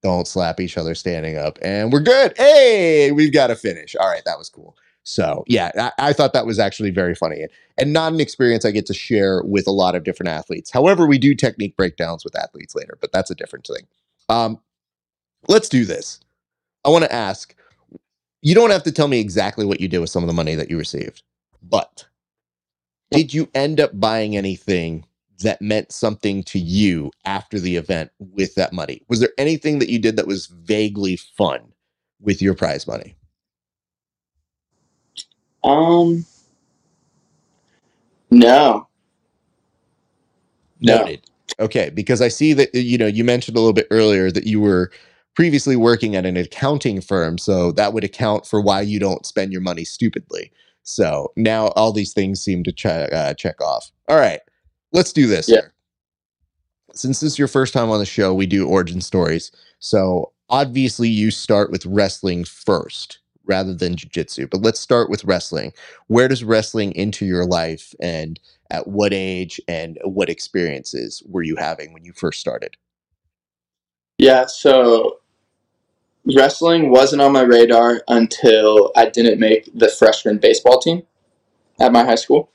Don't 0.03 0.27
slap 0.27 0.61
each 0.61 0.79
other 0.79 0.95
standing 0.95 1.37
up. 1.37 1.59
And 1.61 1.93
we're 1.93 2.01
good. 2.01 2.33
Hey, 2.39 3.13
we've 3.13 3.35
got 3.35 3.49
to 3.49 3.55
finish. 3.55 3.95
All 3.95 4.09
right, 4.09 4.25
that 4.25 4.39
was 4.39 4.49
cool. 4.49 4.79
So 5.03 5.45
yeah, 5.47 5.71
I, 5.77 6.09
I, 6.09 6.13
thought 6.15 6.33
that 6.33 6.47
was 6.47 6.59
actually 6.59 6.91
very 6.91 7.15
funny 7.15 7.45
and 7.77 7.93
not 7.93 8.15
an 8.15 8.21
experience 8.21 8.65
I 8.65 8.71
get 8.71 8.87
to 8.87 8.95
share 8.95 9.43
with 9.45 9.67
a 9.67 9.73
lot 9.73 9.95
of 9.95 10.05
different 10.05 10.31
athletes. 10.31 10.71
However, 10.71 11.07
we 11.07 11.19
do 11.19 11.35
technique 11.35 11.77
breakdowns 11.77 12.25
with 12.25 12.35
athletes 12.35 12.75
later, 12.75 12.97
but 13.03 13.13
that's 13.13 13.31
a 13.31 13.35
different 13.35 13.67
thing. 13.67 13.87
Um, 14.31 14.59
let's 15.49 15.69
do 15.69 15.85
this. 15.85 16.21
I 16.87 16.89
want 16.89 17.05
to 17.05 17.13
ask. 17.13 17.55
You 18.41 18.55
don't 18.55 18.71
have 18.71 18.85
to 18.85 18.93
tell 18.93 19.09
me 19.09 19.21
exactly 19.21 19.67
what 19.67 19.81
you 19.81 19.89
did 19.89 19.99
with 19.99 20.09
some 20.09 20.23
of 20.23 20.29
the 20.29 20.35
money 20.35 20.55
that 20.55 20.71
you 20.71 20.79
received, 20.79 21.23
but 21.63 22.07
did 23.15 23.33
you 23.33 23.49
end 23.55 23.81
up 23.81 23.99
buying 23.99 24.37
anything 24.37 25.05
that 25.43 25.63
meant 25.63 25.93
something 25.93 26.43
to 26.45 26.59
you 26.59 27.11
after 27.25 27.61
the 27.61 27.77
event 27.77 28.11
with 28.19 28.55
that 28.57 28.73
money? 28.73 29.03
Was 29.09 29.21
there 29.21 29.33
anything 29.39 29.79
that 29.79 29.89
you 29.89 29.99
did 29.99 30.17
that 30.17 30.27
was 30.27 30.47
vaguely 30.47 31.17
fun 31.17 31.61
with 32.21 32.43
your 32.43 32.55
prize 32.55 32.87
money? 32.87 33.17
Um, 35.63 36.27
no. 38.31 38.89
Noted. 40.81 41.21
No. 41.59 41.65
Okay, 41.67 41.91
because 41.91 42.21
I 42.21 42.29
see 42.29 42.53
that 42.55 42.75
you 42.75 42.99
know 42.99 43.07
you 43.07 43.23
mentioned 43.23 43.57
a 43.57 43.61
little 43.61 43.73
bit 43.73 43.87
earlier 43.91 44.31
that 44.33 44.47
you 44.47 44.61
were 44.61 44.91
previously 45.37 45.77
working 45.77 46.17
at 46.17 46.27
an 46.27 46.37
accounting 46.37 47.01
firm, 47.01 47.39
so 47.39 47.71
that 47.73 47.93
would 47.93 48.03
account 48.03 48.47
for 48.47 48.61
why 48.61 48.81
you 48.81 48.99
don't 48.99 49.25
spend 49.25 49.53
your 49.53 49.61
money 49.61 49.85
stupidly. 49.85 50.51
So 50.85 51.33
now 51.37 51.69
all 51.69 51.93
these 51.93 52.13
things 52.13 52.41
seem 52.41 52.63
to 52.65 52.73
check 52.73 53.13
uh, 53.13 53.35
check 53.35 53.61
off. 53.61 53.91
All 54.09 54.17
right, 54.17 54.41
let's 54.93 55.13
do 55.13 55.27
this. 55.27 55.49
Yeah. 55.49 55.57
Here. 55.57 55.75
Since 56.93 57.21
this 57.21 57.33
is 57.33 57.39
your 57.39 57.49
first 57.49 57.73
time 57.75 57.91
on 57.91 57.99
the 57.99 58.07
show, 58.07 58.33
we 58.33 58.47
do 58.47 58.69
origin 58.69 59.01
stories. 59.01 59.51
So 59.81 60.33
obviously, 60.49 61.09
you 61.09 61.33
start 61.33 61.73
with 61.73 61.85
wrestling 61.87 62.45
first 62.45 63.19
rather 63.47 63.75
than 63.75 63.97
jiu-jitsu 63.97 64.47
but 64.47 64.63
let's 64.63 64.81
start 64.81 65.11
with 65.11 65.25
wrestling 65.25 65.73
where 66.07 66.29
does 66.29 66.43
wrestling 66.43 66.93
into 66.93 67.27
your 67.27 67.45
life 67.45 67.95
and 68.01 68.41
at 68.71 68.87
what 68.87 69.13
age 69.13 69.61
and 69.69 69.99
what 70.05 70.31
experiences 70.31 71.23
were 71.27 71.43
you 71.43 71.57
having 71.57 71.93
when 71.93 72.05
you 72.05 72.13
first 72.15 72.41
started 72.41 72.75
yeah 74.19 74.47
so 74.47 75.19
wrestling 76.27 76.91
wasn't 76.91 77.23
on 77.23 77.33
my 77.33 77.43
radar 77.43 78.03
until 78.09 78.93
I 78.97 79.09
didn't 79.09 79.39
make 79.39 79.69
the 79.75 79.89
freshman 79.89 80.39
baseball 80.39 80.79
team 80.79 81.03
at 81.81 81.93
my 81.93 82.05
high 82.05 82.15
school. 82.15 82.51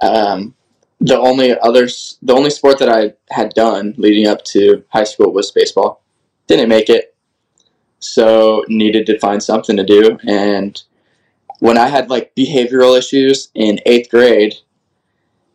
Um, 0.00 0.54
the 1.00 1.18
only 1.18 1.58
others, 1.58 2.18
the 2.22 2.34
only 2.34 2.50
sport 2.50 2.78
that 2.78 2.88
I 2.88 3.14
had 3.30 3.50
done 3.54 3.94
leading 3.98 4.26
up 4.26 4.44
to 4.44 4.84
high 4.88 5.04
school 5.04 5.32
was 5.32 5.50
baseball. 5.50 6.02
Didn't 6.46 6.68
make 6.68 6.88
it, 6.88 7.14
so 7.98 8.64
needed 8.68 9.06
to 9.06 9.18
find 9.18 9.42
something 9.42 9.76
to 9.76 9.84
do. 9.84 10.18
And 10.26 10.80
when 11.60 11.76
I 11.76 11.88
had 11.88 12.08
like 12.08 12.34
behavioral 12.34 12.96
issues 12.96 13.48
in 13.54 13.80
eighth 13.84 14.10
grade, 14.10 14.54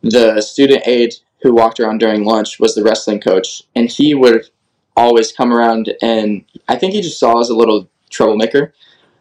the 0.02 0.40
student 0.40 0.86
aide 0.86 1.14
who 1.42 1.54
walked 1.54 1.80
around 1.80 1.98
during 1.98 2.24
lunch 2.24 2.60
was 2.60 2.74
the 2.74 2.82
wrestling 2.84 3.20
coach, 3.20 3.62
and 3.74 3.90
he 3.90 4.14
would 4.14 4.48
always 4.96 5.32
come 5.32 5.52
around 5.52 5.94
and 6.02 6.44
I 6.68 6.76
think 6.76 6.92
he 6.92 7.00
just 7.00 7.18
saw 7.18 7.40
as 7.40 7.48
a 7.48 7.56
little 7.56 7.88
troublemaker. 8.10 8.74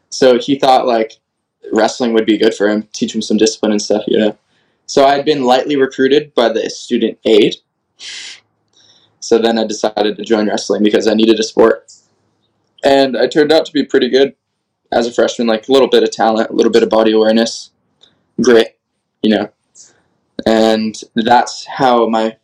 So 0.10 0.38
he 0.38 0.60
thought 0.60 0.86
like 0.86 1.14
wrestling 1.72 2.14
would 2.14 2.26
be 2.26 2.38
good 2.38 2.54
for 2.54 2.68
him, 2.68 2.88
teach 2.94 3.16
him 3.16 3.22
some 3.22 3.38
discipline 3.38 3.72
and 3.72 3.82
stuff, 3.82 4.04
you 4.08 4.18
know. 4.20 4.38
So 4.86 5.06
I 5.06 5.16
had 5.16 5.26
been 5.26 5.44
lightly 5.44 5.78
recruited 5.78 6.34
by 6.34 6.50
the 6.50 6.70
student 6.70 7.18
aid. 7.24 7.56
So 9.20 9.38
then 9.38 9.58
I 9.58 9.66
decided 9.66 10.18
to 10.18 10.26
join 10.26 10.50
wrestling 10.50 10.84
because 10.84 11.08
I 11.08 11.14
needed 11.14 11.40
a 11.40 11.44
sport. 11.44 11.94
And 12.84 13.16
I 13.16 13.28
turned 13.28 13.52
out 13.52 13.66
to 13.68 13.72
be 13.72 13.86
pretty 13.86 14.10
good 14.10 14.36
as 14.92 15.08
a 15.08 15.14
freshman, 15.14 15.48
like 15.48 15.70
a 15.70 15.72
little 15.72 15.88
bit 15.88 16.04
of 16.04 16.12
talent, 16.12 16.50
a 16.50 16.54
little 16.54 16.72
bit 16.72 16.84
of 16.84 16.90
body 16.90 17.14
awareness, 17.14 17.70
grit, 18.42 18.78
you 19.22 19.30
know. 19.30 19.50
And 20.46 21.00
that's 21.16 21.66
how 21.66 22.08
my 22.08 22.36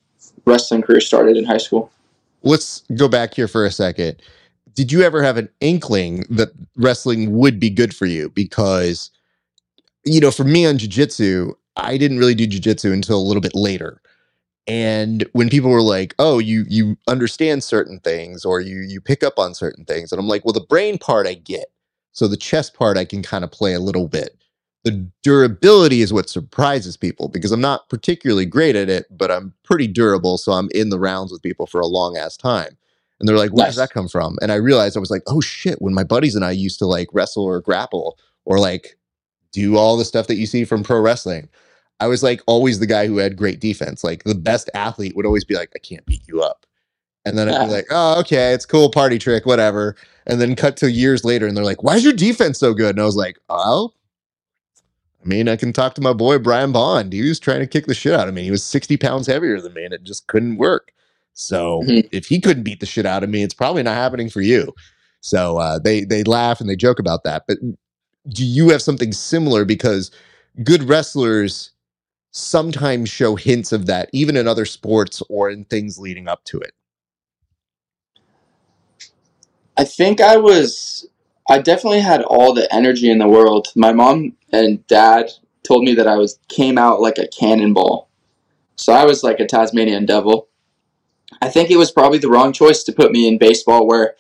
wrestling 0.46 0.84
career 0.84 1.02
started 1.02 1.36
in 1.36 1.46
high 1.46 1.58
school 1.58 1.92
let's 2.44 2.84
go 2.96 3.08
back 3.08 3.34
here 3.34 3.48
for 3.48 3.66
a 3.66 3.72
second. 3.72 4.22
Did 4.74 4.92
you 4.92 5.02
ever 5.02 5.24
have 5.24 5.38
an 5.38 5.50
inkling 5.60 6.26
that 6.30 6.50
wrestling 6.76 7.38
would 7.38 7.60
be 7.60 7.70
good 7.70 7.96
for 7.96 8.06
you? 8.06 8.30
Because, 8.30 9.10
you 10.06 10.20
know, 10.20 10.32
for 10.32 10.44
me 10.44 10.66
on 10.66 10.78
jujitsu, 10.78 11.54
I 11.78 11.98
didn't 11.98 12.20
really 12.20 12.36
do 12.36 12.48
jujitsu 12.48 12.94
until 12.94 13.20
a 13.20 13.24
little 13.28 13.42
bit 13.42 13.56
later. 13.56 14.02
And 14.68 15.28
when 15.34 15.50
people 15.50 15.72
were 15.72 15.82
like, 15.82 16.16
"Oh, 16.20 16.40
you 16.40 16.66
you 16.70 16.98
understand 17.08 17.64
certain 17.64 18.00
things, 18.02 18.46
or 18.46 18.62
you 18.62 18.82
you 18.82 19.02
pick 19.02 19.24
up 19.24 19.40
on 19.40 19.56
certain 19.56 19.86
things," 19.86 20.12
and 20.12 20.20
I'm 20.20 20.28
like, 20.28 20.46
"Well, 20.46 20.54
the 20.54 20.62
brain 20.62 20.98
part 21.00 21.28
I 21.28 21.36
get, 21.36 21.68
so 22.14 22.28
the 22.28 22.38
chest 22.38 22.74
part 22.76 22.98
I 22.98 23.06
can 23.06 23.24
kind 23.24 23.44
of 23.46 23.52
play 23.52 23.74
a 23.74 23.80
little 23.80 24.08
bit." 24.10 24.38
The 24.88 25.10
durability 25.22 26.02
is 26.02 26.14
what 26.14 26.30
surprises 26.30 26.96
people 26.96 27.28
because 27.28 27.52
I'm 27.52 27.60
not 27.60 27.90
particularly 27.90 28.46
great 28.46 28.78
at 28.78 28.90
it, 28.90 29.06
but 29.12 29.30
I'm 29.30 29.54
pretty 29.64 29.88
durable. 29.88 30.38
So 30.38 30.54
I'm 30.54 30.70
in 30.74 30.90
the 30.90 31.00
rounds 31.00 31.32
with 31.32 31.44
people 31.44 31.68
for 31.68 31.82
a 31.82 31.88
long 31.88 32.16
ass 32.16 32.38
time. 32.38 32.78
And 33.20 33.28
they're 33.28 33.38
like, 33.38 33.52
where 33.52 33.66
nice. 33.66 33.76
does 33.76 33.78
that 33.78 33.92
come 33.92 34.08
from? 34.08 34.38
And 34.42 34.50
I 34.52 34.56
realized 34.56 34.96
I 34.96 35.02
was 35.02 35.12
like, 35.12 35.24
oh 35.28 35.42
shit, 35.42 35.82
when 35.82 35.94
my 35.94 36.04
buddies 36.04 36.36
and 36.36 36.46
I 36.46 36.52
used 36.52 36.80
to 36.80 36.86
like 36.86 37.10
wrestle 37.12 37.44
or 37.44 37.60
grapple 37.60 38.18
or 38.46 38.60
like 38.60 38.98
do 39.52 39.76
all 39.76 39.98
the 39.98 40.06
stuff 40.06 40.28
that 40.28 40.36
you 40.36 40.46
see 40.46 40.64
from 40.64 40.84
pro 40.84 41.02
wrestling, 41.02 41.50
I 42.00 42.08
was 42.08 42.24
like 42.24 42.42
always 42.48 42.80
the 42.80 42.86
guy 42.86 43.08
who 43.08 43.18
had 43.18 43.36
great 43.36 43.60
defense. 43.60 44.06
Like 44.06 44.24
the 44.24 44.36
best 44.36 44.70
athlete 44.74 45.18
would 45.18 45.26
always 45.26 45.44
be 45.44 45.56
like, 45.56 45.72
I 45.76 45.80
can't 45.80 46.06
beat 46.06 46.26
you 46.28 46.42
up. 46.42 46.66
And 47.26 47.38
then 47.38 47.50
I'd 47.50 47.66
be 47.66 47.74
like, 47.74 47.88
oh, 47.90 48.22
okay, 48.22 48.54
it's 48.54 48.66
cool, 48.66 48.90
party 48.90 49.20
trick, 49.20 49.46
whatever. 49.46 49.98
And 50.28 50.40
then 50.40 50.56
cut 50.56 50.78
to 50.78 50.90
years 50.90 51.26
later 51.26 51.46
and 51.46 51.58
they're 51.58 51.66
like, 51.66 51.84
why 51.84 51.96
is 51.96 52.04
your 52.06 52.14
defense 52.14 52.58
so 52.58 52.74
good? 52.74 52.92
And 52.92 53.02
I 53.02 53.06
was 53.06 53.18
like, 53.18 53.38
oh, 53.50 53.92
I 55.28 55.30
mean, 55.30 55.50
I 55.50 55.58
can 55.58 55.74
talk 55.74 55.94
to 55.96 56.02
my 56.02 56.14
boy 56.14 56.40
Brian 56.40 56.72
Bond. 56.72 57.12
He 57.12 57.28
was 57.28 57.38
trying 57.38 57.60
to 57.60 57.68
kick 57.68 57.86
the 57.86 57.94
shit 57.94 58.14
out 58.14 58.30
of 58.30 58.34
me. 58.34 58.44
He 58.44 58.52
was 58.52 58.64
60 58.64 58.96
pounds 58.96 59.28
heavier 59.28 59.60
than 59.60 59.74
me, 59.74 59.84
and 59.84 59.94
it 59.94 60.04
just 60.04 60.26
couldn't 60.28 60.58
work. 60.58 60.94
So 61.34 61.82
mm-hmm. 61.82 62.08
if 62.14 62.28
he 62.28 62.40
couldn't 62.40 62.64
beat 62.64 62.80
the 62.80 62.86
shit 62.86 63.06
out 63.06 63.26
of 63.26 63.30
me, 63.30 63.44
it's 63.44 63.54
probably 63.54 63.84
not 63.84 63.96
happening 63.96 64.30
for 64.30 64.40
you. 64.40 64.74
So 65.20 65.58
uh, 65.58 65.80
they 65.80 66.06
they 66.06 66.24
laugh 66.24 66.62
and 66.62 66.70
they 66.70 66.78
joke 66.78 66.98
about 66.98 67.26
that. 67.26 67.44
But 67.46 67.58
do 68.30 68.46
you 68.46 68.70
have 68.70 68.82
something 68.82 69.12
similar? 69.12 69.66
Because 69.66 70.12
good 70.64 70.84
wrestlers 70.84 71.72
sometimes 72.32 73.10
show 73.10 73.36
hints 73.36 73.74
of 73.74 73.86
that, 73.88 74.10
even 74.14 74.38
in 74.38 74.48
other 74.48 74.66
sports 74.66 75.22
or 75.28 75.50
in 75.50 75.66
things 75.66 76.00
leading 76.00 76.30
up 76.30 76.46
to 76.46 76.60
it. 76.60 76.72
I 79.76 79.84
think 79.84 80.22
I 80.22 80.38
was 80.38 81.06
I 81.50 81.60
definitely 81.60 82.02
had 82.02 82.22
all 82.24 82.54
the 82.54 82.74
energy 82.74 83.10
in 83.10 83.20
the 83.20 83.28
world. 83.28 83.70
My 83.76 83.94
mom 83.94 84.36
and 84.52 84.86
dad 84.88 85.32
told 85.64 85.84
me 85.84 85.94
that 85.96 86.08
I 86.08 86.18
was 86.18 86.40
came 86.50 86.78
out 86.78 87.02
like 87.02 87.18
a 87.18 87.28
cannonball. 87.28 88.10
So 88.76 88.94
I 88.94 89.06
was 89.06 89.24
like 89.24 89.40
a 89.40 89.48
Tasmanian 89.48 90.06
devil. 90.06 90.50
I 91.42 91.50
think 91.50 91.72
it 91.72 91.78
was 91.78 91.92
probably 91.92 92.20
the 92.20 92.30
wrong 92.30 92.54
choice 92.54 92.84
to 92.84 92.92
put 92.92 93.12
me 93.12 93.28
in 93.28 93.38
baseball 93.38 93.88
where 93.88 94.16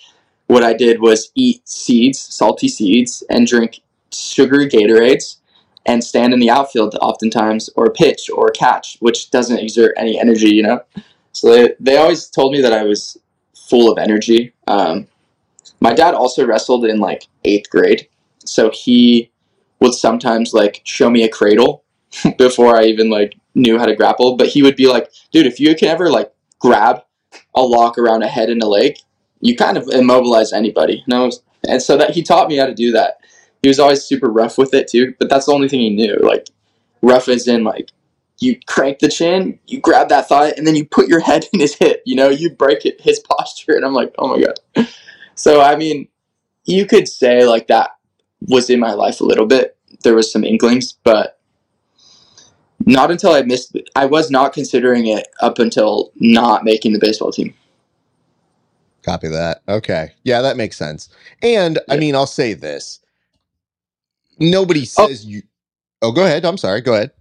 what 0.47 0.63
I 0.63 0.73
did 0.73 1.01
was 1.01 1.31
eat 1.35 1.67
seeds, 1.67 2.19
salty 2.19 2.67
seeds, 2.67 3.23
and 3.29 3.45
drink 3.45 3.81
sugary 4.11 4.67
Gatorades 4.67 5.37
and 5.85 6.03
stand 6.03 6.33
in 6.33 6.39
the 6.39 6.49
outfield 6.49 6.95
oftentimes 7.01 7.69
or 7.75 7.91
pitch 7.91 8.29
or 8.33 8.49
catch, 8.49 8.97
which 8.99 9.31
doesn't 9.31 9.57
exert 9.57 9.93
any 9.97 10.19
energy, 10.19 10.53
you 10.53 10.63
know? 10.63 10.81
So 11.31 11.51
they, 11.51 11.75
they 11.79 11.97
always 11.97 12.27
told 12.27 12.51
me 12.51 12.61
that 12.61 12.73
I 12.73 12.83
was 12.83 13.17
full 13.55 13.91
of 13.91 13.97
energy. 13.97 14.53
Um, 14.67 15.07
my 15.79 15.93
dad 15.93 16.13
also 16.13 16.45
wrestled 16.45 16.85
in 16.85 16.99
like 16.99 17.27
eighth 17.45 17.69
grade, 17.69 18.07
so 18.39 18.71
he 18.71 19.31
would 19.79 19.93
sometimes 19.93 20.53
like 20.53 20.81
show 20.83 21.09
me 21.09 21.23
a 21.23 21.29
cradle 21.29 21.83
before 22.37 22.75
I 22.75 22.85
even 22.85 23.09
like 23.09 23.35
knew 23.55 23.77
how 23.77 23.85
to 23.85 23.95
grapple. 23.95 24.35
But 24.37 24.47
he 24.47 24.63
would 24.63 24.75
be 24.75 24.87
like, 24.87 25.11
"Dude, 25.31 25.45
if 25.45 25.59
you 25.59 25.75
can 25.75 25.89
ever 25.89 26.09
like 26.09 26.31
grab 26.59 27.03
a 27.55 27.61
lock 27.61 27.97
around 27.97 28.23
a 28.23 28.27
head 28.27 28.49
and 28.49 28.61
a 28.63 28.67
leg, 28.67 28.97
you 29.41 29.55
kind 29.55 29.77
of 29.77 29.87
immobilize 29.89 30.53
anybody." 30.53 31.03
And, 31.09 31.23
was, 31.23 31.41
and 31.67 31.81
so 31.81 31.97
that 31.97 32.11
he 32.11 32.23
taught 32.23 32.49
me 32.49 32.57
how 32.57 32.65
to 32.65 32.73
do 32.73 32.91
that. 32.93 33.17
He 33.61 33.67
was 33.67 33.79
always 33.79 34.03
super 34.03 34.29
rough 34.29 34.57
with 34.57 34.73
it 34.73 34.87
too, 34.87 35.15
but 35.19 35.29
that's 35.29 35.47
the 35.47 35.53
only 35.53 35.67
thing 35.67 35.79
he 35.79 35.89
knew. 35.89 36.17
Like 36.21 36.47
rough 37.01 37.27
as 37.27 37.47
in 37.47 37.63
like 37.63 37.91
you 38.39 38.55
crank 38.67 38.99
the 38.99 39.09
chin, 39.09 39.59
you 39.67 39.79
grab 39.79 40.09
that 40.09 40.29
thigh, 40.29 40.49
and 40.49 40.67
then 40.67 40.75
you 40.75 40.85
put 40.85 41.07
your 41.07 41.19
head 41.19 41.45
in 41.53 41.59
his 41.59 41.75
hip. 41.75 42.01
You 42.05 42.15
know, 42.15 42.29
you 42.29 42.49
break 42.49 42.85
it, 42.85 43.01
his 43.01 43.19
posture, 43.19 43.73
and 43.73 43.85
I'm 43.85 43.93
like, 43.93 44.13
oh 44.17 44.37
my 44.37 44.43
god. 44.43 44.87
So 45.37 45.61
I 45.61 45.75
mean, 45.75 46.07
you 46.65 46.85
could 46.85 47.07
say 47.07 47.45
like 47.45 47.67
that 47.67 47.91
was 48.41 48.69
in 48.69 48.79
my 48.79 48.93
life 48.93 49.21
a 49.21 49.25
little 49.25 49.45
bit. 49.45 49.77
There 50.03 50.15
was 50.15 50.31
some 50.31 50.43
inklings, 50.43 50.93
but 51.03 51.39
not 52.85 53.11
until 53.11 53.31
I 53.31 53.43
missed. 53.43 53.77
I 53.95 54.05
was 54.05 54.29
not 54.29 54.53
considering 54.53 55.07
it 55.07 55.27
up 55.41 55.59
until 55.59 56.11
not 56.15 56.63
making 56.63 56.93
the 56.93 56.99
baseball 56.99 57.31
team. 57.31 57.53
Copy 59.03 59.29
that. 59.29 59.61
Okay, 59.69 60.11
yeah, 60.23 60.41
that 60.41 60.57
makes 60.57 60.75
sense. 60.75 61.09
And 61.41 61.79
yeah. 61.87 61.93
I 61.93 61.97
mean, 61.97 62.15
I'll 62.15 62.27
say 62.27 62.53
this: 62.53 62.99
nobody 64.39 64.81
oh. 64.81 65.07
says 65.07 65.23
oh. 65.25 65.29
you. 65.29 65.43
Oh, 66.01 66.11
go 66.11 66.25
ahead. 66.25 66.45
I'm 66.45 66.57
sorry. 66.57 66.81
Go 66.81 66.93
ahead. 66.93 67.11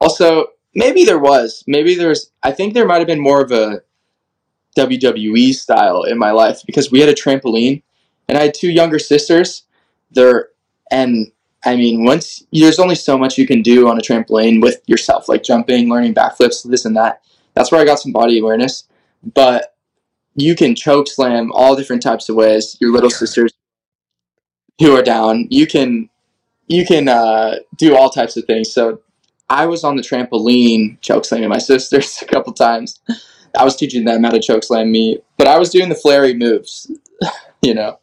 Also, 0.00 0.48
maybe 0.74 1.04
there 1.04 1.18
was. 1.18 1.64
Maybe 1.66 1.94
there's. 1.94 2.30
I 2.42 2.50
think 2.50 2.74
there 2.74 2.86
might 2.86 2.98
have 2.98 3.06
been 3.06 3.20
more 3.20 3.40
of 3.40 3.52
a 3.52 3.82
WWE 4.76 5.54
style 5.54 6.02
in 6.04 6.18
my 6.18 6.30
life 6.30 6.60
because 6.66 6.90
we 6.90 7.00
had 7.00 7.08
a 7.08 7.14
trampoline, 7.14 7.82
and 8.28 8.38
I 8.38 8.42
had 8.42 8.54
two 8.54 8.70
younger 8.70 8.98
sisters. 8.98 9.64
There, 10.10 10.48
and 10.90 11.30
I 11.64 11.76
mean, 11.76 12.04
once 12.04 12.44
there's 12.52 12.78
only 12.78 12.94
so 12.94 13.16
much 13.16 13.38
you 13.38 13.46
can 13.46 13.62
do 13.62 13.88
on 13.88 13.98
a 13.98 14.02
trampoline 14.02 14.60
with 14.62 14.82
yourself, 14.86 15.28
like 15.28 15.42
jumping, 15.42 15.88
learning 15.88 16.14
backflips, 16.14 16.68
this 16.68 16.84
and 16.84 16.96
that. 16.96 17.22
That's 17.54 17.70
where 17.70 17.80
I 17.80 17.84
got 17.84 18.00
some 18.00 18.12
body 18.12 18.38
awareness. 18.38 18.84
But 19.34 19.74
you 20.34 20.56
can 20.56 20.74
choke 20.74 21.08
slam 21.08 21.52
all 21.52 21.76
different 21.76 22.02
types 22.02 22.28
of 22.28 22.36
ways. 22.36 22.76
Your 22.80 22.92
little 22.92 23.10
sisters 23.10 23.52
who 24.80 24.96
are 24.96 25.02
down, 25.02 25.46
you 25.50 25.66
can 25.66 26.08
you 26.68 26.86
can 26.86 27.08
uh, 27.08 27.56
do 27.76 27.96
all 27.96 28.08
types 28.08 28.36
of 28.36 28.44
things. 28.44 28.72
So 28.72 29.00
I 29.50 29.66
was 29.66 29.84
on 29.84 29.96
the 29.96 30.02
trampoline 30.02 31.00
choke 31.00 31.24
slamming 31.24 31.48
my 31.48 31.58
sisters 31.70 32.18
a 32.22 32.26
couple 32.26 32.52
times. 32.52 33.00
I 33.58 33.64
was 33.64 33.76
teaching 33.76 34.04
them 34.04 34.24
how 34.24 34.30
to 34.30 34.40
choke 34.40 34.64
slam 34.64 34.90
me, 34.90 35.18
but 35.38 35.46
I 35.46 35.58
was 35.58 35.70
doing 35.70 35.88
the 35.88 35.94
flary 35.94 36.34
moves, 36.34 36.90
you 37.62 37.74
know 37.74 37.98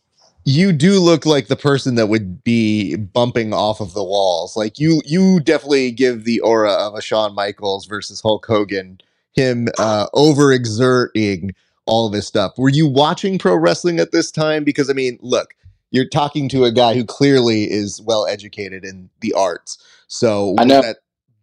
you 0.49 0.71
do 0.71 0.99
look 0.99 1.27
like 1.27 1.47
the 1.47 1.55
person 1.55 1.93
that 1.95 2.07
would 2.07 2.43
be 2.43 2.95
bumping 2.95 3.53
off 3.53 3.81
of 3.81 3.93
the 3.93 4.03
walls. 4.03 4.57
Like 4.57 4.79
you, 4.79 5.01
you 5.05 5.39
definitely 5.39 5.91
give 5.91 6.23
the 6.23 6.39
aura 6.39 6.73
of 6.73 6.95
a 6.95 7.01
Shawn 7.03 7.35
Michaels 7.35 7.85
versus 7.85 8.19
Hulk 8.19 8.47
Hogan. 8.47 8.99
Him 9.33 9.67
uh, 9.77 10.07
overexerting 10.15 11.51
all 11.85 12.07
of 12.07 12.13
his 12.13 12.25
stuff. 12.25 12.53
Were 12.57 12.69
you 12.69 12.87
watching 12.87 13.37
pro 13.37 13.55
wrestling 13.55 13.99
at 13.99 14.11
this 14.11 14.31
time? 14.31 14.63
Because 14.63 14.89
I 14.89 14.93
mean, 14.93 15.19
look, 15.21 15.53
you're 15.91 16.09
talking 16.09 16.49
to 16.49 16.63
a 16.63 16.71
guy 16.71 16.95
who 16.95 17.05
clearly 17.05 17.69
is 17.69 18.01
well 18.01 18.25
educated 18.25 18.83
in 18.83 19.09
the 19.21 19.33
arts. 19.33 19.77
So 20.07 20.55
I 20.57 20.63
know 20.63 20.81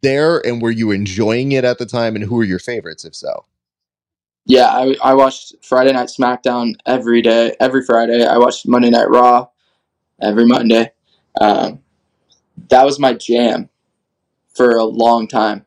there, 0.03 0.45
and 0.45 0.61
were 0.61 0.73
you 0.73 0.91
enjoying 0.91 1.53
it 1.53 1.65
at 1.65 1.79
the 1.79 1.87
time? 1.87 2.17
And 2.17 2.25
who 2.25 2.41
are 2.41 2.45
your 2.45 2.59
favorites, 2.59 3.05
if 3.05 3.15
so? 3.15 3.45
Yeah, 4.47 4.69
I, 4.69 4.95
I 5.03 5.15
watched 5.15 5.57
Friday 5.61 5.93
Night 5.93 6.09
SmackDown 6.09 6.75
every 6.87 7.21
day, 7.21 7.57
every 7.59 7.85
Friday. 7.85 8.25
I 8.25 8.39
watched 8.39 8.67
Monday 8.67 8.91
Night 8.91 9.11
Raw 9.11 9.49
every 10.23 10.47
Monday. 10.47 10.93
Um, 11.41 11.81
that 12.69 12.85
was 12.85 13.01
my 13.01 13.13
jam 13.13 13.69
for 14.55 14.77
a 14.77 14.85
long 14.85 15.27
time. 15.27 15.67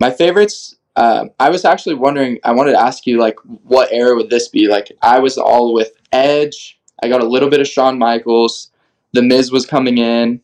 My 0.00 0.10
favorites, 0.10 0.74
uh, 0.96 1.26
I 1.38 1.50
was 1.50 1.64
actually 1.64 1.94
wondering, 1.94 2.40
I 2.42 2.50
wanted 2.50 2.72
to 2.72 2.80
ask 2.80 3.06
you, 3.06 3.18
like, 3.18 3.36
what 3.44 3.92
era 3.92 4.16
would 4.16 4.28
this 4.28 4.48
be? 4.48 4.66
Like, 4.66 4.90
I 5.02 5.20
was 5.20 5.38
all 5.38 5.72
with 5.72 5.92
Edge. 6.10 6.80
I 7.02 7.08
got 7.08 7.22
a 7.22 7.28
little 7.28 7.48
bit 7.48 7.60
of 7.60 7.68
Shawn 7.68 7.96
Michaels. 7.96 8.72
The 9.12 9.22
Miz 9.22 9.52
was 9.52 9.66
coming 9.66 9.98
in. 9.98 10.40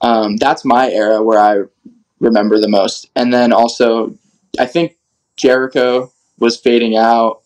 Um, 0.00 0.36
that's 0.36 0.64
my 0.64 0.90
era 0.90 1.22
where 1.22 1.38
I 1.38 1.62
remember 2.18 2.58
the 2.58 2.68
most. 2.68 3.08
And 3.14 3.32
then 3.32 3.52
also, 3.52 4.18
I 4.58 4.66
think 4.66 4.96
Jericho 5.36 6.12
was 6.42 6.58
fading 6.58 6.96
out. 6.96 7.40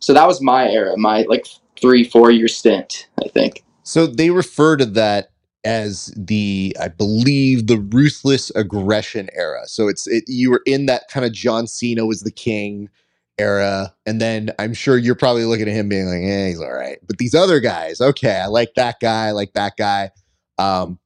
So 0.00 0.12
that 0.12 0.26
was 0.26 0.42
my 0.42 0.68
era, 0.68 0.96
my 0.98 1.22
like 1.22 1.46
three, 1.80 2.04
four 2.04 2.30
year 2.30 2.48
stint, 2.48 3.08
I 3.24 3.28
think. 3.28 3.64
So 3.82 4.06
they 4.06 4.30
refer 4.30 4.76
to 4.76 4.84
that 4.84 5.30
as 5.64 6.12
the, 6.16 6.76
I 6.80 6.88
believe, 6.88 7.66
the 7.66 7.78
ruthless 7.78 8.50
aggression 8.50 9.30
era. 9.32 9.62
So 9.66 9.88
it's 9.88 10.06
it, 10.06 10.24
you 10.26 10.50
were 10.50 10.62
in 10.66 10.86
that 10.86 11.04
kind 11.08 11.24
of 11.24 11.32
John 11.32 11.66
Cena 11.66 12.04
was 12.04 12.20
the 12.20 12.30
king 12.30 12.90
era, 13.38 13.94
and 14.06 14.20
then 14.20 14.50
I'm 14.58 14.74
sure 14.74 14.96
you're 14.96 15.14
probably 15.14 15.44
looking 15.44 15.68
at 15.68 15.74
him 15.74 15.88
being 15.88 16.06
like, 16.06 16.22
"Yeah, 16.22 16.48
he's 16.48 16.60
all 16.60 16.72
right." 16.72 16.98
But 17.06 17.18
these 17.18 17.34
other 17.34 17.60
guys, 17.60 18.00
okay, 18.00 18.36
I 18.40 18.46
like 18.46 18.74
that 18.76 18.96
guy, 19.00 19.26
I 19.26 19.30
like 19.32 19.52
that 19.54 19.76
guy. 19.76 20.10
Um, 20.58 20.98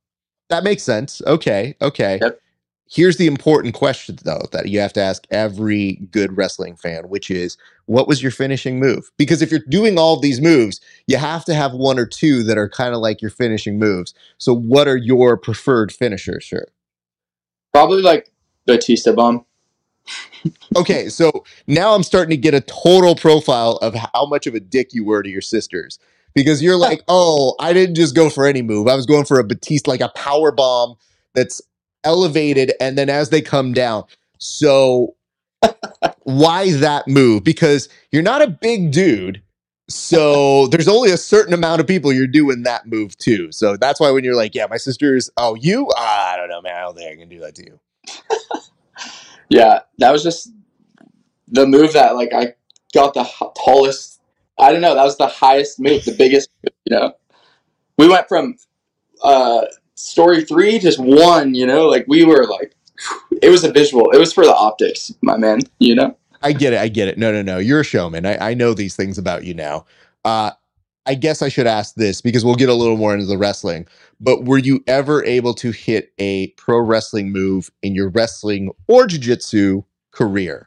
that 0.49 0.63
makes 0.63 0.83
sense. 0.83 1.23
Okay, 1.27 1.75
okay. 1.81 2.19
Yep. 2.21 2.41
Here's 2.93 3.19
the 3.19 3.29
important 3.29 3.75
question, 3.75 4.19
though, 4.25 4.43
that 4.51 4.69
you 4.69 4.81
have 4.81 4.93
to 4.95 5.01
ask 5.01 5.25
every 5.31 5.93
good 6.11 6.37
wrestling 6.37 6.75
fan, 6.75 7.09
which 7.09 7.31
is 7.31 7.57
what 7.87 8.09
was 8.09 8.21
your 8.21 8.33
finishing 8.33 8.81
move? 8.81 9.13
Because 9.17 9.43
if 9.43 9.53
you're 9.53 9.61
doing 9.69 9.97
all 9.97 10.19
these 10.19 10.41
moves, 10.41 10.81
you 11.07 11.17
have 11.17 11.45
to 11.45 11.55
have 11.55 11.73
one 11.73 12.01
or 12.01 12.07
two 12.07 12.43
that 12.43 12.59
are 12.59 12.69
kind 12.69 12.93
of 12.93 13.01
like 13.01 13.23
your 13.23 13.31
finishing 13.31 13.79
moves. 13.79 14.13
So, 14.39 14.53
what 14.53 14.89
are 14.89 14.97
your 14.97 15.37
preferred 15.37 15.93
finishers, 15.93 16.43
sure? 16.43 16.67
Probably 17.73 18.03
like 18.03 18.33
Batista 18.67 19.13
Bomb. 19.13 19.45
okay, 20.77 21.09
so 21.09 21.45
now 21.69 21.95
I'm 21.95 22.03
starting 22.03 22.31
to 22.31 22.37
get 22.37 22.55
a 22.55 22.61
total 22.61 23.15
profile 23.15 23.77
of 23.83 23.95
how 23.95 24.27
much 24.27 24.49
of 24.49 24.57
a 24.57 24.61
dick 24.61 24.93
you 24.93 25.05
were 25.05 25.23
to 25.23 25.31
your 25.31 25.43
sisters. 25.43 26.01
Because 26.35 26.61
you're 26.61 26.77
like, 26.77 27.03
oh, 27.07 27.55
I 27.61 27.73
didn't 27.73 27.95
just 27.95 28.17
go 28.17 28.31
for 28.31 28.47
any 28.47 28.63
move. 28.63 28.89
I 28.89 28.97
was 28.97 29.07
going 29.07 29.25
for 29.25 29.39
a 29.39 29.45
Batista, 29.45 29.91
like 29.91 30.01
a 30.01 30.13
power 30.15 30.51
bomb 30.51 30.97
that's 31.35 31.61
elevated 32.05 32.73
and 32.81 32.97
then 32.97 33.09
as 33.09 33.31
they 33.31 33.41
come 33.41 33.73
down. 33.73 34.05
So 34.39 35.15
why 36.23 36.73
that 36.73 37.07
move? 37.09 37.45
Because 37.45 37.89
you're 38.11 38.23
not 38.23 38.43
a 38.43 38.49
big 38.49 38.93
dude. 38.93 39.43
So 39.89 40.69
there's 40.69 40.87
only 40.87 41.11
a 41.11 41.17
certain 41.17 41.53
amount 41.53 41.81
of 41.81 41.87
people 41.87 42.13
you're 42.13 42.29
doing 42.29 42.63
that 42.63 42.87
move 42.87 43.17
to. 43.19 43.51
So 43.51 43.77
that's 43.77 43.99
why 43.99 44.11
when 44.13 44.23
you're 44.23 44.37
like, 44.37 44.55
yeah, 44.55 44.67
my 44.71 44.77
sister's, 44.77 45.31
oh, 45.37 45.57
you? 45.57 45.89
Ah, 45.97 46.33
I 46.33 46.37
don't 46.37 46.49
know, 46.49 46.63
man. 46.63 46.77
I 46.77 46.81
don't 46.83 46.97
think 46.97 47.11
I 47.11 47.17
can 47.17 47.29
do 47.29 47.41
that 47.41 47.57
to 47.57 47.65
you. 47.65 47.81
yeah, 49.49 49.81
that 49.99 50.13
was 50.13 50.23
just 50.23 50.53
the 51.49 51.67
move 51.67 51.93
that 51.95 52.15
like 52.15 52.33
I 52.33 52.55
got 52.95 53.15
the 53.15 53.25
tallest. 53.65 54.21
I 54.59 54.71
don't 54.71 54.81
know. 54.81 54.95
That 54.95 55.05
was 55.05 55.17
the 55.17 55.27
highest 55.27 55.81
move, 55.81 56.05
the 56.05 56.15
biggest. 56.17 56.51
You 56.85 56.97
know, 56.97 57.13
we 57.99 58.09
went 58.09 58.29
from 58.29 58.57
uh, 59.25 59.63
story 60.01 60.45
three 60.45 60.79
just 60.79 60.99
one, 60.99 61.55
you 61.55 61.67
know, 61.67 61.87
like 61.87 62.05
we 62.09 62.25
were 62.25 62.47
like, 62.47 62.75
it 63.43 63.51
was 63.51 63.65
a 63.65 63.73
visual. 63.73 64.11
It 64.11 64.19
was 64.19 64.33
for 64.33 64.45
the 64.45 64.55
optics, 64.55 65.13
my 65.23 65.37
man, 65.37 65.61
you 65.79 65.95
know? 65.95 66.17
I 66.43 66.53
get 66.53 66.73
it. 66.73 66.81
I 66.81 66.89
get 66.89 67.09
it. 67.09 67.19
No, 67.19 67.33
no, 67.33 67.43
no. 67.43 67.59
You're 67.59 67.81
a 67.81 67.85
showman. 67.85 68.27
I, 68.27 68.51
I 68.51 68.55
know 68.55 68.75
these 68.75 68.97
things 68.97 69.19
about 69.19 69.45
you 69.45 69.55
now. 69.55 69.85
Uh, 70.25 70.53
I 71.07 71.15
guess 71.15 71.43
I 71.43 71.49
should 71.49 71.67
ask 71.67 71.95
this 71.95 72.21
because 72.21 72.45
we'll 72.45 72.55
get 72.55 72.69
a 72.69 72.75
little 72.75 72.97
more 72.97 73.15
into 73.15 73.27
the 73.27 73.39
wrestling. 73.39 73.87
But 74.21 74.45
were 74.45 74.59
you 74.59 74.83
ever 74.87 75.25
able 75.25 75.55
to 75.55 75.71
hit 75.71 76.13
a 76.19 76.49
pro 76.49 76.79
wrestling 76.79 77.33
move 77.33 77.71
in 77.83 77.95
your 77.95 78.11
wrestling 78.11 78.71
or 78.87 79.07
jiu-jitsu 79.07 79.83
career? 80.13 80.67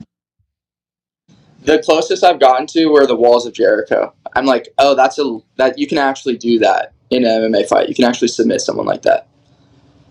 The 1.63 1.79
closest 1.79 2.23
I've 2.23 2.39
gotten 2.39 2.67
to 2.67 2.87
were 2.87 3.07
the 3.07 3.15
walls 3.15 3.45
of 3.45 3.53
Jericho. 3.53 4.13
I'm 4.35 4.45
like, 4.45 4.69
oh, 4.79 4.95
that's 4.95 5.17
a 5.19 5.39
that 5.57 5.77
you 5.77 5.87
can 5.87 5.97
actually 5.97 6.37
do 6.37 6.59
that 6.59 6.93
in 7.13 7.25
an 7.25 7.51
MMA 7.51 7.67
fight. 7.67 7.89
You 7.89 7.95
can 7.95 8.05
actually 8.05 8.27
submit 8.29 8.61
someone 8.61 8.85
like 8.85 9.03
that. 9.03 9.27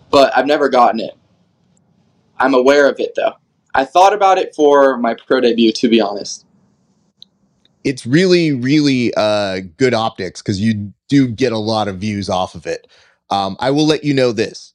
But 0.09 0.35
I've 0.35 0.45
never 0.45 0.69
gotten 0.69 0.99
it. 0.99 1.15
I'm 2.37 2.53
aware 2.53 2.89
of 2.89 2.99
it 2.99 3.13
though. 3.15 3.33
I 3.75 3.85
thought 3.85 4.13
about 4.13 4.37
it 4.37 4.53
for 4.55 4.97
my 4.97 5.15
pro 5.15 5.41
debut, 5.41 5.71
to 5.73 5.89
be 5.89 5.99
honest. 5.99 6.45
It's 7.83 8.05
really, 8.05 8.53
really 8.53 9.13
uh, 9.15 9.61
good 9.77 9.93
optics 9.93 10.41
because 10.41 10.61
you 10.61 10.93
do 11.09 11.27
get 11.27 11.51
a 11.51 11.57
lot 11.57 11.87
of 11.87 11.97
views 11.97 12.29
off 12.29 12.55
of 12.55 12.65
it. 12.65 12.87
Um, 13.29 13.57
I 13.59 13.71
will 13.71 13.85
let 13.85 14.03
you 14.03 14.13
know 14.13 14.31
this. 14.31 14.73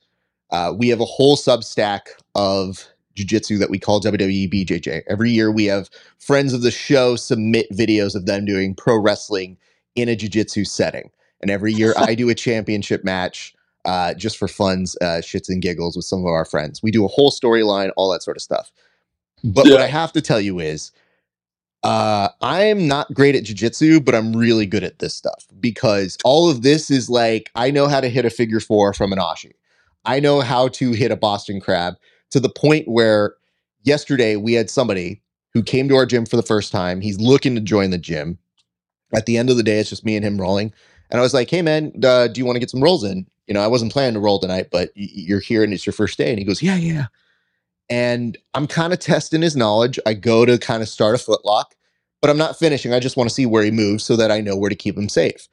Uh, 0.50 0.74
we 0.76 0.88
have 0.88 1.00
a 1.00 1.06
whole 1.06 1.36
substack 1.36 2.00
of 2.34 2.86
jiu-jitsu 3.14 3.58
that 3.58 3.70
we 3.70 3.78
call 3.78 4.00
WWE 4.00 4.52
BJJ. 4.52 5.02
Every 5.08 5.30
year 5.30 5.50
we 5.50 5.64
have 5.66 5.90
friends 6.18 6.52
of 6.52 6.62
the 6.62 6.70
show 6.70 7.16
submit 7.16 7.70
videos 7.72 8.14
of 8.14 8.26
them 8.26 8.44
doing 8.44 8.74
pro 8.74 8.98
wrestling 8.98 9.56
in 9.94 10.08
a 10.08 10.16
jiu-jitsu 10.16 10.64
setting. 10.64 11.10
And 11.40 11.50
every 11.50 11.72
year 11.72 11.94
I 11.98 12.14
do 12.14 12.28
a 12.28 12.34
championship 12.34 13.04
match 13.04 13.54
uh, 13.84 14.14
just 14.14 14.36
for 14.36 14.48
funs, 14.48 14.96
uh, 15.00 15.22
shits 15.22 15.48
and 15.48 15.62
giggles 15.62 15.96
with 15.96 16.04
some 16.04 16.20
of 16.20 16.26
our 16.26 16.44
friends. 16.44 16.82
We 16.82 16.90
do 16.90 17.04
a 17.04 17.08
whole 17.08 17.30
storyline, 17.30 17.90
all 17.96 18.10
that 18.12 18.22
sort 18.22 18.36
of 18.36 18.42
stuff. 18.42 18.70
But 19.44 19.66
yeah. 19.66 19.72
what 19.72 19.80
I 19.80 19.86
have 19.86 20.12
to 20.12 20.20
tell 20.20 20.40
you 20.40 20.58
is, 20.58 20.92
uh, 21.84 22.28
I'm 22.42 22.88
not 22.88 23.14
great 23.14 23.36
at 23.36 23.44
jujitsu, 23.44 24.04
but 24.04 24.14
I'm 24.14 24.36
really 24.36 24.66
good 24.66 24.82
at 24.82 24.98
this 24.98 25.14
stuff 25.14 25.46
because 25.60 26.18
all 26.24 26.50
of 26.50 26.62
this 26.62 26.90
is 26.90 27.08
like 27.08 27.50
I 27.54 27.70
know 27.70 27.86
how 27.86 28.00
to 28.00 28.08
hit 28.08 28.24
a 28.24 28.30
figure 28.30 28.60
four 28.60 28.92
from 28.92 29.12
an 29.12 29.18
ashi. 29.18 29.52
I 30.04 30.20
know 30.20 30.40
how 30.40 30.68
to 30.68 30.92
hit 30.92 31.12
a 31.12 31.16
Boston 31.16 31.60
crab 31.60 31.94
to 32.30 32.40
the 32.40 32.48
point 32.48 32.88
where 32.88 33.34
yesterday 33.84 34.36
we 34.36 34.54
had 34.54 34.70
somebody 34.70 35.22
who 35.54 35.62
came 35.62 35.88
to 35.88 35.96
our 35.96 36.06
gym 36.06 36.26
for 36.26 36.36
the 36.36 36.42
first 36.42 36.72
time. 36.72 37.00
He's 37.00 37.20
looking 37.20 37.54
to 37.54 37.60
join 37.60 37.90
the 37.90 37.98
gym. 37.98 38.38
At 39.14 39.26
the 39.26 39.38
end 39.38 39.48
of 39.48 39.56
the 39.56 39.62
day, 39.62 39.78
it's 39.78 39.88
just 39.88 40.04
me 40.04 40.16
and 40.16 40.24
him 40.24 40.40
rolling. 40.40 40.72
And 41.10 41.20
I 41.20 41.22
was 41.22 41.34
like, 41.34 41.50
hey, 41.50 41.62
man, 41.62 41.92
uh, 42.04 42.28
do 42.28 42.40
you 42.40 42.44
want 42.44 42.56
to 42.56 42.60
get 42.60 42.70
some 42.70 42.82
rolls 42.82 43.04
in? 43.04 43.26
You 43.46 43.54
know, 43.54 43.62
I 43.62 43.66
wasn't 43.66 43.92
planning 43.92 44.14
to 44.14 44.20
roll 44.20 44.38
tonight, 44.38 44.68
but 44.70 44.90
you're 44.94 45.40
here 45.40 45.64
and 45.64 45.72
it's 45.72 45.86
your 45.86 45.94
first 45.94 46.18
day. 46.18 46.30
And 46.30 46.38
he 46.38 46.44
goes, 46.44 46.62
yeah, 46.62 46.76
yeah. 46.76 47.06
And 47.88 48.36
I'm 48.52 48.66
kind 48.66 48.92
of 48.92 48.98
testing 48.98 49.40
his 49.40 49.56
knowledge. 49.56 49.98
I 50.04 50.12
go 50.14 50.44
to 50.44 50.58
kind 50.58 50.82
of 50.82 50.88
start 50.88 51.14
a 51.14 51.18
footlock, 51.18 51.72
but 52.20 52.30
I'm 52.30 52.36
not 52.36 52.58
finishing. 52.58 52.92
I 52.92 53.00
just 53.00 53.16
want 53.16 53.30
to 53.30 53.34
see 53.34 53.46
where 53.46 53.62
he 53.62 53.70
moves 53.70 54.04
so 54.04 54.16
that 54.16 54.30
I 54.30 54.40
know 54.40 54.56
where 54.56 54.68
to 54.68 54.76
keep 54.76 54.96
him 54.96 55.08
safe. 55.08 55.48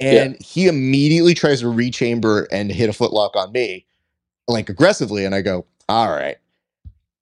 And 0.00 0.34
yeah. 0.34 0.46
he 0.46 0.66
immediately 0.68 1.34
tries 1.34 1.60
to 1.60 1.68
rechamber 1.68 2.46
and 2.52 2.70
hit 2.70 2.88
a 2.88 2.92
footlock 2.92 3.34
on 3.34 3.52
me, 3.52 3.86
like 4.46 4.68
aggressively. 4.68 5.24
And 5.24 5.34
I 5.34 5.42
go, 5.42 5.66
all 5.88 6.10
right. 6.10 6.36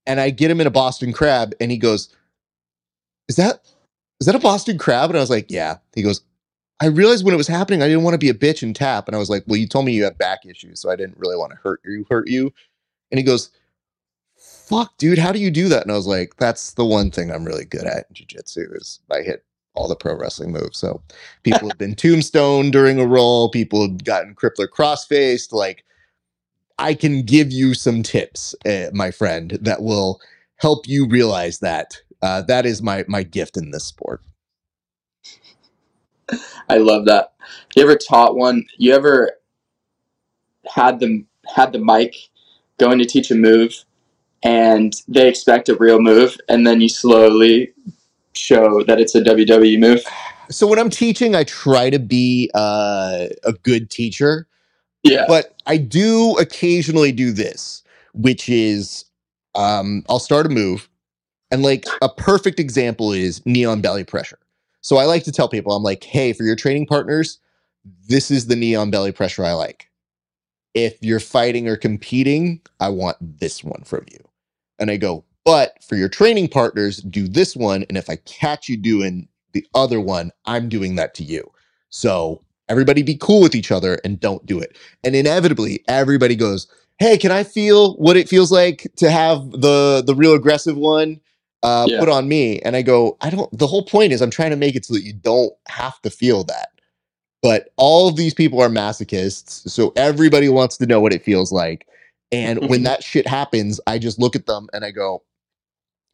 And 0.07 0.21
I 0.21 0.31
get 0.31 0.51
him 0.51 0.61
in 0.61 0.67
a 0.67 0.71
Boston 0.71 1.13
crab, 1.13 1.55
and 1.61 1.71
he 1.71 1.79
goes, 1.79 2.09
Is 3.29 3.37
that 3.37 3.63
is 4.21 4.27
that 4.27 4.35
a 4.35 4.41
Boston 4.41 4.77
crab? 4.77 5.11
And 5.11 5.17
I 5.17 5.21
was 5.21 5.31
like, 5.31 5.49
Yeah. 5.49 5.77
He 5.95 6.03
goes, 6.03 6.23
I 6.83 6.87
realized 6.87 7.25
when 7.25 7.33
it 7.33 7.37
was 7.37 7.47
happening, 7.47 7.81
I 7.81 7.87
didn't 7.87 8.03
want 8.03 8.15
to 8.15 8.19
be 8.19 8.29
a 8.29 8.35
bitch 8.35 8.65
and 8.65 8.75
tap. 8.75 9.07
And 9.07 9.15
I 9.15 9.21
was 9.21 9.31
like, 9.31 9.45
well, 9.47 9.57
you 9.57 9.69
told 9.69 9.85
me 9.85 9.93
you 9.93 10.03
have 10.03 10.19
back 10.19 10.45
issues, 10.45 10.81
so 10.81 10.91
I 10.91 10.97
didn't 10.97 11.17
really 11.17 11.37
want 11.37 11.53
to 11.53 11.59
hurt 11.63 11.81
you, 11.85 12.05
hurt 12.11 12.27
you. 12.27 12.53
And 13.13 13.19
he 13.21 13.25
goes, 13.25 13.51
fuck, 14.35 14.99
dude, 14.99 15.19
how 15.19 15.31
do 15.31 15.39
you 15.39 15.53
do 15.53 15.69
that? 15.69 15.85
And 15.85 15.93
I 15.93 15.95
was 15.95 16.09
like, 16.09 16.37
that's 16.39 16.73
the 16.75 16.85
one 16.85 17.13
thing 17.13 17.31
I'm 17.31 17.45
really 17.45 17.65
good 17.65 17.85
at 17.85 18.07
in 18.09 18.15
jiu-jitsu 18.15 18.73
is 18.75 18.99
I 19.13 19.21
hit 19.21 19.45
all 19.75 19.87
the 19.87 19.95
pro 19.95 20.17
wrestling 20.17 20.51
moves. 20.51 20.77
So 20.77 21.01
people 21.45 21.69
have 21.69 21.79
been 21.79 21.95
tombstone 21.95 22.73
during 22.73 22.99
a 22.99 23.07
roll, 23.07 23.49
people 23.49 23.83
have 23.83 24.03
gotten 24.03 24.35
crippler 24.35 24.69
cross-faced. 24.69 25.53
Like 25.53 25.85
I 26.81 26.95
can 26.95 27.23
give 27.23 27.53
you 27.53 27.75
some 27.75 28.03
tips, 28.03 28.57
uh, 28.67 28.91
my 28.93 29.13
friend, 29.13 29.57
that 29.61 29.83
will 29.83 30.21
help 30.57 30.89
you 30.89 31.07
realize 31.07 31.61
that. 31.61 32.03
Uh, 32.23 32.43
that 32.43 32.67
is 32.67 32.83
my 32.83 33.05
my 33.07 33.23
gift 33.23 33.57
in 33.57 33.71
this 33.71 33.85
sport. 33.85 34.21
I 36.69 36.79
love 36.79 37.07
that. 37.07 37.33
You 37.77 37.83
ever 37.83 37.97
taught 37.97 38.37
one? 38.37 38.65
You 38.79 38.95
ever 38.95 39.33
had 40.67 41.01
them 41.01 41.27
had 41.55 41.73
the 41.73 41.79
mic 41.79 42.17
going 42.79 42.99
to 42.99 43.05
teach 43.05 43.31
a 43.31 43.35
move, 43.35 43.85
and 44.43 44.95
they 45.09 45.29
expect 45.29 45.69
a 45.69 45.77
real 45.77 46.01
move, 46.01 46.37
and 46.49 46.67
then 46.67 46.81
you 46.81 46.89
slowly 46.89 47.73
show 48.35 48.83
that 48.85 49.01
it's 49.01 49.15
a 49.15 49.21
WWE 49.21 49.79
move? 49.79 50.05
So 50.51 50.67
when 50.67 50.79
I'm 50.79 50.91
teaching, 50.91 51.35
I 51.35 51.45
try 51.45 51.91
to 51.91 51.99
be 51.99 52.51
uh, 52.55 53.29
a 53.45 53.53
good 53.63 53.91
teacher. 53.91 54.47
Yeah. 55.03 55.25
But 55.27 55.57
I 55.67 55.79
do 55.79 56.37
occasionally 56.39 57.13
do 57.13 57.33
this, 57.33 57.83
which 58.15 58.49
is 58.49 59.05
um, 59.55 60.05
I'll 60.09 60.19
start 60.19 60.47
a 60.47 60.49
move, 60.49 60.89
and 61.51 61.63
like 61.63 61.85
a 62.01 62.09
perfect 62.09 62.61
example 62.61 63.13
is 63.13 63.45
knee 63.45 63.65
on 63.65 63.81
belly 63.81 64.05
pressure. 64.05 64.39
So 64.83 64.97
I 64.97 65.07
like 65.07 65.25
to 65.25 65.33
tell 65.33 65.49
people, 65.49 65.75
I'm 65.75 65.83
like, 65.83 66.05
hey, 66.05 66.33
for 66.33 66.43
your 66.43 66.57
training 66.57 66.87
partners, 66.87 67.39
this 68.09 68.31
is 68.31 68.47
the 68.47 68.57
knee 68.57 68.75
on 68.75 68.91
belly 68.91 69.13
pressure 69.13 69.45
I 69.45 69.53
like. 69.53 69.89
If 70.75 70.99
you're 71.01 71.21
fighting 71.21 71.69
or 71.69 71.77
competing, 71.77 72.61
I 72.81 72.89
want 72.89 73.17
this 73.21 73.63
one 73.63 73.83
from 73.85 74.05
you. 74.11 74.19
And 74.79 74.91
I 74.91 74.97
go, 74.97 75.25
but 75.45 75.83
for 75.83 75.97
your 75.97 76.09
training 76.09 76.49
partners, 76.49 76.99
do 76.99 77.29
this 77.29 77.57
one. 77.57 77.85
And 77.89 77.97
if 77.97 78.11
I 78.11 78.17
catch 78.17 78.69
you 78.69 78.77
doing 78.77 79.29
the 79.53 79.67
other 79.75 80.01
one, 80.01 80.33
I'm 80.47 80.69
doing 80.69 80.97
that 80.97 81.15
to 81.15 81.25
you. 81.25 81.51
So 81.91 82.43
everybody 82.69 83.03
be 83.03 83.17
cool 83.17 83.41
with 83.41 83.55
each 83.55 83.71
other 83.71 83.99
and 84.05 84.19
don't 84.19 84.45
do 84.47 84.59
it. 84.59 84.77
And 85.05 85.15
inevitably, 85.15 85.85
everybody 85.89 86.37
goes, 86.37 86.67
Hey, 86.99 87.19
can 87.19 87.33
I 87.33 87.43
feel 87.43 87.95
what 87.95 88.17
it 88.17 88.29
feels 88.29 88.53
like 88.53 88.87
to 88.97 89.11
have 89.11 89.51
the 89.51 90.03
the 90.07 90.15
real 90.15 90.35
aggressive 90.35 90.77
one 90.77 91.21
uh, 91.63 91.87
yeah. 91.89 91.99
put 91.99 92.09
on 92.09 92.29
me? 92.29 92.61
And 92.61 92.77
I 92.77 92.83
go, 92.83 93.17
I 93.21 93.31
don't. 93.31 93.57
The 93.57 93.67
whole 93.67 93.85
point 93.85 94.13
is 94.13 94.21
I'm 94.21 94.31
trying 94.31 94.51
to 94.51 94.57
make 94.57 94.77
it 94.77 94.85
so 94.85 94.95
that 94.95 95.03
you 95.03 95.13
don't 95.13 95.53
have 95.69 96.01
to 96.03 96.11
feel 96.11 96.45
that. 96.45 96.69
But 97.43 97.71
all 97.77 98.09
of 98.09 98.17
these 98.17 98.35
people 98.35 98.61
are 98.61 98.69
masochists, 98.69 99.69
so 99.69 99.93
everybody 99.97 100.49
wants 100.49 100.77
to 100.79 100.87
know 100.87 101.01
what 101.01 101.13
it 101.13 101.25
feels 101.25 101.51
like. 101.51 101.87
And 102.31 102.69
when 102.69 102.83
that 102.85 103.03
shit 103.03 103.27
happens, 103.27 103.81
I 103.87 103.99
just 103.99 104.19
look 104.19 104.37
at 104.37 104.47
them 104.47 104.69
and 104.73 104.85
I 104.85 104.91
go, 104.93 105.23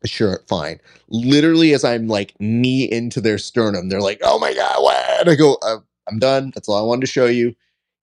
sure, 0.04 0.40
fine. 0.48 0.80
Literally, 1.08 1.74
as 1.74 1.84
I'm 1.84 2.08
like 2.08 2.34
knee 2.40 2.90
into 2.90 3.20
their 3.20 3.38
sternum, 3.38 3.88
they're 3.88 4.00
like, 4.00 4.20
oh 4.22 4.38
my 4.38 4.54
God, 4.54 4.82
what? 4.82 5.20
And 5.20 5.30
I 5.30 5.34
go, 5.34 5.58
uh, 5.62 5.78
I'm 6.08 6.18
done. 6.18 6.52
That's 6.54 6.68
all 6.68 6.78
I 6.78 6.86
wanted 6.86 7.02
to 7.02 7.06
show 7.06 7.26
you. 7.26 7.54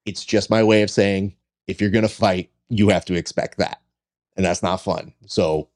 It's 0.06 0.24
just 0.24 0.50
my 0.50 0.64
way 0.64 0.84
of 0.84 0.90
saying, 0.90 1.36
if 1.68 1.82
you're 1.82 1.90
going 1.90 2.04
to 2.04 2.10
fight, 2.10 2.52
you 2.70 2.90
have 2.90 3.06
to 3.06 3.16
expect 3.16 3.58
that. 3.58 3.82
And 4.36 4.46
that's 4.46 4.62
not 4.62 4.82
fun. 4.82 5.14
So 5.26 5.70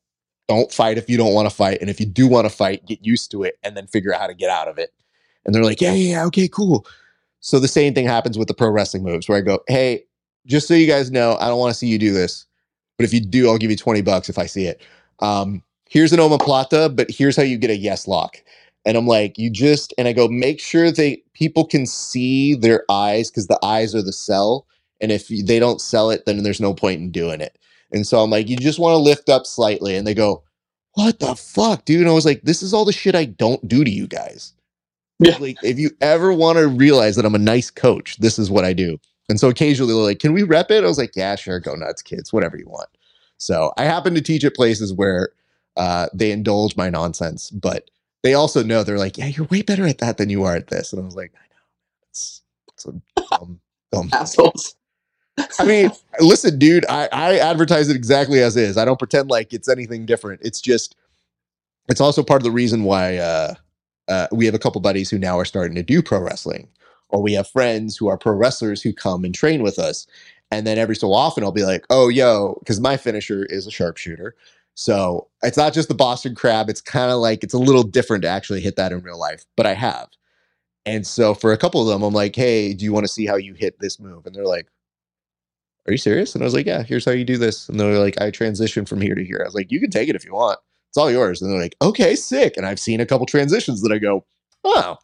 don't 0.49 0.73
fight 0.73 0.97
if 0.97 1.07
you 1.07 1.15
don't 1.15 1.33
want 1.33 1.47
to 1.47 1.55
fight. 1.55 1.77
And 1.79 1.89
if 1.89 1.99
you 1.99 2.07
do 2.07 2.27
want 2.27 2.45
to 2.45 2.49
fight, 2.49 2.85
get 2.87 3.05
used 3.05 3.29
to 3.31 3.43
it 3.43 3.57
and 3.63 3.77
then 3.77 3.85
figure 3.85 4.13
out 4.13 4.19
how 4.19 4.27
to 4.27 4.33
get 4.33 4.49
out 4.49 4.67
of 4.67 4.79
it. 4.79 4.91
And 5.45 5.53
they're 5.53 5.63
like, 5.63 5.79
yeah, 5.79 5.93
yeah, 5.93 6.15
yeah, 6.15 6.25
okay, 6.25 6.47
cool. 6.47 6.85
So 7.39 7.59
the 7.59 7.67
same 7.67 7.93
thing 7.93 8.07
happens 8.07 8.37
with 8.37 8.47
the 8.47 8.53
pro 8.55 8.69
wrestling 8.69 9.03
moves 9.03 9.29
where 9.29 9.37
I 9.37 9.41
go, 9.41 9.59
hey, 9.67 10.03
just 10.47 10.67
so 10.67 10.73
you 10.73 10.87
guys 10.87 11.11
know, 11.11 11.37
I 11.39 11.47
don't 11.47 11.59
want 11.59 11.71
to 11.71 11.77
see 11.77 11.87
you 11.87 11.99
do 11.99 12.11
this. 12.11 12.45
But 12.97 13.05
if 13.05 13.13
you 13.13 13.21
do, 13.21 13.47
I'll 13.47 13.59
give 13.59 13.69
you 13.69 13.77
20 13.77 14.01
bucks 14.01 14.27
if 14.27 14.37
I 14.37 14.47
see 14.47 14.65
it. 14.65 14.81
Um, 15.19 15.63
here's 15.87 16.11
an 16.11 16.19
omoplata, 16.19 16.93
but 16.93 17.09
here's 17.09 17.37
how 17.37 17.43
you 17.43 17.57
get 17.57 17.69
a 17.69 17.77
yes 17.77 18.07
lock. 18.07 18.43
And 18.85 18.97
I'm 18.97 19.07
like, 19.07 19.37
you 19.37 19.51
just, 19.51 19.93
and 19.97 20.07
I 20.07 20.13
go, 20.13 20.27
make 20.27 20.59
sure 20.59 20.91
they 20.91 21.21
people 21.33 21.65
can 21.65 21.85
see 21.85 22.55
their 22.55 22.83
eyes 22.89 23.29
because 23.29 23.47
the 23.47 23.59
eyes 23.63 23.93
are 23.93 24.01
the 24.01 24.13
sell. 24.13 24.65
And 24.99 25.11
if 25.11 25.27
they 25.27 25.59
don't 25.59 25.79
sell 25.79 26.09
it, 26.09 26.25
then 26.25 26.41
there's 26.41 26.59
no 26.59 26.73
point 26.73 26.99
in 26.99 27.11
doing 27.11 27.39
it. 27.39 27.57
And 27.91 28.05
so 28.05 28.19
I'm 28.19 28.29
like, 28.29 28.49
you 28.49 28.57
just 28.57 28.79
want 28.79 28.93
to 28.93 28.97
lift 28.97 29.29
up 29.29 29.45
slightly. 29.45 29.95
And 29.95 30.05
they 30.05 30.13
go, 30.13 30.43
what 30.93 31.19
the 31.19 31.35
fuck, 31.35 31.85
dude? 31.85 32.01
And 32.01 32.09
I 32.09 32.13
was 32.13 32.25
like, 32.25 32.41
this 32.43 32.61
is 32.61 32.73
all 32.73 32.85
the 32.85 32.93
shit 32.93 33.15
I 33.15 33.25
don't 33.25 33.67
do 33.67 33.83
to 33.83 33.89
you 33.89 34.07
guys. 34.07 34.53
Yeah. 35.19 35.37
Like, 35.37 35.57
if 35.63 35.77
you 35.77 35.91
ever 36.01 36.33
want 36.33 36.57
to 36.57 36.67
realize 36.67 37.15
that 37.15 37.25
I'm 37.25 37.35
a 37.35 37.39
nice 37.39 37.69
coach, 37.69 38.17
this 38.17 38.39
is 38.39 38.49
what 38.49 38.65
I 38.65 38.73
do. 38.73 38.97
And 39.27 39.39
so 39.39 39.49
occasionally 39.49 39.93
they're 39.93 40.01
like, 40.01 40.19
can 40.19 40.33
we 40.33 40.43
rep 40.43 40.71
it? 40.71 40.83
I 40.83 40.87
was 40.87 40.97
like, 40.97 41.15
yeah, 41.15 41.35
sure, 41.35 41.59
go 41.59 41.75
nuts, 41.75 42.01
kids, 42.01 42.33
whatever 42.33 42.57
you 42.57 42.67
want. 42.67 42.89
So 43.37 43.71
I 43.77 43.83
happen 43.83 44.15
to 44.15 44.21
teach 44.21 44.43
at 44.43 44.55
places 44.55 44.91
where 44.93 45.29
uh, 45.77 46.07
they 46.13 46.31
indulge 46.31 46.75
my 46.75 46.89
nonsense, 46.89 47.51
but 47.51 47.89
they 48.23 48.33
also 48.33 48.63
know 48.63 48.83
they're 48.83 48.97
like, 48.97 49.17
yeah, 49.17 49.27
you're 49.27 49.45
way 49.47 49.61
better 49.61 49.85
at 49.85 49.99
that 49.99 50.17
than 50.17 50.29
you 50.29 50.43
are 50.43 50.55
at 50.55 50.67
this. 50.67 50.91
And 50.91 51.01
I 51.01 51.05
was 51.05 51.15
like, 51.15 51.31
I 51.35 51.45
know. 51.53 52.09
It's, 52.09 52.41
it's 52.73 52.85
dumb, 53.29 53.59
dumb 53.91 54.09
assholes. 54.11 54.75
I 55.59 55.65
mean, 55.65 55.91
listen, 56.19 56.59
dude, 56.59 56.85
I, 56.87 57.09
I 57.11 57.37
advertise 57.39 57.89
it 57.89 57.95
exactly 57.95 58.41
as 58.41 58.55
is. 58.57 58.77
I 58.77 58.85
don't 58.85 58.99
pretend 58.99 59.29
like 59.29 59.53
it's 59.53 59.69
anything 59.69 60.05
different. 60.05 60.41
It's 60.43 60.61
just, 60.61 60.95
it's 61.87 62.01
also 62.01 62.23
part 62.23 62.41
of 62.41 62.43
the 62.43 62.51
reason 62.51 62.83
why 62.83 63.17
uh, 63.17 63.53
uh, 64.07 64.27
we 64.31 64.45
have 64.45 64.55
a 64.55 64.59
couple 64.59 64.81
buddies 64.81 65.09
who 65.09 65.17
now 65.17 65.37
are 65.39 65.45
starting 65.45 65.75
to 65.75 65.83
do 65.83 66.01
pro 66.01 66.19
wrestling, 66.19 66.67
or 67.09 67.21
we 67.21 67.33
have 67.33 67.47
friends 67.47 67.97
who 67.97 68.07
are 68.07 68.17
pro 68.17 68.33
wrestlers 68.33 68.81
who 68.81 68.93
come 68.93 69.23
and 69.23 69.33
train 69.33 69.63
with 69.63 69.79
us. 69.79 70.07
And 70.51 70.65
then 70.65 70.77
every 70.77 70.95
so 70.95 71.13
often 71.13 71.43
I'll 71.43 71.51
be 71.51 71.63
like, 71.63 71.85
oh, 71.89 72.07
yo, 72.07 72.57
because 72.59 72.79
my 72.79 72.97
finisher 72.97 73.45
is 73.45 73.67
a 73.67 73.71
sharpshooter. 73.71 74.35
So 74.75 75.27
it's 75.43 75.57
not 75.57 75.73
just 75.73 75.89
the 75.89 75.95
Boston 75.95 76.35
crab. 76.35 76.69
It's 76.69 76.81
kind 76.81 77.11
of 77.11 77.19
like 77.19 77.43
it's 77.43 77.53
a 77.53 77.59
little 77.59 77.83
different 77.83 78.23
to 78.23 78.29
actually 78.29 78.61
hit 78.61 78.75
that 78.77 78.91
in 78.91 79.01
real 79.01 79.19
life, 79.19 79.45
but 79.57 79.65
I 79.65 79.73
have. 79.73 80.07
And 80.85 81.05
so 81.05 81.33
for 81.33 81.51
a 81.51 81.57
couple 81.57 81.81
of 81.81 81.87
them, 81.87 82.01
I'm 82.01 82.13
like, 82.13 82.35
hey, 82.35 82.73
do 82.73 82.85
you 82.85 82.93
want 82.93 83.05
to 83.05 83.11
see 83.11 83.25
how 83.25 83.35
you 83.35 83.53
hit 83.53 83.77
this 83.79 83.99
move? 83.99 84.25
And 84.25 84.33
they're 84.33 84.45
like, 84.45 84.67
are 85.89 85.91
you 85.91 85.97
serious? 85.97 86.35
And 86.35 86.43
I 86.43 86.45
was 86.45 86.53
like, 86.53 86.67
yeah, 86.67 86.83
here's 86.83 87.03
how 87.03 87.11
you 87.11 87.25
do 87.25 87.37
this. 87.37 87.67
And 87.67 87.79
they're 87.79 87.97
like, 87.97 88.21
I 88.21 88.29
transition 88.29 88.85
from 88.85 89.01
here 89.01 89.15
to 89.15 89.25
here. 89.25 89.39
I 89.41 89.47
was 89.47 89.55
like, 89.55 89.71
you 89.71 89.79
can 89.79 89.89
take 89.89 90.07
it 90.07 90.15
if 90.15 90.23
you 90.23 90.33
want. 90.33 90.59
It's 90.89 90.97
all 90.97 91.11
yours. 91.11 91.41
And 91.41 91.51
they're 91.51 91.59
like, 91.59 91.75
okay, 91.81 92.15
sick. 92.15 92.57
And 92.57 92.65
I've 92.65 92.79
seen 92.79 92.99
a 93.01 93.05
couple 93.05 93.25
transitions 93.25 93.81
that 93.81 93.91
I 93.91 93.97
go, 93.97 94.23
oh, 94.63 94.97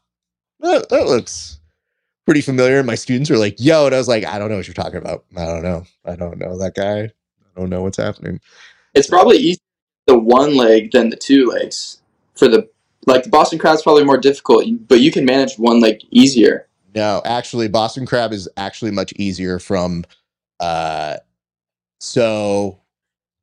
that, 0.60 0.90
that 0.90 1.08
looks 1.08 1.60
pretty 2.26 2.42
familiar. 2.42 2.78
And 2.78 2.88
my 2.88 2.96
students 2.96 3.32
are 3.32 3.38
like, 3.38 3.56
yo. 3.58 3.88
And 3.88 3.96
I 3.96 3.98
was 3.98 4.08
like, 4.08 4.26
I 4.26 4.38
don't 4.38 4.50
know 4.50 4.58
what 4.58 4.68
you're 4.68 4.76
talking 4.76 4.98
about. 4.98 5.26
I 5.36 5.46
don't 5.46 5.64
know. 5.64 5.86
I 6.06 6.16
don't 6.16 6.38
know 6.38 6.58
that 6.60 6.76
guy. 6.76 7.02
I 7.04 7.60
don't 7.60 7.70
know 7.70 7.82
what's 7.82 7.98
happening. 7.98 8.40
It's 8.94 9.08
probably 9.08 9.38
easier 9.38 9.60
the 10.06 10.18
one 10.20 10.56
leg 10.56 10.92
than 10.92 11.10
the 11.10 11.16
two 11.16 11.48
legs 11.48 12.00
for 12.36 12.48
the 12.48 12.70
like 13.08 13.24
the 13.24 13.30
Boston 13.30 13.58
crab's 13.60 13.82
probably 13.82 14.04
more 14.04 14.18
difficult, 14.18 14.66
but 14.88 15.00
you 15.00 15.12
can 15.12 15.26
manage 15.26 15.58
one 15.58 15.80
leg 15.80 16.02
easier. 16.12 16.68
No, 16.94 17.22
actually, 17.26 17.68
Boston 17.68 18.06
crab 18.06 18.32
is 18.32 18.48
actually 18.56 18.92
much 18.92 19.14
easier 19.14 19.58
from. 19.58 20.06
Uh, 20.60 21.18
so 22.00 22.82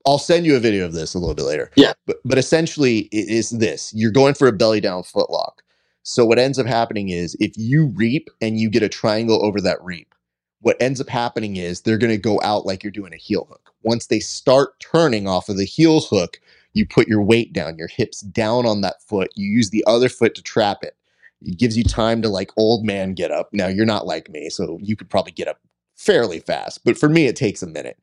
I'll 0.06 0.18
send 0.18 0.46
you 0.46 0.56
a 0.56 0.60
video 0.60 0.84
of 0.84 0.92
this 0.92 1.14
a 1.14 1.18
little 1.18 1.34
bit 1.34 1.44
later. 1.44 1.70
Yeah, 1.76 1.92
but 2.06 2.16
but 2.24 2.38
essentially, 2.38 3.00
it 3.12 3.28
is 3.28 3.50
this: 3.50 3.92
you're 3.94 4.10
going 4.10 4.34
for 4.34 4.48
a 4.48 4.52
belly 4.52 4.80
down 4.80 5.02
footlock. 5.02 5.58
So 6.02 6.24
what 6.24 6.38
ends 6.38 6.58
up 6.58 6.66
happening 6.66 7.10
is 7.10 7.36
if 7.38 7.52
you 7.56 7.86
reap 7.94 8.28
and 8.40 8.58
you 8.58 8.68
get 8.68 8.82
a 8.82 8.88
triangle 8.88 9.44
over 9.44 9.60
that 9.60 9.82
reap, 9.82 10.14
what 10.60 10.76
ends 10.80 11.00
up 11.00 11.08
happening 11.08 11.56
is 11.56 11.80
they're 11.82 11.98
going 11.98 12.10
to 12.10 12.18
go 12.18 12.40
out 12.42 12.66
like 12.66 12.82
you're 12.82 12.90
doing 12.90 13.12
a 13.12 13.18
heel 13.18 13.46
hook. 13.48 13.72
Once 13.82 14.06
they 14.06 14.18
start 14.18 14.80
turning 14.80 15.28
off 15.28 15.48
of 15.48 15.56
the 15.56 15.64
heel 15.64 16.00
hook, 16.00 16.40
you 16.72 16.86
put 16.86 17.06
your 17.06 17.22
weight 17.22 17.52
down, 17.52 17.78
your 17.78 17.88
hips 17.88 18.20
down 18.20 18.66
on 18.66 18.80
that 18.80 19.00
foot. 19.02 19.30
You 19.36 19.48
use 19.48 19.70
the 19.70 19.84
other 19.86 20.08
foot 20.08 20.34
to 20.34 20.42
trap 20.42 20.78
it. 20.82 20.96
It 21.40 21.58
gives 21.58 21.76
you 21.76 21.84
time 21.84 22.22
to 22.22 22.28
like 22.28 22.50
old 22.56 22.84
man 22.84 23.14
get 23.14 23.30
up. 23.30 23.50
Now 23.52 23.68
you're 23.68 23.86
not 23.86 24.06
like 24.06 24.28
me, 24.28 24.50
so 24.50 24.78
you 24.82 24.96
could 24.96 25.10
probably 25.10 25.32
get 25.32 25.48
up 25.48 25.60
fairly 26.02 26.40
fast, 26.40 26.84
but 26.84 26.98
for 26.98 27.08
me 27.08 27.26
it 27.26 27.36
takes 27.36 27.62
a 27.62 27.66
minute. 27.66 27.98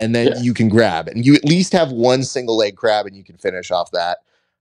And 0.00 0.14
then 0.14 0.28
yeah. 0.28 0.40
you 0.40 0.54
can 0.54 0.68
grab 0.68 1.08
and 1.08 1.26
you 1.26 1.34
at 1.34 1.44
least 1.44 1.72
have 1.72 1.90
one 1.90 2.22
single 2.22 2.56
leg 2.56 2.76
crab 2.76 3.06
and 3.06 3.16
you 3.16 3.24
can 3.24 3.36
finish 3.36 3.70
off 3.70 3.90
that. 3.90 4.18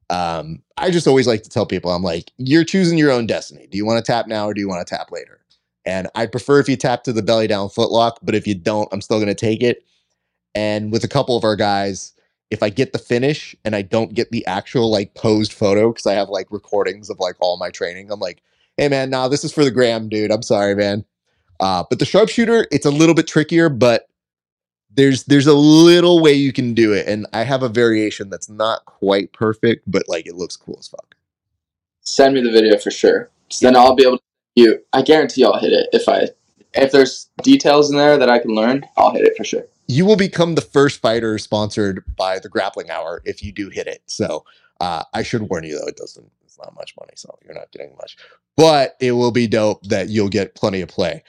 Um, 0.09 0.63
I 0.77 0.89
just 0.89 1.07
always 1.07 1.27
like 1.27 1.43
to 1.43 1.49
tell 1.49 1.65
people, 1.65 1.91
I'm 1.91 2.01
like, 2.01 2.31
you're 2.37 2.63
choosing 2.63 2.97
your 2.97 3.11
own 3.11 3.27
destiny. 3.27 3.67
Do 3.69 3.77
you 3.77 3.85
want 3.85 4.03
to 4.03 4.11
tap 4.11 4.27
now 4.27 4.47
or 4.47 4.53
do 4.53 4.61
you 4.61 4.69
want 4.69 4.85
to 4.87 4.95
tap 4.95 5.11
later? 5.11 5.41
And 5.85 6.07
I 6.15 6.25
prefer 6.25 6.59
if 6.59 6.67
you 6.67 6.75
tap 6.75 7.03
to 7.03 7.13
the 7.13 7.21
belly 7.21 7.47
down 7.47 7.69
footlock, 7.69 8.17
but 8.23 8.35
if 8.35 8.47
you 8.47 8.55
don't, 8.55 8.89
I'm 8.91 9.01
still 9.01 9.17
going 9.17 9.27
to 9.27 9.35
take 9.35 9.61
it. 9.61 9.83
And 10.55 10.91
with 10.91 11.03
a 11.03 11.07
couple 11.07 11.37
of 11.37 11.43
our 11.43 11.55
guys, 11.55 12.13
if 12.49 12.63
I 12.63 12.69
get 12.69 12.93
the 12.93 12.99
finish 12.99 13.55
and 13.63 13.75
I 13.75 13.83
don't 13.83 14.13
get 14.13 14.31
the 14.31 14.45
actual 14.47 14.89
like 14.89 15.13
posed 15.13 15.53
photo, 15.53 15.91
because 15.91 16.07
I 16.07 16.13
have 16.13 16.29
like 16.29 16.47
recordings 16.49 17.09
of 17.09 17.19
like 17.19 17.35
all 17.39 17.57
my 17.57 17.69
training, 17.69 18.11
I'm 18.11 18.19
like, 18.19 18.41
hey 18.77 18.87
man, 18.89 19.09
nah, 19.09 19.27
this 19.27 19.43
is 19.43 19.53
for 19.53 19.63
the 19.63 19.71
gram, 19.71 20.09
dude. 20.09 20.31
I'm 20.31 20.41
sorry, 20.41 20.75
man. 20.75 21.05
Uh, 21.59 21.83
but 21.89 21.99
the 21.99 22.05
sharpshooter, 22.05 22.67
it's 22.71 22.85
a 22.85 22.91
little 22.91 23.15
bit 23.15 23.27
trickier, 23.27 23.69
but 23.69 24.07
there's 24.91 25.23
there's 25.25 25.47
a 25.47 25.53
little 25.53 26.21
way 26.21 26.33
you 26.33 26.51
can 26.51 26.73
do 26.73 26.93
it. 26.93 27.07
And 27.07 27.27
I 27.33 27.43
have 27.43 27.63
a 27.63 27.69
variation 27.69 28.29
that's 28.29 28.49
not 28.49 28.85
quite 28.85 29.31
perfect, 29.33 29.83
but 29.85 30.07
like 30.07 30.27
it 30.27 30.35
looks 30.35 30.55
cool 30.55 30.77
as 30.79 30.87
fuck. 30.87 31.15
Send 32.01 32.35
me 32.35 32.41
the 32.41 32.51
video 32.51 32.77
for 32.77 32.91
sure. 32.91 33.29
So 33.49 33.65
then 33.65 33.75
I'll 33.75 33.95
be 33.95 34.03
able 34.03 34.17
to 34.17 34.23
you 34.55 34.79
I 34.93 35.03
guarantee 35.03 35.43
I'll 35.45 35.59
hit 35.59 35.71
it 35.71 35.89
if 35.93 36.09
I 36.09 36.29
if 36.73 36.91
there's 36.91 37.29
details 37.43 37.89
in 37.91 37.97
there 37.97 38.17
that 38.17 38.29
I 38.29 38.39
can 38.39 38.51
learn, 38.51 38.85
I'll 38.97 39.11
hit 39.11 39.23
it 39.23 39.35
for 39.37 39.43
sure. 39.43 39.65
you 39.87 40.05
will 40.05 40.17
become 40.17 40.55
the 40.55 40.61
first 40.61 40.99
fighter 40.99 41.37
sponsored 41.37 42.03
by 42.15 42.39
the 42.39 42.49
Grappling 42.49 42.89
Hour 42.89 43.21
if 43.23 43.43
you 43.43 43.51
do 43.51 43.69
hit 43.69 43.87
it. 43.87 44.01
So 44.05 44.45
uh, 44.81 45.03
I 45.13 45.23
should 45.23 45.43
warn 45.43 45.63
you 45.63 45.79
though, 45.79 45.87
it 45.87 45.95
doesn't. 45.95 46.29
Not 46.59 46.75
much 46.75 46.95
money, 46.99 47.13
so 47.15 47.37
you're 47.43 47.53
not 47.53 47.71
getting 47.71 47.95
much. 47.97 48.17
But 48.55 48.95
it 48.99 49.11
will 49.11 49.31
be 49.31 49.47
dope 49.47 49.83
that 49.83 50.09
you'll 50.09 50.29
get 50.29 50.55
plenty 50.55 50.81
of 50.81 50.89
play. 50.89 51.23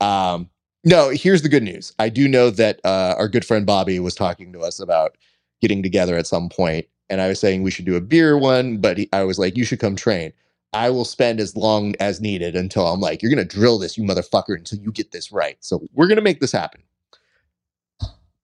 Um, 0.00 0.50
no, 0.84 1.08
here's 1.10 1.42
the 1.42 1.48
good 1.48 1.62
news. 1.62 1.92
I 1.98 2.10
do 2.10 2.28
know 2.28 2.50
that 2.50 2.80
uh, 2.84 3.14
our 3.16 3.28
good 3.28 3.44
friend 3.44 3.64
Bobby 3.64 3.98
was 3.98 4.14
talking 4.14 4.52
to 4.52 4.60
us 4.60 4.80
about 4.80 5.16
getting 5.62 5.82
together 5.82 6.16
at 6.16 6.26
some 6.26 6.48
point, 6.50 6.86
and 7.08 7.20
I 7.20 7.28
was 7.28 7.40
saying 7.40 7.62
we 7.62 7.70
should 7.70 7.86
do 7.86 7.96
a 7.96 8.00
beer 8.00 8.36
one, 8.36 8.78
but 8.78 8.98
he, 8.98 9.08
I 9.12 9.24
was 9.24 9.38
like, 9.38 9.56
you 9.56 9.64
should 9.64 9.80
come 9.80 9.96
train. 9.96 10.32
I 10.74 10.90
will 10.90 11.04
spend 11.04 11.40
as 11.40 11.56
long 11.56 11.94
as 12.00 12.20
needed 12.20 12.56
until 12.56 12.86
I'm 12.86 13.00
like, 13.00 13.22
you're 13.22 13.30
gonna 13.30 13.44
drill 13.44 13.78
this, 13.78 13.96
you 13.96 14.04
motherfucker, 14.04 14.56
until 14.56 14.80
you 14.80 14.92
get 14.92 15.12
this 15.12 15.32
right. 15.32 15.56
So 15.60 15.80
we're 15.94 16.08
gonna 16.08 16.20
make 16.20 16.40
this 16.40 16.52
happen. 16.52 16.82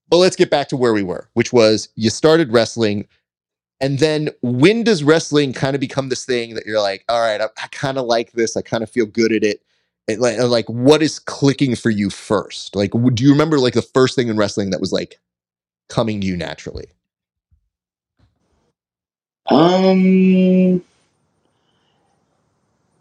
But 0.08 0.16
let's 0.16 0.36
get 0.36 0.50
back 0.50 0.68
to 0.68 0.76
where 0.76 0.92
we 0.92 1.02
were, 1.02 1.28
which 1.34 1.52
was 1.52 1.88
you 1.94 2.10
started 2.10 2.52
wrestling. 2.52 3.06
And 3.80 3.98
then 3.98 4.30
when 4.42 4.84
does 4.84 5.02
wrestling 5.02 5.52
kind 5.52 5.74
of 5.74 5.80
become 5.80 6.10
this 6.10 6.24
thing 6.24 6.54
that 6.54 6.66
you're 6.66 6.82
like, 6.82 7.04
all 7.08 7.20
right, 7.20 7.40
I, 7.40 7.48
I 7.62 7.66
kind 7.68 7.96
of 7.96 8.04
like 8.04 8.32
this. 8.32 8.56
I 8.56 8.62
kind 8.62 8.82
of 8.82 8.90
feel 8.90 9.06
good 9.06 9.32
at 9.32 9.42
it 9.42 9.62
like, 10.18 10.38
like 10.38 10.66
what 10.66 11.02
is 11.02 11.18
clicking 11.18 11.76
for 11.76 11.90
you 11.90 12.10
first? 12.10 12.74
Like, 12.74 12.92
do 13.14 13.24
you 13.24 13.30
remember 13.30 13.58
like 13.58 13.74
the 13.74 13.82
first 13.82 14.16
thing 14.16 14.28
in 14.28 14.36
wrestling 14.36 14.70
that 14.70 14.80
was 14.80 14.92
like 14.92 15.18
coming 15.88 16.20
to 16.20 16.26
you 16.26 16.36
naturally? 16.36 16.88
Um, 19.46 20.82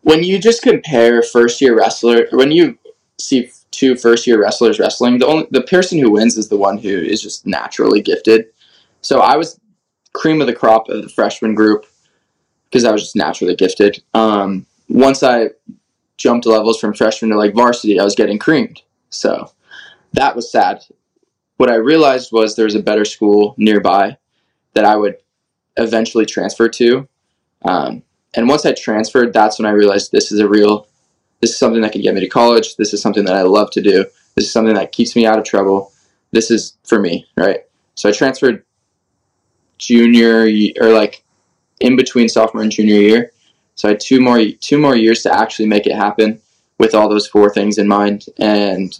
when 0.02 0.24
you 0.24 0.40
just 0.40 0.62
compare 0.62 1.22
first 1.22 1.62
year 1.62 1.78
wrestler, 1.78 2.28
when 2.32 2.52
you 2.52 2.78
see 3.20 3.52
two 3.72 3.96
first 3.96 4.26
year 4.26 4.42
wrestlers 4.42 4.80
wrestling, 4.80 5.20
the 5.20 5.28
only 5.28 5.48
the 5.52 5.62
person 5.62 6.00
who 6.00 6.12
wins 6.12 6.38
is 6.38 6.50
the 6.50 6.58
one 6.58 6.78
who 6.78 6.90
is 6.90 7.22
just 7.22 7.46
naturally 7.46 8.02
gifted. 8.02 8.48
So 9.02 9.20
I 9.20 9.38
was 9.38 9.60
cream 10.20 10.42
of 10.42 10.48
the 10.48 10.54
crop 10.54 10.90
of 10.90 11.02
the 11.02 11.10
freshman 11.10 11.56
group 11.56 11.86
because 12.70 12.84
I 12.84 12.92
was 12.92 13.04
just 13.04 13.16
naturally 13.16 13.56
gifted. 13.56 14.04
Um, 14.14 14.66
once 14.90 15.24
I 15.24 15.52
jumped 16.18 16.46
levels 16.46 16.80
from 16.80 16.94
freshman 16.94 17.32
to 17.32 17.38
like 17.38 17.56
varsity, 17.56 18.00
I 18.00 18.04
was 18.04 18.16
getting 18.16 18.38
creamed. 18.38 18.82
So 19.10 19.52
that 20.14 20.36
was 20.36 20.52
sad. 20.52 20.84
What 21.58 21.72
I 21.72 21.76
realized 21.76 22.32
was 22.32 22.56
there 22.56 22.66
was 22.66 22.76
a 22.76 22.84
better 22.84 23.06
school 23.06 23.56
nearby 23.58 24.18
that 24.74 24.86
I 24.86 24.98
would 24.98 25.16
eventually 25.78 26.26
transfer 26.26 26.68
to. 26.68 27.08
Um, 27.64 28.04
and 28.36 28.48
once 28.48 28.66
I 28.66 28.74
transferred, 28.74 29.34
that's 29.34 29.58
when 29.58 29.66
I 29.66 29.72
realized 29.72 30.12
this 30.12 30.32
is 30.32 30.40
a 30.40 30.48
real, 30.48 30.88
this 31.40 31.52
is 31.52 31.58
something 31.58 31.82
that 31.82 31.94
can 31.94 32.02
get 32.02 32.14
me 32.14 32.22
to 32.22 32.28
college. 32.28 32.76
This 32.76 32.94
is 32.94 33.02
something 33.02 33.24
that 33.26 33.36
I 33.36 33.44
love 33.44 33.72
to 33.72 33.82
do. 33.82 34.06
This 34.36 34.46
is 34.46 34.52
something 34.52 34.76
that 34.76 34.92
keeps 34.92 35.16
me 35.16 35.26
out 35.26 35.40
of 35.40 35.46
trouble. 35.46 35.92
This 36.32 36.52
is 36.52 36.78
for 36.84 37.00
me, 37.00 37.26
right? 37.38 37.62
So 37.96 38.10
I 38.10 38.12
transferred 38.12 38.64
junior 39.80 40.48
or 40.80 40.90
like 40.90 41.24
in 41.80 41.96
between 41.96 42.30
sophomore 42.30 42.62
and 42.62 42.72
junior 42.72 43.00
year. 43.00 43.32
So 43.76 43.88
I 43.88 43.92
had 43.92 44.00
two 44.00 44.22
more 44.22 44.40
two 44.60 44.78
more 44.78 44.96
years 44.96 45.24
to 45.24 45.34
actually 45.34 45.68
make 45.68 45.88
it 45.88 45.96
happen 45.96 46.40
with 46.78 46.94
all 46.94 47.10
those 47.10 47.28
four 47.28 47.50
things 47.50 47.78
in 47.78 47.88
mind. 47.88 48.26
And 48.38 48.98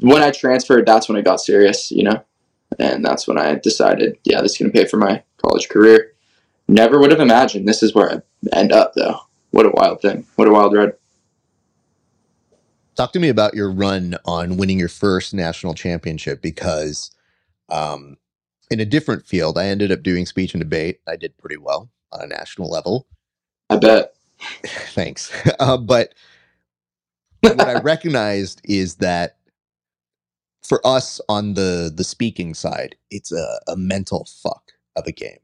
when 0.00 0.22
I 0.22 0.30
transferred, 0.30 0.86
that's 0.86 1.08
when 1.08 1.16
it 1.16 1.24
got 1.24 1.40
serious, 1.40 1.90
you 1.90 2.02
know. 2.02 2.22
And 2.78 3.04
that's 3.04 3.26
when 3.26 3.38
I 3.38 3.54
decided, 3.54 4.18
yeah, 4.24 4.42
this 4.42 4.52
is 4.52 4.58
gonna 4.58 4.70
pay 4.70 4.84
for 4.84 4.98
my 4.98 5.22
college 5.38 5.68
career. 5.68 6.12
Never 6.68 6.98
would 6.98 7.10
have 7.10 7.20
imagined 7.20 7.66
this 7.66 7.82
is 7.82 7.94
where 7.94 8.12
I 8.12 8.56
end 8.56 8.72
up 8.72 8.92
though. 8.94 9.20
What 9.50 9.66
a 9.66 9.70
wild 9.70 10.02
thing. 10.02 10.26
What 10.36 10.48
a 10.48 10.52
wild 10.52 10.74
ride. 10.74 10.92
Talk 12.94 13.12
to 13.12 13.20
me 13.20 13.28
about 13.28 13.54
your 13.54 13.70
run 13.70 14.16
on 14.24 14.56
winning 14.56 14.78
your 14.78 14.88
first 14.88 15.32
national 15.32 15.74
championship 15.74 16.42
because 16.42 17.12
um, 17.68 18.16
in 18.70 18.80
a 18.80 18.84
different 18.84 19.26
field, 19.26 19.58
I 19.58 19.66
ended 19.66 19.92
up 19.92 20.02
doing 20.02 20.26
speech 20.26 20.54
and 20.54 20.60
debate. 20.60 21.00
I 21.06 21.16
did 21.16 21.36
pretty 21.38 21.56
well 21.56 21.88
on 22.12 22.22
a 22.22 22.26
national 22.26 22.70
level. 22.70 23.06
I 23.70 23.76
bet. 23.76 24.14
Thanks. 24.66 25.32
Uh, 25.60 25.76
but 25.76 26.14
what 27.40 27.60
I 27.60 27.74
recognized 27.80 28.60
is 28.64 28.96
that 28.96 29.36
for 30.62 30.84
us 30.86 31.20
on 31.28 31.54
the 31.54 31.90
the 31.94 32.04
speaking 32.04 32.54
side, 32.54 32.96
it's 33.10 33.32
a, 33.32 33.60
a 33.66 33.76
mental 33.76 34.26
fuck 34.42 34.72
of 34.96 35.06
a 35.06 35.12
game, 35.12 35.38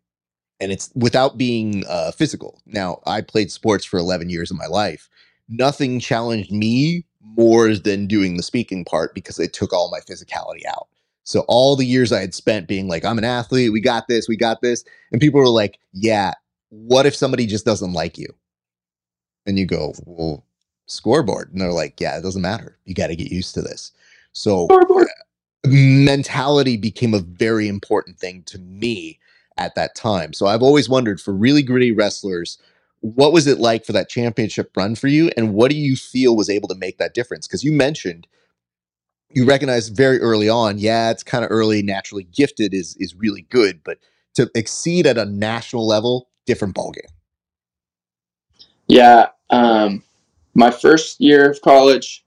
and 0.60 0.70
it's 0.70 0.90
without 0.94 1.36
being 1.38 1.84
uh, 1.88 2.12
physical. 2.12 2.60
Now, 2.66 3.00
I 3.06 3.22
played 3.22 3.50
sports 3.50 3.84
for 3.84 3.98
eleven 3.98 4.30
years 4.30 4.50
of 4.50 4.56
my 4.56 4.66
life. 4.66 5.08
Nothing 5.48 5.98
challenged 6.00 6.52
me 6.52 7.04
more 7.22 7.74
than 7.74 8.06
doing 8.06 8.36
the 8.36 8.42
speaking 8.42 8.84
part 8.84 9.14
because 9.14 9.38
it 9.38 9.52
took 9.52 9.72
all 9.72 9.90
my 9.90 10.00
physicality 10.00 10.64
out. 10.68 10.88
So 11.24 11.40
all 11.48 11.74
the 11.74 11.86
years 11.86 12.12
I 12.12 12.20
had 12.20 12.34
spent 12.34 12.68
being 12.68 12.86
like, 12.86 13.04
I'm 13.04 13.18
an 13.18 13.24
athlete, 13.24 13.72
we 13.72 13.80
got 13.80 14.08
this, 14.08 14.28
we 14.28 14.36
got 14.36 14.60
this, 14.60 14.84
and 15.10 15.20
people 15.20 15.40
were 15.40 15.48
like, 15.48 15.78
Yeah, 15.92 16.32
what 16.74 17.06
if 17.06 17.14
somebody 17.14 17.46
just 17.46 17.64
doesn't 17.64 17.92
like 17.92 18.18
you? 18.18 18.28
And 19.46 19.58
you 19.58 19.66
go, 19.66 19.94
well, 20.06 20.44
scoreboard. 20.86 21.52
And 21.52 21.60
they're 21.60 21.72
like, 21.72 22.00
yeah, 22.00 22.18
it 22.18 22.22
doesn't 22.22 22.42
matter. 22.42 22.78
You 22.84 22.94
got 22.94 23.08
to 23.08 23.16
get 23.16 23.30
used 23.30 23.54
to 23.54 23.62
this. 23.62 23.92
So 24.32 24.68
mentality 25.66 26.76
became 26.76 27.14
a 27.14 27.20
very 27.20 27.68
important 27.68 28.18
thing 28.18 28.42
to 28.46 28.58
me 28.58 29.18
at 29.56 29.74
that 29.76 29.94
time. 29.94 30.32
So 30.32 30.46
I've 30.46 30.62
always 30.62 30.88
wondered 30.88 31.20
for 31.20 31.32
really 31.32 31.62
gritty 31.62 31.92
wrestlers, 31.92 32.58
what 33.00 33.32
was 33.32 33.46
it 33.46 33.60
like 33.60 33.84
for 33.84 33.92
that 33.92 34.08
championship 34.08 34.76
run 34.76 34.94
for 34.94 35.08
you? 35.08 35.30
And 35.36 35.54
what 35.54 35.70
do 35.70 35.76
you 35.76 35.94
feel 35.94 36.36
was 36.36 36.50
able 36.50 36.68
to 36.68 36.74
make 36.74 36.98
that 36.98 37.14
difference? 37.14 37.46
Because 37.46 37.62
you 37.62 37.70
mentioned 37.70 38.26
you 39.34 39.44
recognize 39.44 39.88
very 39.88 40.20
early 40.20 40.48
on, 40.48 40.78
yeah, 40.78 41.10
it's 41.10 41.22
kind 41.22 41.44
of 41.44 41.50
early, 41.50 41.82
naturally 41.82 42.24
gifted 42.24 42.72
is 42.72 42.96
is 42.98 43.14
really 43.14 43.42
good, 43.42 43.80
but 43.84 43.98
to 44.34 44.50
exceed 44.54 45.06
at 45.06 45.18
a 45.18 45.24
national 45.24 45.86
level, 45.86 46.28
different 46.46 46.74
ballgame. 46.74 47.10
Yeah. 48.86 49.28
Um, 49.50 50.02
my 50.54 50.70
first 50.70 51.20
year 51.20 51.50
of 51.50 51.60
college, 51.62 52.24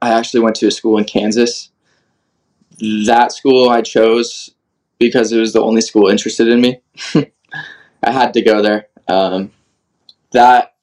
I 0.00 0.10
actually 0.10 0.40
went 0.40 0.56
to 0.56 0.66
a 0.66 0.70
school 0.70 0.98
in 0.98 1.04
Kansas. 1.04 1.70
That 3.06 3.32
school 3.32 3.70
I 3.70 3.82
chose 3.82 4.50
because 4.98 5.32
it 5.32 5.38
was 5.38 5.52
the 5.52 5.62
only 5.62 5.80
school 5.80 6.08
interested 6.08 6.48
in 6.48 6.60
me. 6.60 6.80
I 8.02 8.10
had 8.10 8.34
to 8.34 8.42
go 8.42 8.62
there. 8.62 8.88
Um, 9.08 9.52
that 10.32 10.74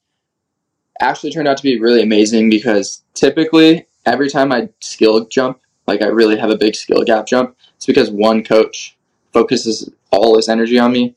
actually 1.00 1.32
turned 1.32 1.48
out 1.48 1.56
to 1.56 1.62
be 1.62 1.80
really 1.80 2.02
amazing 2.02 2.48
because 2.48 3.02
typically 3.14 3.86
every 4.06 4.28
time 4.28 4.52
I 4.52 4.68
skill 4.80 5.26
jump, 5.26 5.60
like 5.86 6.02
I 6.02 6.06
really 6.06 6.38
have 6.38 6.50
a 6.50 6.56
big 6.56 6.74
skill 6.74 7.04
gap 7.04 7.26
jump, 7.26 7.56
it's 7.76 7.86
because 7.86 8.10
one 8.10 8.44
coach 8.44 8.96
focuses 9.32 9.90
all 10.10 10.36
his 10.36 10.48
energy 10.48 10.78
on 10.78 10.92
me 10.92 11.16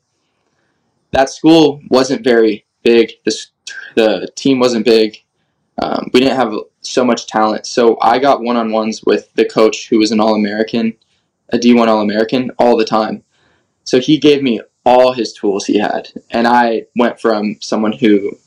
that 1.15 1.29
school 1.29 1.81
wasn't 1.89 2.23
very 2.23 2.65
big. 2.83 3.11
The, 3.23 3.45
the 3.95 4.29
team 4.35 4.59
wasn't 4.59 4.85
big. 4.85 5.17
Um, 5.81 6.09
we 6.13 6.19
didn't 6.19 6.35
have 6.35 6.53
so 6.81 7.05
much 7.05 7.27
talent. 7.27 7.65
So 7.65 7.97
I 8.01 8.19
got 8.19 8.41
one 8.41 8.57
on 8.57 8.71
ones 8.71 9.01
with 9.05 9.33
the 9.33 9.45
coach 9.45 9.87
who 9.89 9.99
was 9.99 10.11
an 10.11 10.19
All 10.19 10.35
American, 10.35 10.93
a 11.49 11.57
D1 11.57 11.87
All 11.87 12.01
American, 12.01 12.51
all 12.59 12.75
the 12.75 12.85
time. 12.85 13.23
So 13.85 13.99
he 13.99 14.17
gave 14.17 14.43
me 14.43 14.59
all 14.83 15.13
his 15.13 15.31
tools 15.31 15.65
he 15.65 15.79
had. 15.79 16.09
And 16.31 16.47
I 16.47 16.85
went 16.97 17.19
from 17.19 17.57
someone 17.61 17.93
who, 17.93 18.37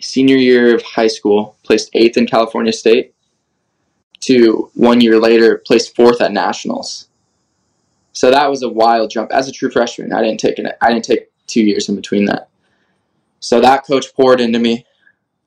senior 0.00 0.36
year 0.36 0.74
of 0.74 0.82
high 0.82 1.06
school, 1.06 1.56
placed 1.62 1.90
eighth 1.92 2.16
in 2.16 2.26
California 2.26 2.72
State, 2.72 3.14
to 4.20 4.70
one 4.74 5.00
year 5.00 5.18
later, 5.18 5.62
placed 5.66 5.96
fourth 5.96 6.20
at 6.20 6.32
nationals. 6.32 7.08
So 8.12 8.30
that 8.30 8.50
was 8.50 8.62
a 8.62 8.68
wild 8.68 9.10
jump. 9.10 9.32
As 9.32 9.48
a 9.48 9.52
true 9.52 9.70
freshman, 9.70 10.12
I 10.12 10.22
didn't 10.22 10.40
take 10.40 10.58
an, 10.58 10.68
I 10.80 10.92
didn't 10.92 11.04
take 11.04 11.30
two 11.46 11.62
years 11.62 11.88
in 11.88 11.96
between 11.96 12.26
that. 12.26 12.48
So 13.40 13.60
that 13.60 13.86
coach 13.86 14.14
poured 14.14 14.40
into 14.40 14.58
me, 14.58 14.84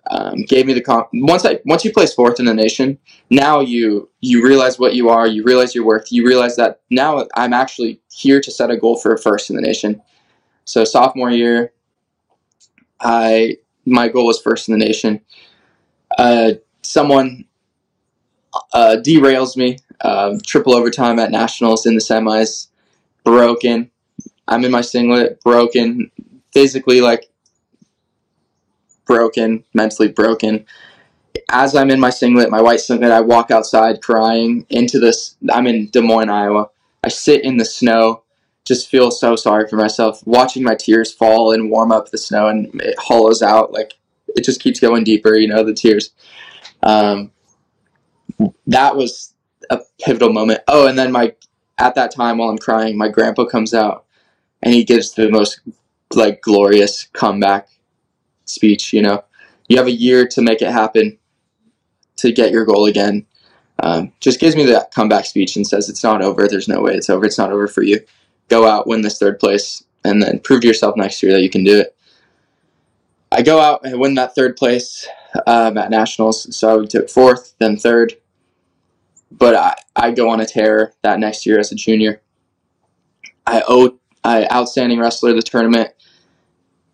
um, 0.09 0.43
gave 0.43 0.65
me 0.65 0.73
the 0.73 0.81
comp. 0.81 1.09
Once 1.13 1.45
I 1.45 1.59
once 1.65 1.85
you 1.85 1.93
place 1.93 2.13
fourth 2.13 2.39
in 2.39 2.45
the 2.45 2.53
nation, 2.53 2.97
now 3.29 3.59
you 3.59 4.09
you 4.21 4.43
realize 4.43 4.79
what 4.79 4.95
you 4.95 5.09
are, 5.09 5.27
you 5.27 5.43
realize 5.43 5.75
your 5.75 5.85
worth, 5.85 6.11
you 6.11 6.25
realize 6.25 6.55
that 6.55 6.81
now 6.89 7.27
I'm 7.35 7.53
actually 7.53 8.01
here 8.11 8.41
to 8.41 8.51
set 8.51 8.71
a 8.71 8.77
goal 8.77 8.97
for 8.97 9.13
a 9.13 9.19
first 9.19 9.49
in 9.49 9.55
the 9.55 9.61
nation. 9.61 10.01
So 10.65 10.83
sophomore 10.83 11.31
year, 11.31 11.73
I 12.99 13.57
my 13.85 14.07
goal 14.07 14.25
was 14.25 14.41
first 14.41 14.67
in 14.67 14.77
the 14.77 14.83
nation. 14.83 15.21
Uh, 16.17 16.53
someone 16.81 17.45
uh, 18.73 18.97
derails 19.03 19.55
me. 19.57 19.77
Um, 20.01 20.39
triple 20.41 20.73
overtime 20.73 21.19
at 21.19 21.31
nationals 21.31 21.85
in 21.85 21.95
the 21.95 22.01
semis, 22.01 22.67
broken. 23.23 23.89
I'm 24.47 24.65
in 24.65 24.71
my 24.71 24.81
singlet, 24.81 25.41
broken, 25.41 26.11
physically 26.51 27.01
like 27.01 27.29
broken, 29.05 29.63
mentally 29.73 30.09
broken. 30.09 30.65
As 31.49 31.75
I'm 31.75 31.89
in 31.89 31.99
my 31.99 32.09
singlet, 32.09 32.49
my 32.49 32.61
white 32.61 32.79
singlet, 32.79 33.11
I 33.11 33.21
walk 33.21 33.51
outside 33.51 34.01
crying 34.01 34.65
into 34.69 34.99
this. 34.99 35.35
I'm 35.51 35.67
in 35.67 35.89
Des 35.89 36.01
Moines, 36.01 36.29
Iowa. 36.29 36.69
I 37.03 37.09
sit 37.09 37.43
in 37.43 37.57
the 37.57 37.65
snow, 37.65 38.23
just 38.65 38.89
feel 38.89 39.11
so 39.11 39.35
sorry 39.35 39.67
for 39.67 39.75
myself, 39.75 40.25
watching 40.25 40.63
my 40.63 40.75
tears 40.75 41.11
fall 41.11 41.51
and 41.51 41.69
warm 41.69 41.91
up 41.91 42.09
the 42.09 42.17
snow, 42.17 42.47
and 42.47 42.69
it 42.81 42.95
hollows 42.97 43.41
out. 43.41 43.73
Like 43.73 43.93
it 44.35 44.43
just 44.43 44.61
keeps 44.61 44.79
going 44.79 45.03
deeper, 45.03 45.37
you 45.37 45.47
know, 45.47 45.63
the 45.63 45.73
tears. 45.73 46.11
Um, 46.81 47.31
that 48.67 48.95
was 48.95 49.33
a 49.69 49.79
pivotal 50.03 50.33
moment. 50.33 50.61
Oh, 50.67 50.87
and 50.87 50.97
then 50.97 51.11
my 51.11 51.33
at 51.77 51.95
that 51.95 52.11
time 52.11 52.37
while 52.37 52.49
I'm 52.49 52.57
crying, 52.57 52.97
my 52.97 53.09
grandpa 53.09 53.45
comes 53.45 53.73
out 53.73 54.05
and 54.61 54.73
he 54.73 54.83
gives 54.83 55.13
the 55.13 55.29
most 55.29 55.59
like 56.13 56.41
glorious 56.41 57.05
comeback 57.13 57.67
speech. 58.45 58.93
You 58.93 59.01
know, 59.01 59.23
you 59.67 59.77
have 59.77 59.87
a 59.87 59.91
year 59.91 60.27
to 60.27 60.41
make 60.41 60.61
it 60.61 60.71
happen, 60.71 61.17
to 62.17 62.31
get 62.31 62.51
your 62.51 62.65
goal 62.65 62.85
again. 62.85 63.25
Um, 63.81 64.13
just 64.19 64.39
gives 64.39 64.55
me 64.55 64.65
that 64.67 64.93
comeback 64.93 65.25
speech 65.25 65.55
and 65.55 65.67
says 65.67 65.89
it's 65.89 66.03
not 66.03 66.21
over. 66.21 66.47
There's 66.47 66.67
no 66.67 66.81
way 66.81 66.93
it's 66.93 67.09
over. 67.09 67.25
It's 67.25 67.37
not 67.39 67.51
over 67.51 67.67
for 67.67 67.83
you. 67.83 67.99
Go 68.49 68.67
out, 68.67 68.87
win 68.87 69.01
this 69.01 69.17
third 69.17 69.39
place, 69.39 69.83
and 70.05 70.21
then 70.21 70.39
prove 70.39 70.61
to 70.61 70.67
yourself 70.67 70.95
next 70.95 71.23
year 71.23 71.33
that 71.33 71.41
you 71.41 71.49
can 71.49 71.63
do 71.63 71.79
it. 71.79 71.95
I 73.31 73.41
go 73.41 73.59
out 73.59 73.83
and 73.83 73.99
win 73.99 74.13
that 74.13 74.35
third 74.35 74.55
place 74.55 75.07
um, 75.47 75.77
at 75.77 75.89
nationals. 75.89 76.55
So 76.55 76.79
we 76.79 76.87
took 76.87 77.09
fourth, 77.09 77.55
then 77.59 77.77
third. 77.77 78.13
But 79.37 79.55
I, 79.55 79.75
I 79.95 80.11
go 80.11 80.29
on 80.29 80.39
a 80.39 80.45
tear 80.45 80.93
that 81.01 81.19
next 81.19 81.45
year 81.45 81.59
as 81.59 81.71
a 81.71 81.75
junior. 81.75 82.21
I 83.45 83.63
owe 83.67 83.99
I 84.23 84.47
outstanding 84.51 84.99
wrestler 84.99 85.31
of 85.31 85.35
the 85.35 85.41
tournament, 85.41 85.89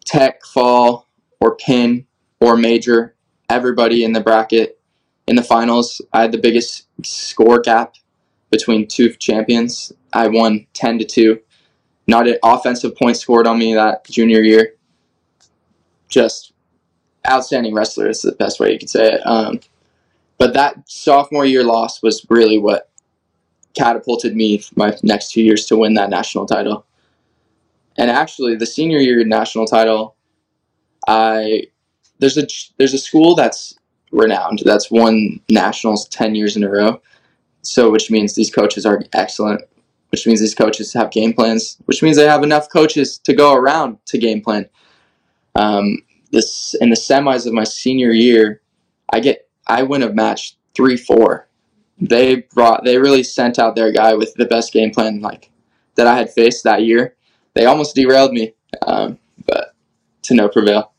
tech, 0.05 0.43
fall, 0.45 1.07
or 1.39 1.55
pin, 1.55 2.07
or 2.39 2.57
major. 2.57 3.15
Everybody 3.49 4.03
in 4.03 4.13
the 4.13 4.21
bracket 4.21 4.79
in 5.27 5.35
the 5.35 5.43
finals. 5.43 6.01
I 6.11 6.21
had 6.21 6.31
the 6.31 6.37
biggest 6.39 6.87
score 7.05 7.59
gap 7.59 7.95
between 8.49 8.87
two 8.87 9.13
champions. 9.13 9.91
I 10.13 10.27
won 10.27 10.65
ten 10.73 10.97
to 10.99 11.05
two. 11.05 11.41
Not 12.07 12.27
an 12.27 12.37
offensive 12.43 12.95
point 12.95 13.17
scored 13.17 13.45
on 13.45 13.59
me 13.59 13.75
that 13.75 14.05
junior 14.05 14.41
year. 14.41 14.73
Just 16.07 16.53
outstanding 17.29 17.75
wrestler 17.75 18.09
is 18.09 18.21
the 18.23 18.31
best 18.31 18.59
way 18.59 18.71
you 18.73 18.79
could 18.79 18.89
say 18.89 19.13
it. 19.13 19.21
Um, 19.25 19.59
but 20.39 20.53
that 20.53 20.89
sophomore 20.89 21.45
year 21.45 21.63
loss 21.63 22.01
was 22.01 22.25
really 22.29 22.57
what 22.57 22.89
catapulted 23.77 24.35
me 24.35 24.63
my 24.75 24.97
next 25.03 25.31
two 25.31 25.43
years 25.43 25.65
to 25.65 25.77
win 25.77 25.93
that 25.93 26.09
national 26.09 26.47
title. 26.47 26.85
And 27.97 28.09
actually, 28.09 28.55
the 28.55 28.65
senior 28.65 28.99
year 28.99 29.23
national 29.25 29.65
title, 29.65 30.15
I 31.07 31.63
there's 32.19 32.37
a 32.37 32.47
there's 32.77 32.93
a 32.93 32.97
school 32.97 33.35
that's 33.35 33.77
renowned 34.11 34.63
that's 34.65 34.89
won 34.89 35.39
nationals 35.49 36.07
ten 36.07 36.33
years 36.33 36.55
in 36.55 36.63
a 36.63 36.69
row. 36.69 37.01
So, 37.61 37.91
which 37.91 38.09
means 38.09 38.33
these 38.33 38.49
coaches 38.49 38.85
are 38.85 39.03
excellent. 39.13 39.61
Which 40.11 40.25
means 40.25 40.39
these 40.39 40.55
coaches 40.55 40.93
have 40.93 41.11
game 41.11 41.33
plans. 41.33 41.77
Which 41.85 42.01
means 42.01 42.15
they 42.15 42.25
have 42.25 42.43
enough 42.43 42.69
coaches 42.71 43.19
to 43.19 43.33
go 43.33 43.53
around 43.53 43.97
to 44.05 44.17
game 44.17 44.41
plan. 44.41 44.67
Um, 45.55 45.97
this 46.31 46.73
in 46.79 46.89
the 46.89 46.95
semis 46.95 47.45
of 47.45 47.53
my 47.53 47.65
senior 47.65 48.11
year, 48.11 48.61
I 49.11 49.19
get 49.19 49.48
I 49.69 49.83
win 49.83 50.03
a 50.03 50.11
match 50.11 50.57
three 50.75 50.97
four. 50.97 51.47
They 51.99 52.37
brought 52.53 52.83
they 52.83 52.97
really 52.97 53.23
sent 53.23 53.59
out 53.59 53.75
their 53.75 53.91
guy 53.91 54.13
with 54.15 54.33
the 54.35 54.45
best 54.45 54.73
game 54.73 54.91
plan 54.91 55.21
like 55.21 55.49
that 55.95 56.07
I 56.07 56.15
had 56.17 56.31
faced 56.31 56.63
that 56.63 56.83
year. 56.83 57.15
They 57.53 57.65
almost 57.65 57.95
derailed 57.95 58.33
me, 58.33 58.53
um, 58.85 59.19
but 59.45 59.73
to 60.23 60.33
no 60.33 60.49
prevail. 60.49 60.93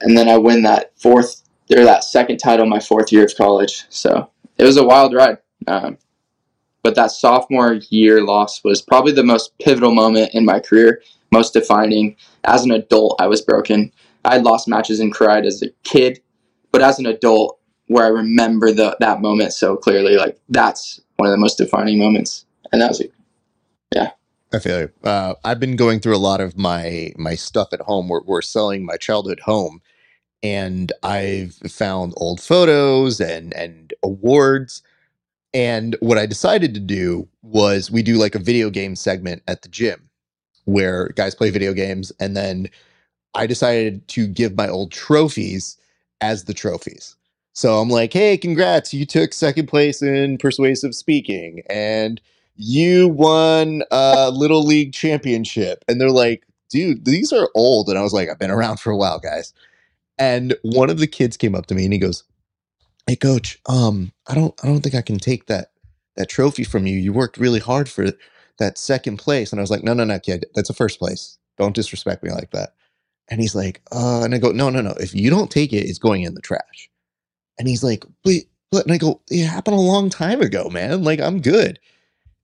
And 0.00 0.16
then 0.16 0.28
I 0.28 0.36
win 0.38 0.62
that 0.62 0.92
fourth 0.96 1.42
or 1.74 1.84
that 1.84 2.04
second 2.04 2.38
title 2.38 2.66
my 2.66 2.80
fourth 2.80 3.12
year 3.12 3.24
of 3.24 3.36
college. 3.36 3.84
So 3.90 4.30
it 4.58 4.64
was 4.64 4.76
a 4.76 4.84
wild 4.84 5.14
ride. 5.14 5.38
Um, 5.66 5.98
but 6.82 6.94
that 6.94 7.10
sophomore 7.10 7.74
year 7.90 8.24
loss 8.24 8.64
was 8.64 8.80
probably 8.80 9.12
the 9.12 9.22
most 9.22 9.56
pivotal 9.58 9.94
moment 9.94 10.34
in 10.34 10.44
my 10.44 10.58
career 10.60 11.02
most 11.30 11.52
defining. 11.52 12.16
As 12.44 12.64
an 12.64 12.70
adult, 12.72 13.20
I 13.20 13.26
was 13.26 13.42
broken. 13.42 13.92
I 14.24 14.38
lost 14.38 14.68
matches 14.68 15.00
and 15.00 15.12
cried 15.12 15.46
as 15.46 15.62
a 15.62 15.70
kid, 15.84 16.20
but 16.72 16.82
as 16.82 16.98
an 16.98 17.06
adult, 17.06 17.58
where 17.86 18.04
I 18.04 18.08
remember 18.08 18.70
the, 18.70 18.96
that 19.00 19.20
moment 19.20 19.52
so 19.52 19.76
clearly, 19.76 20.16
like 20.16 20.38
that's 20.48 21.00
one 21.16 21.28
of 21.28 21.32
the 21.32 21.38
most 21.38 21.58
defining 21.58 21.98
moments. 21.98 22.44
And 22.72 22.80
that 22.80 22.88
was, 22.88 23.02
yeah. 23.94 24.10
I 24.52 24.58
feel 24.58 24.80
you. 24.80 24.90
Uh, 25.02 25.34
I've 25.44 25.60
been 25.60 25.76
going 25.76 26.00
through 26.00 26.16
a 26.16 26.18
lot 26.18 26.40
of 26.40 26.56
my 26.56 27.12
my 27.16 27.34
stuff 27.34 27.72
at 27.72 27.80
home. 27.80 28.08
We're, 28.08 28.22
we're 28.22 28.42
selling 28.42 28.84
my 28.84 28.96
childhood 28.96 29.40
home, 29.40 29.80
and 30.42 30.92
I've 31.02 31.54
found 31.68 32.14
old 32.16 32.40
photos 32.40 33.20
and 33.20 33.54
and 33.54 33.94
awards. 34.02 34.82
And 35.52 35.96
what 36.00 36.18
I 36.18 36.26
decided 36.26 36.74
to 36.74 36.80
do 36.80 37.28
was 37.42 37.90
we 37.90 38.02
do 38.02 38.16
like 38.16 38.34
a 38.34 38.40
video 38.40 38.70
game 38.70 38.94
segment 38.94 39.42
at 39.48 39.62
the 39.62 39.68
gym 39.68 40.08
where 40.64 41.08
guys 41.16 41.34
play 41.34 41.50
video 41.50 41.72
games 41.72 42.12
and 42.20 42.36
then 42.36 42.68
I 43.34 43.46
decided 43.46 44.06
to 44.08 44.26
give 44.26 44.56
my 44.56 44.68
old 44.68 44.92
trophies 44.92 45.76
as 46.20 46.44
the 46.44 46.54
trophies. 46.54 47.16
So 47.52 47.78
I'm 47.78 47.88
like, 47.90 48.12
hey, 48.12 48.36
congrats, 48.38 48.94
you 48.94 49.04
took 49.04 49.32
second 49.32 49.66
place 49.66 50.02
in 50.02 50.38
persuasive 50.38 50.94
speaking 50.94 51.62
and 51.68 52.20
you 52.56 53.08
won 53.08 53.82
a 53.90 54.30
little 54.32 54.64
league 54.64 54.92
championship. 54.92 55.84
And 55.88 56.00
they're 56.00 56.10
like, 56.10 56.46
dude, 56.70 57.04
these 57.04 57.32
are 57.32 57.50
old. 57.54 57.88
And 57.88 57.98
I 57.98 58.02
was 58.02 58.12
like, 58.12 58.28
I've 58.28 58.38
been 58.38 58.50
around 58.50 58.78
for 58.78 58.90
a 58.90 58.96
while, 58.96 59.18
guys. 59.18 59.52
And 60.18 60.54
one 60.62 60.90
of 60.90 60.98
the 60.98 61.06
kids 61.06 61.36
came 61.36 61.54
up 61.54 61.66
to 61.66 61.74
me 61.74 61.84
and 61.84 61.92
he 61.92 61.98
goes, 61.98 62.24
Hey 63.06 63.16
coach, 63.16 63.58
um, 63.66 64.12
I 64.28 64.34
don't 64.34 64.54
I 64.62 64.66
don't 64.68 64.82
think 64.82 64.94
I 64.94 65.02
can 65.02 65.18
take 65.18 65.46
that 65.46 65.72
that 66.16 66.28
trophy 66.28 66.64
from 66.64 66.86
you. 66.86 66.96
You 66.96 67.12
worked 67.12 67.38
really 67.38 67.58
hard 67.58 67.88
for 67.88 68.12
that 68.60 68.78
second 68.78 69.16
place. 69.16 69.50
And 69.50 69.58
I 69.60 69.62
was 69.62 69.70
like, 69.70 69.82
no, 69.82 69.94
no, 69.94 70.04
no, 70.04 70.20
kid, 70.20 70.46
that's 70.54 70.70
a 70.70 70.74
first 70.74 70.98
place. 71.00 71.38
Don't 71.58 71.74
disrespect 71.74 72.22
me 72.22 72.30
like 72.30 72.52
that. 72.52 72.74
And 73.30 73.40
he's 73.40 73.54
like, 73.54 73.80
uh, 73.92 74.22
and 74.24 74.34
I 74.34 74.38
go, 74.38 74.50
no, 74.50 74.70
no, 74.70 74.80
no. 74.80 74.94
If 74.98 75.14
you 75.14 75.30
don't 75.30 75.50
take 75.50 75.72
it, 75.72 75.86
it's 75.86 75.98
going 75.98 76.22
in 76.22 76.34
the 76.34 76.40
trash. 76.40 76.90
And 77.58 77.68
he's 77.68 77.84
like, 77.84 78.04
but, 78.24 78.34
but, 78.70 78.84
and 78.84 78.92
I 78.92 78.98
go, 78.98 79.20
it 79.30 79.46
happened 79.46 79.76
a 79.76 79.80
long 79.80 80.10
time 80.10 80.40
ago, 80.40 80.68
man. 80.68 81.04
Like, 81.04 81.20
I'm 81.20 81.40
good. 81.40 81.78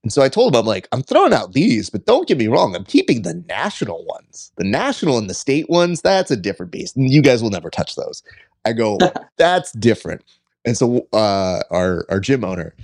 And 0.02 0.12
so 0.12 0.22
I 0.22 0.28
told 0.28 0.54
him, 0.54 0.60
I'm 0.60 0.66
like, 0.66 0.86
I'm 0.92 1.02
throwing 1.02 1.32
out 1.32 1.52
these, 1.52 1.90
but 1.90 2.06
don't 2.06 2.28
get 2.28 2.38
me 2.38 2.46
wrong. 2.46 2.76
I'm 2.76 2.84
keeping 2.84 3.22
the 3.22 3.42
national 3.48 4.04
ones. 4.04 4.52
The 4.56 4.64
national 4.64 5.18
and 5.18 5.28
the 5.28 5.34
state 5.34 5.68
ones, 5.68 6.00
that's 6.02 6.30
a 6.30 6.36
different 6.36 6.70
beast. 6.70 6.96
And 6.96 7.12
you 7.12 7.22
guys 7.22 7.42
will 7.42 7.50
never 7.50 7.70
touch 7.70 7.96
those. 7.96 8.22
I 8.64 8.72
go, 8.72 8.98
that's 9.36 9.72
different. 9.72 10.22
And 10.64 10.76
so 10.76 11.06
uh, 11.12 11.62
our, 11.70 12.06
our 12.08 12.20
gym 12.20 12.44
owner, 12.44 12.74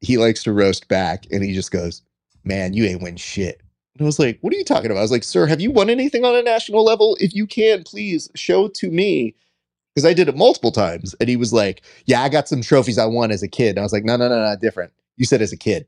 he 0.00 0.18
likes 0.18 0.42
to 0.44 0.52
roast 0.52 0.88
back 0.88 1.26
and 1.30 1.44
he 1.44 1.52
just 1.52 1.70
goes, 1.70 2.02
man, 2.44 2.74
you 2.74 2.84
ain't 2.84 3.02
win 3.02 3.16
shit. 3.16 3.61
And 3.94 4.02
I 4.02 4.06
was 4.06 4.18
like, 4.18 4.38
what 4.40 4.52
are 4.54 4.56
you 4.56 4.64
talking 4.64 4.90
about? 4.90 4.98
I 4.98 5.02
was 5.02 5.10
like, 5.10 5.24
sir, 5.24 5.46
have 5.46 5.60
you 5.60 5.70
won 5.70 5.90
anything 5.90 6.24
on 6.24 6.34
a 6.34 6.42
national 6.42 6.84
level? 6.84 7.16
If 7.20 7.34
you 7.34 7.46
can, 7.46 7.84
please 7.84 8.30
show 8.34 8.68
to 8.68 8.90
me. 8.90 9.34
Because 9.94 10.06
I 10.06 10.14
did 10.14 10.28
it 10.28 10.36
multiple 10.36 10.72
times. 10.72 11.14
And 11.20 11.28
he 11.28 11.36
was 11.36 11.52
like, 11.52 11.82
yeah, 12.06 12.22
I 12.22 12.30
got 12.30 12.48
some 12.48 12.62
trophies 12.62 12.96
I 12.96 13.04
won 13.04 13.30
as 13.30 13.42
a 13.42 13.48
kid. 13.48 13.70
And 13.70 13.80
I 13.80 13.82
was 13.82 13.92
like, 13.92 14.04
no, 14.04 14.16
no, 14.16 14.28
no, 14.28 14.42
no, 14.42 14.56
different. 14.58 14.92
You 15.18 15.26
said 15.26 15.42
as 15.42 15.52
a 15.52 15.56
kid. 15.58 15.86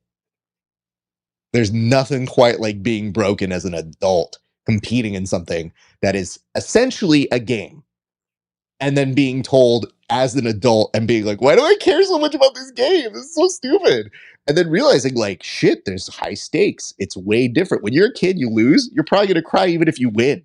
There's 1.55 1.73
nothing 1.73 2.27
quite 2.27 2.61
like 2.61 2.83
being 2.83 3.13
broken 3.13 3.53
as 3.53 3.65
an 3.65 3.75
adult 3.75 4.39
competing 4.67 5.15
in 5.15 5.25
something 5.27 5.73
that 6.03 6.15
is 6.17 6.39
essentially 6.55 7.29
a 7.33 7.39
game 7.39 7.85
and 8.81 8.97
then 8.97 9.15
being 9.15 9.43
told 9.43 9.93
as 10.11 10.35
an 10.35 10.47
adult 10.47 10.91
and 10.95 11.09
being 11.09 11.25
like, 11.25 11.41
why 11.41 11.57
do 11.57 11.63
I 11.63 11.77
care 11.81 12.03
so 12.05 12.19
much 12.19 12.35
about 12.35 12.55
this 12.55 12.71
game? 12.71 13.13
This 13.13 13.25
is 13.25 13.35
so 13.35 13.49
stupid. 13.49 14.11
And 14.47 14.57
then 14.59 14.69
realizing, 14.69 15.15
like, 15.15 15.43
shit, 15.43 15.85
there's 15.87 16.15
high 16.15 16.35
stakes. 16.35 16.93
It's 16.99 17.17
way 17.17 17.49
different. 17.49 17.83
When 17.83 17.95
you're 17.95 18.09
a 18.09 18.13
kid, 18.13 18.39
you 18.39 18.51
lose, 18.51 18.91
you're 18.93 19.05
probably 19.05 19.29
going 19.29 19.37
to 19.37 19.43
cry 19.43 19.67
even 19.67 19.89
if 19.89 19.99
you 19.99 20.11
win. 20.11 20.45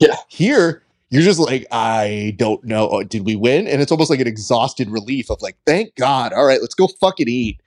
Yeah. 0.00 0.16
Here, 0.28 0.82
you're 1.10 1.22
just 1.22 1.38
like, 1.38 1.66
I 1.70 2.34
don't 2.36 2.64
know. 2.64 2.88
Oh, 2.88 3.04
did 3.04 3.24
we 3.24 3.36
win? 3.36 3.68
And 3.68 3.80
it's 3.80 3.92
almost 3.92 4.10
like 4.10 4.20
an 4.20 4.26
exhausted 4.26 4.90
relief 4.90 5.30
of 5.30 5.40
like, 5.40 5.56
thank 5.66 5.94
God. 5.94 6.32
All 6.32 6.46
right, 6.46 6.60
let's 6.60 6.74
go 6.74 6.88
fucking 7.00 7.28
eat. 7.28 7.60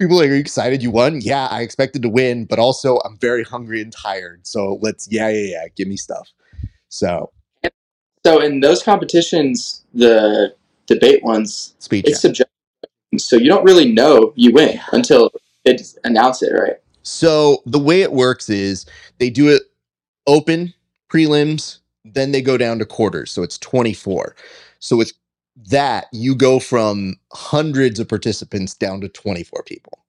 People 0.00 0.16
like, 0.16 0.30
are 0.30 0.34
you 0.34 0.40
excited 0.40 0.82
you 0.82 0.90
won? 0.90 1.20
Yeah, 1.20 1.48
I 1.50 1.60
expected 1.60 2.02
to 2.02 2.08
win, 2.08 2.44
but 2.46 2.58
also 2.58 2.98
I'm 3.04 3.18
very 3.18 3.44
hungry 3.44 3.80
and 3.82 3.92
tired. 3.92 4.46
So 4.46 4.78
let's, 4.80 5.06
yeah, 5.10 5.28
yeah, 5.28 5.50
yeah, 5.50 5.64
give 5.76 5.86
me 5.86 5.96
stuff. 5.96 6.28
So 6.88 7.30
so 8.24 8.40
in 8.40 8.60
those 8.60 8.82
competitions, 8.82 9.82
the 9.94 10.54
debate 10.86 11.22
ones, 11.22 11.74
speech, 11.78 12.04
it's 12.06 12.16
yeah. 12.16 12.28
subjective. 12.28 12.52
So 13.18 13.36
you 13.36 13.48
don't 13.48 13.64
really 13.64 13.92
know 13.92 14.32
you 14.36 14.52
win 14.52 14.80
until 14.92 15.30
it 15.64 15.82
announce 16.04 16.42
it, 16.42 16.52
right? 16.52 16.76
So 17.02 17.62
the 17.66 17.78
way 17.78 18.02
it 18.02 18.12
works 18.12 18.48
is 18.48 18.86
they 19.18 19.28
do 19.28 19.48
it 19.48 19.62
open 20.26 20.72
prelims, 21.12 21.78
then 22.04 22.32
they 22.32 22.42
go 22.42 22.56
down 22.56 22.78
to 22.78 22.86
quarters. 22.86 23.30
So 23.30 23.42
it's 23.42 23.58
24. 23.58 24.34
So 24.78 24.96
with 24.96 25.12
that, 25.68 26.06
you 26.12 26.34
go 26.34 26.58
from 26.58 27.16
hundreds 27.32 28.00
of 28.00 28.08
participants 28.08 28.74
down 28.74 29.00
to 29.02 29.08
24 29.08 29.62
people. 29.64 30.04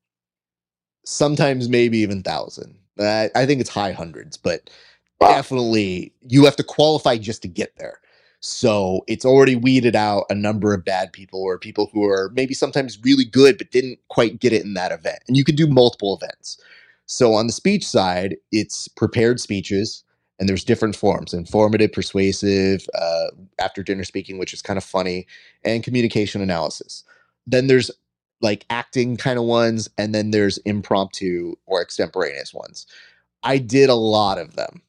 Sometimes 1.06 1.68
maybe 1.68 1.98
even 2.00 2.24
thousand. 2.24 2.78
I, 3.00 3.30
I 3.36 3.46
think 3.46 3.60
it's 3.60 3.70
high 3.70 3.92
hundreds, 3.92 4.38
but 4.38 4.70
wow. 5.20 5.30
definitely 5.30 6.14
you 6.22 6.46
have 6.46 6.56
to 6.56 6.64
qualify 6.64 7.18
just 7.18 7.42
to 7.42 7.48
get 7.48 7.76
there. 7.78 8.00
So 8.46 9.06
it's 9.08 9.24
already 9.24 9.56
weeded 9.56 9.96
out 9.96 10.26
a 10.30 10.36
number 10.36 10.74
of 10.74 10.84
bad 10.84 11.14
people 11.14 11.42
or 11.42 11.58
people 11.58 11.90
who 11.94 12.04
are 12.04 12.30
maybe 12.34 12.54
sometimes 12.54 13.00
really 13.02 13.24
good 13.24 13.58
but 13.58 13.72
didn't 13.72 14.00
quite 14.10 14.42
get 14.42 14.52
it 14.52 14.66
in 14.66 14.74
that 14.74 14.92
event. 14.92 15.20
And 15.30 15.38
you 15.38 15.46
can 15.46 15.56
do 15.56 15.66
multiple 15.66 16.20
events. 16.22 16.62
So 17.06 17.34
on 17.34 17.48
the 17.48 17.54
speech 17.54 17.88
side, 17.88 18.36
it's 18.52 18.90
prepared 18.90 19.40
speeches 19.40 20.04
and 20.40 20.50
there's 20.50 20.66
different 20.66 20.98
forms 20.98 21.34
informative, 21.34 21.94
persuasive, 21.94 22.86
uh, 22.96 23.28
after 23.60 23.82
dinner 23.82 24.04
speaking, 24.04 24.38
which 24.38 24.54
is 24.54 24.62
kind 24.62 24.76
of 24.76 24.84
funny, 24.84 25.26
and 25.64 25.84
communication 25.84 26.42
analysis. 26.42 27.06
Then 27.48 27.68
there's 27.68 27.92
like 28.42 28.66
acting 28.70 29.16
kind 29.16 29.40
of 29.40 29.46
ones, 29.46 29.90
and 29.98 30.14
then 30.14 30.32
there's 30.32 30.58
impromptu 30.60 31.56
or 31.66 31.82
extemporaneous 31.82 32.54
ones. 32.54 32.88
I 33.44 33.58
did 33.58 33.90
a 33.90 33.96
lot 33.96 34.38
of 34.38 34.56
them. 34.58 34.82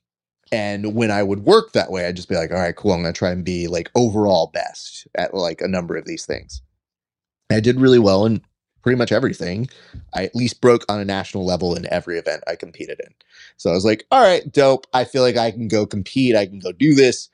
And 0.54 0.94
when 0.94 1.10
I 1.10 1.24
would 1.24 1.40
work 1.40 1.72
that 1.72 1.90
way, 1.90 2.06
I'd 2.06 2.14
just 2.14 2.28
be 2.28 2.36
like, 2.36 2.52
all 2.52 2.60
right, 2.60 2.76
cool. 2.76 2.92
I'm 2.92 3.02
going 3.02 3.12
to 3.12 3.18
try 3.18 3.32
and 3.32 3.44
be 3.44 3.66
like 3.66 3.90
overall 3.96 4.52
best 4.54 5.08
at 5.16 5.34
like 5.34 5.60
a 5.60 5.66
number 5.66 5.96
of 5.96 6.04
these 6.04 6.26
things. 6.26 6.62
I 7.50 7.58
did 7.58 7.80
really 7.80 7.98
well 7.98 8.24
in 8.24 8.40
pretty 8.80 8.96
much 8.96 9.10
everything. 9.10 9.68
I 10.14 10.22
at 10.22 10.36
least 10.36 10.60
broke 10.60 10.84
on 10.88 11.00
a 11.00 11.04
national 11.04 11.44
level 11.44 11.74
in 11.74 11.92
every 11.92 12.20
event 12.20 12.44
I 12.46 12.54
competed 12.54 13.00
in. 13.04 13.12
So 13.56 13.68
I 13.68 13.72
was 13.72 13.84
like, 13.84 14.06
all 14.12 14.22
right, 14.22 14.50
dope. 14.52 14.86
I 14.94 15.02
feel 15.02 15.22
like 15.22 15.36
I 15.36 15.50
can 15.50 15.66
go 15.66 15.86
compete. 15.86 16.36
I 16.36 16.46
can 16.46 16.60
go 16.60 16.70
do 16.70 16.94
this. 16.94 17.28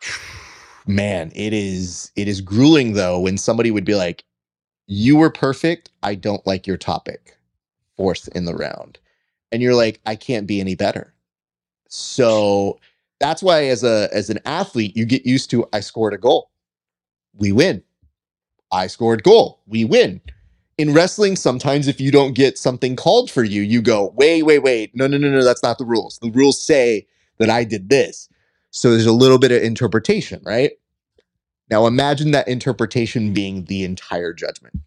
Man, 0.86 1.30
it 1.34 1.52
is 1.52 2.10
it 2.16 2.26
is 2.26 2.40
grueling 2.40 2.94
though 2.94 3.20
when 3.20 3.36
somebody 3.36 3.70
would 3.70 3.84
be 3.86 3.94
like, 3.94 4.24
"You 4.86 5.16
were 5.16 5.30
perfect. 5.30 5.90
I 6.02 6.14
don't 6.14 6.46
like 6.46 6.66
your 6.66 6.76
topic." 6.76 7.38
Fourth 7.96 8.28
in 8.34 8.44
the 8.44 8.54
round. 8.54 8.98
And 9.50 9.62
you're 9.62 9.74
like, 9.74 10.00
"I 10.04 10.14
can't 10.14 10.46
be 10.46 10.60
any 10.60 10.74
better." 10.74 11.13
So 11.96 12.78
that's 13.20 13.42
why 13.42 13.66
as 13.66 13.84
a 13.84 14.08
as 14.12 14.30
an 14.30 14.38
athlete, 14.44 14.96
you 14.96 15.04
get 15.04 15.26
used 15.26 15.50
to 15.50 15.66
I 15.72 15.80
scored 15.80 16.14
a 16.14 16.18
goal. 16.18 16.50
We 17.34 17.52
win. 17.52 17.82
I 18.72 18.86
scored 18.86 19.22
goal. 19.22 19.60
We 19.66 19.84
win 19.84 20.20
in 20.78 20.92
wrestling, 20.92 21.36
sometimes 21.36 21.86
if 21.86 22.00
you 22.00 22.10
don't 22.10 22.34
get 22.34 22.58
something 22.58 22.96
called 22.96 23.30
for 23.30 23.44
you, 23.44 23.62
you 23.62 23.80
go, 23.80 24.12
wait, 24.16 24.42
wait, 24.42 24.60
wait. 24.60 24.94
No, 24.94 25.06
no, 25.06 25.16
no, 25.16 25.30
no. 25.30 25.44
That's 25.44 25.62
not 25.62 25.78
the 25.78 25.84
rules. 25.84 26.18
The 26.18 26.30
rules 26.30 26.60
say 26.60 27.06
that 27.38 27.50
I 27.50 27.64
did 27.64 27.88
this. 27.88 28.28
So 28.70 28.90
there's 28.90 29.06
a 29.06 29.12
little 29.12 29.38
bit 29.38 29.52
of 29.52 29.62
interpretation, 29.62 30.42
right? 30.44 30.72
Now 31.70 31.86
imagine 31.86 32.32
that 32.32 32.48
interpretation 32.48 33.32
being 33.32 33.64
the 33.64 33.84
entire 33.84 34.32
judgment 34.32 34.80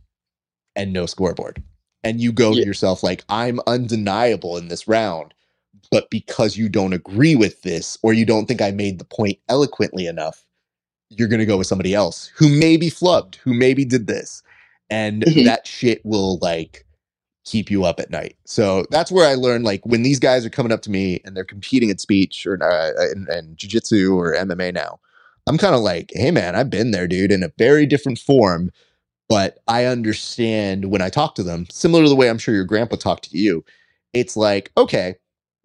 and 0.76 0.92
no 0.92 1.06
scoreboard. 1.06 1.64
And 2.04 2.22
you 2.22 2.32
go 2.32 2.52
yeah. 2.52 2.62
to 2.62 2.68
yourself, 2.68 3.02
like, 3.02 3.24
I'm 3.30 3.60
undeniable 3.66 4.58
in 4.58 4.68
this 4.68 4.88
round. 4.88 5.34
But 5.90 6.10
because 6.10 6.58
you 6.58 6.70
don't 6.70 6.94
agree 6.94 7.36
with 7.36 7.62
this, 7.62 7.98
or 8.04 8.14
you 8.14 8.26
don't 8.26 8.46
think 8.46 8.62
I 8.62 8.72
made 8.72 9.00
the 9.00 9.06
point 9.06 9.40
eloquently 9.48 10.06
enough, 10.06 10.46
you're 11.10 11.30
going 11.30 11.40
to 11.40 11.46
go 11.46 11.58
with 11.58 11.68
somebody 11.68 11.94
else 11.94 12.32
who 12.36 12.50
maybe 12.50 12.90
flubbed, 12.90 13.36
who 13.36 13.54
maybe 13.54 13.86
did 13.86 14.08
this 14.08 14.44
and 14.90 15.24
mm-hmm. 15.24 15.46
that 15.46 15.68
shit 15.68 16.06
will 16.06 16.38
like 16.40 16.86
keep 17.46 17.72
you 17.72 17.86
up 17.86 18.00
at 18.00 18.10
night. 18.10 18.36
So 18.46 18.86
that's 18.92 19.12
where 19.12 19.28
I 19.28 19.36
learned 19.36 19.64
like 19.64 19.86
when 19.86 20.04
these 20.04 20.20
guys 20.20 20.46
are 20.46 20.50
coming 20.50 20.72
up 20.72 20.82
to 20.84 20.92
me 20.92 21.22
and 21.24 21.36
they're 21.36 21.46
competing 21.46 21.90
in 21.90 21.98
speech 21.98 22.46
or 22.46 22.62
uh, 22.62 22.92
and, 23.12 23.28
and 23.30 23.58
jiu-jitsu 23.58 24.18
or 24.18 24.36
MMA 24.36 24.74
now. 24.74 25.00
I'm 25.48 25.58
kind 25.58 25.76
of 25.76 25.82
like, 25.82 26.12
"Hey 26.14 26.32
man, 26.32 26.56
I've 26.56 26.70
been 26.70 26.92
there, 26.92 27.08
dude, 27.08 27.32
in 27.32 27.42
a 27.42 27.54
very 27.58 27.86
different 27.86 28.20
form, 28.20 28.70
but 29.30 29.60
I 29.68 29.86
understand 29.86 30.92
when 30.92 31.02
I 31.02 31.10
talk 31.10 31.36
to 31.36 31.44
them, 31.44 31.68
similar 31.72 32.04
to 32.04 32.10
the 32.10 32.18
way 32.18 32.30
I'm 32.30 32.38
sure 32.38 32.54
your 32.54 32.66
grandpa 32.66 32.98
talked 32.98 33.30
to 33.32 33.38
you. 33.38 33.64
It's 34.14 34.36
like, 34.36 34.72
okay, 34.78 35.16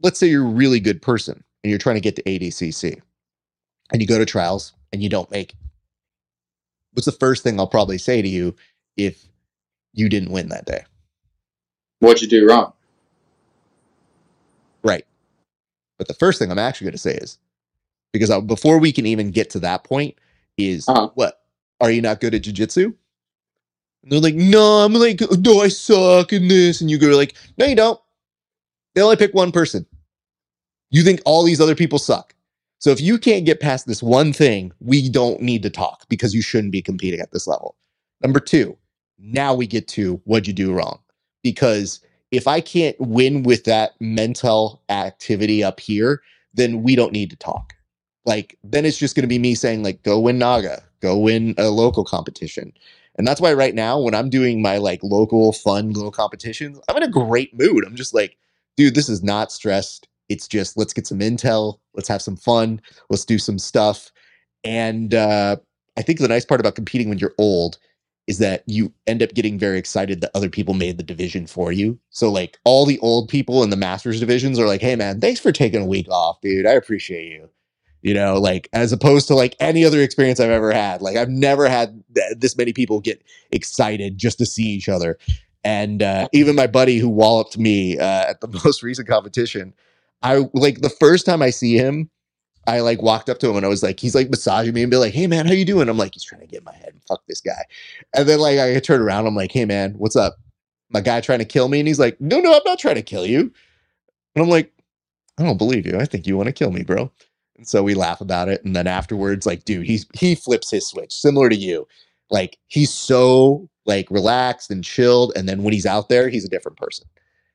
let's 0.03 0.19
say 0.19 0.27
you're 0.27 0.45
a 0.45 0.49
really 0.49 0.81
good 0.81 1.01
person 1.01 1.43
and 1.63 1.71
you're 1.71 1.79
trying 1.79 1.97
to 1.97 2.01
get 2.01 2.17
to 2.17 2.23
ADCC 2.25 3.01
and 3.93 4.01
you 4.01 4.09
go 4.09 4.19
to 4.19 4.27
trials 4.27 4.73
and 4.93 5.03
you 5.03 5.09
don't 5.09 5.31
make 5.31 5.53
it. 5.53 5.57
What's 6.93 7.07
the 7.07 7.13
first 7.13 7.43
thing 7.43 7.59
I'll 7.59 7.67
probably 7.67 7.99
say 7.99 8.21
to 8.21 8.29
you 8.29 8.55
if 8.97 9.25
you 9.95 10.09
didn't 10.09 10.33
win 10.33 10.49
that 10.49 10.67
day? 10.67 10.85
What'd 12.01 12.23
you 12.23 12.29
do 12.29 12.49
wrong? 12.49 12.73
Right. 14.83 15.07
But 15.99 16.09
the 16.09 16.15
first 16.15 16.39
thing 16.39 16.51
I'm 16.51 16.59
actually 16.59 16.87
going 16.87 16.93
to 16.93 16.99
say 16.99 17.15
is 17.15 17.39
because 18.13 18.31
I, 18.31 18.41
before 18.41 18.79
we 18.79 18.93
can 18.93 19.07
even 19.07 19.31
get 19.31 19.51
to 19.51 19.61
that 19.61 19.85
point, 19.85 20.17
is 20.59 20.89
uh-huh. 20.89 21.11
what? 21.15 21.41
Are 21.81 21.91
you 21.91 22.03
not 22.03 22.21
good 22.21 22.35
at 22.35 22.43
jujitsu? 22.43 22.95
And 24.03 24.13
they're 24.13 24.21
like, 24.21 24.35
no, 24.35 24.85
I'm 24.85 24.93
like, 24.93 25.21
no, 25.39 25.61
I 25.61 25.69
suck 25.69 26.33
in 26.33 26.49
this. 26.49 26.81
And 26.81 26.91
you 26.91 26.99
go 26.99 27.09
like, 27.09 27.35
no, 27.57 27.67
you 27.67 27.77
don't. 27.77 28.01
They 28.95 29.01
only 29.01 29.17
pick 29.17 29.33
one 29.33 29.53
person. 29.53 29.87
You 30.93 31.03
think 31.03 31.21
all 31.25 31.43
these 31.43 31.61
other 31.61 31.75
people 31.75 31.99
suck. 31.99 32.35
So 32.79 32.91
if 32.91 33.01
you 33.01 33.19
can't 33.19 33.47
get 33.47 33.61
past 33.61 33.87
this 33.87 34.03
one 34.03 34.33
thing, 34.33 34.73
we 34.81 35.09
don't 35.09 35.41
need 35.41 35.63
to 35.63 35.71
talk 35.71 36.05
because 36.09 36.35
you 36.35 36.43
shouldn't 36.43 36.73
be 36.73 36.83
competing 36.83 37.19
at 37.19 37.33
this 37.33 37.47
level. 37.47 37.77
Number 38.23 38.39
two, 38.39 38.77
now 39.19 39.55
we 39.55 39.67
get 39.67 39.89
to 39.89 40.21
what'd 40.25 40.47
you 40.47 40.53
do 40.53 40.73
wrong? 40.73 40.99
Because 41.43 42.01
if 42.31 42.47
I 42.47 42.61
can't 42.61 42.97
win 43.01 43.43
with 43.43 43.65
that 43.65 43.93
mental 44.01 44.83
activity 44.91 45.65
up 45.65 45.81
here, 45.81 46.23
then 46.53 46.83
we 46.83 46.95
don't 46.95 47.13
need 47.13 47.31
to 47.31 47.37
talk. 47.37 47.73
Like, 48.27 48.59
then 48.63 48.85
it's 48.85 48.99
just 48.99 49.17
going 49.17 49.25
to 49.25 49.29
be 49.29 49.39
me 49.39 49.55
saying, 49.55 49.83
like, 49.83 50.03
go 50.03 50.21
win 50.21 50.39
Naga, 50.39 50.83
go 51.01 51.17
win 51.17 51.55
a 51.57 51.71
local 51.71 52.05
competition. 52.05 52.73
And 53.17 53.27
that's 53.27 53.41
why 53.41 53.55
right 53.55 53.75
now, 53.75 53.99
when 53.99 54.15
I'm 54.15 54.29
doing 54.29 54.61
my 54.61 54.77
like 54.77 55.01
local 55.03 55.53
fun 55.53 55.93
little 55.93 56.13
competitions, 56.13 56.79
I'm 56.89 56.97
in 56.97 57.03
a 57.03 57.09
great 57.09 57.59
mood. 57.59 57.85
I'm 57.87 57.97
just 57.97 58.15
like, 58.15 58.37
dude, 58.77 58.95
this 58.95 59.09
is 59.09 59.23
not 59.23 59.53
stressed. 59.53 60.09
It's 60.29 60.49
just 60.49 60.77
let's 60.77 60.93
get 60.93 61.07
some 61.07 61.21
intel, 61.21 61.79
let's 61.95 62.09
have 62.09 62.23
some 62.23 62.37
fun, 62.37 62.81
let's 63.11 63.25
do 63.25 63.39
some 63.39 63.59
stuff. 63.59 64.11
And 64.65 65.15
uh, 65.15 65.57
I 65.97 66.03
think 66.03 66.19
the 66.19 66.29
nice 66.29 66.45
part 66.45 66.61
about 66.61 66.75
competing 66.75 67.09
when 67.09 67.19
you're 67.19 67.35
old 67.39 67.79
is 68.29 68.39
that 68.39 68.63
you 68.67 68.93
end 69.07 69.23
up 69.23 69.35
getting 69.35 69.59
very 69.59 69.79
excited 69.79 70.21
that 70.21 70.31
other 70.35 70.49
people 70.49 70.75
made 70.75 70.97
the 70.97 71.03
division 71.03 71.47
for 71.47 71.73
you. 71.73 71.99
So 72.11 72.31
like 72.31 72.59
all 72.65 72.87
the 72.87 72.99
old 73.01 73.29
people 73.29 73.63
in 73.63 73.71
the 73.71 73.77
masters 73.77 74.21
divisions 74.21 74.59
are 74.59 74.67
like, 74.67 74.81
"Hey 74.81 74.97
man, 74.97 75.21
thanks 75.21 75.41
for 75.41 75.51
taking 75.53 75.83
a 75.83 75.87
week 75.87 76.09
off, 76.09 76.41
dude. 76.41 76.67
I 76.67 76.73
appreciate 76.73 77.33
you." 77.33 77.49
You 78.03 78.15
know, 78.15 78.39
like 78.39 78.69
as 78.73 78.93
opposed 78.93 79.29
to 79.29 79.35
like 79.35 79.57
any 79.61 79.85
other 79.85 80.01
experience 80.01 80.41
I've 80.41 80.51
ever 80.51 80.73
had. 80.73 81.03
Like 81.03 81.17
I've 81.17 81.29
never 81.29 81.69
had 81.69 82.03
th- 82.15 82.39
this 82.39 82.57
many 82.57 82.73
people 82.73 83.01
get 83.01 83.23
excited 83.51 84.19
just 84.19 84.39
to 84.39 84.47
see 84.47 84.65
each 84.65 84.89
other. 84.89 85.19
And 85.65 86.03
uh, 86.03 86.29
even 86.33 86.57
my 86.57 86.67
buddy 86.67 86.99
who 86.99 87.09
walloped 87.09 87.59
me 87.59 87.99
uh, 87.99 88.31
at 88.31 88.41
the 88.41 88.49
most 88.65 88.83
recent 88.83 89.09
competition, 89.09 89.75
I 90.23 90.49
like 90.55 90.81
the 90.81 90.91
first 90.91 91.27
time 91.27 91.43
I 91.43 91.51
see 91.51 91.77
him, 91.77 92.11
I 92.67 92.81
like 92.81 93.03
walked 93.03 93.29
up 93.29 93.39
to 93.41 93.51
him 93.51 93.57
and 93.57 93.67
I 93.67 93.69
was 93.69 93.83
like, 93.83 93.99
he's 93.99 94.15
like 94.15 94.31
massaging 94.31 94.75
me 94.75 94.83
and 94.83 94.91
be 94.91 94.97
like, 94.97 95.13
hey 95.13 95.27
man, 95.27 95.47
how 95.47 95.53
you 95.53 95.65
doing? 95.65 95.89
I'm 95.89 95.99
like, 95.99 96.15
he's 96.15 96.25
trying 96.25 96.43
to 96.43 96.47
get 96.47 96.59
in 96.59 96.65
my 96.65 96.75
head. 96.75 96.91
and 96.93 97.03
Fuck 97.09 97.23
this 97.27 97.41
guy. 97.41 97.65
And 98.15 98.29
then 98.29 98.39
like 98.39 98.59
I 98.59 98.79
turn 98.79 99.01
around, 99.01 99.27
I'm 99.27 99.35
like, 99.35 99.53
hey 99.53 99.65
man, 99.65 99.95
what's 99.95 100.17
up? 100.17 100.37
My 100.91 101.01
guy 101.01 101.21
trying 101.21 101.41
to 101.41 101.45
kill 101.45 101.69
me? 101.69 101.81
And 101.81 101.89
he's 101.89 101.99
like, 101.99 102.21
no, 102.21 102.39
no, 102.41 102.53
I'm 102.53 102.63
not 102.65 102.79
trying 102.79 102.97
to 102.97 103.03
kill 103.03 103.27
you. 103.27 103.53
And 104.35 104.45
I'm 104.45 104.49
like, 104.49 104.73
I 105.39 105.43
don't 105.43 105.59
believe 105.59 105.87
you. 105.87 105.99
I 105.99 106.05
think 106.05 106.27
you 106.27 106.37
want 106.37 106.49
to 106.49 106.53
kill 106.53 106.71
me, 106.71 106.83
bro. 106.83 107.11
And 107.57 107.67
so 107.67 107.83
we 107.83 107.95
laugh 107.95 108.21
about 108.21 108.49
it. 108.49 108.65
And 108.65 108.77
then 108.77 108.87
afterwards, 108.87 109.47
like, 109.47 109.65
dude, 109.65 109.87
he's 109.87 110.07
he 110.15 110.35
flips 110.35 110.71
his 110.71 110.87
switch, 110.87 111.13
similar 111.13 111.49
to 111.49 111.57
you. 111.57 111.87
Like 112.31 112.59
he's 112.69 112.93
so 112.93 113.69
like 113.87 114.11
relaxed 114.11 114.71
and 114.71 114.85
chilled. 114.85 115.33
And 115.35 115.49
then 115.49 115.63
when 115.63 115.73
he's 115.73 115.87
out 115.87 116.09
there, 116.09 116.29
he's 116.29 116.45
a 116.45 116.51
different 116.51 116.79
person. 116.79 117.07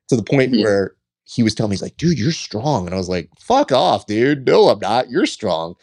To 0.09 0.15
the 0.15 0.23
point 0.23 0.53
mm-hmm. 0.53 0.63
where 0.63 0.95
he 1.29 1.43
was 1.43 1.53
telling 1.53 1.71
me, 1.71 1.73
he's 1.75 1.81
like, 1.81 1.97
dude, 1.97 2.17
you're 2.17 2.31
strong. 2.31 2.85
And 2.85 2.95
I 2.95 2.97
was 2.97 3.09
like, 3.09 3.29
fuck 3.37 3.71
off, 3.71 4.05
dude. 4.05 4.47
No, 4.47 4.69
I'm 4.69 4.79
not. 4.79 5.09
You're 5.09 5.25
strong. 5.25 5.75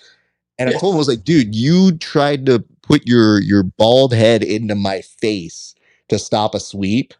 And. 0.58 0.70
I 0.70 0.72
told 0.72 0.94
him, 0.94 0.96
I 0.96 0.98
was 0.98 1.08
like, 1.08 1.24
dude, 1.24 1.54
you 1.54 1.98
tried 1.98 2.46
to 2.46 2.64
put 2.82 3.06
your 3.06 3.40
your 3.40 3.62
bald 3.62 4.12
head 4.12 4.42
into 4.42 4.74
my 4.74 5.02
face 5.02 5.74
to 6.08 6.18
stop 6.18 6.54
a 6.54 6.60
sweep. 6.60 7.12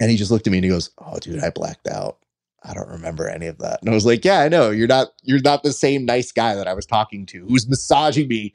And 0.00 0.10
he 0.10 0.16
just 0.16 0.30
looked 0.30 0.46
at 0.46 0.50
me 0.50 0.58
and 0.58 0.64
he 0.64 0.70
goes, 0.70 0.90
Oh, 0.98 1.18
dude, 1.20 1.42
I 1.42 1.50
blacked 1.50 1.86
out. 1.86 2.18
I 2.64 2.74
don't 2.74 2.88
remember 2.88 3.28
any 3.28 3.46
of 3.46 3.58
that. 3.58 3.80
And 3.80 3.90
I 3.90 3.94
was 3.94 4.06
like, 4.06 4.24
Yeah, 4.24 4.40
I 4.40 4.48
know. 4.48 4.70
You're 4.70 4.88
not 4.88 5.08
you're 5.22 5.40
not 5.40 5.62
the 5.62 5.72
same 5.72 6.04
nice 6.04 6.32
guy 6.32 6.54
that 6.54 6.68
I 6.68 6.74
was 6.74 6.86
talking 6.86 7.24
to 7.26 7.40
who 7.40 7.52
was 7.52 7.68
massaging 7.68 8.28
me 8.28 8.52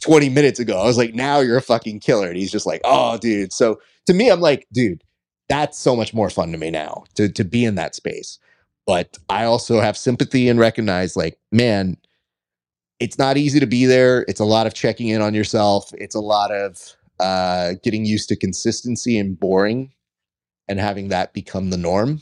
20 0.00 0.28
minutes 0.28 0.58
ago. 0.58 0.80
I 0.80 0.86
was 0.86 0.98
like, 0.98 1.14
now 1.14 1.40
you're 1.40 1.56
a 1.56 1.62
fucking 1.62 2.00
killer. 2.00 2.28
And 2.28 2.36
he's 2.36 2.52
just 2.52 2.66
like, 2.66 2.80
oh, 2.84 3.18
dude. 3.18 3.52
So 3.52 3.80
to 4.06 4.14
me, 4.14 4.30
I'm 4.30 4.40
like, 4.40 4.66
dude, 4.72 5.02
that's 5.48 5.78
so 5.78 5.96
much 5.96 6.12
more 6.12 6.30
fun 6.30 6.52
to 6.52 6.58
me 6.58 6.70
now 6.70 7.04
to 7.14 7.28
to 7.28 7.44
be 7.44 7.64
in 7.64 7.74
that 7.76 7.94
space. 7.94 8.38
But 8.86 9.18
I 9.28 9.44
also 9.44 9.80
have 9.80 9.96
sympathy 9.96 10.48
and 10.48 10.58
recognize 10.58 11.16
like, 11.16 11.38
man, 11.52 11.98
it's 13.00 13.18
not 13.18 13.36
easy 13.36 13.60
to 13.60 13.66
be 13.66 13.84
there. 13.84 14.24
It's 14.28 14.40
a 14.40 14.46
lot 14.46 14.66
of 14.66 14.74
checking 14.74 15.08
in 15.08 15.20
on 15.20 15.34
yourself. 15.34 15.92
It's 15.94 16.14
a 16.14 16.20
lot 16.20 16.50
of 16.50 16.96
uh, 17.20 17.74
getting 17.82 18.06
used 18.06 18.28
to 18.30 18.36
consistency 18.36 19.18
and 19.18 19.38
boring 19.38 19.92
and 20.68 20.80
having 20.80 21.08
that 21.08 21.34
become 21.34 21.70
the 21.70 21.76
norm. 21.76 22.20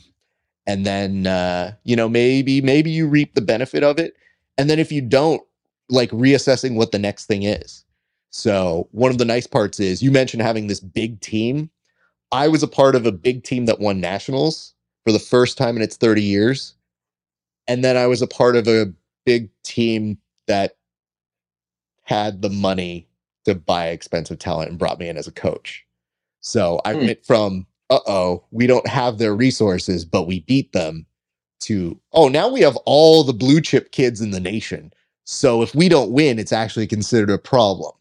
And 0.65 0.85
then 0.85 1.27
uh, 1.27 1.73
you 1.83 1.95
know, 1.95 2.09
maybe 2.09 2.61
maybe 2.61 2.91
you 2.91 3.07
reap 3.07 3.33
the 3.33 3.41
benefit 3.41 3.83
of 3.83 3.97
it. 3.97 4.15
And 4.57 4.69
then 4.69 4.79
if 4.79 4.91
you 4.91 5.01
don't, 5.01 5.41
like 5.89 6.11
reassessing 6.11 6.75
what 6.75 6.91
the 6.91 6.99
next 6.99 7.25
thing 7.27 7.43
is. 7.43 7.85
So 8.29 8.89
one 8.91 9.11
of 9.11 9.17
the 9.17 9.25
nice 9.25 9.47
parts 9.47 9.79
is 9.79 10.01
you 10.01 10.11
mentioned 10.11 10.43
having 10.43 10.67
this 10.67 10.81
big 10.81 11.21
team 11.21 11.69
I 12.31 12.47
was 12.47 12.63
a 12.63 12.67
part 12.67 12.95
of 12.95 13.05
a 13.05 13.11
big 13.11 13.43
team 13.43 13.65
that 13.65 13.79
won 13.79 13.99
nationals 13.99 14.73
for 15.05 15.11
the 15.11 15.19
first 15.19 15.57
time 15.57 15.75
in 15.75 15.81
its 15.81 15.95
30 15.95 16.21
years. 16.21 16.75
And 17.67 17.83
then 17.83 17.97
I 17.97 18.07
was 18.07 18.21
a 18.21 18.27
part 18.27 18.55
of 18.55 18.67
a 18.67 18.91
big 19.25 19.49
team 19.63 20.17
that 20.47 20.75
had 22.03 22.41
the 22.41 22.49
money 22.49 23.07
to 23.45 23.55
buy 23.55 23.87
expensive 23.87 24.39
talent 24.39 24.69
and 24.69 24.79
brought 24.79 24.99
me 24.99 25.07
in 25.07 25.17
as 25.17 25.27
a 25.27 25.31
coach. 25.31 25.85
So 26.41 26.81
I 26.85 26.93
hmm. 26.93 27.05
went 27.05 27.25
from, 27.25 27.65
uh 27.89 27.99
oh, 28.07 28.43
we 28.51 28.67
don't 28.67 28.87
have 28.87 29.17
their 29.17 29.35
resources, 29.35 30.05
but 30.05 30.27
we 30.27 30.41
beat 30.41 30.71
them 30.73 31.05
to, 31.61 31.99
oh, 32.13 32.27
now 32.27 32.47
we 32.49 32.61
have 32.61 32.77
all 32.85 33.23
the 33.23 33.33
blue 33.33 33.61
chip 33.61 33.91
kids 33.91 34.21
in 34.21 34.31
the 34.31 34.39
nation. 34.39 34.93
So 35.25 35.61
if 35.61 35.75
we 35.75 35.89
don't 35.89 36.11
win, 36.11 36.39
it's 36.39 36.53
actually 36.53 36.87
considered 36.87 37.29
a 37.29 37.37
problem. 37.37 37.91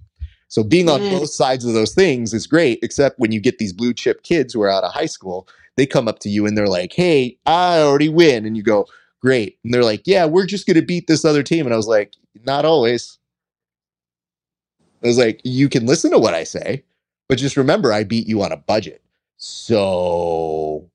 So 0.49 0.63
being 0.63 0.89
on 0.89 1.01
mm. 1.01 1.11
both 1.11 1.31
sides 1.31 1.65
of 1.65 1.75
those 1.75 1.95
things 1.95 2.33
is 2.33 2.47
great, 2.47 2.79
except 2.83 3.19
when 3.19 3.33
you 3.33 3.41
get 3.41 3.59
these 3.59 3.73
blue 3.73 3.93
chip 3.93 4.23
kids 4.23 4.55
who 4.55 4.63
are 4.63 4.71
out 4.71 4.85
of 4.85 4.93
high 4.93 5.07
school, 5.07 5.49
they 5.77 5.87
come 5.87 6.09
up 6.09 6.21
to 6.21 6.29
you 6.29 6.47
and 6.47 6.57
they're 6.57 6.69
like, 6.69 6.93
"Hey, 6.93 7.37
I 7.47 7.81
already 7.81 8.09
win," 8.09 8.47
and 8.47 8.57
you 8.57 8.63
go, 8.63 8.87
"Great," 9.21 9.59
and 9.65 9.75
they're 9.75 9.85
like, 9.85 10.03
"Yeah, 10.07 10.27
we're 10.27 10.47
just 10.47 10.67
gonna 10.67 10.83
beat 10.83 11.07
this 11.07 11.25
other 11.25 11.43
team," 11.43 11.67
and 11.67 11.75
I 11.75 11.77
was 11.77 11.89
like, 11.89 12.15
"Not 12.45 12.65
always." 12.65 13.19
I 15.03 15.09
was 15.09 15.19
like, 15.19 15.41
"You 15.45 15.69
can 15.69 15.87
listen 15.87 16.11
to 16.13 16.19
what 16.19 16.35
I 16.35 16.45
say, 16.45 16.85
but 17.29 17.39
just 17.39 17.57
remember, 17.57 17.93
I 17.93 18.05
beat 18.05 18.27
you 18.27 18.43
on 18.43 18.53
a 18.53 18.57
budget. 18.57 19.03
So, 19.37 20.89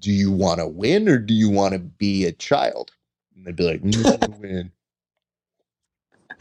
do 0.00 0.10
you 0.10 0.32
want 0.32 0.58
to 0.60 0.66
win 0.66 1.08
or 1.08 1.18
do 1.18 1.34
you 1.34 1.48
want 1.50 1.74
to 1.74 1.78
be 1.78 2.24
a 2.24 2.32
child?" 2.32 2.92
And 3.36 3.46
they'd 3.46 3.56
be 3.56 3.64
like, 3.64 3.82
mm, 3.82 4.38
"Win." 4.40 4.72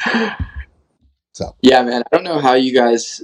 So 1.34 1.56
yeah, 1.62 1.84
man, 1.84 2.04
I 2.04 2.16
don't 2.16 2.24
know 2.24 2.40
how 2.40 2.54
you 2.54 2.74
guys 2.74 3.22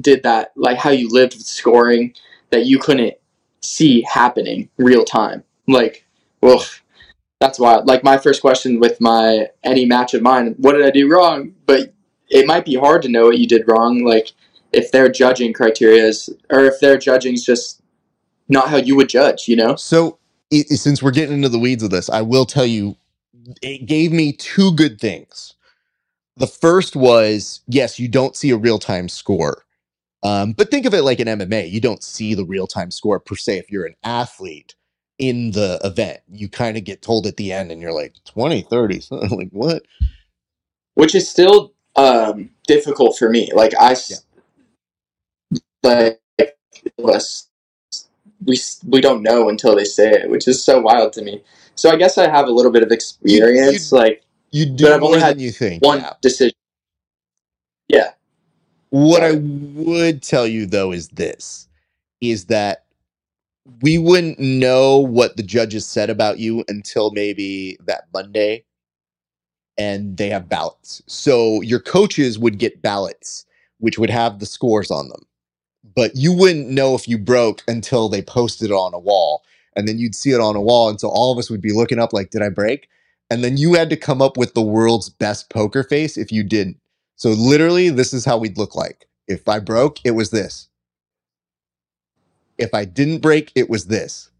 did 0.00 0.22
that, 0.24 0.52
like 0.56 0.78
how 0.78 0.90
you 0.90 1.08
lived 1.08 1.34
with 1.34 1.46
scoring 1.46 2.14
that 2.50 2.66
you 2.66 2.78
couldn't 2.78 3.14
see 3.60 4.02
happening 4.02 4.68
real 4.76 5.04
time. 5.04 5.42
Like, 5.66 6.04
well, 6.40 6.64
that's 7.40 7.58
wild. 7.58 7.86
Like 7.86 8.04
my 8.04 8.18
first 8.18 8.40
question 8.40 8.80
with 8.80 9.00
my 9.00 9.48
any 9.62 9.84
match 9.84 10.14
of 10.14 10.22
mine, 10.22 10.54
what 10.58 10.72
did 10.72 10.84
I 10.84 10.90
do 10.90 11.08
wrong? 11.10 11.54
But 11.66 11.92
it 12.28 12.46
might 12.46 12.64
be 12.64 12.74
hard 12.74 13.02
to 13.02 13.08
know 13.08 13.26
what 13.26 13.38
you 13.38 13.46
did 13.46 13.68
wrong. 13.68 14.04
Like 14.04 14.32
if 14.72 14.90
their 14.90 15.08
judging 15.08 15.52
criteria 15.52 16.04
is, 16.04 16.28
or 16.50 16.64
if 16.64 16.80
their 16.80 16.98
judging 16.98 17.34
is 17.34 17.44
just 17.44 17.80
not 18.48 18.68
how 18.68 18.76
you 18.76 18.96
would 18.96 19.08
judge, 19.08 19.48
you 19.48 19.56
know? 19.56 19.76
So 19.76 20.18
it, 20.50 20.68
since 20.68 21.02
we're 21.02 21.12
getting 21.12 21.36
into 21.36 21.48
the 21.48 21.58
weeds 21.58 21.82
of 21.82 21.90
this, 21.90 22.10
I 22.10 22.22
will 22.22 22.46
tell 22.46 22.66
you, 22.66 22.96
it 23.62 23.86
gave 23.86 24.12
me 24.12 24.32
two 24.32 24.72
good 24.74 25.00
things 25.00 25.54
the 26.36 26.46
first 26.46 26.96
was 26.96 27.60
yes, 27.66 27.98
you 27.98 28.08
don't 28.08 28.36
see 28.36 28.50
a 28.50 28.56
real 28.56 28.78
time 28.78 29.08
score. 29.08 29.64
Um, 30.22 30.52
but 30.52 30.70
think 30.70 30.86
of 30.86 30.94
it 30.94 31.02
like 31.02 31.20
an 31.20 31.28
MMA. 31.28 31.70
You 31.70 31.80
don't 31.80 32.02
see 32.02 32.34
the 32.34 32.44
real 32.44 32.66
time 32.66 32.90
score 32.90 33.20
per 33.20 33.36
se 33.36 33.58
if 33.58 33.70
you're 33.70 33.86
an 33.86 33.94
athlete 34.02 34.74
in 35.18 35.52
the 35.52 35.80
event. 35.84 36.20
You 36.28 36.48
kind 36.48 36.76
of 36.76 36.84
get 36.84 37.02
told 37.02 37.26
at 37.26 37.36
the 37.36 37.52
end 37.52 37.70
and 37.70 37.80
you're 37.80 37.92
like 37.92 38.14
20, 38.24 38.62
30, 38.62 39.00
something 39.00 39.30
like 39.38 39.50
what? 39.50 39.82
Which 40.94 41.14
is 41.14 41.28
still 41.28 41.74
um, 41.94 42.50
difficult 42.66 43.18
for 43.18 43.28
me. 43.28 43.50
Like 43.54 43.72
I, 43.78 43.96
yeah. 44.08 45.60
like 46.98 47.22
we 48.44 48.58
we 48.86 49.00
don't 49.00 49.22
know 49.22 49.48
until 49.48 49.76
they 49.76 49.84
say 49.84 50.10
it, 50.10 50.30
which 50.30 50.48
is 50.48 50.62
so 50.62 50.80
wild 50.80 51.12
to 51.14 51.22
me. 51.22 51.42
So 51.74 51.90
I 51.90 51.96
guess 51.96 52.18
I 52.18 52.28
have 52.28 52.48
a 52.48 52.52
little 52.52 52.72
bit 52.72 52.82
of 52.82 52.90
experience. 52.90 53.92
You, 53.92 53.98
you, 53.98 54.02
like 54.02 54.22
you 54.56 54.66
do 54.66 54.84
but 54.84 54.92
I've 54.94 55.02
only 55.02 55.20
had 55.20 55.40
you 55.40 55.50
think. 55.50 55.84
One 55.84 56.00
yeah. 56.00 56.14
decision. 56.22 56.56
Yeah. 57.88 58.12
What 58.90 59.22
I 59.22 59.32
would 59.34 60.22
tell 60.22 60.46
you 60.46 60.66
though 60.66 60.92
is 60.92 61.08
this 61.08 61.68
is 62.20 62.46
that 62.46 62.84
we 63.82 63.98
wouldn't 63.98 64.38
know 64.38 64.98
what 64.98 65.36
the 65.36 65.42
judges 65.42 65.86
said 65.86 66.08
about 66.08 66.38
you 66.38 66.64
until 66.68 67.10
maybe 67.10 67.76
that 67.86 68.04
Monday 68.14 68.64
and 69.76 70.16
they 70.16 70.28
have 70.30 70.48
ballots. 70.48 71.02
So 71.06 71.60
your 71.62 71.80
coaches 71.80 72.38
would 72.38 72.58
get 72.58 72.80
ballots 72.80 73.46
which 73.78 73.98
would 73.98 74.10
have 74.10 74.38
the 74.38 74.46
scores 74.46 74.90
on 74.90 75.08
them. 75.08 75.22
But 75.94 76.16
you 76.16 76.32
wouldn't 76.32 76.68
know 76.68 76.94
if 76.94 77.08
you 77.08 77.18
broke 77.18 77.62
until 77.68 78.08
they 78.08 78.22
posted 78.22 78.70
it 78.70 78.74
on 78.74 78.94
a 78.94 78.98
wall. 78.98 79.42
And 79.76 79.86
then 79.86 79.98
you'd 79.98 80.14
see 80.14 80.30
it 80.30 80.40
on 80.40 80.56
a 80.56 80.60
wall. 80.60 80.88
And 80.88 81.00
so 81.00 81.08
all 81.08 81.32
of 81.32 81.38
us 81.38 81.50
would 81.50 81.60
be 81.60 81.72
looking 81.72 81.98
up 81.98 82.12
like, 82.12 82.30
did 82.30 82.42
I 82.42 82.48
break? 82.48 82.88
And 83.30 83.42
then 83.42 83.56
you 83.56 83.74
had 83.74 83.90
to 83.90 83.96
come 83.96 84.22
up 84.22 84.36
with 84.36 84.54
the 84.54 84.62
world's 84.62 85.08
best 85.08 85.50
poker 85.50 85.82
face 85.82 86.16
if 86.16 86.30
you 86.30 86.42
didn't. 86.42 86.78
So 87.16 87.30
literally, 87.30 87.88
this 87.88 88.12
is 88.12 88.24
how 88.24 88.38
we'd 88.38 88.58
look 88.58 88.74
like. 88.74 89.06
If 89.26 89.48
I 89.48 89.58
broke, 89.58 89.98
it 90.04 90.12
was 90.12 90.30
this. 90.30 90.68
If 92.58 92.72
I 92.72 92.84
didn't 92.84 93.20
break, 93.20 93.52
it 93.54 93.68
was 93.68 93.86
this. 93.86 94.30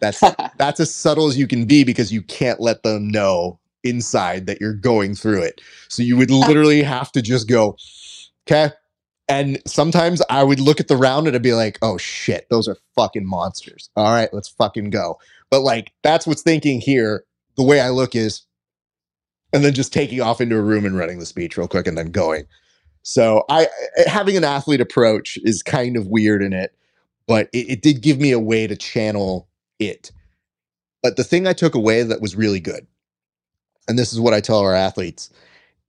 That's 0.00 0.20
that's 0.58 0.80
as 0.80 0.92
subtle 0.94 1.26
as 1.26 1.38
you 1.38 1.46
can 1.46 1.66
be 1.66 1.84
because 1.84 2.12
you 2.12 2.22
can't 2.22 2.60
let 2.60 2.82
them 2.82 3.08
know 3.08 3.58
inside 3.84 4.46
that 4.46 4.60
you're 4.60 4.74
going 4.74 5.14
through 5.14 5.42
it. 5.42 5.60
So 5.88 6.02
you 6.02 6.16
would 6.16 6.30
literally 6.30 6.82
have 6.82 7.12
to 7.12 7.22
just 7.22 7.48
go, 7.48 7.76
okay. 8.48 8.74
And 9.28 9.62
sometimes 9.64 10.20
I 10.28 10.42
would 10.42 10.58
look 10.58 10.80
at 10.80 10.88
the 10.88 10.96
round 10.96 11.28
and 11.28 11.36
I'd 11.36 11.42
be 11.42 11.54
like, 11.54 11.78
oh 11.82 11.98
shit, 11.98 12.48
those 12.50 12.66
are 12.66 12.76
fucking 12.96 13.24
monsters. 13.24 13.88
All 13.94 14.12
right, 14.12 14.28
let's 14.32 14.48
fucking 14.48 14.90
go. 14.90 15.20
But 15.50 15.60
like 15.60 15.92
that's 16.02 16.26
what's 16.26 16.42
thinking 16.42 16.80
here. 16.80 17.24
The 17.56 17.62
way 17.62 17.80
I 17.80 17.90
look 17.90 18.14
is, 18.14 18.42
and 19.52 19.64
then 19.64 19.74
just 19.74 19.92
taking 19.92 20.20
off 20.20 20.40
into 20.40 20.56
a 20.56 20.62
room 20.62 20.84
and 20.84 20.96
running 20.96 21.18
the 21.18 21.26
speech 21.26 21.56
real 21.56 21.68
quick 21.68 21.86
and 21.86 21.98
then 21.98 22.10
going. 22.10 22.44
So 23.02 23.44
I 23.48 23.68
eh, 23.96 24.08
having 24.08 24.36
an 24.36 24.44
athlete 24.44 24.80
approach 24.80 25.38
is 25.42 25.62
kind 25.62 25.96
of 25.96 26.06
weird 26.06 26.42
in 26.42 26.52
it, 26.52 26.74
but 27.26 27.48
it, 27.52 27.70
it 27.70 27.82
did 27.82 28.02
give 28.02 28.20
me 28.20 28.32
a 28.32 28.38
way 28.38 28.66
to 28.66 28.76
channel 28.76 29.48
it. 29.78 30.12
But 31.02 31.16
the 31.16 31.24
thing 31.24 31.46
I 31.46 31.52
took 31.52 31.74
away 31.74 32.02
that 32.02 32.20
was 32.20 32.36
really 32.36 32.60
good, 32.60 32.86
and 33.88 33.98
this 33.98 34.12
is 34.12 34.20
what 34.20 34.34
I 34.34 34.40
tell 34.40 34.58
our 34.58 34.74
athletes, 34.74 35.30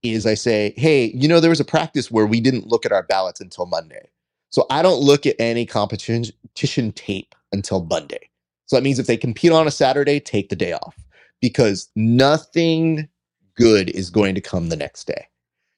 is 0.02 0.26
I 0.26 0.34
say, 0.34 0.74
hey, 0.76 1.12
you 1.14 1.28
know, 1.28 1.38
there 1.38 1.50
was 1.50 1.60
a 1.60 1.64
practice 1.64 2.10
where 2.10 2.26
we 2.26 2.40
didn't 2.40 2.66
look 2.66 2.86
at 2.86 2.92
our 2.92 3.02
ballots 3.02 3.40
until 3.40 3.66
Monday. 3.66 4.08
So 4.50 4.66
I 4.70 4.82
don't 4.82 5.00
look 5.00 5.26
at 5.26 5.36
any 5.38 5.64
competition 5.64 6.92
tape 6.92 7.34
until 7.52 7.84
Monday. 7.84 8.28
So 8.72 8.76
that 8.76 8.84
means 8.84 8.98
if 8.98 9.06
they 9.06 9.18
compete 9.18 9.52
on 9.52 9.66
a 9.66 9.70
Saturday, 9.70 10.18
take 10.18 10.48
the 10.48 10.56
day 10.56 10.72
off 10.72 10.96
because 11.42 11.90
nothing 11.94 13.06
good 13.54 13.90
is 13.90 14.08
going 14.08 14.34
to 14.34 14.40
come 14.40 14.70
the 14.70 14.76
next 14.76 15.06
day. 15.06 15.26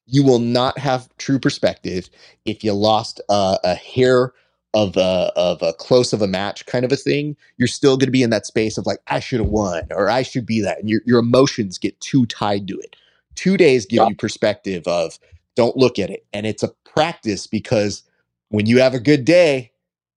You 0.07 0.23
will 0.23 0.39
not 0.39 0.79
have 0.79 1.09
true 1.17 1.41
perspective 1.41 2.09
if 2.45 2.63
you 2.63 2.73
lost 2.73 3.21
uh, 3.29 3.59
a 3.65 3.75
hair 3.75 4.33
of 4.75 4.97
a 4.97 5.33
of 5.35 5.61
a 5.61 5.73
close 5.73 6.13
of 6.13 6.23
a 6.23 6.29
match 6.29 6.67
kind 6.67 6.85
of 6.85 6.93
a 6.93 6.97
thing. 6.97 7.37
You're 7.57 7.67
still 7.67 7.97
going 7.97 8.07
to 8.07 8.13
be 8.13 8.23
in 8.23 8.31
that 8.31 8.47
space 8.47 8.79
of 8.79 8.87
like 8.87 9.01
I 9.09 9.19
should 9.19 9.41
have 9.41 9.49
won 9.49 9.89
or 9.91 10.09
I 10.09 10.23
should 10.23 10.47
be 10.47 10.61
that, 10.61 10.79
and 10.79 10.89
your 10.89 11.01
your 11.05 11.19
emotions 11.19 11.79
get 11.79 11.99
too 11.99 12.27
tied 12.27 12.69
to 12.69 12.79
it. 12.79 12.95
Two 13.35 13.57
days 13.57 13.87
give 13.87 14.03
yeah. 14.03 14.09
you 14.11 14.15
perspective 14.15 14.87
of 14.87 15.19
don't 15.57 15.77
look 15.77 15.99
at 15.99 16.11
it, 16.11 16.25
and 16.33 16.47
it's 16.47 16.63
a 16.63 16.73
practice 16.85 17.49
because 17.49 18.05
when 18.51 18.67
you 18.67 18.79
have 18.79 18.95
a 18.95 19.01
good 19.01 19.25
day, 19.25 19.73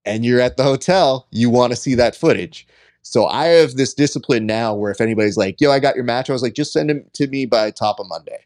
and 0.07 0.25
you're 0.25 0.39
at 0.39 0.57
the 0.57 0.63
hotel, 0.63 1.27
you 1.31 1.49
want 1.49 1.71
to 1.73 1.75
see 1.75 1.93
that 1.95 2.15
footage. 2.15 2.65
So 3.01 3.27
I 3.27 3.45
have 3.47 3.73
this 3.73 3.93
discipline 3.93 4.45
now 4.45 4.73
where 4.73 4.91
if 4.91 5.01
anybody's 5.01 5.37
like, 5.37 5.61
yo, 5.61 5.71
I 5.71 5.79
got 5.79 5.95
your 5.95 6.05
match, 6.05 6.29
I 6.29 6.33
was 6.33 6.41
like, 6.41 6.53
just 6.53 6.73
send 6.73 6.89
them 6.89 7.05
to 7.13 7.27
me 7.27 7.45
by 7.45 7.71
top 7.71 7.99
of 7.99 8.07
Monday 8.07 8.45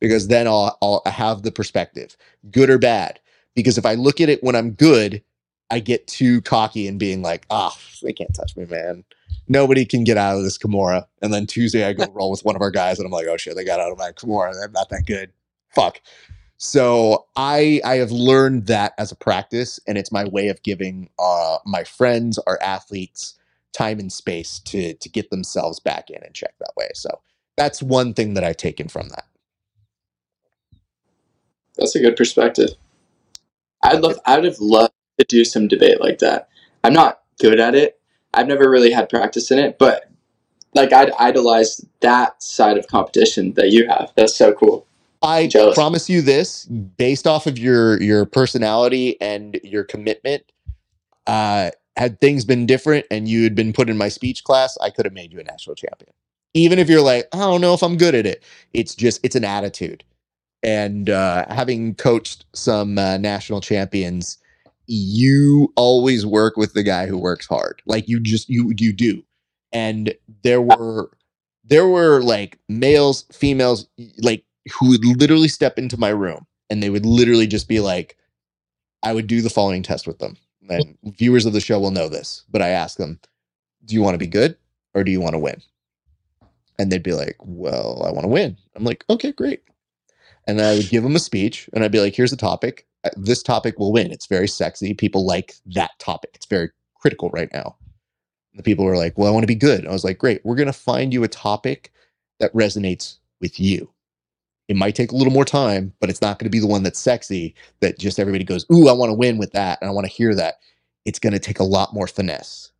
because 0.00 0.28
then 0.28 0.46
I'll, 0.46 0.76
I'll 0.82 1.02
have 1.06 1.42
the 1.42 1.52
perspective, 1.52 2.16
good 2.50 2.70
or 2.70 2.78
bad. 2.78 3.20
Because 3.54 3.78
if 3.78 3.86
I 3.86 3.94
look 3.94 4.20
at 4.20 4.28
it 4.28 4.42
when 4.42 4.54
I'm 4.54 4.72
good, 4.72 5.22
I 5.70 5.80
get 5.80 6.06
too 6.06 6.42
cocky 6.42 6.86
and 6.86 6.98
being 6.98 7.22
like, 7.22 7.46
ah, 7.50 7.74
oh, 7.74 7.80
they 8.02 8.12
can't 8.12 8.34
touch 8.34 8.56
me, 8.56 8.66
man. 8.66 9.04
Nobody 9.48 9.84
can 9.84 10.04
get 10.04 10.16
out 10.16 10.36
of 10.36 10.42
this 10.42 10.58
Kimura. 10.58 11.06
And 11.22 11.32
then 11.32 11.46
Tuesday 11.46 11.84
I 11.84 11.92
go 11.92 12.06
roll 12.12 12.30
with 12.30 12.44
one 12.44 12.56
of 12.56 12.62
our 12.62 12.70
guys 12.70 12.98
and 12.98 13.06
I'm 13.06 13.12
like, 13.12 13.26
oh 13.28 13.36
shit, 13.36 13.56
they 13.56 13.64
got 13.64 13.80
out 13.80 13.92
of 13.92 13.98
my 13.98 14.10
Kimura. 14.12 14.52
They're 14.52 14.68
not 14.68 14.90
that 14.90 15.04
good. 15.06 15.32
Fuck. 15.74 16.00
So 16.58 17.26
I 17.36 17.80
I 17.84 17.96
have 17.96 18.10
learned 18.10 18.66
that 18.66 18.94
as 18.98 19.12
a 19.12 19.16
practice, 19.16 19.78
and 19.86 19.98
it's 19.98 20.12
my 20.12 20.24
way 20.24 20.48
of 20.48 20.62
giving 20.62 21.10
uh, 21.18 21.58
my 21.66 21.84
friends, 21.84 22.38
our 22.38 22.58
athletes, 22.62 23.38
time 23.72 23.98
and 23.98 24.12
space 24.12 24.58
to 24.60 24.94
to 24.94 25.08
get 25.08 25.30
themselves 25.30 25.80
back 25.80 26.10
in 26.10 26.22
and 26.22 26.34
check 26.34 26.54
that 26.58 26.72
way. 26.76 26.88
So 26.94 27.20
that's 27.56 27.82
one 27.82 28.14
thing 28.14 28.34
that 28.34 28.44
I've 28.44 28.56
taken 28.56 28.88
from 28.88 29.08
that. 29.10 29.24
That's 31.76 31.94
a 31.94 32.00
good 32.00 32.16
perspective. 32.16 32.70
I'd 33.82 34.00
love 34.00 34.18
I 34.24 34.36
would 34.36 34.44
have 34.44 34.60
loved 34.60 34.94
to 35.18 35.26
do 35.26 35.44
some 35.44 35.68
debate 35.68 36.00
like 36.00 36.18
that. 36.18 36.48
I'm 36.82 36.94
not 36.94 37.20
good 37.38 37.60
at 37.60 37.74
it. 37.74 38.00
I've 38.32 38.48
never 38.48 38.70
really 38.70 38.92
had 38.92 39.08
practice 39.08 39.50
in 39.50 39.58
it, 39.58 39.78
but 39.78 40.10
like 40.74 40.92
I'd 40.92 41.12
idolize 41.18 41.84
that 42.00 42.42
side 42.42 42.78
of 42.78 42.86
competition 42.86 43.52
that 43.54 43.70
you 43.70 43.86
have. 43.88 44.12
That's 44.16 44.36
so 44.36 44.52
cool. 44.52 44.86
I 45.26 45.46
Jealous. 45.48 45.74
promise 45.74 46.08
you 46.08 46.22
this, 46.22 46.64
based 46.66 47.26
off 47.26 47.46
of 47.46 47.58
your 47.58 48.00
your 48.02 48.24
personality 48.26 49.20
and 49.20 49.58
your 49.62 49.84
commitment, 49.84 50.44
uh, 51.26 51.70
had 51.96 52.20
things 52.20 52.44
been 52.44 52.66
different 52.66 53.06
and 53.10 53.28
you 53.28 53.42
had 53.42 53.54
been 53.54 53.72
put 53.72 53.88
in 53.88 53.96
my 53.96 54.08
speech 54.08 54.44
class, 54.44 54.76
I 54.80 54.90
could 54.90 55.04
have 55.06 55.14
made 55.14 55.32
you 55.32 55.40
a 55.40 55.44
national 55.44 55.76
champion. 55.76 56.12
Even 56.54 56.78
if 56.78 56.88
you're 56.88 57.02
like, 57.02 57.26
I 57.32 57.38
don't 57.38 57.60
know 57.60 57.74
if 57.74 57.82
I'm 57.82 57.96
good 57.96 58.14
at 58.14 58.26
it. 58.26 58.42
It's 58.72 58.94
just 58.94 59.20
it's 59.24 59.36
an 59.36 59.44
attitude. 59.44 60.04
And 60.62 61.10
uh, 61.10 61.46
having 61.48 61.94
coached 61.94 62.44
some 62.54 62.98
uh, 62.98 63.18
national 63.18 63.60
champions, 63.60 64.38
you 64.86 65.72
always 65.76 66.24
work 66.24 66.56
with 66.56 66.72
the 66.72 66.82
guy 66.82 67.06
who 67.06 67.18
works 67.18 67.46
hard. 67.46 67.82
Like 67.86 68.08
you 68.08 68.20
just 68.20 68.48
you 68.48 68.72
you 68.78 68.92
do. 68.92 69.22
And 69.72 70.14
there 70.42 70.62
were 70.62 71.10
there 71.64 71.88
were 71.88 72.22
like 72.22 72.58
males, 72.68 73.24
females, 73.32 73.88
like 74.18 74.44
who 74.72 74.90
would 74.90 75.04
literally 75.04 75.48
step 75.48 75.78
into 75.78 75.96
my 75.98 76.08
room 76.10 76.46
and 76.70 76.82
they 76.82 76.90
would 76.90 77.06
literally 77.06 77.46
just 77.46 77.68
be 77.68 77.80
like, 77.80 78.16
I 79.02 79.12
would 79.12 79.26
do 79.26 79.42
the 79.42 79.50
following 79.50 79.82
test 79.82 80.06
with 80.06 80.18
them. 80.18 80.36
And 81.04 81.16
viewers 81.16 81.46
of 81.46 81.52
the 81.52 81.60
show 81.60 81.78
will 81.78 81.92
know 81.92 82.08
this, 82.08 82.44
but 82.50 82.62
I 82.62 82.68
ask 82.68 82.98
them, 82.98 83.20
Do 83.84 83.94
you 83.94 84.02
want 84.02 84.14
to 84.14 84.18
be 84.18 84.26
good 84.26 84.56
or 84.94 85.04
do 85.04 85.12
you 85.12 85.20
want 85.20 85.34
to 85.34 85.38
win? 85.38 85.62
And 86.78 86.90
they'd 86.90 87.02
be 87.02 87.12
like, 87.14 87.36
Well, 87.40 88.02
I 88.06 88.10
want 88.10 88.24
to 88.24 88.28
win. 88.28 88.56
I'm 88.74 88.84
like, 88.84 89.04
Okay, 89.10 89.32
great. 89.32 89.62
and 90.46 90.60
I 90.60 90.74
would 90.76 90.88
give 90.88 91.02
them 91.02 91.16
a 91.16 91.20
speech, 91.20 91.68
and 91.72 91.84
I'd 91.84 91.92
be 91.92 92.00
like, 92.00 92.14
"Here's 92.14 92.32
a 92.32 92.36
topic. 92.36 92.86
Uh, 93.04 93.10
this 93.16 93.42
topic 93.42 93.78
will 93.78 93.92
win. 93.92 94.12
It's 94.12 94.26
very 94.26 94.48
sexy. 94.48 94.94
People 94.94 95.26
like 95.26 95.54
that 95.74 95.90
topic. 95.98 96.30
It's 96.34 96.46
very 96.46 96.70
critical 97.00 97.30
right 97.30 97.50
now." 97.52 97.76
the 98.54 98.62
people 98.62 98.84
were 98.86 98.96
like, 98.96 99.18
"Well, 99.18 99.28
I 99.28 99.32
want 99.32 99.42
to 99.42 99.48
be 99.48 99.54
good." 99.54 99.86
I 99.86 99.92
was 99.92 100.04
like, 100.04 100.18
"Great. 100.18 100.40
We're 100.44 100.56
going 100.56 100.66
to 100.66 100.72
find 100.72 101.12
you 101.12 101.22
a 101.24 101.28
topic 101.28 101.92
that 102.40 102.52
resonates 102.54 103.18
with 103.40 103.60
you." 103.60 103.90
It 104.68 104.76
might 104.76 104.94
take 104.96 105.12
a 105.12 105.16
little 105.16 105.32
more 105.32 105.44
time, 105.44 105.92
but 106.00 106.10
it's 106.10 106.22
not 106.22 106.38
going 106.38 106.46
to 106.46 106.50
be 106.50 106.60
the 106.60 106.66
one 106.66 106.82
that's 106.82 106.98
sexy 106.98 107.54
that 107.80 107.98
just 107.98 108.18
everybody 108.18 108.44
goes, 108.44 108.66
Ooh, 108.72 108.88
I 108.88 108.92
want 108.92 109.10
to 109.10 109.14
win 109.14 109.38
with 109.38 109.52
that. 109.52 109.78
And 109.80 109.88
I 109.88 109.92
want 109.92 110.06
to 110.06 110.12
hear 110.12 110.34
that. 110.34 110.56
It's 111.04 111.20
going 111.20 111.34
to 111.34 111.38
take 111.38 111.60
a 111.60 111.64
lot 111.64 111.94
more 111.94 112.08
finesse. 112.08 112.72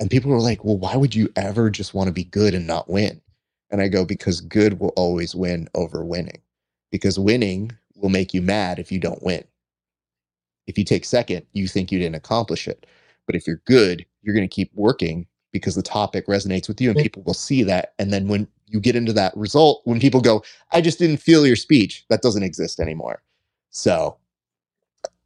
And 0.00 0.10
people 0.10 0.30
were 0.30 0.40
like, 0.40 0.64
Well, 0.64 0.78
why 0.78 0.96
would 0.96 1.14
you 1.14 1.30
ever 1.36 1.70
just 1.70 1.94
want 1.94 2.08
to 2.08 2.12
be 2.12 2.24
good 2.24 2.54
and 2.54 2.66
not 2.66 2.90
win? 2.90 3.20
And 3.70 3.80
I 3.80 3.88
go, 3.88 4.04
Because 4.04 4.40
good 4.42 4.78
will 4.80 4.92
always 4.96 5.34
win 5.34 5.68
over 5.74 6.04
winning. 6.04 6.42
Because 6.90 7.18
winning 7.18 7.72
will 7.96 8.10
make 8.10 8.34
you 8.34 8.42
mad 8.42 8.78
if 8.78 8.92
you 8.92 8.98
don't 9.00 9.22
win. 9.22 9.44
If 10.66 10.78
you 10.78 10.84
take 10.84 11.04
second, 11.04 11.46
you 11.52 11.68
think 11.68 11.92
you 11.92 11.98
didn't 11.98 12.16
accomplish 12.16 12.68
it. 12.68 12.86
But 13.26 13.36
if 13.36 13.46
you're 13.46 13.62
good, 13.66 14.04
you're 14.22 14.34
going 14.34 14.48
to 14.48 14.54
keep 14.54 14.70
working 14.74 15.26
because 15.52 15.74
the 15.74 15.82
topic 15.82 16.26
resonates 16.26 16.66
with 16.66 16.80
you 16.80 16.90
and 16.90 16.98
people 16.98 17.22
will 17.22 17.34
see 17.34 17.62
that. 17.62 17.92
And 17.98 18.12
then 18.12 18.26
when 18.26 18.48
you 18.66 18.80
get 18.80 18.96
into 18.96 19.12
that 19.12 19.36
result 19.36 19.82
when 19.84 20.00
people 20.00 20.20
go, 20.20 20.42
I 20.72 20.80
just 20.80 20.98
didn't 20.98 21.18
feel 21.18 21.46
your 21.46 21.56
speech. 21.56 22.04
That 22.08 22.22
doesn't 22.22 22.42
exist 22.42 22.80
anymore. 22.80 23.22
So 23.70 24.16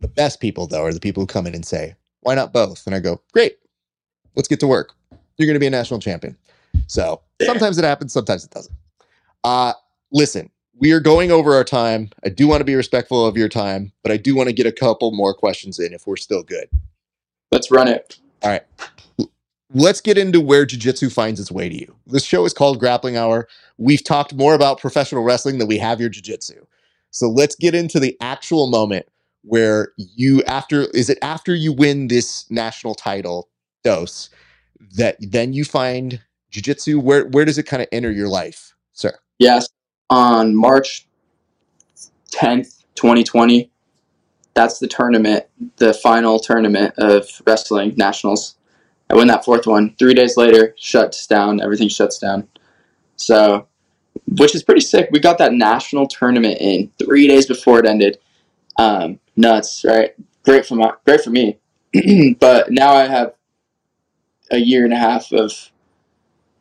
the 0.01 0.09
best 0.09 0.41
people, 0.41 0.67
though, 0.67 0.85
are 0.85 0.93
the 0.93 1.01
people 1.01 1.23
who 1.23 1.27
come 1.27 1.47
in 1.47 1.55
and 1.55 1.65
say, 1.65 1.95
Why 2.21 2.35
not 2.35 2.53
both? 2.53 2.87
And 2.87 2.95
I 2.95 3.01
go, 3.01 3.23
Great, 3.33 3.59
let's 4.35 4.49
get 4.49 4.61
to 4.61 4.67
work. 4.67 4.93
You're 5.39 5.47
going 5.47 5.55
to 5.55 5.61
be 5.61 5.67
a 5.67 5.71
national 5.71 6.01
champion. 6.01 6.37
So 6.89 7.23
sometimes 7.43 7.79
it 7.79 7.85
happens, 7.85 8.13
sometimes 8.13 8.45
it 8.45 8.51
doesn't. 8.51 8.75
Uh, 9.45 9.73
listen, 10.11 10.51
we 10.79 10.93
are 10.93 11.01
going 11.01 11.31
over 11.31 11.55
our 11.55 11.65
time. 11.65 12.11
I 12.25 12.29
do 12.29 12.47
want 12.47 12.61
to 12.61 12.65
be 12.65 12.75
respectful 12.75 13.25
of 13.25 13.37
your 13.37 13.49
time, 13.49 13.93
but 14.03 14.13
I 14.13 14.17
do 14.17 14.35
want 14.35 14.49
to 14.49 14.53
get 14.53 14.67
a 14.67 14.73
couple 14.73 15.13
more 15.13 15.33
questions 15.33 15.79
in 15.79 15.95
if 15.95 16.07
we're 16.07 16.17
still 16.17 16.43
good. 16.43 16.69
Let's 17.51 17.71
run 17.71 17.89
it. 17.89 18.19
All 18.43 18.51
right 18.51 18.65
let's 19.73 20.01
get 20.01 20.19
into 20.19 20.41
where 20.41 20.65
jiu-jitsu 20.65 21.11
finds 21.11 21.41
its 21.41 21.51
way 21.51 21.69
to 21.69 21.75
you. 21.75 21.97
This 22.07 22.25
show 22.25 22.45
is 22.45 22.53
called 22.53 22.79
Grappling 22.79 23.17
Hour. 23.17 23.49
We've 23.79 24.03
talked 24.03 24.35
more 24.35 24.55
about 24.55 24.81
professional 24.81 25.25
wrestling 25.25 25.59
than 25.59 25.69
we 25.69 25.79
have 25.79 26.01
your 26.01 26.09
jiu-jitsu. 26.09 26.67
So 27.11 27.29
let's 27.29 27.55
get 27.55 27.75
into 27.75 27.99
the 27.99 28.17
actual 28.21 28.69
moment 28.69 29.07
where 29.43 29.93
you 29.97 30.43
after 30.45 30.83
is 30.93 31.09
it 31.09 31.19
after 31.23 31.55
you 31.55 31.73
win 31.73 32.09
this 32.09 32.51
national 32.51 32.97
title 32.97 33.49
dose 33.85 34.29
that 34.97 35.17
then 35.21 35.53
you 35.53 35.65
find 35.65 36.21
jiu-jitsu 36.51 36.99
where 36.99 37.27
where 37.29 37.45
does 37.45 37.57
it 37.57 37.63
kind 37.63 37.81
of 37.81 37.89
enter 37.93 38.11
your 38.11 38.29
life, 38.29 38.75
sir? 38.93 39.13
Yes, 39.39 39.69
on 40.11 40.57
March 40.57 41.07
10th, 42.33 42.85
2020. 42.97 43.71
That's 44.55 44.79
the 44.79 44.89
tournament, 44.89 45.45
the 45.77 45.95
final 45.95 46.39
tournament 46.39 46.95
of 46.99 47.29
wrestling 47.47 47.95
nationals 47.97 48.56
I 49.09 49.15
win 49.15 49.29
that 49.29 49.45
fourth 49.45 49.67
one. 49.67 49.95
Three 49.99 50.15
days 50.15 50.37
later, 50.37 50.75
shuts 50.79 51.27
down. 51.27 51.61
Everything 51.61 51.89
shuts 51.89 52.19
down. 52.19 52.49
So, 53.17 53.69
which 54.27 54.55
is 54.55 54.63
pretty 54.63 54.81
sick. 54.81 55.09
We 55.13 55.21
got 55.21 55.39
that 55.39 55.53
national 55.53 56.09
tournament 56.09 56.59
in 56.61 56.91
three 56.99 57.29
days 57.29 57.47
before 57.47 57.79
it 57.79 57.87
ended. 57.87 58.19
Um, 58.79 59.21
nuts, 59.37 59.85
right? 59.85 60.15
Great 60.45 60.67
for 60.67 60.75
my, 60.75 60.93
great 61.05 61.23
for 61.23 61.31
me. 61.31 61.59
but 62.41 62.71
now 62.71 62.93
I 62.93 63.07
have 63.07 63.35
a 64.51 64.59
year 64.59 64.85
and 64.85 64.93
a 64.93 64.99
half 64.99 65.33
of. 65.33 65.53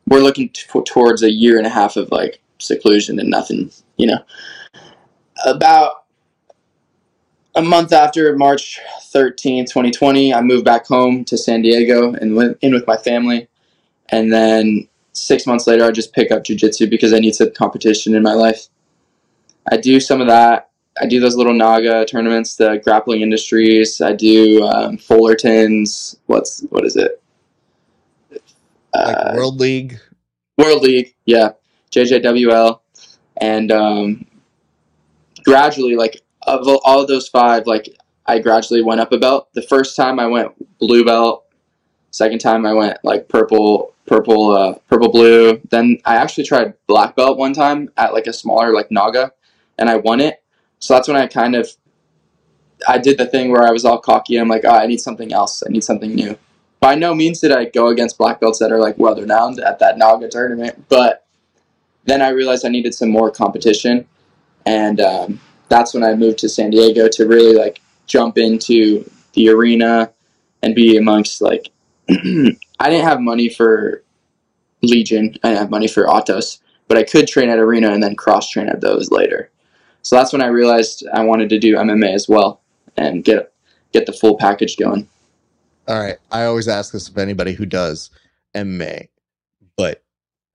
We're 0.08 0.20
looking 0.20 0.50
t- 0.50 0.82
towards 0.84 1.24
a 1.24 1.30
year 1.30 1.58
and 1.58 1.66
a 1.66 1.70
half 1.70 1.96
of 1.96 2.12
like 2.12 2.40
seclusion 2.58 3.18
and 3.18 3.28
nothing. 3.28 3.72
You 3.96 4.06
know, 4.06 4.18
about 5.44 6.05
a 7.56 7.62
month 7.62 7.92
after 7.92 8.36
March 8.36 8.78
13, 9.04 9.64
2020, 9.64 10.32
I 10.32 10.42
moved 10.42 10.64
back 10.64 10.86
home 10.86 11.24
to 11.24 11.38
San 11.38 11.62
Diego 11.62 12.12
and 12.12 12.36
went 12.36 12.58
in 12.60 12.72
with 12.72 12.86
my 12.86 12.98
family. 12.98 13.48
And 14.10 14.30
then 14.30 14.86
six 15.12 15.46
months 15.46 15.66
later, 15.66 15.84
I 15.84 15.90
just 15.90 16.12
pick 16.12 16.30
up 16.30 16.44
jujitsu 16.44 16.88
because 16.88 17.14
I 17.14 17.18
need 17.18 17.34
some 17.34 17.50
competition 17.52 18.14
in 18.14 18.22
my 18.22 18.34
life. 18.34 18.66
I 19.72 19.78
do 19.78 19.98
some 20.00 20.20
of 20.20 20.26
that. 20.28 20.70
I 21.00 21.06
do 21.06 21.18
those 21.18 21.34
little 21.34 21.54
Naga 21.54 22.04
tournaments, 22.04 22.56
the 22.56 22.80
grappling 22.84 23.22
industries. 23.22 24.00
I 24.00 24.12
do 24.12 24.62
um, 24.64 24.98
Fullertons. 24.98 26.16
What's 26.26 26.60
what 26.70 26.84
is 26.84 26.96
it? 26.96 27.22
Like 28.30 28.42
uh, 28.94 29.32
World 29.34 29.60
League. 29.60 29.98
World 30.56 30.82
League, 30.82 31.14
yeah, 31.26 31.50
JJWL, 31.90 32.80
and 33.38 33.70
um, 33.70 34.26
gradually, 35.44 35.96
like 35.96 36.22
of 36.46 36.66
all 36.84 37.00
of 37.00 37.08
those 37.08 37.28
five, 37.28 37.66
like 37.66 37.96
I 38.26 38.38
gradually 38.38 38.82
went 38.82 39.00
up 39.00 39.12
a 39.12 39.18
belt. 39.18 39.48
The 39.52 39.62
first 39.62 39.96
time 39.96 40.18
I 40.18 40.26
went 40.26 40.52
blue 40.78 41.04
belt. 41.04 41.44
Second 42.10 42.38
time 42.38 42.64
I 42.64 42.72
went 42.72 42.98
like 43.04 43.28
purple, 43.28 43.92
purple, 44.06 44.50
uh, 44.52 44.74
purple 44.88 45.10
blue. 45.10 45.60
Then 45.68 45.98
I 46.04 46.16
actually 46.16 46.44
tried 46.44 46.74
black 46.86 47.14
belt 47.14 47.36
one 47.36 47.52
time 47.52 47.90
at 47.96 48.14
like 48.14 48.26
a 48.26 48.32
smaller 48.32 48.72
like 48.72 48.90
Naga, 48.90 49.32
and 49.78 49.90
I 49.90 49.96
won 49.96 50.20
it. 50.20 50.42
So 50.78 50.94
that's 50.94 51.08
when 51.08 51.16
I 51.16 51.26
kind 51.26 51.54
of 51.54 51.68
I 52.88 52.98
did 52.98 53.18
the 53.18 53.26
thing 53.26 53.50
where 53.50 53.66
I 53.66 53.70
was 53.70 53.84
all 53.84 53.98
cocky. 53.98 54.36
I'm 54.36 54.48
like, 54.48 54.64
oh, 54.64 54.70
I 54.70 54.86
need 54.86 55.00
something 55.00 55.32
else. 55.32 55.62
I 55.66 55.70
need 55.70 55.84
something 55.84 56.14
new. 56.14 56.38
By 56.80 56.94
no 56.94 57.14
means 57.14 57.40
did 57.40 57.52
I 57.52 57.66
go 57.66 57.88
against 57.88 58.18
black 58.18 58.40
belts 58.40 58.58
that 58.60 58.72
are 58.72 58.78
like 58.78 58.96
well 58.98 59.14
renowned 59.14 59.60
at 59.60 59.78
that 59.80 59.98
Naga 59.98 60.28
tournament, 60.28 60.86
but 60.88 61.26
then 62.04 62.22
I 62.22 62.28
realized 62.28 62.64
I 62.64 62.68
needed 62.68 62.94
some 62.94 63.10
more 63.10 63.30
competition, 63.30 64.06
and 64.64 65.00
um, 65.00 65.40
that's 65.68 65.94
when 65.94 66.04
I 66.04 66.14
moved 66.14 66.38
to 66.38 66.48
San 66.48 66.70
Diego 66.70 67.08
to 67.08 67.26
really 67.26 67.54
like 67.54 67.80
jump 68.06 68.38
into 68.38 69.08
the 69.32 69.48
arena 69.48 70.12
and 70.62 70.74
be 70.74 70.96
amongst 70.96 71.40
like 71.40 71.70
I 72.08 72.90
didn't 72.90 73.04
have 73.04 73.20
money 73.20 73.48
for 73.48 74.02
Legion. 74.82 75.34
I 75.42 75.48
didn't 75.48 75.60
have 75.60 75.70
money 75.70 75.88
for 75.88 76.04
Atos, 76.06 76.60
but 76.88 76.98
I 76.98 77.02
could 77.02 77.26
train 77.26 77.48
at 77.48 77.58
arena 77.58 77.90
and 77.90 78.02
then 78.02 78.14
cross 78.14 78.50
train 78.50 78.68
at 78.68 78.80
those 78.80 79.10
later. 79.10 79.50
So 80.02 80.14
that's 80.16 80.32
when 80.32 80.42
I 80.42 80.46
realized 80.46 81.04
I 81.12 81.24
wanted 81.24 81.48
to 81.48 81.58
do 81.58 81.74
MMA 81.74 82.14
as 82.14 82.28
well 82.28 82.60
and 82.96 83.24
get 83.24 83.52
get 83.92 84.06
the 84.06 84.12
full 84.12 84.36
package 84.36 84.76
going. 84.76 85.08
All 85.88 86.00
right. 86.00 86.18
I 86.30 86.44
always 86.44 86.68
ask 86.68 86.92
this 86.92 87.08
of 87.08 87.18
anybody 87.18 87.52
who 87.52 87.66
does 87.66 88.10
MMA, 88.54 89.08
but 89.76 90.02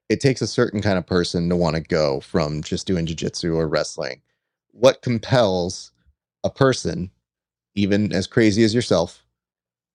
it 0.09 0.19
takes 0.19 0.41
a 0.41 0.47
certain 0.47 0.81
kind 0.81 0.97
of 0.97 1.05
person 1.05 1.47
to 1.49 1.55
want 1.55 1.75
to 1.75 1.81
go 1.81 2.19
from 2.19 2.61
just 2.61 2.85
doing 2.85 3.05
jiu-jitsu 3.05 3.55
or 3.55 3.67
wrestling 3.67 4.21
what 4.81 5.03
compels 5.03 5.91
a 6.43 6.49
person, 6.49 7.11
even 7.75 8.11
as 8.11 8.25
crazy 8.25 8.63
as 8.63 8.73
yourself, 8.73 9.23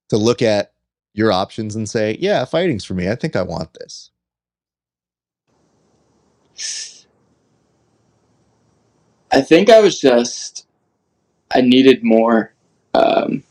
to 0.08 0.16
look 0.16 0.42
at 0.42 0.74
your 1.12 1.32
options 1.32 1.74
and 1.74 1.88
say, 1.88 2.16
yeah, 2.20 2.44
fighting's 2.44 2.84
for 2.84 2.94
me. 2.94 3.10
I 3.10 3.16
think 3.16 3.34
I 3.34 3.42
want 3.42 3.74
this. 3.74 4.12
I 9.32 9.40
think 9.40 9.70
I 9.70 9.80
was 9.80 9.98
just, 9.98 10.68
I 11.52 11.62
needed 11.62 12.04
more, 12.04 12.54
um, 12.94 13.42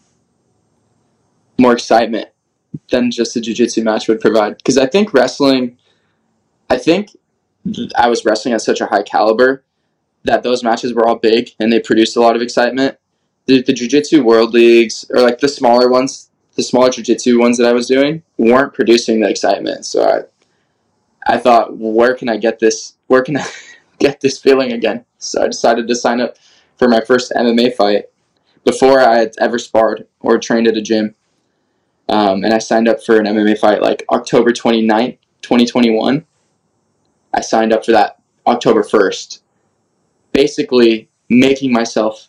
more 1.60 1.74
excitement 1.74 2.30
than 2.92 3.12
just 3.12 3.36
a 3.36 3.42
jiu-jitsu 3.42 3.84
match 3.84 4.08
would 4.08 4.22
provide. 4.22 4.56
Because 4.56 4.78
I 4.78 4.86
think 4.88 5.14
wrestling, 5.14 5.78
I 6.70 6.78
think 6.78 7.10
I 7.98 8.08
was 8.08 8.24
wrestling 8.24 8.54
at 8.54 8.62
such 8.62 8.80
a 8.80 8.86
high 8.86 9.04
caliber 9.04 9.65
that 10.26 10.44
those 10.44 10.64
matches 10.64 10.94
were 10.94 11.08
all 11.08 11.16
big 11.16 11.52
and 11.60 11.72
they 11.72 11.80
produced 11.80 12.18
a 12.18 12.22
lot 12.22 12.36
of 12.36 12.42
excitement. 12.42 12.98
The, 13.46 13.62
the 13.62 13.74
jiu-jitsu 13.74 14.24
world 14.24 14.54
leagues 14.54 15.06
or 15.12 15.22
like 15.22 15.40
the 15.40 15.48
smaller 15.48 15.90
ones, 15.90 16.32
the 16.56 16.64
smaller 16.64 16.90
jiu-jitsu 16.90 17.40
ones 17.40 17.58
that 17.58 17.68
I 17.68 17.74
was 17.74 17.88
doing 17.88 18.24
weren't 18.38 18.74
producing 18.74 19.22
the 19.22 19.30
excitement. 19.30 19.86
So 19.86 20.04
I, 20.04 21.36
I 21.36 21.38
thought, 21.38 21.78
where 21.78 22.16
can 22.16 22.28
I 22.28 22.38
get 22.38 22.60
this? 22.60 22.96
Where 23.08 23.22
can 23.22 23.38
I 23.38 23.46
get 24.00 24.20
this 24.20 24.40
feeling 24.40 24.74
again? 24.74 25.06
So 25.20 25.44
I 25.44 25.48
decided 25.48 25.88
to 25.88 25.96
sign 25.96 26.20
up 26.20 26.38
for 26.78 26.88
my 26.88 27.02
first 27.02 27.32
MMA 27.32 27.76
fight 27.76 28.06
before 28.64 29.00
I 29.00 29.20
had 29.20 29.34
ever 29.40 29.60
sparred 29.60 30.08
or 30.20 30.40
trained 30.40 30.68
at 30.68 30.76
a 30.76 30.82
gym. 30.82 31.14
Um, 32.10 32.44
and 32.44 32.54
I 32.54 32.58
signed 32.58 32.88
up 32.88 33.04
for 33.04 33.18
an 33.18 33.26
MMA 33.26 33.60
fight 33.60 33.82
like 33.82 34.04
October 34.10 34.52
29th, 34.52 35.18
2021. 35.42 36.26
I 37.34 37.42
signed 37.42 37.74
up 37.74 37.86
for 37.86 37.92
that 37.92 38.20
October 38.48 38.82
1st 38.82 39.40
basically 40.36 41.10
making 41.30 41.72
myself 41.72 42.28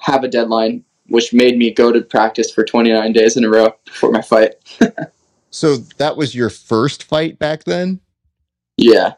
have 0.00 0.24
a 0.24 0.28
deadline, 0.28 0.82
which 1.08 1.34
made 1.34 1.58
me 1.58 1.70
go 1.70 1.92
to 1.92 2.00
practice 2.00 2.50
for 2.50 2.64
29 2.64 3.12
days 3.12 3.36
in 3.36 3.44
a 3.44 3.48
row 3.48 3.74
before 3.84 4.10
my 4.10 4.22
fight. 4.22 4.54
so 5.50 5.76
that 5.98 6.16
was 6.16 6.34
your 6.34 6.48
first 6.48 7.04
fight 7.04 7.38
back 7.38 7.64
then? 7.64 8.00
Yeah. 8.78 9.14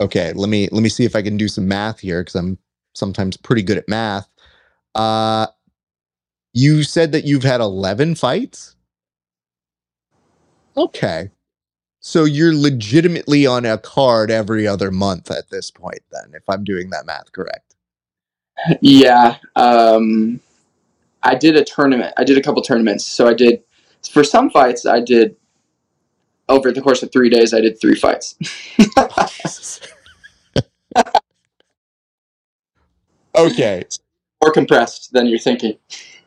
Okay, 0.00 0.32
let 0.34 0.48
me 0.48 0.68
let 0.72 0.82
me 0.82 0.88
see 0.88 1.04
if 1.04 1.14
I 1.14 1.22
can 1.22 1.36
do 1.36 1.48
some 1.48 1.68
math 1.68 2.00
here 2.00 2.22
because 2.22 2.34
I'm 2.34 2.58
sometimes 2.94 3.36
pretty 3.36 3.62
good 3.62 3.78
at 3.78 3.88
math. 3.88 4.28
Uh 4.94 5.46
you 6.52 6.82
said 6.82 7.12
that 7.12 7.24
you've 7.24 7.44
had 7.44 7.60
11 7.60 8.14
fights? 8.14 8.74
Okay. 10.76 11.30
So 12.06 12.22
you're 12.22 12.54
legitimately 12.54 13.46
on 13.46 13.64
a 13.64 13.76
card 13.78 14.30
every 14.30 14.64
other 14.64 14.92
month 14.92 15.28
at 15.28 15.50
this 15.50 15.72
point, 15.72 16.02
then, 16.12 16.34
if 16.34 16.48
I'm 16.48 16.62
doing 16.62 16.90
that 16.90 17.04
math 17.04 17.32
correct. 17.32 17.74
Yeah. 18.80 19.38
Um, 19.56 20.38
I 21.24 21.34
did 21.34 21.56
a 21.56 21.64
tournament. 21.64 22.14
I 22.16 22.22
did 22.22 22.38
a 22.38 22.42
couple 22.42 22.62
tournaments. 22.62 23.04
So 23.04 23.26
I 23.26 23.34
did 23.34 23.64
for 24.08 24.22
some 24.22 24.50
fights. 24.50 24.86
I 24.86 25.00
did 25.00 25.34
over 26.48 26.70
the 26.70 26.80
course 26.80 27.02
of 27.02 27.10
three 27.10 27.28
days. 27.28 27.52
I 27.52 27.60
did 27.60 27.80
three 27.80 27.96
fights. 27.96 28.36
okay. 33.36 33.82
More 34.40 34.52
compressed 34.52 35.12
than 35.12 35.26
you're 35.26 35.40
thinking. 35.40 35.76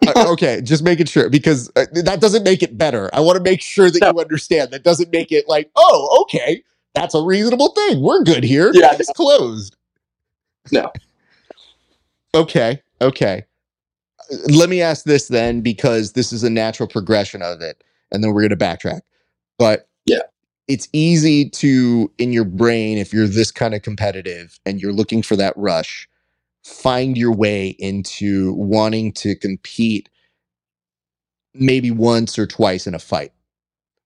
Uh, 0.08 0.32
okay, 0.32 0.62
just 0.62 0.84
making 0.84 1.06
sure 1.06 1.30
because 1.30 1.72
uh, 1.76 1.86
that 2.04 2.22
doesn't 2.22 2.44
make 2.44 2.64
it 2.64 2.78
better. 2.78 3.10
I 3.14 3.20
want 3.20 3.38
to 3.38 3.44
make 3.44 3.62
sure 3.62 3.90
that 3.90 4.00
no. 4.02 4.12
you 4.12 4.20
understand. 4.20 4.72
That 4.72 4.84
doesn't 4.84 5.12
make 5.12 5.32
it 5.32 5.48
like, 5.48 5.70
oh, 5.76 6.20
okay, 6.22 6.64
that's 6.96 7.16
a 7.16 7.22
reasonable 7.22 7.70
thing. 7.70 8.02
We're 8.02 8.24
good 8.24 8.44
here. 8.44 8.72
Yeah, 8.74 8.96
it's 8.98 9.10
no. 9.10 9.14
closed. 9.14 9.76
No. 10.72 10.92
okay. 12.34 12.82
Okay. 13.02 13.46
Let 14.48 14.70
me 14.70 14.82
ask 14.82 15.06
this 15.06 15.28
then, 15.28 15.62
because 15.62 16.14
this 16.14 16.32
is 16.32 16.44
a 16.44 16.50
natural 16.50 16.88
progression 16.88 17.42
of 17.42 17.62
it, 17.62 17.84
and 18.12 18.24
then 18.24 18.32
we're 18.32 18.48
going 18.48 18.58
to 18.58 18.58
backtrack. 18.58 19.02
But 19.58 19.88
yeah, 20.06 20.20
it's 20.68 20.88
easy 20.94 21.50
to 21.50 22.12
in 22.20 22.32
your 22.32 22.46
brain 22.46 22.98
if 22.98 23.12
you're 23.12 23.28
this 23.28 23.52
kind 23.52 23.74
of 23.74 23.82
competitive 23.82 24.60
and 24.66 24.80
you're 24.80 24.94
looking 24.94 25.24
for 25.24 25.36
that 25.36 25.54
rush 25.58 26.08
find 26.64 27.18
your 27.18 27.34
way 27.34 27.70
into 27.80 28.54
wanting 28.54 29.14
to 29.14 29.36
compete 29.36 30.10
maybe 31.54 31.92
once 31.92 32.40
or 32.40 32.48
twice 32.48 32.88
in 32.88 32.96
a 32.96 33.00
fight? 33.00 33.34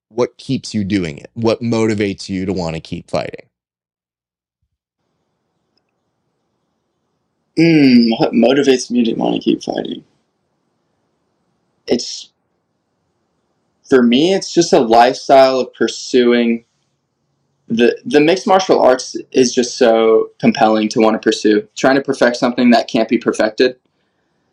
What 0.10 0.38
keeps 0.38 0.74
you 0.74 0.84
doing 0.84 1.18
it? 1.18 1.32
What 1.34 1.62
motivates 1.62 2.30
you 2.30 2.46
to 2.46 2.54
want 2.54 2.76
to 2.76 2.82
keep 2.82 3.10
fighting? 3.10 3.50
Mm, 7.60 8.20
what 8.20 8.34
motivates 8.34 8.92
me 8.92 9.04
to 9.06 9.14
want 9.16 9.36
to 9.36 9.42
keep 9.42 9.64
fighting? 9.64 10.04
It's 11.88 12.32
for 13.90 14.04
me, 14.04 14.34
it's 14.34 14.54
just 14.54 14.74
a 14.74 14.80
lifestyle 14.80 15.60
of 15.60 15.74
pursuing 15.74 16.66
the 17.76 17.98
the 18.06 18.20
mixed 18.20 18.48
martial 18.48 18.80
arts 18.80 19.16
is 19.32 19.54
just 19.54 19.78
so 19.78 20.32
compelling 20.40 20.90
to 20.90 21.00
want 21.00 21.16
to 21.16 21.26
pursue. 21.26 21.68
Trying 21.76 21.95
to 21.95 22.02
perfect 22.02 22.38
something 22.38 22.72
that 22.72 22.88
can't 22.88 23.10
be 23.10 23.18
perfected. 23.18 23.78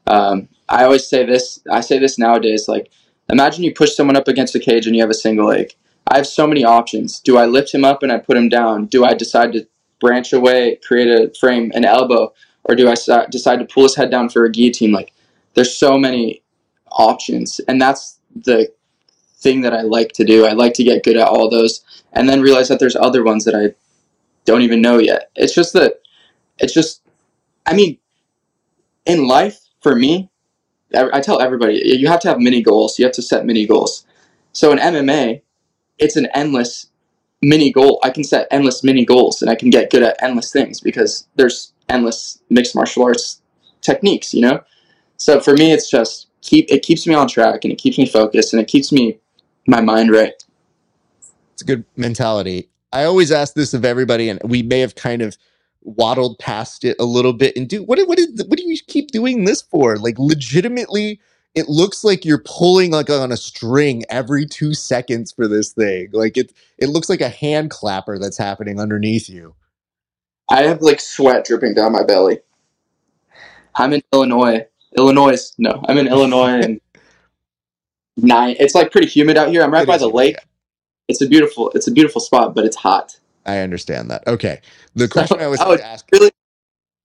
Um, 0.06 0.48
I 0.68 0.84
always 0.84 1.08
say 1.08 1.24
this. 1.24 1.60
I 1.70 1.80
say 1.80 1.98
this 1.98 2.18
nowadays. 2.18 2.68
Like, 2.68 2.90
imagine 3.28 3.64
you 3.64 3.74
push 3.74 3.94
someone 3.94 4.16
up 4.16 4.28
against 4.28 4.54
a 4.54 4.60
cage 4.60 4.86
and 4.86 4.96
you 4.96 5.02
have 5.02 5.10
a 5.10 5.14
single 5.14 5.46
leg. 5.46 5.74
I 6.06 6.16
have 6.16 6.26
so 6.26 6.46
many 6.46 6.64
options. 6.64 7.20
Do 7.20 7.36
I 7.36 7.46
lift 7.46 7.72
him 7.72 7.84
up 7.84 8.02
and 8.02 8.10
I 8.10 8.18
put 8.18 8.36
him 8.36 8.48
down? 8.48 8.86
Do 8.86 9.04
I 9.04 9.14
decide 9.14 9.52
to 9.52 9.66
branch 10.00 10.32
away, 10.32 10.76
create 10.76 11.08
a 11.08 11.32
frame, 11.38 11.70
an 11.74 11.84
elbow, 11.84 12.32
or 12.64 12.74
do 12.74 12.88
I 12.88 12.94
decide 13.30 13.58
to 13.58 13.64
pull 13.64 13.84
his 13.84 13.94
head 13.94 14.10
down 14.10 14.28
for 14.28 14.44
a 14.44 14.50
guillotine? 14.50 14.92
Like, 14.92 15.12
there's 15.54 15.76
so 15.76 15.98
many 15.98 16.42
options, 16.90 17.60
and 17.68 17.80
that's 17.80 18.18
the 18.34 18.72
thing 19.40 19.60
that 19.62 19.72
I 19.72 19.82
like 19.82 20.12
to 20.12 20.24
do. 20.24 20.46
I 20.46 20.52
like 20.52 20.74
to 20.74 20.84
get 20.84 21.02
good 21.02 21.16
at 21.16 21.28
all 21.28 21.48
those 21.48 21.84
and 22.12 22.28
then 22.28 22.42
realize 22.42 22.68
that 22.68 22.78
there's 22.78 22.96
other 22.96 23.24
ones 23.24 23.44
that 23.44 23.54
I 23.54 23.74
don't 24.44 24.62
even 24.62 24.82
know 24.82 24.98
yet. 24.98 25.30
It's 25.34 25.54
just 25.54 25.72
that 25.74 26.00
it's 26.58 26.74
just 26.74 27.02
I 27.66 27.74
mean 27.74 27.98
in 29.06 29.26
life 29.26 29.60
for 29.80 29.94
me 29.94 30.30
I 30.94 31.20
tell 31.20 31.40
everybody 31.40 31.80
you 31.84 32.08
have 32.08 32.20
to 32.20 32.28
have 32.28 32.38
mini 32.38 32.62
goals. 32.62 32.98
You 32.98 33.04
have 33.04 33.14
to 33.14 33.22
set 33.22 33.46
mini 33.46 33.66
goals. 33.66 34.04
So 34.52 34.72
in 34.72 34.78
MMA, 34.78 35.42
it's 35.98 36.16
an 36.16 36.26
endless 36.34 36.86
mini 37.40 37.72
goal. 37.72 38.00
I 38.02 38.10
can 38.10 38.24
set 38.24 38.48
endless 38.50 38.82
mini 38.82 39.04
goals 39.04 39.40
and 39.40 39.50
I 39.50 39.54
can 39.54 39.70
get 39.70 39.90
good 39.90 40.02
at 40.02 40.20
endless 40.20 40.52
things 40.52 40.80
because 40.80 41.26
there's 41.36 41.72
endless 41.88 42.40
mixed 42.50 42.74
martial 42.74 43.04
arts 43.04 43.40
techniques, 43.80 44.34
you 44.34 44.42
know? 44.42 44.62
So 45.16 45.40
for 45.40 45.54
me 45.54 45.72
it's 45.72 45.88
just 45.88 46.28
keep 46.42 46.66
it 46.68 46.82
keeps 46.82 47.06
me 47.06 47.14
on 47.14 47.28
track 47.28 47.64
and 47.64 47.72
it 47.72 47.76
keeps 47.76 47.98
me 47.98 48.06
focused 48.06 48.52
and 48.52 48.60
it 48.60 48.68
keeps 48.68 48.90
me 48.92 49.18
my 49.66 49.80
mind 49.80 50.10
right. 50.10 50.34
It's 51.52 51.62
a 51.62 51.64
good 51.64 51.84
mentality. 51.96 52.68
I 52.92 53.04
always 53.04 53.30
ask 53.30 53.54
this 53.54 53.74
of 53.74 53.84
everybody, 53.84 54.28
and 54.28 54.40
we 54.44 54.62
may 54.62 54.80
have 54.80 54.94
kind 54.94 55.22
of 55.22 55.36
waddled 55.82 56.38
past 56.38 56.84
it 56.84 56.96
a 56.98 57.04
little 57.04 57.32
bit. 57.32 57.56
And 57.56 57.68
do 57.68 57.82
what? 57.82 57.98
What 58.08 58.18
is? 58.18 58.44
What 58.46 58.58
do 58.58 58.64
you 58.66 58.76
keep 58.86 59.10
doing 59.10 59.44
this 59.44 59.62
for? 59.62 59.96
Like, 59.96 60.18
legitimately, 60.18 61.20
it 61.54 61.68
looks 61.68 62.04
like 62.04 62.24
you're 62.24 62.42
pulling 62.44 62.92
like 62.92 63.10
on 63.10 63.32
a 63.32 63.36
string 63.36 64.04
every 64.08 64.46
two 64.46 64.74
seconds 64.74 65.32
for 65.32 65.48
this 65.48 65.72
thing. 65.72 66.08
Like 66.12 66.36
it, 66.36 66.52
it 66.78 66.88
looks 66.88 67.08
like 67.08 67.20
a 67.20 67.28
hand 67.28 67.70
clapper 67.70 68.18
that's 68.18 68.38
happening 68.38 68.80
underneath 68.80 69.28
you. 69.28 69.54
I 70.48 70.62
have 70.62 70.80
like 70.82 71.00
sweat 71.00 71.44
dripping 71.44 71.74
down 71.74 71.92
my 71.92 72.04
belly. 72.04 72.40
I'm 73.74 73.92
in 73.92 74.02
Illinois. 74.12 74.66
Illinois. 74.96 75.52
No, 75.58 75.82
I'm 75.88 75.98
in 75.98 76.08
Illinois 76.08 76.60
and 76.62 76.80
nine. 78.16 78.56
It's 78.58 78.74
like 78.74 78.92
pretty 78.92 79.08
humid 79.08 79.36
out 79.36 79.48
here. 79.48 79.62
I'm 79.62 79.72
right 79.72 79.82
it 79.82 79.88
by 79.88 79.98
the 79.98 80.08
lake. 80.08 80.36
It's 81.08 81.20
a 81.20 81.26
beautiful. 81.26 81.70
It's 81.74 81.88
a 81.88 81.92
beautiful 81.92 82.20
spot, 82.20 82.54
but 82.54 82.64
it's 82.64 82.76
hot. 82.76 83.18
I 83.46 83.58
understand 83.58 84.10
that. 84.10 84.26
Okay. 84.26 84.60
The 84.94 85.08
question 85.08 85.38
so, 85.38 85.44
I 85.44 85.48
was 85.48 85.60
oh, 85.60 85.76
ask. 85.78 86.06
Really? 86.12 86.30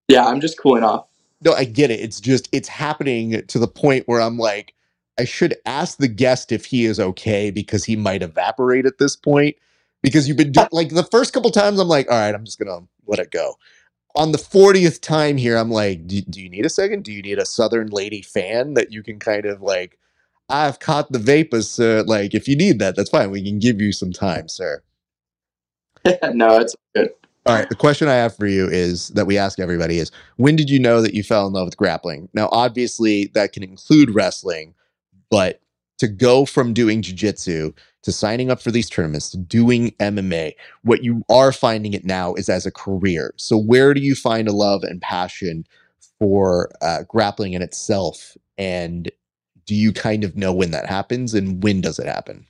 Yeah, 0.07 0.25
I'm 0.25 0.41
just 0.41 0.59
cooling 0.59 0.83
off. 0.83 1.07
No, 1.41 1.53
I 1.53 1.63
get 1.63 1.91
it. 1.91 1.99
It's 1.99 2.19
just 2.19 2.49
it's 2.51 2.67
happening 2.67 3.43
to 3.47 3.59
the 3.59 3.67
point 3.67 4.07
where 4.07 4.21
I'm 4.21 4.37
like, 4.37 4.73
I 5.19 5.25
should 5.25 5.55
ask 5.65 5.97
the 5.97 6.07
guest 6.07 6.51
if 6.51 6.65
he 6.65 6.85
is 6.85 6.99
okay 6.99 7.51
because 7.51 7.85
he 7.85 7.95
might 7.95 8.21
evaporate 8.21 8.85
at 8.85 8.97
this 8.97 9.15
point. 9.15 9.55
Because 10.01 10.27
you've 10.27 10.37
been 10.37 10.51
doing 10.51 10.67
like 10.71 10.89
the 10.89 11.03
first 11.03 11.33
couple 11.33 11.49
times, 11.49 11.79
I'm 11.79 11.87
like, 11.87 12.11
all 12.11 12.17
right, 12.17 12.35
I'm 12.35 12.45
just 12.45 12.59
gonna 12.59 12.85
let 13.07 13.19
it 13.19 13.31
go. 13.31 13.55
On 14.15 14.31
the 14.31 14.37
40th 14.37 15.01
time 15.01 15.35
here, 15.35 15.57
I'm 15.57 15.71
like, 15.71 16.07
do 16.07 16.21
you 16.39 16.49
need 16.49 16.65
a 16.65 16.69
second? 16.69 17.03
Do 17.03 17.11
you 17.11 17.21
need 17.21 17.39
a 17.39 17.45
Southern 17.45 17.87
lady 17.87 18.21
fan 18.21 18.75
that 18.75 18.91
you 18.91 19.03
can 19.03 19.19
kind 19.19 19.45
of 19.45 19.61
like 19.61 19.97
I've 20.49 20.79
caught 20.79 21.11
the 21.11 21.19
vapors, 21.19 21.69
sir. 21.69 22.03
Like, 22.05 22.33
if 22.33 22.47
you 22.47 22.55
need 22.55 22.79
that, 22.79 22.95
that's 22.95 23.09
fine. 23.09 23.31
We 23.31 23.43
can 23.43 23.59
give 23.59 23.81
you 23.81 23.91
some 23.91 24.11
time, 24.11 24.47
sir. 24.47 24.83
no, 26.33 26.57
it's 26.59 26.75
good. 26.95 27.09
All 27.47 27.55
right. 27.55 27.69
The 27.69 27.75
question 27.75 28.07
I 28.07 28.13
have 28.13 28.35
for 28.35 28.47
you 28.47 28.67
is 28.67 29.09
that 29.09 29.27
we 29.27 29.37
ask 29.37 29.59
everybody 29.59 29.99
is 29.99 30.11
when 30.37 30.55
did 30.55 30.69
you 30.69 30.79
know 30.79 31.01
that 31.01 31.13
you 31.13 31.21
fell 31.21 31.45
in 31.45 31.53
love 31.53 31.65
with 31.65 31.77
grappling? 31.77 32.27
Now, 32.33 32.49
obviously, 32.51 33.31
that 33.35 33.53
can 33.53 33.61
include 33.63 34.15
wrestling, 34.15 34.73
but 35.29 35.61
to 35.99 36.07
go 36.07 36.45
from 36.45 36.73
doing 36.73 37.01
jujitsu 37.01 37.73
to 38.01 38.11
signing 38.11 38.51
up 38.51 38.61
for 38.61 38.71
these 38.71 38.89
tournaments 38.89 39.29
to 39.31 39.37
doing 39.37 39.91
MMA, 39.99 40.53
what 40.83 41.03
you 41.03 41.23
are 41.29 41.51
finding 41.51 41.93
it 41.93 42.05
now 42.05 42.33
is 42.33 42.49
as 42.49 42.65
a 42.65 42.71
career. 42.71 43.33
So, 43.37 43.57
where 43.57 43.93
do 43.93 44.01
you 44.01 44.15
find 44.15 44.47
a 44.47 44.53
love 44.53 44.83
and 44.83 45.01
passion 45.01 45.65
for 46.19 46.71
uh, 46.81 47.03
grappling 47.07 47.53
in 47.53 47.61
itself? 47.61 48.35
And 48.57 49.11
do 49.65 49.75
you 49.75 49.91
kind 49.91 50.23
of 50.23 50.35
know 50.35 50.53
when 50.53 50.71
that 50.71 50.87
happens 50.87 51.33
and 51.33 51.63
when 51.63 51.81
does 51.81 51.99
it 51.99 52.07
happen? 52.07 52.45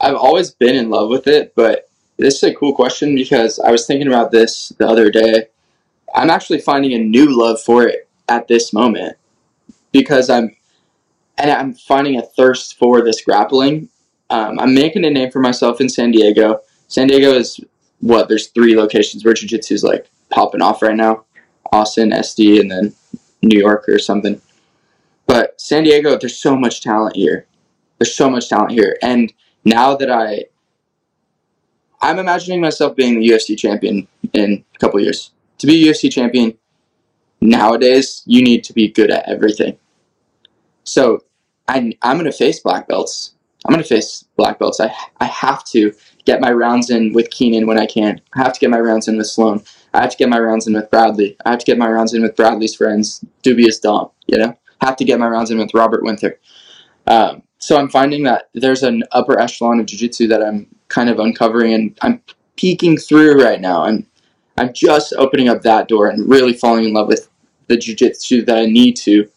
I've 0.00 0.16
always 0.16 0.50
been 0.50 0.74
in 0.74 0.90
love 0.90 1.08
with 1.08 1.26
it, 1.26 1.54
but 1.54 1.88
this 2.16 2.36
is 2.36 2.42
a 2.44 2.54
cool 2.54 2.74
question 2.74 3.14
because 3.14 3.58
I 3.58 3.70
was 3.70 3.86
thinking 3.86 4.08
about 4.08 4.30
this 4.30 4.70
the 4.78 4.86
other 4.86 5.10
day. 5.10 5.46
I'm 6.14 6.30
actually 6.30 6.60
finding 6.60 6.92
a 6.92 6.98
new 6.98 7.36
love 7.36 7.60
for 7.60 7.86
it 7.86 8.08
at 8.28 8.48
this 8.48 8.72
moment 8.72 9.16
because 9.92 10.30
I'm 10.30 10.56
and 11.38 11.50
I'm 11.50 11.74
finding 11.74 12.18
a 12.18 12.22
thirst 12.22 12.78
for 12.78 13.02
this 13.02 13.22
grappling. 13.22 13.88
Um, 14.30 14.58
I'm 14.60 14.72
making 14.74 15.04
a 15.04 15.10
name 15.10 15.32
for 15.32 15.40
myself 15.40 15.80
in 15.80 15.88
San 15.88 16.12
Diego. 16.12 16.60
San 16.86 17.08
Diego 17.08 17.32
is 17.32 17.58
what 18.00 18.28
there's 18.28 18.48
three 18.48 18.76
locations 18.76 19.24
where 19.24 19.34
jiu-jitsu 19.34 19.74
is 19.74 19.82
like 19.82 20.06
popping 20.30 20.62
off 20.62 20.82
right 20.82 20.94
now: 20.94 21.24
Austin, 21.72 22.10
SD, 22.10 22.60
and 22.60 22.70
then 22.70 22.94
New 23.42 23.58
York 23.58 23.88
or 23.88 23.98
something. 23.98 24.40
But 25.34 25.60
San 25.60 25.82
Diego, 25.82 26.16
there's 26.16 26.38
so 26.38 26.56
much 26.56 26.80
talent 26.80 27.16
here. 27.16 27.48
There's 27.98 28.14
so 28.14 28.30
much 28.30 28.48
talent 28.48 28.70
here. 28.70 28.96
And 29.02 29.32
now 29.64 29.96
that 29.96 30.08
I 30.08 30.44
I'm 32.00 32.20
imagining 32.20 32.60
myself 32.60 32.94
being 32.94 33.18
the 33.18 33.28
UFC 33.30 33.58
champion 33.58 34.06
in 34.32 34.64
a 34.72 34.78
couple 34.78 35.00
years. 35.00 35.32
To 35.58 35.66
be 35.66 35.88
a 35.88 35.92
UFC 35.92 36.08
champion 36.08 36.56
nowadays, 37.40 38.22
you 38.26 38.44
need 38.44 38.62
to 38.62 38.72
be 38.72 38.86
good 38.86 39.10
at 39.10 39.28
everything. 39.28 39.76
So 40.84 41.24
I, 41.66 41.94
I'm 42.02 42.16
going 42.16 42.30
to 42.30 42.38
face 42.38 42.60
black 42.60 42.86
belts. 42.86 43.34
I'm 43.66 43.72
going 43.72 43.82
to 43.82 43.88
face 43.88 44.24
black 44.36 44.60
belts. 44.60 44.78
I, 44.78 44.94
I 45.18 45.24
have 45.24 45.64
to 45.72 45.92
get 46.26 46.40
my 46.40 46.52
rounds 46.52 46.90
in 46.90 47.12
with 47.12 47.30
Keenan 47.30 47.66
when 47.66 47.78
I 47.78 47.86
can. 47.86 48.20
I 48.34 48.44
have 48.44 48.52
to 48.52 48.60
get 48.60 48.70
my 48.70 48.78
rounds 48.78 49.08
in 49.08 49.16
with 49.16 49.26
Sloan. 49.26 49.64
I 49.94 50.02
have 50.02 50.12
to 50.12 50.16
get 50.16 50.28
my 50.28 50.38
rounds 50.38 50.68
in 50.68 50.74
with 50.74 50.90
Bradley. 50.90 51.36
I 51.44 51.50
have 51.50 51.58
to 51.58 51.66
get 51.66 51.76
my 51.76 51.88
rounds 51.88 52.14
in 52.14 52.22
with 52.22 52.36
Bradley's 52.36 52.76
friends, 52.76 53.24
Dubious 53.42 53.80
Dom, 53.80 54.10
you 54.28 54.38
know? 54.38 54.56
Have 54.84 54.96
to 54.96 55.04
get 55.04 55.18
my 55.18 55.28
rounds 55.28 55.50
in 55.50 55.58
with 55.58 55.74
Robert 55.74 56.02
Winther. 56.02 56.38
Um, 57.06 57.42
so 57.58 57.76
I'm 57.78 57.88
finding 57.88 58.22
that 58.24 58.50
there's 58.54 58.82
an 58.82 59.04
upper 59.12 59.38
echelon 59.38 59.80
of 59.80 59.86
jiu-jitsu 59.86 60.28
that 60.28 60.42
I'm 60.42 60.66
kind 60.88 61.08
of 61.08 61.18
uncovering 61.18 61.72
and 61.72 61.98
I'm 62.02 62.20
peeking 62.56 62.96
through 62.98 63.42
right 63.42 63.60
now. 63.60 63.84
And 63.84 64.06
I'm 64.58 64.72
just 64.72 65.12
opening 65.14 65.48
up 65.48 65.62
that 65.62 65.88
door 65.88 66.08
and 66.08 66.28
really 66.28 66.52
falling 66.52 66.84
in 66.84 66.92
love 66.92 67.08
with 67.08 67.28
the 67.66 67.76
jiu-jitsu 67.76 68.44
that 68.44 68.58
I 68.58 68.66
need 68.66 68.96
to 68.98 69.28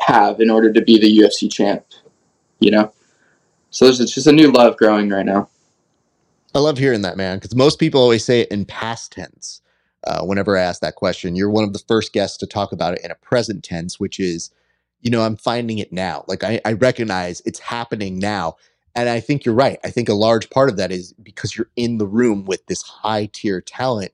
have 0.00 0.40
in 0.40 0.50
order 0.50 0.72
to 0.72 0.82
be 0.82 0.98
the 0.98 1.18
UFC 1.18 1.50
champ, 1.52 1.84
you 2.60 2.70
know? 2.70 2.92
So 3.70 3.86
there's 3.86 3.98
just 3.98 4.26
a 4.26 4.32
new 4.32 4.50
love 4.50 4.76
growing 4.76 5.08
right 5.08 5.24
now. 5.24 5.48
I 6.54 6.58
love 6.58 6.76
hearing 6.76 7.02
that, 7.02 7.16
man, 7.16 7.38
because 7.38 7.54
most 7.54 7.78
people 7.78 8.02
always 8.02 8.24
say 8.24 8.42
it 8.42 8.50
in 8.50 8.66
past 8.66 9.12
tense. 9.12 9.62
uh, 10.06 10.24
whenever 10.24 10.56
I 10.56 10.62
ask 10.62 10.80
that 10.80 10.96
question. 10.96 11.36
You're 11.36 11.50
one 11.50 11.64
of 11.64 11.72
the 11.72 11.82
first 11.86 12.12
guests 12.12 12.36
to 12.38 12.46
talk 12.46 12.72
about 12.72 12.94
it 12.94 13.04
in 13.04 13.10
a 13.10 13.16
present 13.16 13.62
tense, 13.62 14.00
which 14.00 14.18
is, 14.18 14.50
you 15.02 15.10
know, 15.10 15.22
I'm 15.22 15.36
finding 15.36 15.78
it 15.78 15.92
now. 15.92 16.24
Like 16.28 16.44
I, 16.44 16.60
I 16.64 16.74
recognize 16.74 17.42
it's 17.46 17.60
happening 17.60 18.18
now. 18.18 18.56
And 18.94 19.08
I 19.08 19.20
think 19.20 19.44
you're 19.44 19.54
right. 19.54 19.78
I 19.84 19.90
think 19.90 20.08
a 20.08 20.14
large 20.14 20.50
part 20.50 20.70
of 20.70 20.76
that 20.78 20.92
is 20.92 21.12
because 21.14 21.56
you're 21.56 21.70
in 21.76 21.98
the 21.98 22.06
room 22.06 22.44
with 22.44 22.66
this 22.66 22.82
high 22.82 23.28
tier 23.32 23.60
talent 23.60 24.12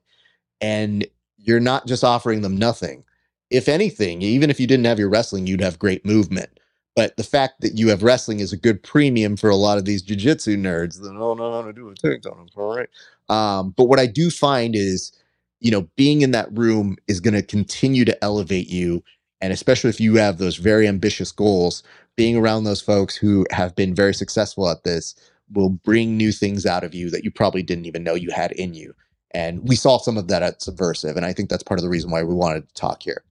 and 0.61 1.05
you're 1.37 1.59
not 1.59 1.87
just 1.87 2.03
offering 2.03 2.41
them 2.41 2.57
nothing. 2.57 3.03
If 3.49 3.67
anything, 3.67 4.21
even 4.21 4.49
if 4.49 4.59
you 4.59 4.67
didn't 4.67 4.85
have 4.85 4.99
your 4.99 5.09
wrestling, 5.09 5.47
you'd 5.47 5.61
have 5.61 5.79
great 5.79 6.05
movement. 6.05 6.49
But 6.95 7.15
the 7.17 7.23
fact 7.23 7.61
that 7.61 7.77
you 7.77 7.89
have 7.89 8.03
wrestling 8.03 8.39
is 8.39 8.51
a 8.51 8.57
good 8.57 8.83
premium 8.83 9.37
for 9.37 9.49
a 9.49 9.55
lot 9.55 9.77
of 9.77 9.85
these 9.85 10.03
jujitsu 10.03 10.57
nerds 10.57 11.01
don't 11.01 11.37
know 11.37 11.51
how 11.53 11.61
to 11.61 11.73
do 11.73 11.89
a 11.89 11.93
takedown. 11.93 12.49
All 12.57 12.75
right. 12.75 12.89
Um, 13.29 13.71
but 13.77 13.85
what 13.85 13.99
I 13.99 14.07
do 14.07 14.29
find 14.29 14.75
is, 14.75 15.11
you 15.59 15.71
know, 15.71 15.87
being 15.95 16.21
in 16.21 16.31
that 16.31 16.49
room 16.57 16.97
is 17.07 17.19
going 17.19 17.35
to 17.35 17.43
continue 17.43 18.05
to 18.05 18.23
elevate 18.23 18.69
you. 18.69 19.03
And 19.41 19.53
especially 19.53 19.89
if 19.89 19.99
you 19.99 20.15
have 20.15 20.37
those 20.37 20.57
very 20.57 20.87
ambitious 20.87 21.31
goals, 21.31 21.83
being 22.15 22.35
around 22.35 22.63
those 22.63 22.81
folks 22.81 23.15
who 23.15 23.45
have 23.51 23.75
been 23.75 23.95
very 23.95 24.13
successful 24.13 24.69
at 24.69 24.83
this 24.83 25.15
will 25.51 25.69
bring 25.69 26.17
new 26.17 26.31
things 26.31 26.65
out 26.65 26.83
of 26.83 26.93
you 26.93 27.09
that 27.09 27.23
you 27.23 27.31
probably 27.31 27.63
didn't 27.63 27.85
even 27.85 28.03
know 28.03 28.13
you 28.13 28.31
had 28.31 28.51
in 28.53 28.73
you. 28.73 28.93
And 29.31 29.67
we 29.67 29.75
saw 29.75 29.97
some 29.97 30.17
of 30.17 30.27
that 30.27 30.43
at 30.43 30.59
Subversiv. 30.59 31.15
And 31.15 31.25
I 31.25 31.33
think 31.33 31.49
that's 31.49 31.63
part 31.63 31.79
of 31.79 31.83
the 31.83 31.89
reason 31.89 32.11
why 32.11 32.23
we 32.23 32.33
wanted 32.33 32.67
to 32.67 32.73
talk 32.73 33.03
here. 33.03 33.23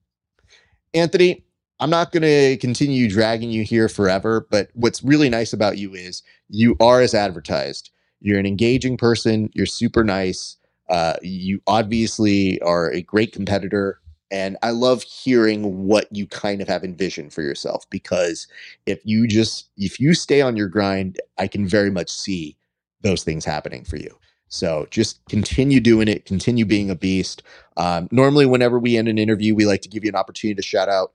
Anthony, 0.93 1.43
I'm 1.79 1.89
not 1.89 2.11
going 2.11 2.23
to 2.23 2.57
continue 2.57 3.09
dragging 3.09 3.51
you 3.51 3.63
here 3.63 3.87
forever, 3.87 4.47
but 4.49 4.69
what's 4.73 5.03
really 5.03 5.29
nice 5.29 5.53
about 5.53 5.77
you 5.77 5.93
is 5.93 6.23
you 6.49 6.75
are 6.79 7.01
as 7.01 7.13
advertised. 7.13 7.91
You're 8.21 8.39
an 8.39 8.45
engaging 8.45 8.97
person, 8.97 9.49
you're 9.53 9.65
super 9.65 10.03
nice. 10.03 10.57
Uh, 10.89 11.13
you 11.21 11.61
obviously 11.67 12.59
are 12.61 12.91
a 12.91 13.01
great 13.01 13.31
competitor. 13.31 14.01
And 14.31 14.57
I 14.61 14.71
love 14.71 15.03
hearing 15.03 15.85
what 15.85 16.07
you 16.11 16.27
kind 16.27 16.61
of 16.61 16.67
have 16.67 16.83
envisioned 16.83 17.33
for 17.33 17.41
yourself 17.41 17.89
because 17.89 18.47
if 18.85 18.99
you 19.03 19.27
just, 19.27 19.69
if 19.77 19.99
you 19.99 20.13
stay 20.13 20.41
on 20.41 20.55
your 20.55 20.67
grind, 20.67 21.19
I 21.37 21.47
can 21.47 21.67
very 21.67 21.89
much 21.89 22.09
see 22.09 22.55
those 23.01 23.23
things 23.23 23.43
happening 23.43 23.83
for 23.83 23.97
you. 23.97 24.15
So 24.49 24.87
just 24.89 25.23
continue 25.29 25.79
doing 25.79 26.07
it, 26.07 26.25
continue 26.25 26.65
being 26.65 26.89
a 26.89 26.95
beast. 26.95 27.43
Um, 27.77 28.07
normally, 28.11 28.45
whenever 28.45 28.79
we 28.79 28.97
end 28.97 29.07
an 29.07 29.19
interview, 29.19 29.55
we 29.55 29.65
like 29.65 29.81
to 29.83 29.89
give 29.89 30.03
you 30.03 30.09
an 30.09 30.15
opportunity 30.15 30.55
to 30.55 30.67
shout 30.67 30.89
out 30.89 31.11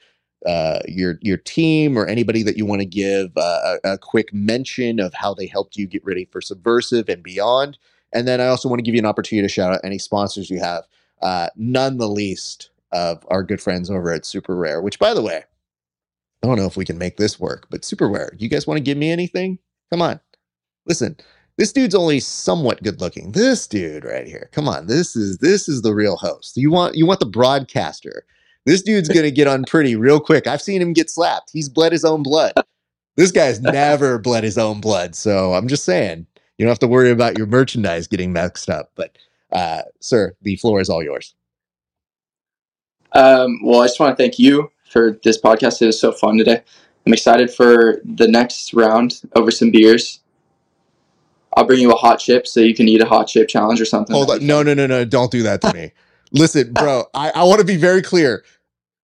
uh, 0.47 0.81
your 0.87 1.19
your 1.21 1.37
team 1.39 1.97
or 1.97 2.07
anybody 2.07 2.43
that 2.43 2.57
you 2.57 2.67
want 2.67 2.81
to 2.81 2.87
give 2.87 3.37
uh, 3.37 3.79
a, 3.85 3.93
a, 3.93 3.99
quick 3.99 4.33
mention 4.33 5.01
of 5.01 5.15
how 5.15 5.33
they 5.33 5.47
helped 5.47 5.77
you 5.77 5.87
get 5.87 6.05
ready 6.05 6.27
for 6.27 6.41
Subversiv 6.41 7.09
and 7.09 7.23
beyond. 7.23 7.79
And 8.13 8.29
then 8.29 8.41
I 8.41 8.49
also 8.49 8.69
want 8.69 8.79
to 8.79 8.83
give 8.83 8.95
you 8.95 9.01
an 9.01 9.07
opportunity 9.07 9.47
to 9.47 9.53
shout 9.53 9.73
out 9.73 9.81
any 9.83 9.99
sponsors 9.99 10.51
you 10.51 10.61
have. 10.61 10.85
Uh, 11.23 11.49
none 11.57 11.97
the 11.97 12.09
least 12.09 12.71
of 12.95 13.27
our 13.29 13.43
good 13.43 13.61
friends 13.61 13.91
over 13.91 14.11
at 14.11 14.25
Super 14.25 14.57
Rare. 14.57 14.81
Which, 14.81 14.99
by 14.99 15.13
the 15.13 15.23
way, 15.23 15.45
I 16.43 16.47
don't 16.47 16.57
know 16.57 16.67
if 16.67 16.77
we 16.77 16.85
can 16.85 16.99
make 16.99 17.19
this 17.19 17.39
work, 17.39 17.67
but 17.71 17.85
Super 17.85 18.09
Rare, 18.09 18.33
you 18.39 18.49
guys 18.49 18.67
want 18.67 18.79
to 18.79 18.85
give 18.85 18.97
me 18.97 19.11
anything? 19.11 19.59
Come 19.91 20.01
on, 20.01 20.21
listen. 20.87 21.17
This 21.57 21.73
dude's 21.73 21.95
only 21.95 22.19
somewhat 22.19 22.83
good 22.83 23.01
looking. 23.01 23.31
This 23.31 23.69
dude 23.69 24.05
right 24.05 24.27
here. 24.27 24.49
Come 24.53 24.69
on. 24.69 24.89
This 24.89 25.15
is 25.15 25.39
this 25.39 25.69
is 25.69 25.83
the 25.83 25.95
real 25.95 26.17
host. 26.17 26.57
You 26.57 26.73
want 26.73 26.97
you 26.97 27.07
want 27.07 27.21
the 27.21 27.27
broadcaster. 27.27 28.27
This 28.67 28.83
dude's 28.83 29.09
gonna 29.09 29.31
get 29.31 29.47
on 29.47 29.65
pretty 29.65 29.95
real 29.95 30.19
quick. 30.19 30.49
I've 30.49 30.63
seen 30.63 30.83
him 30.83 30.93
get 30.93 31.11
slapped. 31.11 31.51
He's 31.53 31.69
bled 31.69 31.93
his 31.93 32.05
own 32.05 32.25
blood. 32.25 32.55
This 33.17 33.31
guy's 33.31 33.61
never 33.61 34.19
bled 34.19 34.43
his 34.43 34.59
own 34.59 34.81
blood. 34.81 35.15
So 35.15 35.55
I'm 35.55 35.69
just 35.69 35.85
saying, 35.85 36.27
you 36.59 36.65
don't 36.65 36.73
have 36.73 36.81
to 36.81 36.89
worry 36.89 37.11
about 37.11 37.39
your 37.39 37.47
merchandise 37.47 38.09
getting 38.09 38.33
mixed 38.33 38.69
up. 38.69 38.91
But 38.97 39.17
uh, 39.53 39.83
sir, 40.01 40.35
the 40.43 40.57
floor 40.57 40.81
is 40.81 40.91
all 40.91 41.05
yours. 41.05 41.37
Um, 43.15 43.61
well, 43.63 43.83
I 43.83 43.87
just 43.87 44.01
want 44.01 44.17
to 44.17 44.23
thank 44.23 44.39
you 44.39 44.71
for 44.91 45.19
this 45.23 45.41
podcast. 45.41 45.81
It 45.83 45.87
was 45.87 46.01
so 46.01 46.13
fun 46.13 46.37
today. 46.37 46.63
I'm 47.07 47.13
excited 47.13 47.51
for 47.51 48.01
the 48.05 48.27
next 48.27 48.73
round 48.75 49.23
over 49.35 49.51
some 49.51 49.71
beers. 49.71 50.21
I'll 51.57 51.65
bring 51.65 51.81
you 51.81 51.93
a 51.93 51.97
hot 51.97 52.19
chip 52.19 52.47
so 52.47 52.61
you 52.61 52.75
can 52.75 52.89
eat 52.89 53.01
a 53.01 53.07
hot 53.07 53.29
chip 53.29 53.49
challenge 53.49 53.81
or 53.81 53.85
something. 53.85 54.15
Hold 54.15 54.31
on. 54.31 54.47
No, 54.47 54.63
no, 54.63 54.75
no, 54.75 54.87
no. 54.87 55.05
Don't 55.05 55.31
do 55.31 55.43
that 55.45 55.61
to 55.63 55.73
me. 55.73 55.93
Listen, 56.33 56.73
bro, 56.73 57.05
I, 57.15 57.31
I 57.31 57.45
want 57.45 57.61
to 57.61 57.67
be 57.67 57.77
very 57.77 58.03
clear. 58.03 58.45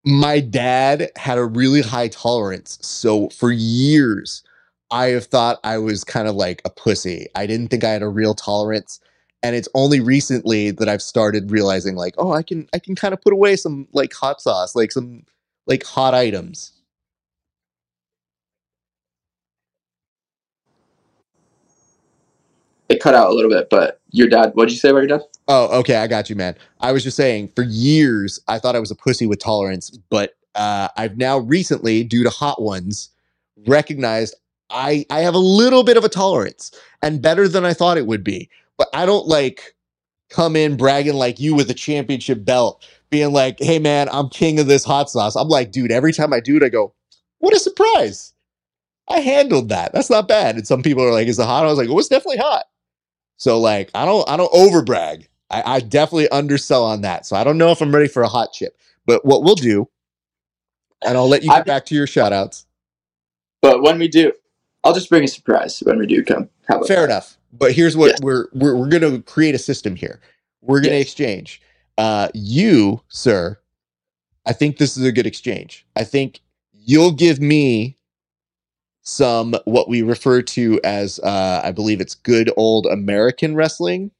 My 0.03 0.39
dad 0.39 1.11
had 1.15 1.37
a 1.37 1.45
really 1.45 1.81
high 1.81 2.09
tolerance. 2.09 2.77
So 2.81 3.29
for 3.29 3.51
years, 3.51 4.43
I 4.89 5.07
have 5.07 5.25
thought 5.25 5.59
I 5.63 5.77
was 5.77 6.03
kind 6.03 6.27
of 6.27 6.35
like 6.35 6.61
a 6.65 6.69
pussy. 6.69 7.27
I 7.35 7.45
didn't 7.45 7.69
think 7.69 7.85
I 7.85 7.91
had 7.91 8.01
a 8.01 8.09
real 8.09 8.33
tolerance. 8.33 8.99
And 9.43 9.55
it's 9.55 9.69
only 9.73 9.99
recently 9.99 10.71
that 10.71 10.87
I've 10.87 11.01
started 11.01 11.49
realizing 11.49 11.95
like, 11.95 12.13
oh, 12.17 12.31
I 12.31 12.43
can 12.43 12.67
I 12.73 12.79
can 12.79 12.95
kind 12.95 13.13
of 13.13 13.21
put 13.21 13.33
away 13.33 13.55
some 13.55 13.87
like 13.91 14.13
hot 14.13 14.41
sauce, 14.41 14.75
like 14.75 14.91
some 14.91 15.23
like 15.65 15.83
hot 15.83 16.13
items. 16.13 16.73
it 22.91 23.01
cut 23.01 23.15
out 23.15 23.31
a 23.31 23.33
little 23.33 23.49
bit, 23.49 23.69
but 23.69 23.99
your 24.11 24.27
dad, 24.27 24.51
what'd 24.53 24.71
you 24.71 24.77
say 24.77 24.89
about 24.89 24.99
your 24.99 25.07
dad? 25.07 25.21
Oh, 25.47 25.79
okay. 25.79 25.95
I 25.95 26.07
got 26.07 26.29
you, 26.29 26.35
man. 26.35 26.55
I 26.81 26.91
was 26.91 27.03
just 27.03 27.17
saying 27.17 27.51
for 27.55 27.63
years, 27.63 28.39
I 28.47 28.59
thought 28.59 28.75
I 28.75 28.79
was 28.79 28.91
a 28.91 28.95
pussy 28.95 29.25
with 29.25 29.39
tolerance, 29.39 29.89
but 30.09 30.35
uh, 30.55 30.89
I've 30.97 31.17
now 31.17 31.39
recently, 31.39 32.03
due 32.03 32.23
to 32.23 32.29
hot 32.29 32.61
ones, 32.61 33.09
recognized 33.65 34.35
I, 34.69 35.05
I 35.09 35.21
have 35.21 35.33
a 35.33 35.39
little 35.39 35.83
bit 35.83 35.97
of 35.97 36.03
a 36.03 36.09
tolerance 36.09 36.71
and 37.01 37.21
better 37.21 37.47
than 37.47 37.65
I 37.65 37.73
thought 37.73 37.97
it 37.97 38.07
would 38.07 38.23
be. 38.23 38.49
But 38.81 38.89
I 38.95 39.05
don't 39.05 39.27
like 39.27 39.75
come 40.31 40.55
in 40.55 40.75
bragging 40.75 41.13
like 41.13 41.39
you 41.39 41.53
with 41.53 41.69
a 41.69 41.75
championship 41.75 42.43
belt, 42.43 42.83
being 43.11 43.31
like, 43.31 43.59
hey, 43.59 43.77
man, 43.77 44.09
I'm 44.11 44.27
king 44.27 44.59
of 44.59 44.65
this 44.65 44.83
hot 44.83 45.07
sauce. 45.07 45.35
I'm 45.35 45.49
like, 45.49 45.71
dude, 45.71 45.91
every 45.91 46.11
time 46.11 46.33
I 46.33 46.39
do 46.39 46.57
it, 46.57 46.63
I 46.63 46.69
go, 46.69 46.95
what 47.37 47.55
a 47.55 47.59
surprise. 47.59 48.33
I 49.07 49.19
handled 49.19 49.69
that. 49.69 49.93
That's 49.93 50.09
not 50.09 50.27
bad. 50.27 50.55
And 50.55 50.65
some 50.65 50.81
people 50.81 51.03
are 51.03 51.11
like, 51.11 51.27
is 51.27 51.37
it 51.37 51.45
hot? 51.45 51.63
I 51.63 51.67
was 51.67 51.77
like, 51.77 51.89
oh, 51.89 51.99
it's 51.99 52.07
definitely 52.07 52.39
hot. 52.39 52.63
So 53.37 53.59
like 53.59 53.91
I 53.93 54.03
don't 54.03 54.27
I 54.27 54.35
don't 54.35 54.51
overbrag. 54.51 55.27
I, 55.51 55.75
I 55.75 55.79
definitely 55.81 56.29
undersell 56.29 56.83
on 56.83 57.01
that. 57.01 57.27
So 57.27 57.35
I 57.35 57.43
don't 57.43 57.59
know 57.59 57.69
if 57.69 57.81
I'm 57.81 57.93
ready 57.93 58.07
for 58.07 58.23
a 58.23 58.27
hot 58.27 58.51
chip. 58.51 58.75
But 59.05 59.23
what 59.23 59.43
we'll 59.43 59.53
do, 59.53 59.89
and 61.05 61.15
I'll 61.15 61.29
let 61.29 61.43
you 61.43 61.49
get 61.49 61.59
I, 61.59 61.63
back 61.63 61.85
to 61.85 61.95
your 61.95 62.07
shout 62.07 62.33
outs. 62.33 62.65
But 63.61 63.83
when 63.83 63.99
we 63.99 64.07
do, 64.07 64.33
I'll 64.83 64.95
just 64.95 65.09
bring 65.09 65.23
a 65.23 65.27
surprise 65.27 65.83
when 65.85 65.99
we 65.99 66.07
do 66.07 66.23
come. 66.23 66.49
Fair 66.67 67.01
that? 67.01 67.03
enough. 67.03 67.37
But 67.53 67.73
here's 67.73 67.97
what 67.97 68.11
yes. 68.11 68.21
we're 68.21 68.47
we're 68.53 68.75
we're 68.75 68.89
gonna 68.89 69.21
create 69.21 69.55
a 69.55 69.59
system 69.59 69.95
here. 69.95 70.19
We're 70.61 70.81
gonna 70.81 70.95
yes. 70.95 71.07
exchange. 71.07 71.61
Uh 71.97 72.29
you, 72.33 73.01
sir, 73.09 73.57
I 74.45 74.53
think 74.53 74.77
this 74.77 74.97
is 74.97 75.05
a 75.05 75.11
good 75.11 75.27
exchange. 75.27 75.85
I 75.95 76.03
think 76.03 76.41
you'll 76.73 77.11
give 77.11 77.39
me 77.39 77.97
some 79.03 79.55
what 79.65 79.89
we 79.89 80.01
refer 80.01 80.41
to 80.41 80.79
as 80.83 81.19
uh, 81.19 81.61
I 81.63 81.71
believe 81.71 82.01
it's 82.01 82.15
good 82.15 82.51
old 82.57 82.85
American 82.85 83.55
wrestling. 83.55 84.11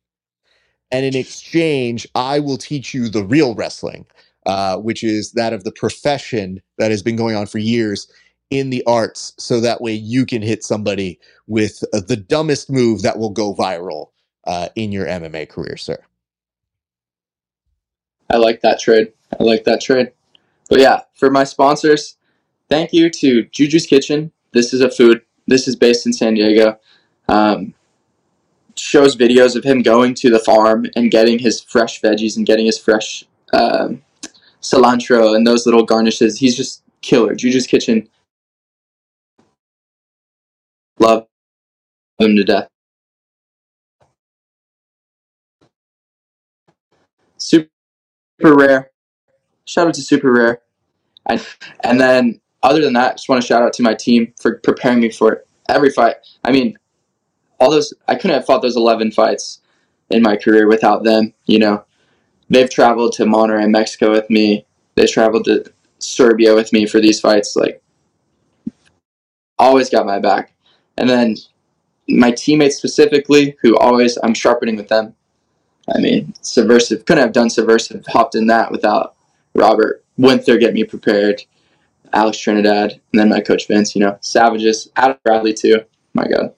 And 0.91 1.05
in 1.05 1.15
exchange, 1.15 2.07
I 2.15 2.39
will 2.39 2.57
teach 2.57 2.93
you 2.93 3.07
the 3.07 3.23
real 3.23 3.55
wrestling, 3.55 4.05
uh, 4.45 4.77
which 4.77 5.03
is 5.03 5.31
that 5.33 5.53
of 5.53 5.63
the 5.63 5.71
profession 5.71 6.61
that 6.77 6.91
has 6.91 7.01
been 7.01 7.15
going 7.15 7.35
on 7.35 7.45
for 7.45 7.59
years 7.59 8.11
in 8.51 8.69
the 8.69 8.83
arts. 8.85 9.33
So 9.37 9.59
that 9.61 9.81
way 9.81 9.93
you 9.93 10.25
can 10.25 10.41
hit 10.41 10.63
somebody 10.63 11.19
with 11.47 11.83
uh, 11.93 12.01
the 12.07 12.17
dumbest 12.17 12.69
move 12.69 13.01
that 13.01 13.17
will 13.17 13.31
go 13.31 13.55
viral 13.55 14.09
uh, 14.45 14.69
in 14.75 14.91
your 14.91 15.07
MMA 15.07 15.49
career, 15.49 15.77
sir. 15.77 15.97
I 18.29 18.37
like 18.37 18.61
that 18.61 18.79
trade. 18.79 19.13
I 19.39 19.43
like 19.43 19.63
that 19.63 19.81
trade. 19.81 20.11
But 20.69 20.79
yeah, 20.79 21.01
for 21.15 21.29
my 21.29 21.43
sponsors, 21.43 22.17
thank 22.69 22.93
you 22.93 23.09
to 23.09 23.43
Juju's 23.45 23.85
Kitchen, 23.85 24.31
this 24.53 24.73
is 24.73 24.81
a 24.81 24.89
food. 24.89 25.21
This 25.47 25.67
is 25.67 25.75
based 25.75 26.05
in 26.05 26.13
San 26.13 26.33
Diego. 26.33 26.79
Um, 27.27 27.73
shows 28.75 29.15
videos 29.15 29.55
of 29.55 29.63
him 29.63 29.81
going 29.81 30.13
to 30.15 30.29
the 30.29 30.39
farm 30.39 30.85
and 30.95 31.11
getting 31.11 31.39
his 31.39 31.61
fresh 31.61 32.01
veggies 32.01 32.37
and 32.37 32.45
getting 32.45 32.65
his 32.65 32.77
fresh 32.77 33.23
um, 33.53 34.01
cilantro 34.61 35.35
and 35.35 35.45
those 35.45 35.65
little 35.65 35.83
garnishes. 35.83 36.39
He's 36.39 36.55
just 36.55 36.83
killer. 37.01 37.33
Juju's 37.33 37.67
Kitchen. 37.67 38.07
Love 41.01 41.25
him 42.19 42.35
to 42.35 42.43
death. 42.43 42.67
Super 47.37 47.69
rare. 48.43 48.91
Shout 49.65 49.87
out 49.87 49.95
to 49.95 50.01
Super 50.03 50.31
Rare. 50.31 50.61
And, 51.27 51.43
and 51.83 51.99
then 51.99 52.39
other 52.61 52.81
than 52.81 52.93
that, 52.93 53.09
I 53.09 53.13
just 53.13 53.29
want 53.29 53.41
to 53.41 53.47
shout 53.47 53.63
out 53.63 53.73
to 53.73 53.83
my 53.83 53.95
team 53.95 54.31
for 54.39 54.59
preparing 54.59 54.99
me 54.99 55.09
for 55.09 55.43
every 55.69 55.89
fight. 55.89 56.17
I 56.43 56.51
mean, 56.51 56.77
all 57.59 57.71
those 57.71 57.93
I 58.07 58.13
couldn't 58.13 58.35
have 58.35 58.45
fought 58.45 58.61
those 58.61 58.75
eleven 58.75 59.09
fights 59.11 59.61
in 60.11 60.21
my 60.21 60.35
career 60.35 60.67
without 60.67 61.03
them. 61.03 61.33
You 61.45 61.59
know, 61.59 61.85
they've 62.49 62.69
traveled 62.69 63.13
to 63.13 63.23
Monterrey, 63.23 63.67
Mexico 63.69 64.11
with 64.11 64.29
me. 64.29 64.67
They 64.93 65.07
traveled 65.07 65.45
to 65.45 65.65
Serbia 65.97 66.53
with 66.53 66.71
me 66.71 66.85
for 66.85 66.99
these 66.99 67.19
fights. 67.19 67.55
Like, 67.55 67.81
always 69.57 69.89
got 69.89 70.05
my 70.05 70.19
back. 70.19 70.50
And 71.01 71.09
then 71.09 71.35
my 72.07 72.29
teammates 72.29 72.77
specifically, 72.77 73.57
who 73.63 73.75
always 73.75 74.19
I'm 74.23 74.35
sharpening 74.35 74.75
with 74.75 74.87
them. 74.87 75.15
I 75.93 75.99
mean, 75.99 76.33
Subversiv 76.43 77.07
couldn't 77.07 77.23
have 77.23 77.33
done 77.33 77.47
Subversiv. 77.47 78.07
Hopped 78.07 78.35
in 78.35 78.45
that 78.47 78.71
without 78.71 79.15
Robert 79.55 80.05
Winther 80.17 80.59
get 80.59 80.75
me 80.75 80.83
prepared, 80.83 81.41
Alex 82.13 82.37
Trinidad, 82.37 82.91
and 82.91 83.19
then 83.19 83.29
my 83.29 83.41
coach 83.41 83.67
Vince. 83.67 83.95
You 83.95 84.01
know, 84.01 84.17
savages. 84.21 84.89
Adam 84.95 85.17
Bradley 85.23 85.55
too. 85.55 85.83
My 86.13 86.27
God. 86.27 86.53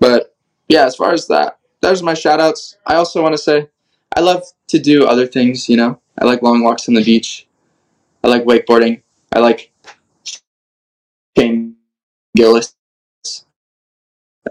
But 0.00 0.34
yeah, 0.68 0.86
as 0.86 0.96
far 0.96 1.12
as 1.12 1.26
that, 1.28 1.58
those 1.82 2.00
are 2.00 2.06
my 2.06 2.14
shout 2.14 2.40
outs. 2.40 2.78
I 2.86 2.94
also 2.94 3.22
want 3.22 3.34
to 3.34 3.38
say 3.38 3.68
I 4.16 4.20
love 4.20 4.42
to 4.68 4.78
do 4.78 5.04
other 5.04 5.26
things, 5.26 5.68
you 5.68 5.76
know. 5.76 6.00
I 6.18 6.24
like 6.24 6.40
long 6.40 6.62
walks 6.62 6.88
on 6.88 6.94
the 6.94 7.04
beach. 7.04 7.46
I 8.22 8.28
like 8.28 8.44
wakeboarding. 8.44 9.02
I 9.34 9.40
like 9.40 9.70
Shane 11.36 11.76
Gillis. 12.34 12.74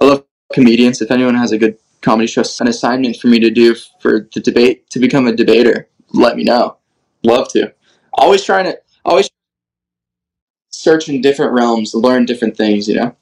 I 0.01 0.05
love 0.05 0.25
comedians. 0.53 1.01
If 1.01 1.11
anyone 1.11 1.35
has 1.35 1.51
a 1.51 1.57
good 1.57 1.77
comedy 2.01 2.27
show, 2.27 2.43
an 2.59 2.67
assignment 2.67 3.17
for 3.17 3.27
me 3.27 3.39
to 3.39 3.49
do 3.49 3.75
for 3.99 4.27
the 4.33 4.39
debate 4.39 4.89
to 4.91 4.99
become 4.99 5.27
a 5.27 5.35
debater, 5.35 5.87
let 6.13 6.35
me 6.35 6.43
know. 6.43 6.77
Love 7.23 7.47
to. 7.49 7.73
Always 8.13 8.43
trying 8.43 8.65
to 8.65 8.79
always 9.05 9.29
search 10.69 11.09
in 11.09 11.21
different 11.21 11.53
realms, 11.53 11.93
learn 11.93 12.25
different 12.25 12.57
things, 12.57 12.87
you 12.87 12.95
know. 12.95 13.15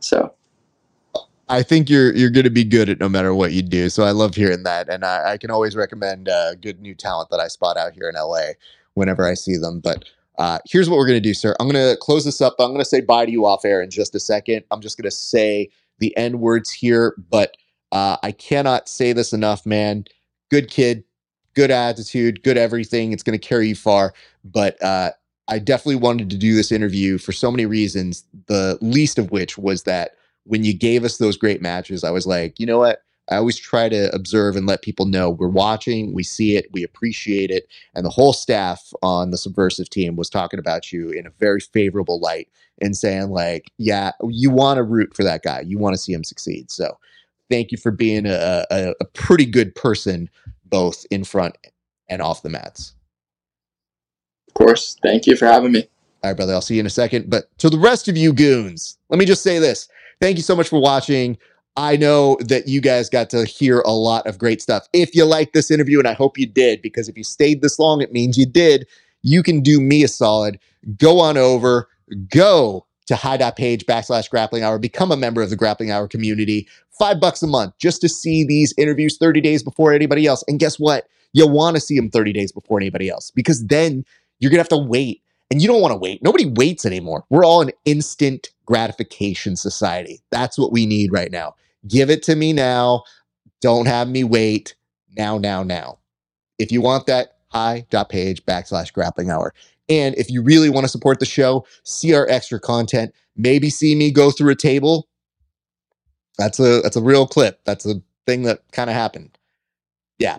So 0.00 0.32
I 1.48 1.62
think 1.62 1.88
you're 1.88 2.14
you're 2.14 2.30
going 2.30 2.44
to 2.44 2.50
be 2.50 2.64
good 2.64 2.88
at 2.88 2.98
no 2.98 3.08
matter 3.08 3.34
what 3.34 3.52
you 3.52 3.62
do. 3.62 3.88
So 3.88 4.02
I 4.04 4.10
love 4.10 4.34
hearing 4.34 4.64
that, 4.64 4.88
and 4.88 5.04
I, 5.04 5.32
I 5.32 5.36
can 5.38 5.50
always 5.50 5.76
recommend 5.76 6.28
uh, 6.28 6.54
good 6.56 6.80
new 6.80 6.94
talent 6.94 7.30
that 7.30 7.40
I 7.40 7.48
spot 7.48 7.76
out 7.76 7.92
here 7.92 8.08
in 8.08 8.14
LA 8.16 8.52
whenever 8.94 9.24
I 9.24 9.34
see 9.34 9.56
them. 9.56 9.80
But 9.80 10.04
uh, 10.38 10.58
here's 10.66 10.88
what 10.88 10.96
we're 10.96 11.06
going 11.06 11.20
to 11.20 11.28
do, 11.28 11.34
sir. 11.34 11.54
I'm 11.58 11.68
going 11.68 11.90
to 11.90 11.96
close 11.98 12.24
this 12.24 12.40
up. 12.40 12.54
I'm 12.58 12.68
going 12.68 12.78
to 12.78 12.84
say 12.84 13.00
bye 13.00 13.24
to 13.24 13.32
you 13.32 13.46
off 13.46 13.64
air 13.64 13.80
in 13.80 13.90
just 13.90 14.14
a 14.14 14.20
second. 14.20 14.64
I'm 14.70 14.80
just 14.80 14.96
going 14.96 15.08
to 15.08 15.16
say 15.16 15.70
the 15.98 16.16
N 16.16 16.40
words 16.40 16.70
here, 16.70 17.14
but 17.30 17.56
uh, 17.92 18.16
I 18.22 18.32
cannot 18.32 18.88
say 18.88 19.12
this 19.12 19.32
enough, 19.32 19.64
man. 19.64 20.04
Good 20.50 20.70
kid, 20.70 21.04
good 21.54 21.70
attitude, 21.70 22.42
good 22.42 22.58
everything. 22.58 23.12
It's 23.12 23.22
going 23.22 23.38
to 23.38 23.48
carry 23.48 23.68
you 23.68 23.74
far. 23.74 24.12
But 24.44 24.82
uh, 24.82 25.12
I 25.48 25.58
definitely 25.58 25.96
wanted 25.96 26.28
to 26.30 26.36
do 26.36 26.54
this 26.54 26.70
interview 26.70 27.18
for 27.18 27.32
so 27.32 27.50
many 27.50 27.66
reasons. 27.66 28.24
The 28.46 28.78
least 28.80 29.18
of 29.18 29.30
which 29.30 29.56
was 29.56 29.84
that 29.84 30.12
when 30.44 30.64
you 30.64 30.74
gave 30.74 31.04
us 31.04 31.18
those 31.18 31.36
great 31.36 31.62
matches, 31.62 32.04
I 32.04 32.10
was 32.10 32.26
like, 32.26 32.60
you 32.60 32.66
know 32.66 32.78
what? 32.78 33.00
I 33.28 33.36
always 33.36 33.56
try 33.56 33.88
to 33.88 34.14
observe 34.14 34.56
and 34.56 34.66
let 34.66 34.82
people 34.82 35.06
know 35.06 35.30
we're 35.30 35.48
watching, 35.48 36.12
we 36.12 36.22
see 36.22 36.56
it, 36.56 36.66
we 36.72 36.84
appreciate 36.84 37.50
it. 37.50 37.68
And 37.94 38.04
the 38.04 38.10
whole 38.10 38.32
staff 38.32 38.92
on 39.02 39.30
the 39.30 39.36
Subversiv 39.36 39.88
team 39.88 40.16
was 40.16 40.30
talking 40.30 40.60
about 40.60 40.92
you 40.92 41.10
in 41.10 41.26
a 41.26 41.30
very 41.30 41.60
favorable 41.60 42.20
light 42.20 42.48
and 42.80 42.96
saying, 42.96 43.30
like, 43.30 43.70
yeah, 43.78 44.12
you 44.28 44.50
want 44.50 44.76
to 44.76 44.82
root 44.82 45.14
for 45.14 45.24
that 45.24 45.42
guy. 45.42 45.60
You 45.60 45.78
want 45.78 45.94
to 45.94 46.00
see 46.00 46.12
him 46.12 46.24
succeed. 46.24 46.70
So 46.70 46.98
thank 47.50 47.72
you 47.72 47.78
for 47.78 47.90
being 47.90 48.26
a, 48.26 48.64
a, 48.70 48.94
a 49.00 49.04
pretty 49.06 49.46
good 49.46 49.74
person, 49.74 50.30
both 50.64 51.04
in 51.10 51.24
front 51.24 51.56
and 52.08 52.22
off 52.22 52.42
the 52.42 52.50
mats. 52.50 52.94
Of 54.48 54.54
course. 54.54 54.96
Thank 55.02 55.26
you 55.26 55.36
for 55.36 55.46
having 55.46 55.72
me. 55.72 55.88
All 56.22 56.30
right, 56.30 56.36
brother. 56.36 56.54
I'll 56.54 56.60
see 56.60 56.74
you 56.74 56.80
in 56.80 56.86
a 56.86 56.90
second. 56.90 57.28
But 57.28 57.56
to 57.58 57.70
the 57.70 57.78
rest 57.78 58.08
of 58.08 58.16
you 58.16 58.32
goons, 58.32 58.98
let 59.08 59.18
me 59.18 59.24
just 59.24 59.42
say 59.42 59.58
this 59.58 59.88
Thank 60.20 60.38
you 60.38 60.42
so 60.42 60.56
much 60.56 60.68
for 60.68 60.80
watching. 60.80 61.36
I 61.76 61.96
know 61.96 62.38
that 62.40 62.68
you 62.68 62.80
guys 62.80 63.10
got 63.10 63.28
to 63.30 63.44
hear 63.44 63.80
a 63.80 63.90
lot 63.90 64.26
of 64.26 64.38
great 64.38 64.62
stuff. 64.62 64.88
If 64.92 65.14
you 65.14 65.24
like 65.24 65.52
this 65.52 65.70
interview, 65.70 65.98
and 65.98 66.08
I 66.08 66.14
hope 66.14 66.38
you 66.38 66.46
did, 66.46 66.80
because 66.80 67.08
if 67.08 67.18
you 67.18 67.24
stayed 67.24 67.60
this 67.60 67.78
long, 67.78 68.00
it 68.00 68.12
means 68.12 68.38
you 68.38 68.46
did, 68.46 68.86
you 69.22 69.42
can 69.42 69.60
do 69.60 69.80
me 69.80 70.02
a 70.02 70.08
solid. 70.08 70.58
Go 70.96 71.20
on 71.20 71.36
over, 71.36 71.88
go 72.30 72.86
to 73.06 73.16
hy.page 73.16 73.84
backslash 73.86 74.30
grappling 74.30 74.62
hour, 74.62 74.78
become 74.78 75.12
a 75.12 75.16
member 75.16 75.42
of 75.42 75.50
the 75.50 75.56
grappling 75.56 75.90
hour 75.90 76.08
community. 76.08 76.66
Five 76.98 77.20
bucks 77.20 77.42
a 77.42 77.46
month 77.46 77.74
just 77.78 78.00
to 78.00 78.08
see 78.08 78.44
these 78.44 78.72
interviews 78.78 79.18
30 79.18 79.40
days 79.42 79.62
before 79.62 79.92
anybody 79.92 80.26
else. 80.26 80.42
And 80.48 80.58
guess 80.58 80.78
what? 80.78 81.08
You'll 81.32 81.50
want 81.50 81.76
to 81.76 81.80
see 81.80 81.96
them 81.96 82.10
30 82.10 82.32
days 82.32 82.52
before 82.52 82.80
anybody 82.80 83.10
else 83.10 83.30
because 83.30 83.66
then 83.66 84.04
you're 84.38 84.50
going 84.50 84.58
to 84.58 84.62
have 84.62 84.80
to 84.80 84.88
wait 84.88 85.22
and 85.50 85.60
you 85.60 85.68
don't 85.68 85.82
want 85.82 85.92
to 85.92 85.98
wait. 85.98 86.22
Nobody 86.22 86.46
waits 86.46 86.86
anymore. 86.86 87.24
We're 87.28 87.44
all 87.44 87.60
an 87.60 87.72
instant 87.84 88.48
gratification 88.64 89.56
society. 89.56 90.22
That's 90.30 90.58
what 90.58 90.72
we 90.72 90.86
need 90.86 91.12
right 91.12 91.30
now. 91.30 91.54
Give 91.86 92.10
it 92.10 92.22
to 92.24 92.36
me 92.36 92.52
now. 92.52 93.04
Don't 93.60 93.86
have 93.86 94.08
me 94.08 94.24
wait. 94.24 94.74
Now, 95.16 95.38
now, 95.38 95.62
now. 95.62 95.98
If 96.58 96.72
you 96.72 96.80
want 96.80 97.06
that, 97.06 97.36
hy.page 97.48 98.44
backslash 98.44 98.92
grappling 98.92 99.30
hour. 99.30 99.54
And 99.88 100.14
if 100.16 100.30
you 100.30 100.42
really 100.42 100.68
want 100.68 100.84
to 100.84 100.88
support 100.88 101.20
the 101.20 101.26
show, 101.26 101.66
see 101.84 102.14
our 102.14 102.28
extra 102.28 102.58
content, 102.58 103.14
maybe 103.36 103.70
see 103.70 103.94
me 103.94 104.10
go 104.10 104.30
through 104.30 104.50
a 104.50 104.56
table. 104.56 105.08
That's 106.38 106.58
a 106.58 106.80
that's 106.82 106.96
a 106.96 107.02
real 107.02 107.26
clip. 107.26 107.60
That's 107.64 107.86
a 107.86 108.02
thing 108.26 108.42
that 108.42 108.60
kind 108.72 108.90
of 108.90 108.96
happened. 108.96 109.38
Yeah, 110.18 110.38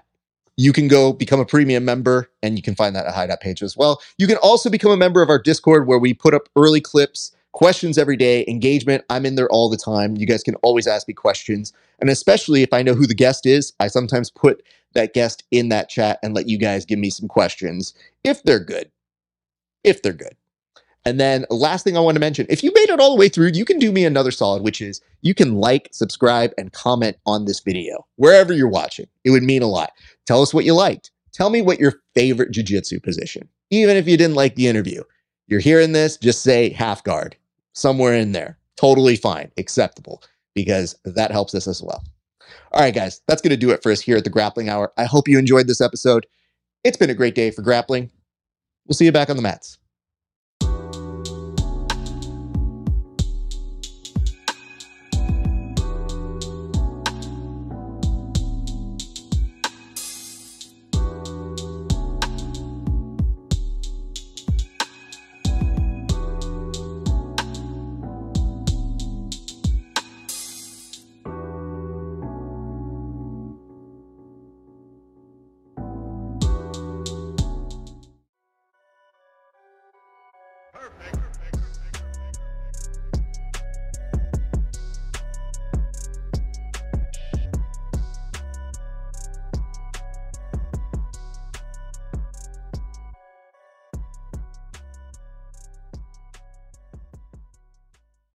you 0.58 0.74
can 0.74 0.88
go 0.88 1.14
become 1.14 1.40
a 1.40 1.46
premium 1.46 1.86
member 1.86 2.30
and 2.44 2.58
you 2.58 2.64
can 2.64 2.76
find 2.76 2.96
that 2.96 3.06
at 3.06 3.14
hy.page 3.14 3.64
as 3.64 3.78
well. 3.78 4.02
You 4.18 4.28
can 4.28 4.38
also 4.38 4.70
become 4.70 4.92
a 4.92 4.98
member 4.98 5.22
of 5.22 5.30
our 5.30 5.40
Discord 5.40 5.88
where 5.88 6.00
we 6.00 6.14
put 6.14 6.34
up 6.34 6.50
early 6.56 6.82
clips, 6.82 7.32
questions 7.58 7.98
every 7.98 8.16
day, 8.16 8.46
engagement. 8.48 9.04
I'm 9.10 9.26
in 9.26 9.34
there 9.34 9.50
all 9.50 9.68
the 9.68 9.78
time. 9.78 10.16
You 10.16 10.28
guys 10.28 10.44
can 10.44 10.54
always 10.62 10.86
ask 10.86 11.08
me 11.08 11.16
questions. 11.16 11.74
And 12.00 12.08
especially 12.08 12.62
if 12.62 12.72
I 12.72 12.84
know 12.84 12.94
who 12.94 13.08
the 13.08 13.16
guest 13.16 13.48
is, 13.48 13.74
I 13.80 13.88
sometimes 13.88 14.30
put 14.30 14.62
that 14.94 15.16
guest 15.16 15.44
in 15.50 15.70
that 15.70 15.90
chat 15.90 16.20
and 16.22 16.36
let 16.36 16.48
you 16.48 16.60
guys 16.60 16.86
give 16.86 17.00
me 17.00 17.10
some 17.10 17.28
questions 17.28 17.96
if 18.24 18.44
they're 18.44 18.64
good. 18.64 18.92
If 19.84 20.04
they're 20.04 20.14
good. 20.14 20.36
And 21.04 21.20
then 21.20 21.48
last 21.50 21.84
thing 21.84 21.98
I 21.98 22.00
want 22.00 22.14
to 22.14 22.20
mention, 22.20 22.46
if 22.48 22.64
you 22.64 22.72
made 22.76 22.92
it 22.92 23.00
all 23.00 23.10
the 23.10 23.20
way 23.20 23.28
through, 23.28 23.50
you 23.56 23.66
can 23.66 23.80
do 23.80 23.92
me 23.92 24.06
another 24.06 24.30
solid, 24.30 24.62
which 24.62 24.80
is 24.80 25.02
you 25.22 25.34
can 25.34 25.56
like, 25.56 25.90
subscribe, 25.92 26.52
and 26.60 26.72
comment 26.74 27.18
on 27.26 27.46
this 27.46 27.62
video, 27.62 28.06
wherever 28.18 28.54
you're 28.54 28.70
watching. 28.70 29.08
It 29.24 29.32
would 29.32 29.42
mean 29.42 29.64
a 29.64 29.68
lot. 29.68 29.94
Tell 30.28 30.44
us 30.44 30.54
what 30.54 30.66
you 30.66 30.76
liked. 30.76 31.10
Tell 31.34 31.50
me 31.50 31.64
what 31.64 31.80
your 31.80 32.02
favorite 32.14 32.52
jujitsu 32.52 33.02
position, 33.02 33.50
even 33.72 33.98
if 33.98 34.08
you 34.08 34.16
didn't 34.16 34.36
like 34.36 34.54
the 34.54 34.68
interview. 34.68 35.02
You're 35.48 35.60
hearing 35.60 35.94
this, 35.94 36.18
just 36.18 36.44
say 36.44 36.70
half 36.70 37.04
guard, 37.04 37.36
somewhere 37.78 38.16
in 38.16 38.32
there. 38.32 38.58
Totally 38.76 39.16
fine, 39.16 39.52
acceptable, 39.58 40.24
because 40.54 40.96
that 41.06 41.32
helps 41.32 41.56
us 41.56 41.68
as 41.68 41.82
well. 41.82 42.04
All 42.72 42.82
right, 42.82 42.94
guys, 42.94 43.22
that's 43.28 43.42
going 43.42 43.52
to 43.52 43.58
do 43.58 43.72
it 43.72 43.82
for 43.82 43.92
us 43.92 44.02
here 44.02 44.18
at 44.18 44.24
the 44.24 44.30
Grappling 44.30 44.70
Hour. 44.70 44.92
I 44.98 45.06
hope 45.06 45.28
you 45.28 45.40
enjoyed 45.40 45.68
this 45.68 45.82
episode. 45.82 46.26
It's 46.84 46.98
been 46.98 47.10
a 47.10 47.16
great 47.16 47.36
day 47.36 47.52
for 47.52 47.62
grappling. 47.62 48.12
We'll 48.86 48.96
see 48.96 49.06
you 49.06 49.12
back 49.12 49.30
on 49.30 49.36
the 49.36 49.42
mats. 49.42 49.78